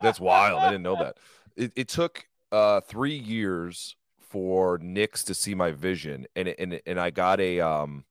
That's 0.00 0.20
wild. 0.20 0.60
I 0.60 0.70
didn't 0.70 0.82
know 0.82 0.96
that. 0.96 1.16
It, 1.56 1.72
it 1.74 1.88
took 1.88 2.26
uh, 2.52 2.80
three 2.80 3.16
years 3.16 3.96
for 4.20 4.78
Nix 4.78 5.24
to 5.24 5.34
see 5.34 5.54
my 5.54 5.72
vision, 5.72 6.26
and 6.36 6.48
and 6.48 6.80
and 6.86 7.00
I 7.00 7.10
got 7.10 7.40
a 7.40 7.60
um, 7.60 8.04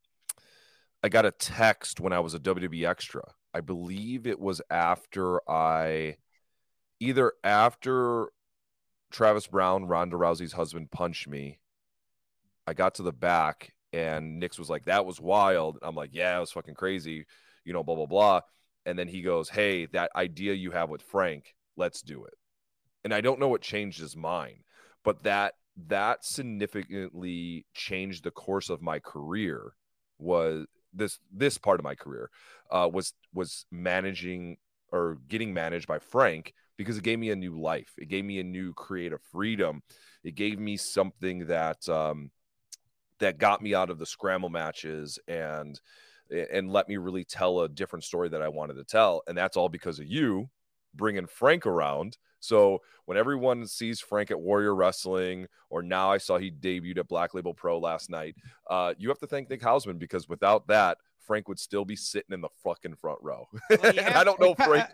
I 1.03 1.09
got 1.09 1.25
a 1.25 1.31
text 1.31 1.99
when 1.99 2.13
I 2.13 2.19
was 2.19 2.33
a 2.33 2.39
WWE 2.39 2.87
extra. 2.87 3.23
I 3.53 3.61
believe 3.61 4.27
it 4.27 4.39
was 4.39 4.61
after 4.69 5.39
I, 5.49 6.17
either 6.99 7.33
after 7.43 8.29
Travis 9.09 9.47
Browne, 9.47 9.85
Ronda 9.85 10.17
Rousey's 10.17 10.53
husband, 10.53 10.91
punched 10.91 11.27
me. 11.27 11.59
I 12.67 12.73
got 12.73 12.95
to 12.95 13.03
the 13.03 13.13
back, 13.13 13.73
and 13.93 14.39
Nix 14.39 14.59
was 14.59 14.69
like, 14.69 14.85
"That 14.85 15.05
was 15.05 15.21
wild." 15.21 15.79
I'm 15.81 15.95
like, 15.95 16.09
"Yeah, 16.11 16.37
it 16.37 16.41
was 16.41 16.51
fucking 16.51 16.75
crazy," 16.75 17.25
you 17.63 17.73
know, 17.73 17.83
blah 17.83 17.95
blah 17.95 18.05
blah. 18.05 18.41
And 18.88 18.97
then 18.97 19.07
he 19.07 19.22
goes, 19.22 19.49
"Hey, 19.49 19.85
that 19.88 20.09
idea 20.15 20.53
you 20.53 20.72
have 20.72 20.89
with 20.89 21.03
Frank, 21.03 21.55
let's 21.76 22.01
do 22.01 22.26
it." 22.26 22.34
And 23.03 23.14
I 23.14 23.22
don't 23.22 23.39
know 23.39 23.49
what 23.49 23.61
changed 23.61 23.99
his 23.99 24.15
mind, 24.15 24.64
but 25.03 25.23
that 25.23 25.53
that 25.88 26.26
significantly 26.26 27.68
changed 27.76 28.23
the 28.23 28.31
course 28.31 28.69
of 28.69 28.81
my 28.81 28.99
career. 28.99 29.73
Was 30.18 30.65
this 30.93 31.19
this 31.31 31.59
part 31.59 31.80
of 31.80 31.84
my 31.84 31.95
career 31.95 32.31
uh, 32.72 32.89
was 32.91 33.14
was 33.34 33.65
managing 33.72 34.57
or 34.91 35.18
getting 35.27 35.53
managed 35.53 35.88
by 35.88 35.99
Frank 35.99 36.53
because 36.77 36.97
it 36.97 37.03
gave 37.03 37.19
me 37.19 37.30
a 37.30 37.35
new 37.35 37.59
life. 37.59 37.93
It 37.97 38.07
gave 38.07 38.26
me 38.26 38.39
a 38.39 38.43
new 38.43 38.73
creative 38.73 39.22
freedom. 39.31 39.84
It 40.23 40.35
gave 40.35 40.59
me 40.59 40.77
something 40.77 41.47
that 41.47 41.88
um, 41.89 42.31
that 43.19 43.38
got 43.38 43.61
me 43.61 43.73
out 43.73 43.89
of 43.89 43.99
the 43.99 44.05
scramble 44.05 44.49
matches 44.49 45.19
and 45.27 45.80
and 46.29 46.71
let 46.71 46.87
me 46.87 46.97
really 46.97 47.23
tell 47.23 47.61
a 47.61 47.69
different 47.69 48.03
story 48.03 48.29
that 48.29 48.41
I 48.41 48.47
wanted 48.49 48.75
to 48.75 48.83
tell. 48.83 49.23
And 49.27 49.37
that's 49.37 49.57
all 49.57 49.69
because 49.69 49.99
of 49.99 50.07
you 50.07 50.49
bringing 50.95 51.27
Frank 51.27 51.65
around. 51.65 52.17
So 52.39 52.81
when 53.05 53.17
everyone 53.17 53.65
sees 53.67 53.99
Frank 53.99 54.31
at 54.31 54.39
Warrior 54.39 54.75
Wrestling, 54.75 55.47
or 55.69 55.81
now 55.81 56.11
I 56.11 56.17
saw 56.17 56.37
he 56.37 56.51
debuted 56.51 56.97
at 56.99 57.07
Black 57.07 57.33
Label 57.33 57.53
Pro 57.53 57.79
last 57.79 58.09
night, 58.09 58.35
uh, 58.69 58.93
you 58.97 59.09
have 59.09 59.19
to 59.19 59.27
thank 59.27 59.49
Nick 59.49 59.61
Hausman 59.61 59.97
because 59.99 60.29
without 60.29 60.67
that, 60.67 60.97
Frank 61.19 61.47
would 61.47 61.59
still 61.59 61.83
be 61.83 61.95
sitting 61.95 62.33
in 62.33 62.41
the 62.41 62.49
fucking 62.63 62.95
front 62.95 63.19
row. 63.21 63.47
Well, 63.69 63.79
and 63.97 63.99
I 63.99 64.23
don't 64.23 64.39
know 64.39 64.51
if 64.51 64.57
Frank 64.65 64.87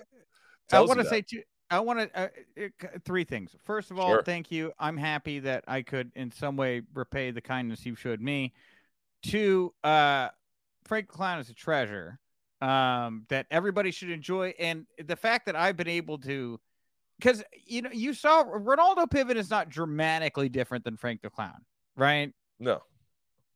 I 0.72 0.82
want 0.82 1.00
to 1.00 1.06
say 1.06 1.22
two. 1.22 1.42
I 1.70 1.80
want 1.80 2.00
to 2.00 2.20
uh, 2.20 2.28
uh, 2.62 2.88
three 3.04 3.24
things. 3.24 3.56
First 3.64 3.90
of 3.92 4.00
all, 4.00 4.10
Sure. 4.10 4.24
thank 4.24 4.52
you. 4.52 4.72
I'm 4.80 4.98
happy 4.98 5.40
that 5.40 5.64
I 5.68 5.82
could, 5.82 6.12
in 6.16 6.32
some 6.32 6.56
way, 6.56 6.82
repay 6.94 7.32
the 7.32 7.42
kindness 7.42 7.86
you 7.86 7.96
showed 7.96 8.22
me. 8.22 8.54
Two, 9.24 9.74
uh, 9.84 10.30
Frank 10.86 11.08
Clown 11.08 11.40
is 11.40 11.50
a 11.50 11.54
treasure 11.54 12.20
um, 12.62 13.26
that 13.30 13.46
everybody 13.52 13.92
should 13.92 14.10
enjoy, 14.10 14.54
and 14.60 14.86
the 15.04 15.16
fact 15.16 15.46
that 15.48 15.56
I've 15.56 15.76
been 15.76 15.88
able 15.88 16.18
to, 16.20 16.60
because 17.20 17.44
you 17.66 17.82
know, 17.82 17.90
you 17.92 18.14
saw 18.14 18.44
Ronaldo 18.44 19.10
Pivot 19.10 19.38
is 19.38 19.50
not 19.50 19.70
dramatically 19.70 20.50
different 20.50 20.84
than 20.84 20.98
Frank 20.98 21.22
the 21.22 21.30
Clown, 21.30 21.66
right? 21.96 22.34
no. 22.60 22.82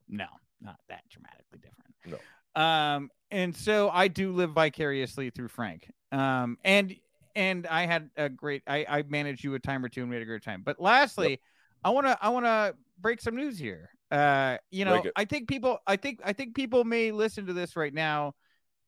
No, 0.09 0.27
not 0.61 0.77
that 0.89 1.03
dramatically 1.09 1.59
different. 1.59 1.93
No. 2.05 2.61
Um, 2.61 3.09
and 3.31 3.55
so 3.55 3.89
I 3.89 4.07
do 4.07 4.31
live 4.31 4.51
vicariously 4.51 5.29
through 5.29 5.49
Frank. 5.49 5.91
Um, 6.11 6.57
and 6.63 6.95
and 7.35 7.67
I 7.67 7.85
had 7.85 8.09
a 8.17 8.29
great 8.29 8.63
I, 8.67 8.85
I 8.89 9.03
managed 9.07 9.43
you 9.43 9.53
a 9.55 9.59
time 9.59 9.83
or 9.83 9.89
two 9.89 10.01
and 10.01 10.09
we 10.09 10.15
had 10.15 10.23
a 10.23 10.25
great 10.25 10.43
time. 10.43 10.63
But 10.65 10.79
lastly, 10.79 11.39
I 11.83 11.89
wanna 11.89 12.17
I 12.21 12.29
wanna 12.29 12.73
break 12.99 13.21
some 13.21 13.35
news 13.35 13.59
here. 13.59 13.89
Uh, 14.11 14.57
you 14.71 14.85
know. 14.85 15.03
I 15.15 15.25
think 15.25 15.47
people 15.47 15.79
I 15.85 15.95
think 15.95 16.21
I 16.23 16.33
think 16.33 16.55
people 16.55 16.83
may 16.83 17.11
listen 17.11 17.45
to 17.47 17.53
this 17.53 17.75
right 17.75 17.93
now 17.93 18.33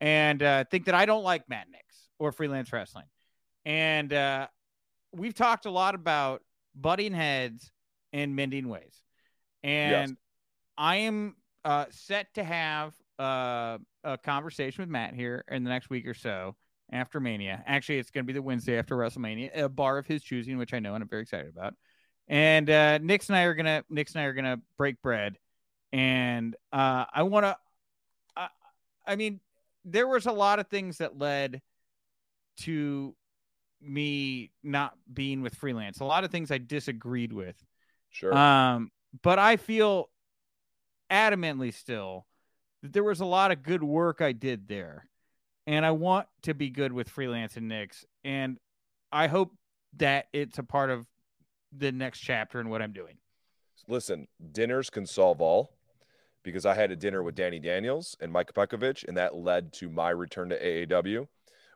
and 0.02 0.42
uh, 0.42 0.64
think 0.72 0.86
that 0.86 0.96
I 0.96 1.06
don't 1.06 1.24
like 1.24 1.48
Matt 1.50 1.68
Nix 1.72 1.84
or 2.20 2.32
freelance 2.32 2.72
wrestling. 2.72 3.06
And 3.66 4.14
uh, 4.14 4.48
we've 5.12 5.34
talked 5.34 5.66
a 5.66 5.72
lot 5.72 5.96
about 5.96 6.42
butting 6.76 7.14
heads 7.14 7.72
and 8.14 8.36
mending 8.36 8.68
ways. 8.70 9.04
And 9.64 10.18
I 10.78 10.98
am 10.98 11.36
uh, 11.66 11.86
set 11.90 12.34
to 12.36 12.44
have 12.44 12.94
uh, 13.20 13.78
a 14.04 14.18
conversation 14.18 14.82
with 14.82 14.90
Matt 14.90 15.14
here 15.14 15.44
in 15.50 15.64
the 15.64 15.70
next 15.70 15.90
week 15.90 16.08
or 16.08 16.14
so 16.14 16.56
after 16.92 17.20
Mania. 17.20 17.64
Actually, 17.68 18.00
it's 18.00 18.12
going 18.12 18.26
to 18.26 18.28
be 18.28 18.34
the 18.34 18.42
Wednesday 18.42 18.78
after 18.78 18.96
WrestleMania, 18.96 19.64
a 19.64 19.70
bar 19.70 19.98
of 19.98 20.08
his 20.08 20.24
choosing, 20.24 20.58
which 20.58 20.74
I 20.74 20.80
know 20.80 20.96
and 20.96 21.04
I'm 21.04 21.10
very 21.10 21.24
excited 21.24 21.50
about. 21.50 21.74
And 22.30 22.70
uh, 22.70 23.00
Nix 23.00 23.30
and 23.30 23.36
I 23.36 23.44
are 23.44 23.56
gonna 23.56 23.84
Nix 23.90 24.14
and 24.14 24.22
I 24.22 24.26
are 24.26 24.34
gonna 24.34 24.62
break 24.78 25.02
bread, 25.02 25.38
and 25.92 26.56
uh, 26.72 27.06
I 27.12 27.24
want 27.24 27.46
to. 27.46 27.58
I, 28.38 28.48
I 29.06 29.16
mean, 29.16 29.40
there 29.84 30.08
was 30.08 30.28
a 30.28 30.32
lot 30.32 30.60
of 30.60 30.68
things 30.68 31.00
that 31.00 31.18
led 31.18 31.62
to 32.62 33.16
me 33.82 34.52
not 34.64 34.94
being 35.12 35.42
with 35.42 35.56
freelance. 35.56 36.00
A 36.00 36.06
lot 36.06 36.24
of 36.24 36.32
things 36.32 36.52
I 36.52 36.58
disagreed 36.58 37.34
with. 37.34 37.56
Sure. 38.10 38.36
Um, 38.36 38.92
but 39.24 39.40
I 39.40 39.58
feel 39.58 40.10
adamantly 41.12 41.74
still 41.74 42.26
that 42.84 42.94
there 42.94 43.04
was 43.04 43.22
a 43.22 43.26
lot 43.26 43.52
of 43.52 43.64
good 43.64 43.84
work 43.84 44.22
I 44.22 44.32
did 44.32 44.68
there. 44.68 45.10
And 45.68 45.86
I 45.86 45.92
want 45.92 46.28
to 46.44 46.54
be 46.54 46.70
good 46.70 46.92
with 46.92 47.10
freelance 47.10 47.56
and 47.56 47.68
Nix. 47.68 48.06
And 48.24 48.58
I 49.12 49.28
hope 49.28 49.52
that 49.98 50.28
it's 50.34 50.58
a 50.58 50.64
part 50.64 50.90
of 50.90 51.06
the 51.72 51.92
next 51.92 52.20
chapter 52.20 52.60
and 52.60 52.70
what 52.70 52.82
I'm 52.82 52.94
doing. 52.94 53.18
Listen, 53.88 54.28
dinners 54.52 54.90
can 54.90 55.06
solve 55.06 55.42
all 55.42 55.78
because 56.44 56.66
I 56.66 56.74
had 56.76 56.92
a 56.92 56.96
dinner 56.96 57.24
with 57.24 57.36
Danny 57.36 57.60
Daniels 57.60 58.16
and 58.20 58.32
Mike 58.32 58.54
Petkovich, 58.54 59.04
and 59.08 59.18
that 59.18 59.36
led 59.36 59.74
to 59.74 59.90
my 59.90 60.10
return 60.10 60.50
to 60.50 60.60
AAW. 60.60 61.28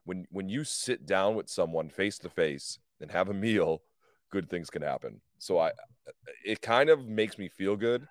When 0.05 0.25
when 0.29 0.49
you 0.49 0.63
sit 0.63 1.05
down 1.05 1.35
with 1.35 1.49
someone 1.49 1.89
face 1.89 2.17
to 2.19 2.29
face 2.29 2.79
and 2.99 3.11
have 3.11 3.29
a 3.29 3.33
meal, 3.33 3.81
good 4.29 4.49
things 4.49 4.69
can 4.69 4.81
happen. 4.81 5.21
So 5.39 5.59
I 5.59 5.71
it 6.45 6.61
kind 6.61 6.89
of 6.89 7.07
makes 7.07 7.37
me 7.37 7.47
feel 7.47 7.75
good 7.75 8.05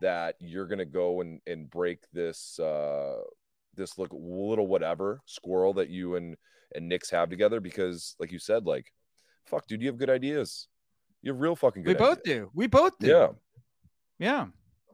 that 0.00 0.36
you're 0.38 0.66
gonna 0.66 0.84
go 0.84 1.20
and, 1.20 1.40
and 1.46 1.70
break 1.70 2.00
this 2.12 2.58
uh 2.58 3.20
this 3.74 3.98
look 3.98 4.10
little 4.12 4.66
whatever 4.66 5.20
squirrel 5.24 5.72
that 5.74 5.88
you 5.88 6.16
and 6.16 6.36
and 6.74 6.88
Nix 6.88 7.10
have 7.10 7.30
together 7.30 7.60
because 7.60 8.14
like 8.18 8.32
you 8.32 8.38
said, 8.38 8.66
like 8.66 8.92
fuck 9.46 9.66
dude, 9.66 9.80
you 9.80 9.88
have 9.88 9.98
good 9.98 10.10
ideas. 10.10 10.68
You 11.22 11.32
have 11.32 11.40
real 11.40 11.56
fucking 11.56 11.82
good. 11.82 11.98
We 11.98 12.06
both 12.06 12.22
do. 12.22 12.50
We 12.54 12.66
both 12.66 12.98
do. 12.98 13.08
Yeah. 13.08 13.28
Yeah. 14.18 14.46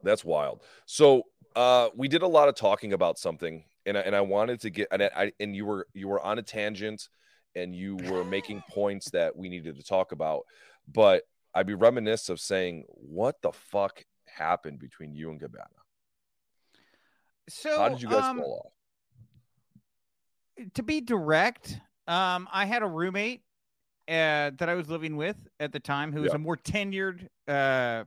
That's 0.03 0.25
wild. 0.25 0.63
So 0.87 1.23
uh, 1.57 1.89
we 1.95 2.09
did 2.09 2.23
a 2.23 2.27
lot 2.27 2.49
of 2.49 2.55
talking 2.55 2.93
about 2.93 3.19
something, 3.19 3.65
and 3.87 3.97
I, 3.97 4.01
and 4.01 4.17
I 4.17 4.21
wanted 4.21 4.61
to 4.61 4.71
get 4.71 4.89
and 4.91 5.03
I 5.03 5.33
and 5.41 5.55
you 5.55 5.65
were 5.67 5.87
you 5.95 6.09
were 6.09 6.21
on 6.21 6.39
a 6.39 6.43
tangent, 6.43 7.09
and 7.55 7.75
you 7.75 7.97
were 7.97 8.25
making 8.25 8.63
points 8.71 9.11
that 9.11 9.37
we 9.37 9.49
needed 9.49 9.77
to 9.77 9.83
talk 9.83 10.13
about. 10.13 10.43
But 10.93 11.23
I'd 11.55 11.67
be 11.67 11.75
reminiscent 11.75 12.37
of 12.37 12.41
saying, 12.41 12.85
what 12.89 13.41
the 13.43 13.53
fuck 13.53 14.05
happened 14.27 14.81
between 14.81 15.15
you 15.15 15.31
and 15.31 15.41
Cabana? 15.41 15.69
So 17.49 17.79
How 17.79 17.89
did 17.91 18.03
you 18.03 18.09
guys 18.09 18.25
um, 18.25 18.39
fall 18.39 18.65
off? 18.67 18.73
to 20.75 20.83
be 20.83 21.01
direct, 21.01 21.79
um, 22.07 22.49
I 22.53 22.67
had 22.67 22.83
a 22.83 22.87
roommate 22.87 23.43
uh, 24.09 24.51
that 24.59 24.69
I 24.69 24.75
was 24.75 24.89
living 24.89 25.17
with 25.17 25.37
at 25.61 25.73
the 25.73 25.81
time 25.81 26.13
who 26.13 26.21
was 26.23 26.31
Yeah. 26.33 26.37
a 26.37 26.39
more 26.39 26.57
tenured, 26.57 27.29
uh, 27.49 28.05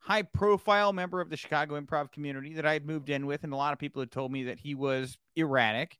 high 0.00 0.22
profile 0.22 0.92
member 0.92 1.20
of 1.20 1.28
the 1.30 1.36
Chicago 1.36 1.80
improv 1.80 2.12
community 2.12 2.54
that 2.54 2.64
I 2.66 2.72
had 2.72 2.86
moved 2.86 3.10
in 3.10 3.26
with. 3.26 3.44
And 3.44 3.52
a 3.52 3.56
lot 3.56 3.72
of 3.72 3.78
people 3.78 4.00
had 4.00 4.10
told 4.10 4.32
me 4.32 4.44
that 4.44 4.58
he 4.58 4.74
was 4.74 5.18
erratic. 5.36 5.98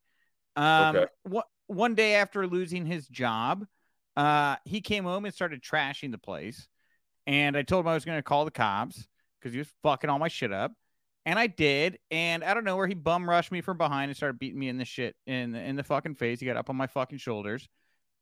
Um, 0.57 0.97
Okay. 0.97 1.07
wha- 1.27 1.43
one 1.67 1.95
day 1.95 2.15
after 2.15 2.47
losing 2.47 2.87
his 2.87 3.07
job, 3.09 3.67
uh, 4.17 4.57
he 4.65 4.81
came 4.81 5.05
home 5.05 5.25
and 5.25 5.35
started 5.35 5.63
trashing 5.63 6.11
the 6.11 6.19
place. 6.19 6.69
And 7.27 7.57
I 7.57 7.63
told 7.63 7.85
him 7.85 7.89
I 7.89 7.95
was 7.95 8.05
going 8.05 8.19
to 8.19 8.23
call 8.23 8.45
the 8.45 8.51
cops 8.51 9.07
because 9.39 9.53
he 9.53 9.59
was 9.59 9.71
fucking 9.83 10.09
all 10.09 10.19
my 10.19 10.29
shit 10.29 10.53
up. 10.53 10.73
And 11.27 11.39
I 11.39 11.47
did, 11.47 11.99
and 12.11 12.43
I 12.43 12.55
don't 12.55 12.65
know 12.65 12.77
where 12.77 12.87
he 12.87 12.95
bum 12.95 13.29
rushed 13.29 13.53
me 13.53 13.61
from 13.61 13.77
behind 13.77 14.09
and 14.09 14.17
started 14.17 14.39
beating 14.39 14.59
me 14.59 14.71
in 14.71 14.79
the 14.79 14.87
shit 14.87 15.15
in 15.27 15.53
the, 15.53 15.61
in 15.61 15.77
the 15.77 15.83
fucking 15.85 16.15
face. 16.15 16.41
He 16.41 16.47
got 16.47 16.57
up 16.57 16.71
on 16.71 16.77
my 16.77 16.87
fucking 16.87 17.19
shoulders, 17.19 17.69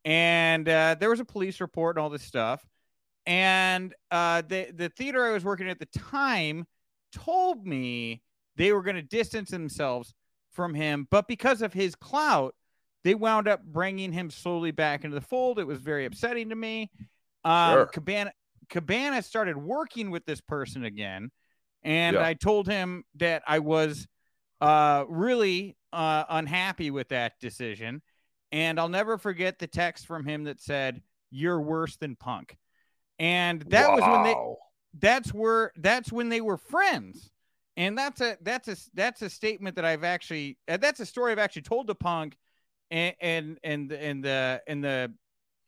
and 0.06 0.68
uh, 0.68 0.94
there 0.98 1.10
was 1.10 1.18
a 1.18 1.24
police 1.24 1.60
report 1.60 1.96
and 1.96 2.02
all 2.02 2.08
this 2.08 2.22
stuff. 2.22 2.64
And 3.26 3.92
uh, 4.12 4.42
the 4.42 4.70
the 4.72 4.88
theater 4.88 5.24
I 5.26 5.32
was 5.32 5.44
working 5.44 5.68
at 5.68 5.80
the 5.80 5.86
time 5.86 6.64
told 7.12 7.66
me 7.66 8.22
they 8.54 8.72
were 8.72 8.82
going 8.82 8.96
to 8.96 9.02
distance 9.02 9.50
themselves 9.50 10.14
from 10.52 10.74
him, 10.74 11.08
but 11.10 11.26
because 11.26 11.60
of 11.60 11.72
his 11.72 11.96
clout, 11.96 12.54
they 13.02 13.14
wound 13.16 13.48
up 13.48 13.64
bringing 13.64 14.12
him 14.12 14.30
slowly 14.30 14.70
back 14.70 15.04
into 15.04 15.16
the 15.16 15.20
fold. 15.20 15.58
It 15.58 15.66
was 15.66 15.80
very 15.80 16.06
upsetting 16.06 16.48
to 16.50 16.54
me. 16.54 16.90
Um, 17.44 17.72
Sure. 17.74 17.86
Cabana 17.86 18.32
Cabana 18.70 19.22
started 19.22 19.56
working 19.56 20.10
with 20.12 20.24
this 20.24 20.40
person 20.40 20.84
again, 20.84 21.30
and 21.82 22.14
Yeah. 22.14 22.24
I 22.24 22.34
told 22.34 22.68
him 22.68 23.04
that 23.16 23.42
I 23.46 23.58
was 23.58 24.06
uh, 24.60 25.04
really 25.08 25.76
uh, 25.92 26.24
unhappy 26.28 26.92
with 26.92 27.08
that 27.08 27.40
decision. 27.40 28.02
And 28.52 28.78
I'll 28.78 28.88
never 28.88 29.18
forget 29.18 29.58
the 29.58 29.66
text 29.66 30.06
from 30.06 30.24
him 30.24 30.44
that 30.44 30.60
said, 30.60 31.02
"You're 31.30 31.60
worse 31.60 31.96
than 31.96 32.16
Punk," 32.16 32.56
and 33.18 33.62
that 33.68 33.90
was 33.92 34.02
when 34.02 34.22
they 34.22 34.34
that's 34.98 35.34
where 35.34 35.72
that's 35.76 36.12
when 36.12 36.28
they 36.28 36.40
were 36.40 36.56
friends. 36.56 37.30
And 37.76 37.98
that's 37.98 38.20
a 38.22 38.38
that's 38.40 38.68
a 38.68 38.76
that's 38.94 39.20
a 39.20 39.28
statement 39.28 39.76
that 39.76 39.84
i've 39.84 40.02
actually 40.02 40.56
uh, 40.66 40.78
that's 40.78 40.98
a 41.00 41.04
story 41.04 41.32
i've 41.32 41.38
actually 41.38 41.60
told 41.60 41.88
to 41.88 41.94
punk 41.94 42.38
and 42.90 43.14
and 43.20 43.58
and 43.62 43.92
and 43.92 44.24
the 44.24 44.62
in 44.66 44.80
the 44.80 45.12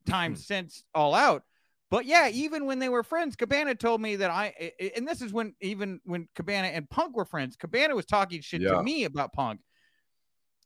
time 0.07 0.35
since 0.35 0.85
all 0.95 1.15
out. 1.15 1.43
But 1.91 2.07
yeah 2.07 2.29
even 2.31 2.65
when 2.65 2.79
they 2.79 2.89
were 2.89 3.03
friends 3.03 3.37
cabana 3.37 3.75
told 3.75 4.01
me 4.01 4.17
that 4.17 4.31
I- 4.31 4.73
and 4.97 5.07
this 5.07 5.21
is 5.21 5.35
when 5.35 5.55
even 5.61 6.01
when 6.05 6.29
cabana 6.35 6.69
and 6.69 6.89
punk 6.89 7.15
were 7.15 7.27
friends 7.27 7.57
cabana 7.57 7.95
was 7.95 8.07
talking 8.07 8.41
shit 8.41 8.63
Yeah. 8.63 8.71
to 8.77 8.83
me 8.83 9.05
about 9.05 9.35
punk 9.35 9.61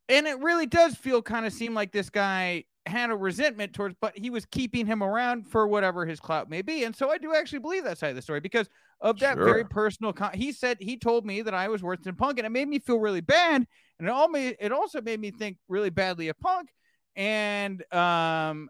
and 0.08 0.26
it 0.26 0.38
really 0.40 0.66
does 0.66 0.94
feel 0.94 1.22
kind 1.22 1.46
of 1.46 1.52
seem 1.52 1.74
like 1.74 1.92
this 1.92 2.10
guy 2.10 2.64
had 2.86 3.10
a 3.10 3.16
resentment 3.16 3.72
towards 3.72 3.94
but 4.00 4.16
he 4.18 4.28
was 4.28 4.44
keeping 4.46 4.86
him 4.86 5.02
around 5.02 5.46
for 5.46 5.68
whatever 5.68 6.04
his 6.04 6.18
clout 6.18 6.50
may 6.50 6.62
be 6.62 6.82
and 6.82 6.96
so 6.96 7.10
i 7.10 7.18
do 7.18 7.32
actually 7.32 7.60
believe 7.60 7.84
that 7.84 7.96
side 7.96 8.10
of 8.10 8.16
the 8.16 8.22
story 8.22 8.40
because 8.40 8.68
of 9.00 9.20
that 9.20 9.36
very 9.36 9.64
personal 9.64 10.12
con- 10.12 10.34
he 10.34 10.50
said 10.50 10.76
he 10.80 10.96
told 10.96 11.24
me 11.24 11.42
that 11.42 11.54
i 11.54 11.68
was 11.68 11.80
worse 11.82 12.00
than 12.02 12.16
punk 12.16 12.38
and 12.38 12.46
it 12.46 12.50
made 12.50 12.66
me 12.66 12.80
feel 12.80 12.98
really 12.98 13.20
bad 13.20 13.64
and 13.98 14.08
it 14.08 14.10
all 14.10 14.28
made 14.28 14.56
it 14.58 14.72
also 14.72 15.00
made 15.00 15.20
me 15.20 15.30
think 15.30 15.56
really 15.68 15.90
badly 15.90 16.28
of 16.28 16.38
punk 16.40 16.70
and 17.14 17.84
um 17.94 18.68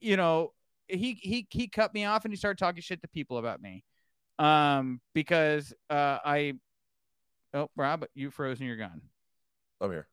you 0.00 0.16
know 0.16 0.52
he 0.88 1.14
he 1.14 1.46
he 1.50 1.68
cut 1.68 1.94
me 1.94 2.04
off 2.04 2.24
and 2.24 2.32
he 2.32 2.36
started 2.36 2.58
talking 2.58 2.82
shit 2.82 3.00
to 3.00 3.08
people 3.08 3.38
about 3.38 3.62
me 3.62 3.84
um 4.40 5.00
because 5.14 5.72
uh 5.90 6.18
i 6.24 6.52
oh 7.54 7.70
rob 7.76 8.04
you 8.14 8.32
frozen 8.32 8.66
you're 8.66 8.76
gone 8.76 9.00
I'm 9.80 9.90
here. 9.90 10.08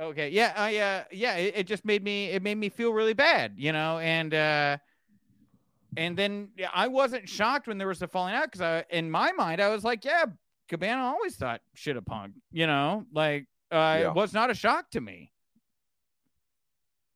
Okay. 0.00 0.30
Yeah. 0.30 0.52
I 0.56 0.76
uh 0.78 1.04
yeah, 1.12 1.36
it, 1.36 1.54
it 1.58 1.66
just 1.66 1.84
made 1.84 2.02
me 2.02 2.26
it 2.30 2.42
made 2.42 2.56
me 2.56 2.68
feel 2.68 2.92
really 2.92 3.12
bad, 3.12 3.54
you 3.56 3.72
know, 3.72 3.98
and 3.98 4.32
uh 4.32 4.78
and 5.96 6.16
then 6.16 6.48
yeah, 6.56 6.70
I 6.72 6.88
wasn't 6.88 7.28
shocked 7.28 7.68
when 7.68 7.78
there 7.78 7.88
was 7.88 8.00
a 8.00 8.08
falling 8.08 8.34
out 8.34 8.44
because 8.44 8.62
I 8.62 8.84
in 8.90 9.10
my 9.10 9.32
mind 9.32 9.60
I 9.60 9.68
was 9.68 9.84
like, 9.84 10.04
yeah, 10.04 10.24
Cabana 10.68 11.02
always 11.02 11.36
thought 11.36 11.60
shit 11.74 11.96
of 11.96 12.06
punk, 12.06 12.34
you 12.50 12.66
know, 12.66 13.04
like 13.12 13.46
uh 13.70 13.98
Yeah. 14.00 14.08
it 14.08 14.14
was 14.14 14.32
not 14.32 14.50
a 14.50 14.54
shock 14.54 14.90
to 14.92 15.00
me. 15.00 15.30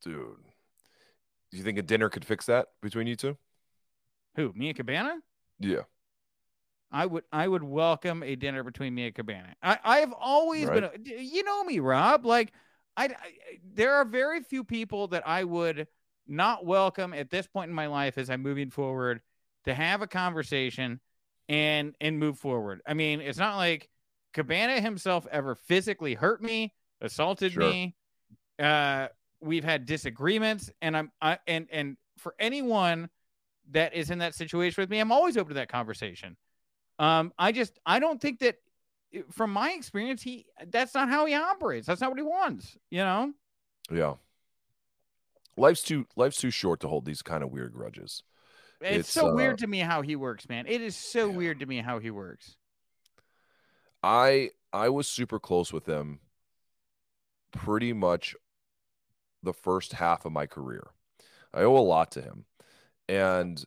Dude. 0.03 0.37
Do 1.51 1.57
you 1.57 1.65
think 1.65 1.79
a 1.79 1.83
dinner 1.83 2.09
could 2.09 2.25
fix 2.25 2.47
that 2.47 2.69
between 2.83 3.07
you 3.07 3.17
two? 3.17 3.37
Who, 4.37 4.53
me 4.55 4.69
and 4.69 4.77
Cabana? 4.77 5.17
Yeah. 5.59 5.83
I 6.93 7.07
would 7.07 7.25
I 7.33 7.49
would 7.49 7.63
welcome 7.63 8.23
a 8.23 8.37
dinner 8.37 8.63
between 8.63 8.95
me 8.95 9.07
and 9.07 9.15
Cabana. 9.15 9.55
I 9.63 9.79
I've 9.83 10.13
always 10.13 10.69
been 10.69 10.85
a, 10.85 10.91
you 11.05 11.43
know 11.43 11.65
me, 11.65 11.81
Rob. 11.81 12.25
Like 12.25 12.53
I, 12.97 13.05
I 13.05 13.13
there 13.75 13.95
are 13.95 14.05
very 14.05 14.41
few 14.43 14.65
people 14.65 15.09
that 15.09 15.27
I 15.27 15.45
would 15.45 15.87
not 16.27 16.65
welcome 16.65 17.13
at 17.15 17.31
this 17.31 17.47
point 17.47 17.69
in 17.69 17.75
my 17.75 17.87
life 17.87 18.19
as 18.19 18.31
I'm 18.31 18.43
moving 18.43 18.71
forward 18.71 19.21
to 19.65 19.75
have 19.75 20.03
a 20.03 20.07
conversation 20.07 21.01
and 21.49 21.95
and 22.01 22.19
move 22.19 22.39
forward. 22.39 22.81
I 22.87 22.95
mean, 22.95 23.21
it's 23.21 23.39
not 23.39 23.57
like 23.57 23.89
Cabana 24.33 24.81
himself 24.81 25.27
ever 25.31 25.55
physically 25.55 26.15
hurt 26.15 26.43
me, 26.43 26.75
assaulted 27.01 27.53
Sure. 27.53 27.63
me. 27.63 27.95
Uh 28.59 29.09
we've 29.41 29.65
had 29.65 29.85
disagreements 29.85 30.71
and 30.81 30.97
I'm 30.97 31.13
I 31.21 31.39
and 31.47 31.69
and 31.71 31.97
for 32.19 32.35
anyone 32.39 33.11
that 33.71 33.95
is 33.95 34.11
in 34.11 34.19
that 34.19 34.35
situation 34.35 34.81
with 34.83 34.91
me, 34.91 34.99
I'm 34.99 35.13
always 35.13 35.37
open 35.37 35.49
to 35.51 35.55
that 35.55 35.69
conversation. 35.69 36.37
Um, 36.99 37.33
I 37.39 37.53
just 37.53 37.79
I 37.85 37.99
don't 37.99 38.21
think 38.21 38.39
that 38.41 38.57
from 39.31 39.53
my 39.53 39.73
experience, 39.73 40.23
he 40.23 40.47
that's 40.69 40.95
not 40.95 41.09
how 41.09 41.27
he 41.27 41.35
operates. 41.35 41.87
That's 41.87 42.01
not 42.01 42.11
what 42.11 42.19
he 42.19 42.25
wants, 42.25 42.77
you 42.91 42.99
know? 43.01 43.33
Yeah. 43.91 44.15
Life's 45.57 45.83
too 45.83 46.07
life's 46.17 46.39
too 46.39 46.51
short 46.51 46.81
to 46.81 46.89
hold 46.89 47.05
these 47.05 47.23
kind 47.23 47.43
of 47.43 47.51
weird 47.51 47.73
grudges. 47.73 48.23
It's, 48.81 49.09
It's, 49.09 49.09
so 49.09 49.29
uh, 49.29 49.35
weird 49.35 49.59
to 49.59 49.67
me 49.67 49.79
how 49.81 50.03
he 50.03 50.17
works, 50.17 50.49
man. 50.49 50.67
It 50.67 50.81
is 50.83 50.97
so 50.97 51.31
Yeah. 51.31 51.37
weird 51.37 51.61
to 51.61 51.67
me 51.67 51.79
how 51.79 51.99
he 51.99 52.11
works. 52.11 52.57
I 54.03 54.51
I 54.73 54.89
was 54.91 55.09
super 55.09 55.39
close 55.39 55.73
with 55.73 55.87
him 55.87 56.21
pretty 57.53 57.93
much 57.93 58.35
the 59.43 59.55
first 59.55 59.95
half 59.95 60.25
of 60.27 60.33
my 60.33 60.47
career. 60.47 60.91
I 61.55 61.63
owe 61.63 61.77
a 61.77 61.81
lot 61.81 62.11
to 62.13 62.23
him. 62.23 62.45
And 63.09 63.65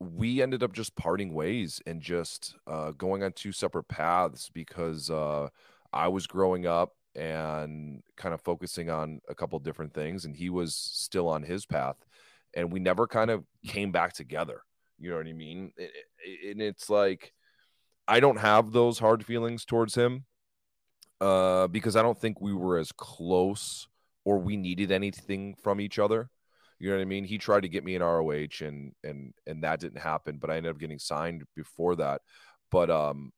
we 0.00 0.40
ended 0.42 0.62
up 0.62 0.72
just 0.72 0.96
parting 0.96 1.34
ways 1.34 1.80
and 1.86 2.00
just 2.00 2.56
uh, 2.66 2.92
going 2.92 3.22
on 3.22 3.32
two 3.32 3.52
separate 3.52 3.86
paths 3.88 4.50
because 4.52 5.10
uh, 5.10 5.48
I 5.92 6.08
was 6.08 6.26
growing 6.26 6.66
up 6.66 6.94
and 7.14 8.02
kind 8.16 8.32
of 8.32 8.40
focusing 8.40 8.88
on 8.88 9.20
a 9.28 9.34
couple 9.34 9.58
different 9.58 9.92
things, 9.92 10.24
and 10.24 10.34
he 10.34 10.48
was 10.48 10.74
still 10.74 11.28
on 11.28 11.42
his 11.42 11.66
path, 11.66 11.96
and 12.54 12.72
we 12.72 12.80
never 12.80 13.06
kind 13.06 13.30
of 13.30 13.44
came 13.66 13.92
back 13.92 14.14
together. 14.14 14.62
You 14.98 15.10
know 15.10 15.16
what 15.16 15.26
I 15.26 15.32
mean? 15.32 15.72
I- 15.78 15.82
I- 15.84 16.50
And 16.50 16.62
it's 16.62 16.88
like 16.88 17.32
I 18.08 18.20
don't 18.20 18.38
have 18.38 18.72
those 18.72 18.98
hard 18.98 19.24
feelings 19.24 19.64
towards 19.64 19.94
him 19.94 20.24
uh, 21.20 21.66
because 21.68 21.94
I 21.96 22.02
don't 22.02 22.18
think 22.18 22.40
we 22.40 22.52
were 22.52 22.78
as 22.78 22.92
close 22.92 23.86
or 24.24 24.38
we 24.38 24.56
needed 24.56 24.90
anything 24.90 25.54
from 25.62 25.80
each 25.80 25.98
other. 25.98 26.30
You 26.80 26.88
know 26.90 26.96
what 26.96 27.02
I 27.02 27.06
mean? 27.06 27.24
He 27.24 27.36
tried 27.36 27.60
to 27.60 27.68
get 27.68 27.84
me 27.84 27.94
in 27.94 28.02
ROH 28.02 28.62
and 28.62 28.92
and 29.04 29.34
and 29.46 29.62
that 29.62 29.80
didn't 29.80 30.00
happen, 30.00 30.38
but 30.38 30.50
I 30.50 30.56
ended 30.56 30.70
up 30.70 30.78
getting 30.78 30.98
signed 30.98 31.44
before 31.54 31.94
that. 31.96 32.22
But 32.70 32.90
um 32.90 33.32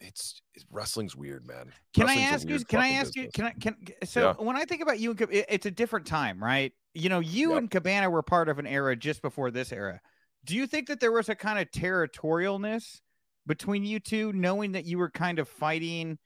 it's, 0.00 0.40
it's 0.54 0.64
wrestling's 0.70 1.16
weird, 1.16 1.44
man. 1.44 1.72
Can 1.92 2.06
Wrestling's 2.06 2.30
I 2.30 2.34
ask 2.34 2.48
you? 2.48 2.64
Can 2.64 2.80
I 2.80 2.88
ask 2.90 3.16
you? 3.16 3.28
Can 3.32 3.44
I? 3.46 3.50
Can 3.50 3.76
so 4.04 4.20
Yeah. 4.38 4.44
when 4.44 4.56
I 4.56 4.64
think 4.64 4.80
about 4.82 5.00
you 5.00 5.10
and 5.10 5.20
it- 5.22 5.46
it's 5.48 5.66
a 5.66 5.70
different 5.72 6.06
time, 6.06 6.42
right? 6.42 6.72
You 6.94 7.08
know, 7.08 7.18
you 7.20 7.50
Yep. 7.50 7.58
and 7.58 7.70
Cabana 7.70 8.08
were 8.10 8.22
part 8.22 8.48
of 8.48 8.58
an 8.58 8.66
era 8.66 8.94
just 8.94 9.22
before 9.22 9.50
this 9.50 9.72
era. 9.72 10.00
Do 10.44 10.54
you 10.54 10.66
think 10.66 10.86
that 10.88 11.00
there 11.00 11.10
was 11.12 11.28
a 11.28 11.34
kind 11.34 11.58
of 11.58 11.70
territorialness 11.70 13.00
between 13.46 13.84
you 13.84 13.98
two, 13.98 14.32
knowing 14.32 14.72
that 14.72 14.84
you 14.84 14.98
were 14.98 15.10
kind 15.10 15.38
of 15.38 15.48
fighting 15.48 16.18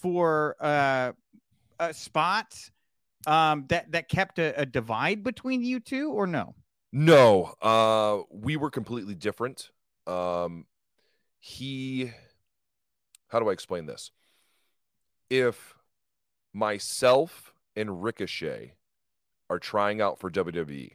for 0.00 0.56
uh, 0.60 1.12
uh 1.80 1.92
spots 1.92 2.70
um, 3.26 3.66
that 3.68 3.92
that 3.92 4.08
kept 4.08 4.38
a, 4.38 4.58
a 4.60 4.66
divide 4.66 5.22
between 5.22 5.62
you 5.62 5.80
two, 5.80 6.10
or 6.10 6.26
no? 6.26 6.54
No, 6.92 7.54
uh, 7.60 8.22
we 8.30 8.56
were 8.56 8.70
completely 8.70 9.14
different. 9.14 9.70
Um, 10.06 10.66
he, 11.38 12.12
how 13.28 13.40
do 13.40 13.48
I 13.48 13.52
explain 13.52 13.86
this? 13.86 14.12
If 15.28 15.74
myself 16.54 17.52
and 17.74 18.02
Ricochet 18.02 18.74
are 19.50 19.58
trying 19.58 20.00
out 20.00 20.18
for 20.18 20.30
WWE, 20.30 20.92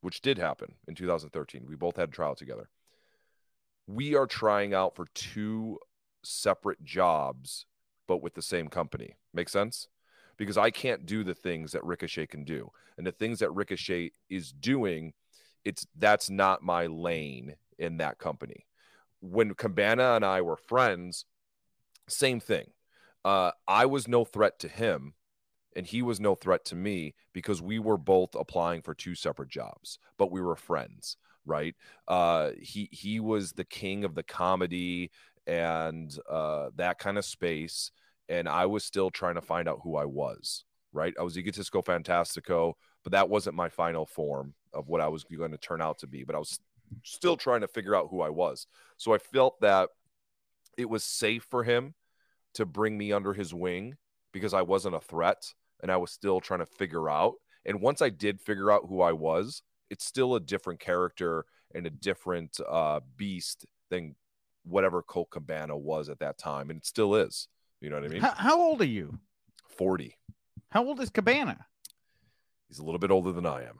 which 0.00 0.20
did 0.20 0.38
happen 0.38 0.74
in 0.88 0.94
2013, 0.94 1.66
we 1.68 1.76
both 1.76 1.96
had 1.96 2.08
a 2.08 2.12
trial 2.12 2.34
together. 2.34 2.68
We 3.86 4.14
are 4.16 4.26
trying 4.26 4.74
out 4.74 4.96
for 4.96 5.06
two 5.14 5.78
separate 6.24 6.82
jobs, 6.82 7.66
but 8.08 8.22
with 8.22 8.34
the 8.34 8.42
same 8.42 8.68
company. 8.68 9.16
Make 9.32 9.48
sense? 9.48 9.88
Because 10.38 10.58
I 10.58 10.70
can't 10.70 11.06
do 11.06 11.24
the 11.24 11.34
things 11.34 11.72
that 11.72 11.84
Ricochet 11.84 12.26
can 12.26 12.44
do, 12.44 12.70
and 12.98 13.06
the 13.06 13.12
things 13.12 13.38
that 13.38 13.50
Ricochet 13.52 14.10
is 14.28 14.52
doing 14.52 15.12
it's 15.66 15.84
that's 15.98 16.30
not 16.30 16.62
my 16.62 16.86
lane 16.86 17.56
in 17.76 17.96
that 17.96 18.18
company. 18.18 18.66
When 19.20 19.52
Cabana 19.54 20.14
and 20.14 20.24
I 20.24 20.40
were 20.40 20.56
friends, 20.56 21.24
same 22.08 22.38
thing. 22.38 22.70
Uh, 23.24 23.50
I 23.66 23.86
was 23.86 24.06
no 24.06 24.24
threat 24.24 24.60
to 24.60 24.68
him, 24.68 25.14
and 25.74 25.84
he 25.84 26.02
was 26.02 26.20
no 26.20 26.36
threat 26.36 26.64
to 26.66 26.76
me 26.76 27.16
because 27.32 27.60
we 27.60 27.80
were 27.80 27.98
both 27.98 28.36
applying 28.36 28.80
for 28.80 28.94
two 28.94 29.16
separate 29.16 29.48
jobs, 29.48 29.98
but 30.16 30.30
we 30.30 30.40
were 30.40 30.54
friends, 30.54 31.16
right? 31.44 31.74
Uh, 32.06 32.50
he 32.60 32.88
he 32.92 33.18
was 33.18 33.52
the 33.52 33.64
king 33.64 34.04
of 34.04 34.14
the 34.14 34.22
comedy 34.22 35.10
and 35.48 36.16
uh, 36.30 36.70
that 36.76 37.00
kind 37.00 37.18
of 37.18 37.24
space, 37.24 37.90
and 38.28 38.48
I 38.48 38.66
was 38.66 38.84
still 38.84 39.10
trying 39.10 39.36
to 39.36 39.40
find 39.40 39.68
out 39.68 39.80
who 39.82 39.96
I 39.96 40.04
was, 40.04 40.64
right? 40.92 41.14
I 41.18 41.22
was 41.22 41.36
Egotistico 41.36 41.84
Fantastico, 41.84 42.74
but 43.02 43.12
that 43.12 43.28
wasn't 43.28 43.56
my 43.56 43.68
final 43.68 44.06
form 44.06 44.54
of 44.72 44.88
what 44.88 45.00
I 45.00 45.08
was 45.08 45.24
going 45.24 45.52
to 45.52 45.58
turn 45.58 45.80
out 45.80 45.98
to 46.00 46.06
be. 46.06 46.24
But 46.24 46.34
I 46.34 46.38
was 46.38 46.58
still 47.02 47.36
trying 47.36 47.60
to 47.60 47.68
figure 47.68 47.94
out 47.94 48.08
who 48.10 48.20
I 48.20 48.30
was. 48.30 48.66
So 48.96 49.14
I 49.14 49.18
felt 49.18 49.60
that 49.60 49.90
it 50.76 50.88
was 50.88 51.04
safe 51.04 51.46
for 51.50 51.64
him 51.64 51.94
to 52.54 52.66
bring 52.66 52.96
me 52.96 53.12
under 53.12 53.32
his 53.32 53.54
wing 53.54 53.96
because 54.32 54.54
I 54.54 54.62
wasn't 54.62 54.96
a 54.96 55.00
threat 55.00 55.52
and 55.82 55.90
I 55.90 55.96
was 55.96 56.10
still 56.10 56.40
trying 56.40 56.60
to 56.60 56.66
figure 56.66 57.08
out. 57.08 57.34
And 57.64 57.80
once 57.80 58.00
I 58.02 58.10
did 58.10 58.40
figure 58.40 58.70
out 58.70 58.86
who 58.88 59.02
I 59.02 59.12
was, 59.12 59.62
it's 59.90 60.04
still 60.04 60.34
a 60.34 60.40
different 60.40 60.80
character 60.80 61.44
and 61.74 61.86
a 61.86 61.90
different 61.90 62.58
uh, 62.66 63.00
beast 63.16 63.66
than 63.90 64.14
whatever 64.64 65.02
Colt 65.02 65.30
Cabana 65.30 65.76
was 65.76 66.08
at 66.08 66.18
that 66.20 66.38
time, 66.38 66.70
and 66.70 66.78
it 66.78 66.86
still 66.86 67.14
is. 67.14 67.48
You 67.80 67.90
know 67.90 67.96
what 67.96 68.04
I 68.04 68.08
mean? 68.08 68.20
How, 68.22 68.32
how 68.34 68.60
old 68.60 68.80
are 68.80 68.86
you? 68.86 69.18
Forty. 69.68 70.16
How 70.70 70.84
old 70.84 71.00
is 71.00 71.10
Cabana? 71.10 71.66
He's 72.68 72.78
a 72.78 72.84
little 72.84 72.98
bit 72.98 73.10
older 73.10 73.32
than 73.32 73.46
I 73.46 73.62
am. 73.62 73.78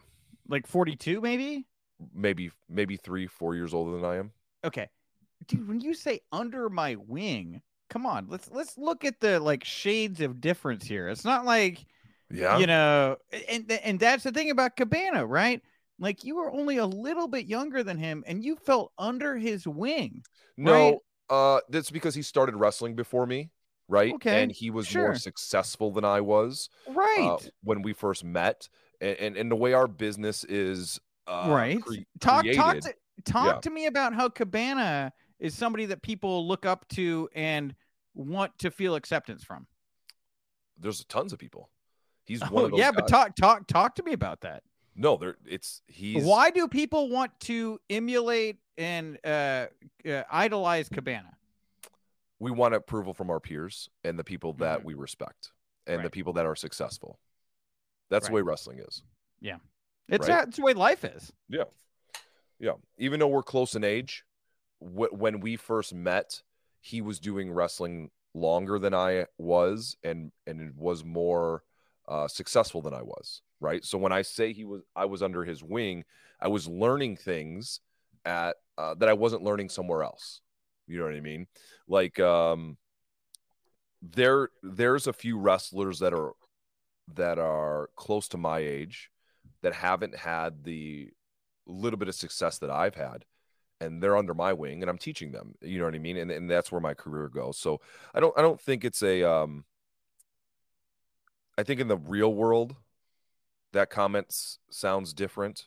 Like 0.48 0.66
42, 0.66 1.20
maybe? 1.20 1.66
Maybe 2.14 2.50
maybe 2.68 2.96
three, 2.96 3.26
four 3.26 3.54
years 3.54 3.74
older 3.74 3.92
than 3.96 4.04
I 4.04 4.16
am. 4.16 4.32
Okay. 4.64 4.88
Dude, 5.48 5.66
when 5.66 5.80
you 5.80 5.94
say 5.94 6.20
under 6.30 6.68
my 6.68 6.94
wing, 6.96 7.62
come 7.90 8.06
on, 8.06 8.26
let's 8.28 8.50
let's 8.50 8.76
look 8.78 9.04
at 9.04 9.18
the 9.20 9.40
like 9.40 9.64
shades 9.64 10.20
of 10.20 10.40
difference 10.40 10.84
here. 10.86 11.08
It's 11.08 11.24
not 11.24 11.44
like 11.44 11.84
Yeah. 12.30 12.58
you 12.58 12.66
know, 12.66 13.16
and 13.48 13.70
and 13.70 13.98
that's 13.98 14.24
the 14.24 14.32
thing 14.32 14.50
about 14.50 14.76
Cabana, 14.76 15.24
right? 15.26 15.62
Like 15.98 16.22
you 16.22 16.36
were 16.36 16.52
only 16.52 16.76
a 16.76 16.86
little 16.86 17.26
bit 17.28 17.46
younger 17.46 17.82
than 17.82 17.96
him 17.98 18.22
and 18.26 18.44
you 18.44 18.56
felt 18.56 18.92
under 18.98 19.36
his 19.36 19.66
wing. 19.66 20.22
no, 20.58 20.72
right? 20.72 20.96
uh, 21.30 21.60
that's 21.70 21.90
because 21.90 22.14
he 22.14 22.22
started 22.22 22.54
wrestling 22.56 22.94
before 22.94 23.26
me, 23.26 23.50
right? 23.88 24.12
Okay, 24.14 24.42
And 24.42 24.52
he 24.52 24.70
was 24.70 24.86
sure. 24.86 25.02
more 25.02 25.14
successful 25.16 25.90
than 25.92 26.04
I 26.04 26.20
was. 26.20 26.68
Right. 26.88 27.28
uh, 27.30 27.38
when 27.62 27.82
we 27.82 27.92
first 27.92 28.24
met, 28.24 28.68
and, 29.00 29.16
and 29.18 29.36
and 29.36 29.50
the 29.50 29.56
way 29.56 29.72
our 29.74 29.86
business 29.86 30.44
is 30.44 30.98
uh, 31.26 31.46
right. 31.50 31.80
cre- 31.82 31.94
talk 32.20 32.44
talk 32.54 32.80
to 32.80 32.94
talk 33.24 33.54
Yeah. 33.56 33.60
to 33.60 33.70
me 33.70 33.86
about 33.86 34.14
how 34.14 34.28
Cabana 34.28 35.12
is 35.38 35.54
somebody 35.54 35.86
that 35.86 36.02
people 36.02 36.46
look 36.48 36.64
up 36.64 36.88
to 36.90 37.28
and 37.34 37.74
want 38.14 38.58
to 38.60 38.70
feel 38.70 38.94
acceptance 38.94 39.44
from. 39.44 39.66
There's 40.78 41.04
tons 41.04 41.32
of 41.32 41.38
people. 41.38 41.70
He's 42.24 42.40
one 42.42 42.62
Oh, 42.62 42.64
of 42.66 42.70
those. 42.72 42.80
yeah, 42.80 42.90
but 42.90 43.06
talk 43.08 43.36
talk 43.36 43.66
talk 43.66 43.94
to 43.96 44.02
me 44.02 44.12
about 44.12 44.40
that. 44.42 44.62
no, 44.94 45.16
there. 45.16 45.36
It's 45.46 45.82
he's 45.86 46.24
Why 46.24 46.50
do 46.50 46.66
people 46.68 47.08
want 47.10 47.38
to 47.40 47.78
emulate 47.90 48.56
and 48.78 49.18
uh, 49.24 49.66
uh, 50.08 50.22
idolize 50.30 50.88
Cabana? 50.88 51.35
We 52.38 52.50
want 52.50 52.74
approval 52.74 53.14
from 53.14 53.30
our 53.30 53.40
peers 53.40 53.88
and 54.04 54.18
the 54.18 54.24
people 54.24 54.52
that 54.54 54.80
Mhm. 54.80 54.84
we 54.84 54.94
respect 54.94 55.52
and 55.86 56.04
the 56.04 56.10
people 56.10 56.32
that 56.34 56.46
are 56.46 56.56
successful. 56.56 57.18
That's 58.10 58.26
the 58.28 58.32
way 58.34 58.42
wrestling 58.42 58.78
is. 58.80 59.02
Yeah. 59.40 59.58
It's 60.08 60.28
Right. 60.28 60.44
that's 60.44 60.56
the 60.56 60.62
way 60.62 60.74
life 60.74 61.04
is. 61.04 61.32
Yeah. 61.48 61.64
Yeah. 62.58 62.74
Even 62.98 63.20
though 63.20 63.28
we're 63.28 63.42
close 63.42 63.74
in 63.74 63.84
age, 63.84 64.24
wh- 64.80 65.12
when 65.12 65.40
we 65.40 65.56
first 65.56 65.92
met, 65.94 66.42
he 66.80 67.00
was 67.00 67.18
doing 67.18 67.50
wrestling 67.50 68.10
longer 68.34 68.78
than 68.78 68.94
I 68.94 69.26
was 69.38 69.96
and 70.02 70.30
and 70.46 70.76
was 70.76 71.02
more 71.04 71.64
uh, 72.08 72.28
successful 72.28 72.80
than 72.82 72.94
I 72.94 73.02
was, 73.02 73.42
right? 73.58 73.84
So 73.84 73.98
when 73.98 74.12
I 74.12 74.22
say 74.22 74.52
he 74.52 74.64
was 74.64 74.82
I 74.94 75.06
was 75.06 75.22
under 75.22 75.44
his 75.44 75.64
wing, 75.64 76.04
I 76.38 76.46
was 76.48 76.68
learning 76.68 77.16
things 77.16 77.80
at 78.24 78.56
uh, 78.78 78.94
that 78.94 79.08
I 79.08 79.12
wasn't 79.14 79.42
learning 79.42 79.70
somewhere 79.70 80.02
else. 80.04 80.40
You 80.86 80.98
know 80.98 81.04
what 81.04 81.14
I 81.14 81.20
mean? 81.20 81.46
Like 81.88 82.20
um 82.20 82.76
there 84.02 84.50
there's 84.62 85.06
a 85.06 85.12
few 85.12 85.38
wrestlers 85.38 85.98
that 86.00 86.12
are 86.12 86.32
that 87.14 87.38
are 87.38 87.90
close 87.96 88.28
to 88.28 88.36
my 88.36 88.58
age 88.58 89.10
that 89.62 89.72
haven't 89.72 90.16
had 90.16 90.64
the 90.64 91.08
little 91.66 91.98
bit 91.98 92.08
of 92.08 92.14
success 92.14 92.58
that 92.58 92.70
I've 92.70 92.94
had 92.94 93.24
and 93.80 94.02
they're 94.02 94.16
under 94.16 94.34
my 94.34 94.52
wing 94.52 94.82
and 94.82 94.90
I'm 94.90 94.98
teaching 94.98 95.32
them 95.32 95.54
you 95.60 95.78
know 95.78 95.84
what 95.86 95.94
I 95.94 95.98
mean 95.98 96.16
and, 96.16 96.30
and 96.30 96.48
that's 96.50 96.70
where 96.70 96.80
my 96.80 96.94
career 96.94 97.28
goes 97.28 97.58
so 97.58 97.80
I 98.14 98.20
don't 98.20 98.36
I 98.38 98.42
don't 98.42 98.60
think 98.60 98.84
it's 98.84 99.02
a 99.02 99.22
um 99.24 99.64
I 101.58 101.62
think 101.62 101.80
in 101.80 101.88
the 101.88 101.96
real 101.96 102.32
world 102.34 102.76
that 103.72 103.90
comment 103.90 104.34
sounds 104.70 105.12
different 105.14 105.66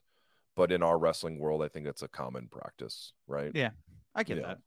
but 0.55 0.71
in 0.71 0.83
our 0.83 0.97
wrestling 0.97 1.39
world 1.39 1.61
I 1.63 1.67
think 1.67 1.87
it's 1.87 2.01
a 2.03 2.07
common 2.07 2.47
practice 2.47 3.13
right 3.27 3.51
Yeah. 3.53 3.71
I 4.15 4.23
get 4.23 4.37
Yeah. 4.37 4.47
that. 4.47 4.57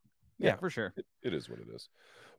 Yeah, 0.43 0.51
Yeah. 0.51 0.57
for 0.57 0.71
sure. 0.71 0.93
it, 0.97 1.07
it 1.23 1.35
is 1.35 1.49
what 1.49 1.59
it 1.61 1.69
is 1.75 1.89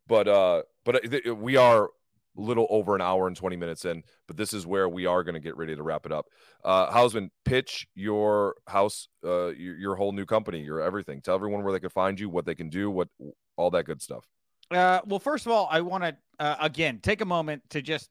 but 0.08 0.28
uh 0.28 0.62
but 0.86 0.96
uh, 0.98 1.00
th- 1.10 1.26
we 1.26 1.56
are 1.56 1.86
a 1.86 2.42
little 2.42 2.68
over 2.70 2.96
an 2.96 3.02
hour 3.02 3.28
and 3.28 3.36
20 3.38 3.56
minutes 3.56 3.86
in 3.86 4.04
but 4.28 4.38
this 4.38 4.54
is 4.54 4.66
where 4.66 4.90
we 4.90 5.06
are 5.06 5.24
going 5.24 5.36
to 5.36 5.40
get 5.40 5.56
ready 5.56 5.76
to 5.76 5.84
wrap 5.84 6.06
it 6.06 6.12
up 6.12 6.26
uh 6.66 6.92
Hausman, 6.92 7.30
pitch 7.46 7.88
your 7.96 8.56
house 8.68 9.08
uh 9.24 9.48
your, 9.50 9.78
your 9.78 9.96
whole 9.96 10.12
new 10.12 10.26
company 10.26 10.62
your 10.62 10.82
everything 10.82 11.22
tell 11.22 11.36
everyone 11.36 11.64
where 11.64 11.72
they 11.74 11.80
can 11.80 11.90
find 11.90 12.20
you 12.20 12.30
what 12.30 12.46
they 12.46 12.56
can 12.56 12.70
do 12.70 12.90
what 12.92 13.08
all 13.56 13.70
that 13.72 13.86
good 13.86 14.02
stuff 14.02 14.26
Uh, 14.72 15.00
well, 15.06 15.20
first 15.20 15.46
of 15.46 15.52
all, 15.52 15.68
I 15.70 15.82
want 15.82 16.04
to 16.04 16.18
uh, 16.40 16.56
again 16.60 17.00
take 17.04 17.22
a 17.22 17.26
moment 17.26 17.62
to 17.70 17.82
just, 17.82 18.10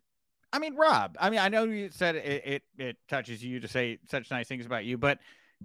I 0.53 0.61
mean, 0.61 0.77
Rob. 0.77 1.17
I 1.19 1.29
mean, 1.31 1.41
I 1.41 1.49
know 1.49 1.65
you 1.65 1.91
said 1.91 2.15
it, 2.15 2.43
it 2.47 2.63
it 2.79 2.97
touches 3.09 3.43
you 3.43 3.59
to 3.59 3.67
say 3.67 3.99
such 4.09 4.31
nice 4.31 4.47
things 4.47 4.65
about 4.67 4.85
you, 4.85 4.97
but 4.97 5.19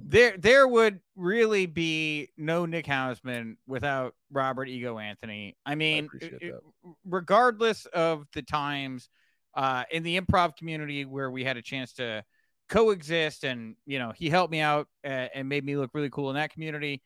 there 0.06 0.38
there 0.38 0.68
would 0.68 1.00
really 1.16 1.66
be 1.66 2.30
no 2.38 2.66
Nick 2.66 2.86
Hausman 2.86 3.58
without 3.68 4.16
Robert 4.32 4.70
Ego 4.70 4.98
Anthony. 4.98 5.58
I 5.66 5.76
mean, 5.76 6.10
that. 6.22 6.60
regardless 7.06 7.86
of 7.88 8.26
the 8.34 8.42
times 8.42 9.10
uh, 9.56 9.84
in 9.92 10.04
the 10.04 10.20
improv 10.20 10.56
community 10.56 11.06
where 11.06 11.32
we 11.32 11.44
had 11.44 11.58
a 11.58 11.62
chance 11.62 11.94
to 11.94 12.24
coexist, 12.70 13.44
and 13.44 13.76
you 13.86 14.00
know, 14.00 14.12
he 14.16 14.30
helped 14.30 14.52
me 14.52 14.60
out 14.60 14.88
uh, 15.04 15.28
and 15.34 15.50
made 15.50 15.66
me 15.66 15.76
look 15.76 15.92
really 15.94 16.10
cool 16.10 16.30
in 16.30 16.36
that 16.36 16.52
community. 16.52 17.02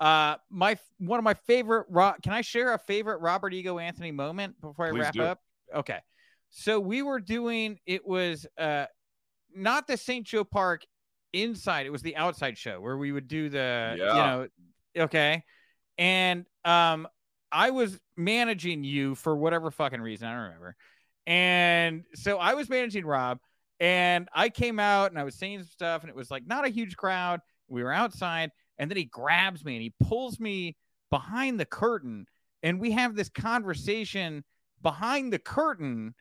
Uh, 0.00 0.36
my 0.50 0.76
one 0.98 1.18
of 1.18 1.24
my 1.24 1.34
favorite. 1.34 1.86
Ro- 1.88 2.14
Can 2.22 2.32
I 2.32 2.40
share 2.40 2.74
a 2.74 2.78
favorite 2.78 3.18
Robert 3.18 3.54
Ego 3.54 3.78
Anthony 3.78 4.10
moment 4.10 4.60
before 4.60 4.86
I 4.86 4.90
Please 4.90 5.00
wrap 5.00 5.14
do. 5.14 5.22
up? 5.22 5.40
Okay, 5.74 5.98
so 6.50 6.80
we 6.80 7.02
were 7.02 7.20
doing. 7.20 7.78
It 7.86 8.06
was 8.06 8.46
uh, 8.58 8.86
not 9.54 9.86
the 9.86 9.96
St. 9.96 10.26
Joe 10.26 10.44
Park 10.44 10.84
inside. 11.32 11.86
It 11.86 11.90
was 11.90 12.02
the 12.02 12.16
outside 12.16 12.58
show 12.58 12.80
where 12.80 12.96
we 12.96 13.12
would 13.12 13.28
do 13.28 13.48
the. 13.48 13.94
You 13.96 14.04
know, 14.96 15.04
okay, 15.04 15.44
and 15.98 16.46
um, 16.64 17.08
I 17.50 17.70
was 17.70 17.98
managing 18.16 18.84
you 18.84 19.14
for 19.14 19.36
whatever 19.36 19.70
fucking 19.70 20.00
reason. 20.00 20.28
I 20.28 20.32
don't 20.32 20.42
remember. 20.42 20.76
And 21.26 22.04
so 22.14 22.38
I 22.38 22.54
was 22.54 22.68
managing 22.68 23.04
Rob, 23.04 23.38
and 23.78 24.28
I 24.34 24.48
came 24.48 24.80
out 24.80 25.10
and 25.10 25.18
I 25.18 25.24
was 25.24 25.36
saying 25.36 25.60
some 25.60 25.68
stuff, 25.68 26.02
and 26.02 26.10
it 26.10 26.16
was 26.16 26.30
like 26.30 26.46
not 26.46 26.64
a 26.64 26.68
huge 26.68 26.96
crowd. 26.96 27.40
We 27.68 27.82
were 27.82 27.92
outside, 27.92 28.50
and 28.78 28.90
then 28.90 28.96
he 28.96 29.04
grabs 29.04 29.64
me 29.64 29.74
and 29.76 29.82
he 29.82 29.94
pulls 30.08 30.40
me 30.40 30.76
behind 31.10 31.60
the 31.60 31.64
curtain, 31.64 32.26
and 32.62 32.80
we 32.80 32.92
have 32.92 33.14
this 33.14 33.28
conversation 33.28 34.44
behind 34.82 35.32
the 35.32 35.38
curtain 35.38 36.14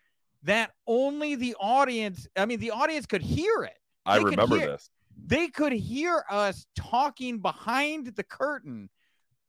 that 0.44 0.72
only 0.88 1.36
the 1.36 1.56
audience, 1.60 2.28
I 2.36 2.46
mean, 2.46 2.60
the 2.60 2.72
audience 2.72 3.06
could 3.06 3.22
hear 3.22 3.64
it. 3.64 3.78
i 4.06 4.18
They 4.18 4.24
could 4.24 4.32
remember 4.32 4.58
this 4.58 4.90
They 5.26 5.48
could 5.48 5.74
hear 5.74 6.24
us 6.30 6.66
talking 6.76 7.40
behind 7.40 8.08
the 8.08 8.24
curtain. 8.24 8.90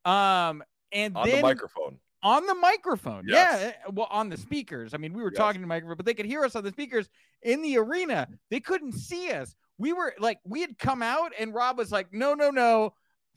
Um, 0.05 0.63
and 0.93 1.17
on 1.17 1.27
then 1.27 1.37
the 1.37 1.43
microphone 1.43 1.99
on 2.23 2.47
the 2.47 2.55
microphone. 2.55 3.25
Yes. 3.27 3.75
Yeah. 3.85 3.91
Well, 3.93 4.07
on 4.11 4.29
the 4.29 4.37
speakers. 4.37 4.95
I 4.95 4.97
mean, 4.97 5.13
we 5.13 5.23
were 5.23 5.33
Yes. 5.33 5.39
talking 5.39 5.61
to 5.61 5.65
the 5.65 5.69
microphone, 5.69 5.97
but 5.97 6.07
they 6.07 6.15
could 6.15 6.27
hear 6.27 6.45
us 6.45 6.55
on 6.55 6.63
the 6.65 6.71
speakers 6.71 7.09
in 7.43 7.63
the 7.63 7.79
arena. 7.79 8.29
They 8.51 8.61
couldn't 8.61 8.93
see 8.93 9.31
us. 9.33 9.55
We 9.79 9.93
were 9.93 10.15
like, 10.19 10.39
we 10.45 10.61
had 10.61 10.79
come 10.79 11.03
out, 11.03 11.33
and 11.39 11.53
Rob 11.53 11.79
was 11.79 11.91
like, 11.91 12.13
no, 12.13 12.35
no, 12.35 12.51
no, 12.51 12.95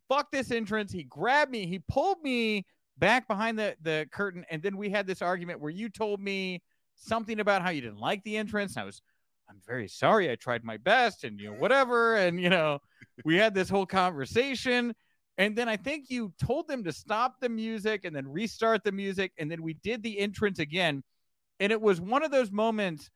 fuck 0.07 0.31
this 0.31 0.51
entrance. 0.51 0.91
He 0.91 1.03
grabbed 1.03 1.51
me, 1.51 1.65
he 1.65 1.79
pulled 1.79 2.21
me 2.21 2.65
back 2.97 3.27
behind 3.27 3.57
the, 3.57 3.75
the 3.81 4.07
curtain. 4.11 4.45
And 4.51 4.61
then 4.61 4.77
we 4.77 4.89
had 4.89 5.07
this 5.07 5.21
argument 5.21 5.59
where 5.59 5.71
you 5.71 5.89
told 5.89 6.21
me 6.21 6.61
something 6.95 7.39
about 7.39 7.61
how 7.61 7.71
you 7.71 7.81
didn't 7.81 7.99
like 7.99 8.23
the 8.23 8.37
entrance. 8.37 8.77
I 8.77 8.83
was, 8.83 9.01
I'm 9.49 9.61
very 9.65 9.87
sorry. 9.87 10.31
I 10.31 10.35
tried 10.35 10.63
my 10.63 10.77
best 10.77 11.23
and, 11.23 11.39
you 11.39 11.51
know, 11.51 11.57
whatever. 11.57 12.15
And, 12.15 12.39
you 12.39 12.49
know, 12.49 12.79
we 13.23 13.37
had 13.37 13.53
this 13.53 13.69
whole 13.69 13.85
conversation. 13.85 14.93
And 15.37 15.55
then 15.55 15.67
I 15.67 15.77
think 15.77 16.09
you 16.09 16.33
told 16.39 16.67
them 16.67 16.83
to 16.85 16.91
stop 16.91 17.35
the 17.39 17.49
music 17.49 18.05
and 18.05 18.15
then 18.15 18.27
restart 18.27 18.83
the 18.83 18.91
music. 18.91 19.33
And 19.37 19.51
then 19.51 19.61
we 19.61 19.73
did 19.75 20.01
the 20.01 20.17
entrance 20.19 20.59
again. 20.59 21.03
And 21.59 21.71
it 21.71 21.81
was 21.81 22.01
one 22.01 22.23
of 22.23 22.31
those 22.31 22.51
moments 22.51 23.09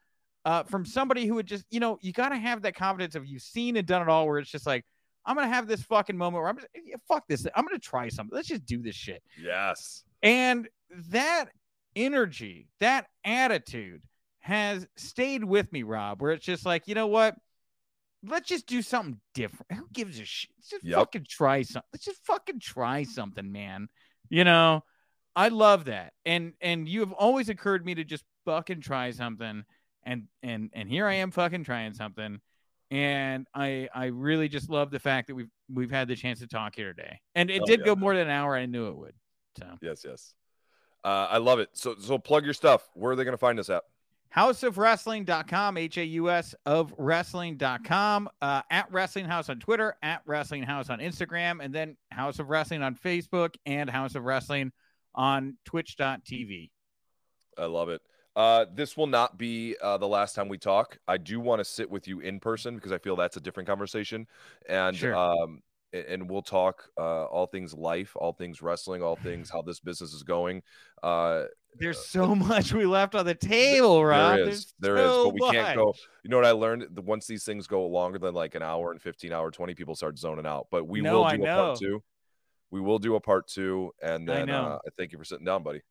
uh, 0.46 0.64
from 0.64 0.86
somebody 0.86 1.26
who 1.26 1.36
would 1.36 1.46
just, 1.46 1.66
you 1.70 1.80
know, 1.80 1.98
you 2.02 2.14
got 2.14 2.30
to 2.30 2.38
have 2.38 2.62
that 2.62 2.76
confidence 2.76 3.16
of 3.16 3.26
you've 3.26 3.42
seen 3.42 3.78
and 3.78 3.86
done 3.86 4.02
it 4.02 4.10
all 4.10 4.28
where 4.28 4.40
it's 4.40 4.52
just 4.52 4.66
like, 4.66 4.86
I'm 5.26 5.36
going 5.36 5.48
to 5.48 5.54
have 5.54 5.68
this 5.68 5.82
fucking 5.84 6.18
moment 6.18 6.42
where 6.42 6.50
I'm 6.50 6.58
just, 6.58 6.70
yeah, 6.86 6.96
fuck 7.08 7.28
this. 7.28 7.46
I'm 7.56 7.66
going 7.66 7.78
to 7.78 7.86
try 7.86 8.10
something. 8.10 8.36
Let's 8.36 8.48
just 8.48 8.66
do 8.66 8.82
this 8.82 8.96
shit. 8.96 9.22
yes 9.40 10.04
And 10.24 10.70
that 11.12 11.50
energy, 11.96 12.68
that 12.80 13.08
attitude 13.26 14.04
has 14.50 14.88
stayed 14.98 15.44
with 15.44 15.72
me, 15.72 15.84
Rob, 15.84 16.22
where 16.22 16.32
it's 16.32 16.46
just 16.46 16.66
like, 16.66 16.88
you 16.88 16.96
know 16.96 17.08
what? 17.08 17.36
Let's 18.24 18.50
just 18.50 18.68
do 18.68 18.82
something 18.82 19.20
different. 19.34 19.72
Who 19.72 19.88
gives 19.94 20.20
a 20.20 20.26
shit? 20.26 20.52
Let's 20.58 20.70
just 20.70 20.84
Yep. 20.84 20.98
fucking 20.98 21.26
try 21.30 21.62
something. 21.62 21.88
Let's 21.94 22.06
just 22.06 22.26
fucking 22.26 22.60
try 22.60 23.04
something, 23.04 23.50
man. 23.52 23.88
You 24.30 24.44
know, 24.44 24.84
I 25.36 25.48
love 25.50 25.86
that. 25.86 26.14
And 26.26 26.54
and 26.60 26.90
you 26.90 27.00
have 27.02 27.14
always 27.14 27.48
encouraged 27.50 27.86
me 27.86 27.96
to 27.96 28.04
just 28.04 28.26
fucking 28.46 28.82
try 28.82 29.12
something. 29.12 29.64
And 30.04 30.24
and 30.44 30.70
and 30.74 30.90
here 30.90 31.08
I 31.08 31.14
am 31.16 31.32
fucking 31.32 31.64
trying 31.64 31.94
something. 31.94 32.42
And 32.92 33.48
I 33.54 33.88
I 33.94 34.06
really 34.08 34.50
just 34.50 34.70
love 34.70 34.90
the 34.92 35.00
fact 35.00 35.28
that 35.28 35.36
we've 35.36 35.52
we've 35.72 35.92
had 35.92 36.08
the 36.08 36.16
chance 36.16 36.40
to 36.40 36.48
talk 36.48 36.76
here 36.76 36.94
today. 36.94 37.20
And 37.36 37.50
it 37.50 37.62
Oh, 37.62 37.66
did 37.66 37.82
yeah. 37.82 37.86
go 37.86 37.96
more 37.96 38.16
than 38.16 38.28
an 38.28 38.34
hour. 38.34 38.56
I 38.56 38.66
knew 38.66 38.88
it 38.88 38.98
would. 38.98 39.14
So 39.60 39.66
yes 39.82 40.04
yes 40.06 40.34
uh, 41.04 41.28
i 41.32 41.38
love 41.38 41.60
it 41.60 41.70
so 41.74 41.96
so 42.00 42.18
plug 42.18 42.44
your 42.46 42.54
stuff 42.54 42.88
where 42.94 43.12
are 43.12 43.16
they 43.16 43.24
going 43.24 43.34
to 43.34 43.38
find 43.38 43.60
us 43.60 43.70
at 43.70 43.84
houseofwrestling.com, 44.36 45.78
H 45.78 45.98
A 45.98 46.06
U 46.06 46.30
S 46.30 46.56
of 46.66 46.94
wrestling.com, 46.98 48.30
uh, 48.42 48.62
at 48.70 48.92
Wrestling 48.92 49.26
House 49.26 49.50
on 49.50 49.60
Twitter, 49.60 49.96
at 50.04 50.22
Wrestling 50.26 50.64
House 50.64 50.90
on 50.90 51.00
Instagram, 51.00 51.64
and 51.64 51.74
then 51.74 51.98
House 52.12 52.40
of 52.40 52.50
Wrestling 52.50 52.82
on 52.84 52.96
Facebook 52.96 53.56
and 53.66 53.90
House 53.90 54.16
of 54.16 54.24
Wrestling 54.24 54.72
on 55.16 55.58
twitch.tv. 55.66 56.70
I 57.58 57.66
love 57.66 57.90
it. 57.90 58.02
Uh, 58.36 58.66
this 58.74 58.96
will 58.96 59.08
not 59.08 59.38
be 59.38 59.76
uh, 59.82 59.98
the 59.98 60.08
last 60.08 60.36
time 60.36 60.48
we 60.48 60.58
talk. 60.58 60.98
I 61.08 61.18
do 61.18 61.40
want 61.40 61.60
to 61.60 61.66
sit 61.66 61.90
with 61.90 62.08
you 62.08 62.20
in 62.20 62.40
person 62.40 62.76
because 62.76 62.92
I 62.92 62.98
feel 62.98 63.16
that's 63.16 63.38
a 63.38 63.42
different 63.42 63.68
conversation. 63.68 64.28
And 64.68 64.96
Sure. 64.96 65.16
um, 65.16 65.62
and 65.92 66.30
we'll 66.30 66.44
talk 66.44 66.88
uh, 66.98 67.26
all 67.26 67.48
things 67.48 67.74
life, 67.74 68.12
all 68.16 68.32
things 68.32 68.62
wrestling, 68.62 69.02
all 69.02 69.16
things 69.16 69.50
how 69.50 69.64
this 69.64 69.80
business 69.80 70.14
is 70.14 70.22
going. 70.24 70.62
Uh, 71.02 71.46
There's 71.76 72.06
so 72.06 72.36
much 72.36 72.74
we 72.74 72.86
left 72.86 73.16
on 73.16 73.26
the 73.26 73.36
table, 73.36 74.04
Rob. 74.04 74.38
there 74.38 74.50
is, 74.50 74.74
there 74.80 74.98
is, 74.98 75.04
so 75.04 75.26
but 75.32 75.34
we 75.34 75.52
can't 75.52 75.78
go. 75.78 75.94
You 76.24 76.30
know 76.30 76.38
what 76.38 76.46
I 76.46 76.52
learned? 76.52 76.88
The- 76.92 77.02
Once 77.02 77.28
these 77.28 77.44
things 77.44 77.68
go 77.68 77.86
longer 77.88 78.20
than 78.20 78.34
like 78.34 78.56
an 78.56 78.62
hour 78.64 78.92
and 78.92 79.02
15 79.02 79.32
hour, 79.32 79.52
20 79.52 79.74
people 79.76 79.96
start 79.96 80.18
zoning 80.18 80.46
out. 80.46 80.68
But 80.72 80.88
we 80.88 81.02
No, 81.02 81.14
will 81.20 81.24
I 81.26 81.38
do 81.38 81.44
a 81.44 81.48
part 81.48 81.80
two. 81.80 82.04
We 82.72 82.82
will 82.82 83.00
do 83.00 83.16
a 83.16 83.20
part 83.20 83.48
two. 83.48 83.92
And 84.02 84.30
I 84.30 84.36
then 84.36 84.48
know. 84.48 84.66
uh, 84.66 84.80
I 84.86 84.90
thank 84.98 85.12
you 85.12 85.18
for 85.18 85.26
sitting 85.26 85.46
down, 85.46 85.64
buddy. 85.64 85.82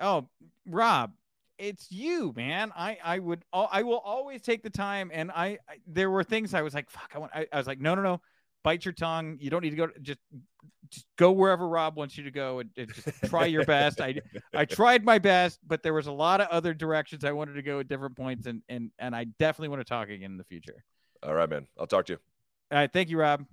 Oh, 0.00 0.28
Rob, 0.66 1.12
it's 1.58 1.90
you, 1.90 2.32
man. 2.36 2.72
I 2.76 2.98
I 3.02 3.18
would 3.18 3.44
I 3.52 3.82
will 3.82 3.98
always 3.98 4.42
take 4.42 4.62
the 4.62 4.70
time, 4.70 5.10
and 5.12 5.30
I, 5.32 5.58
I 5.68 5.78
there 5.88 6.10
were 6.10 6.22
things 6.22 6.54
I 6.54 6.62
was 6.62 6.72
like, 6.74 6.88
fuck. 6.90 7.10
I 7.14 7.18
want. 7.18 7.32
I, 7.34 7.46
I 7.52 7.56
was 7.58 7.66
like, 7.66 7.80
no, 7.80 7.94
no, 7.96 8.02
no. 8.02 8.20
Bite 8.62 8.84
your 8.84 8.92
tongue. 8.92 9.38
You 9.40 9.50
don't 9.50 9.62
need 9.62 9.70
to 9.70 9.76
go. 9.76 9.88
Just 10.02 10.20
just 10.90 11.06
go 11.16 11.32
wherever 11.32 11.68
Rob 11.68 11.96
wants 11.96 12.16
you 12.16 12.24
to 12.24 12.30
go, 12.30 12.60
and, 12.60 12.70
and 12.76 12.92
just 12.92 13.08
try 13.24 13.46
your 13.46 13.64
best. 13.64 14.00
I 14.00 14.20
I 14.54 14.64
tried 14.64 15.04
my 15.04 15.18
best, 15.18 15.60
but 15.66 15.82
there 15.82 15.94
was 15.94 16.06
a 16.06 16.12
lot 16.12 16.40
of 16.40 16.48
other 16.48 16.74
directions 16.74 17.24
I 17.24 17.32
wanted 17.32 17.54
to 17.54 17.62
go 17.62 17.80
at 17.80 17.88
different 17.88 18.16
points, 18.16 18.46
and 18.46 18.62
and 18.68 18.90
and 18.98 19.14
I 19.14 19.24
definitely 19.24 19.68
want 19.68 19.80
to 19.80 19.88
talk 19.88 20.08
again 20.08 20.30
in 20.30 20.38
the 20.38 20.44
future. 20.44 20.84
All 21.22 21.34
right, 21.34 21.48
man. 21.48 21.66
I'll 21.78 21.86
talk 21.86 22.06
to 22.06 22.14
you. 22.14 22.18
All 22.70 22.78
right, 22.78 22.92
thank 22.92 23.08
you, 23.08 23.18
Rob. 23.18 23.44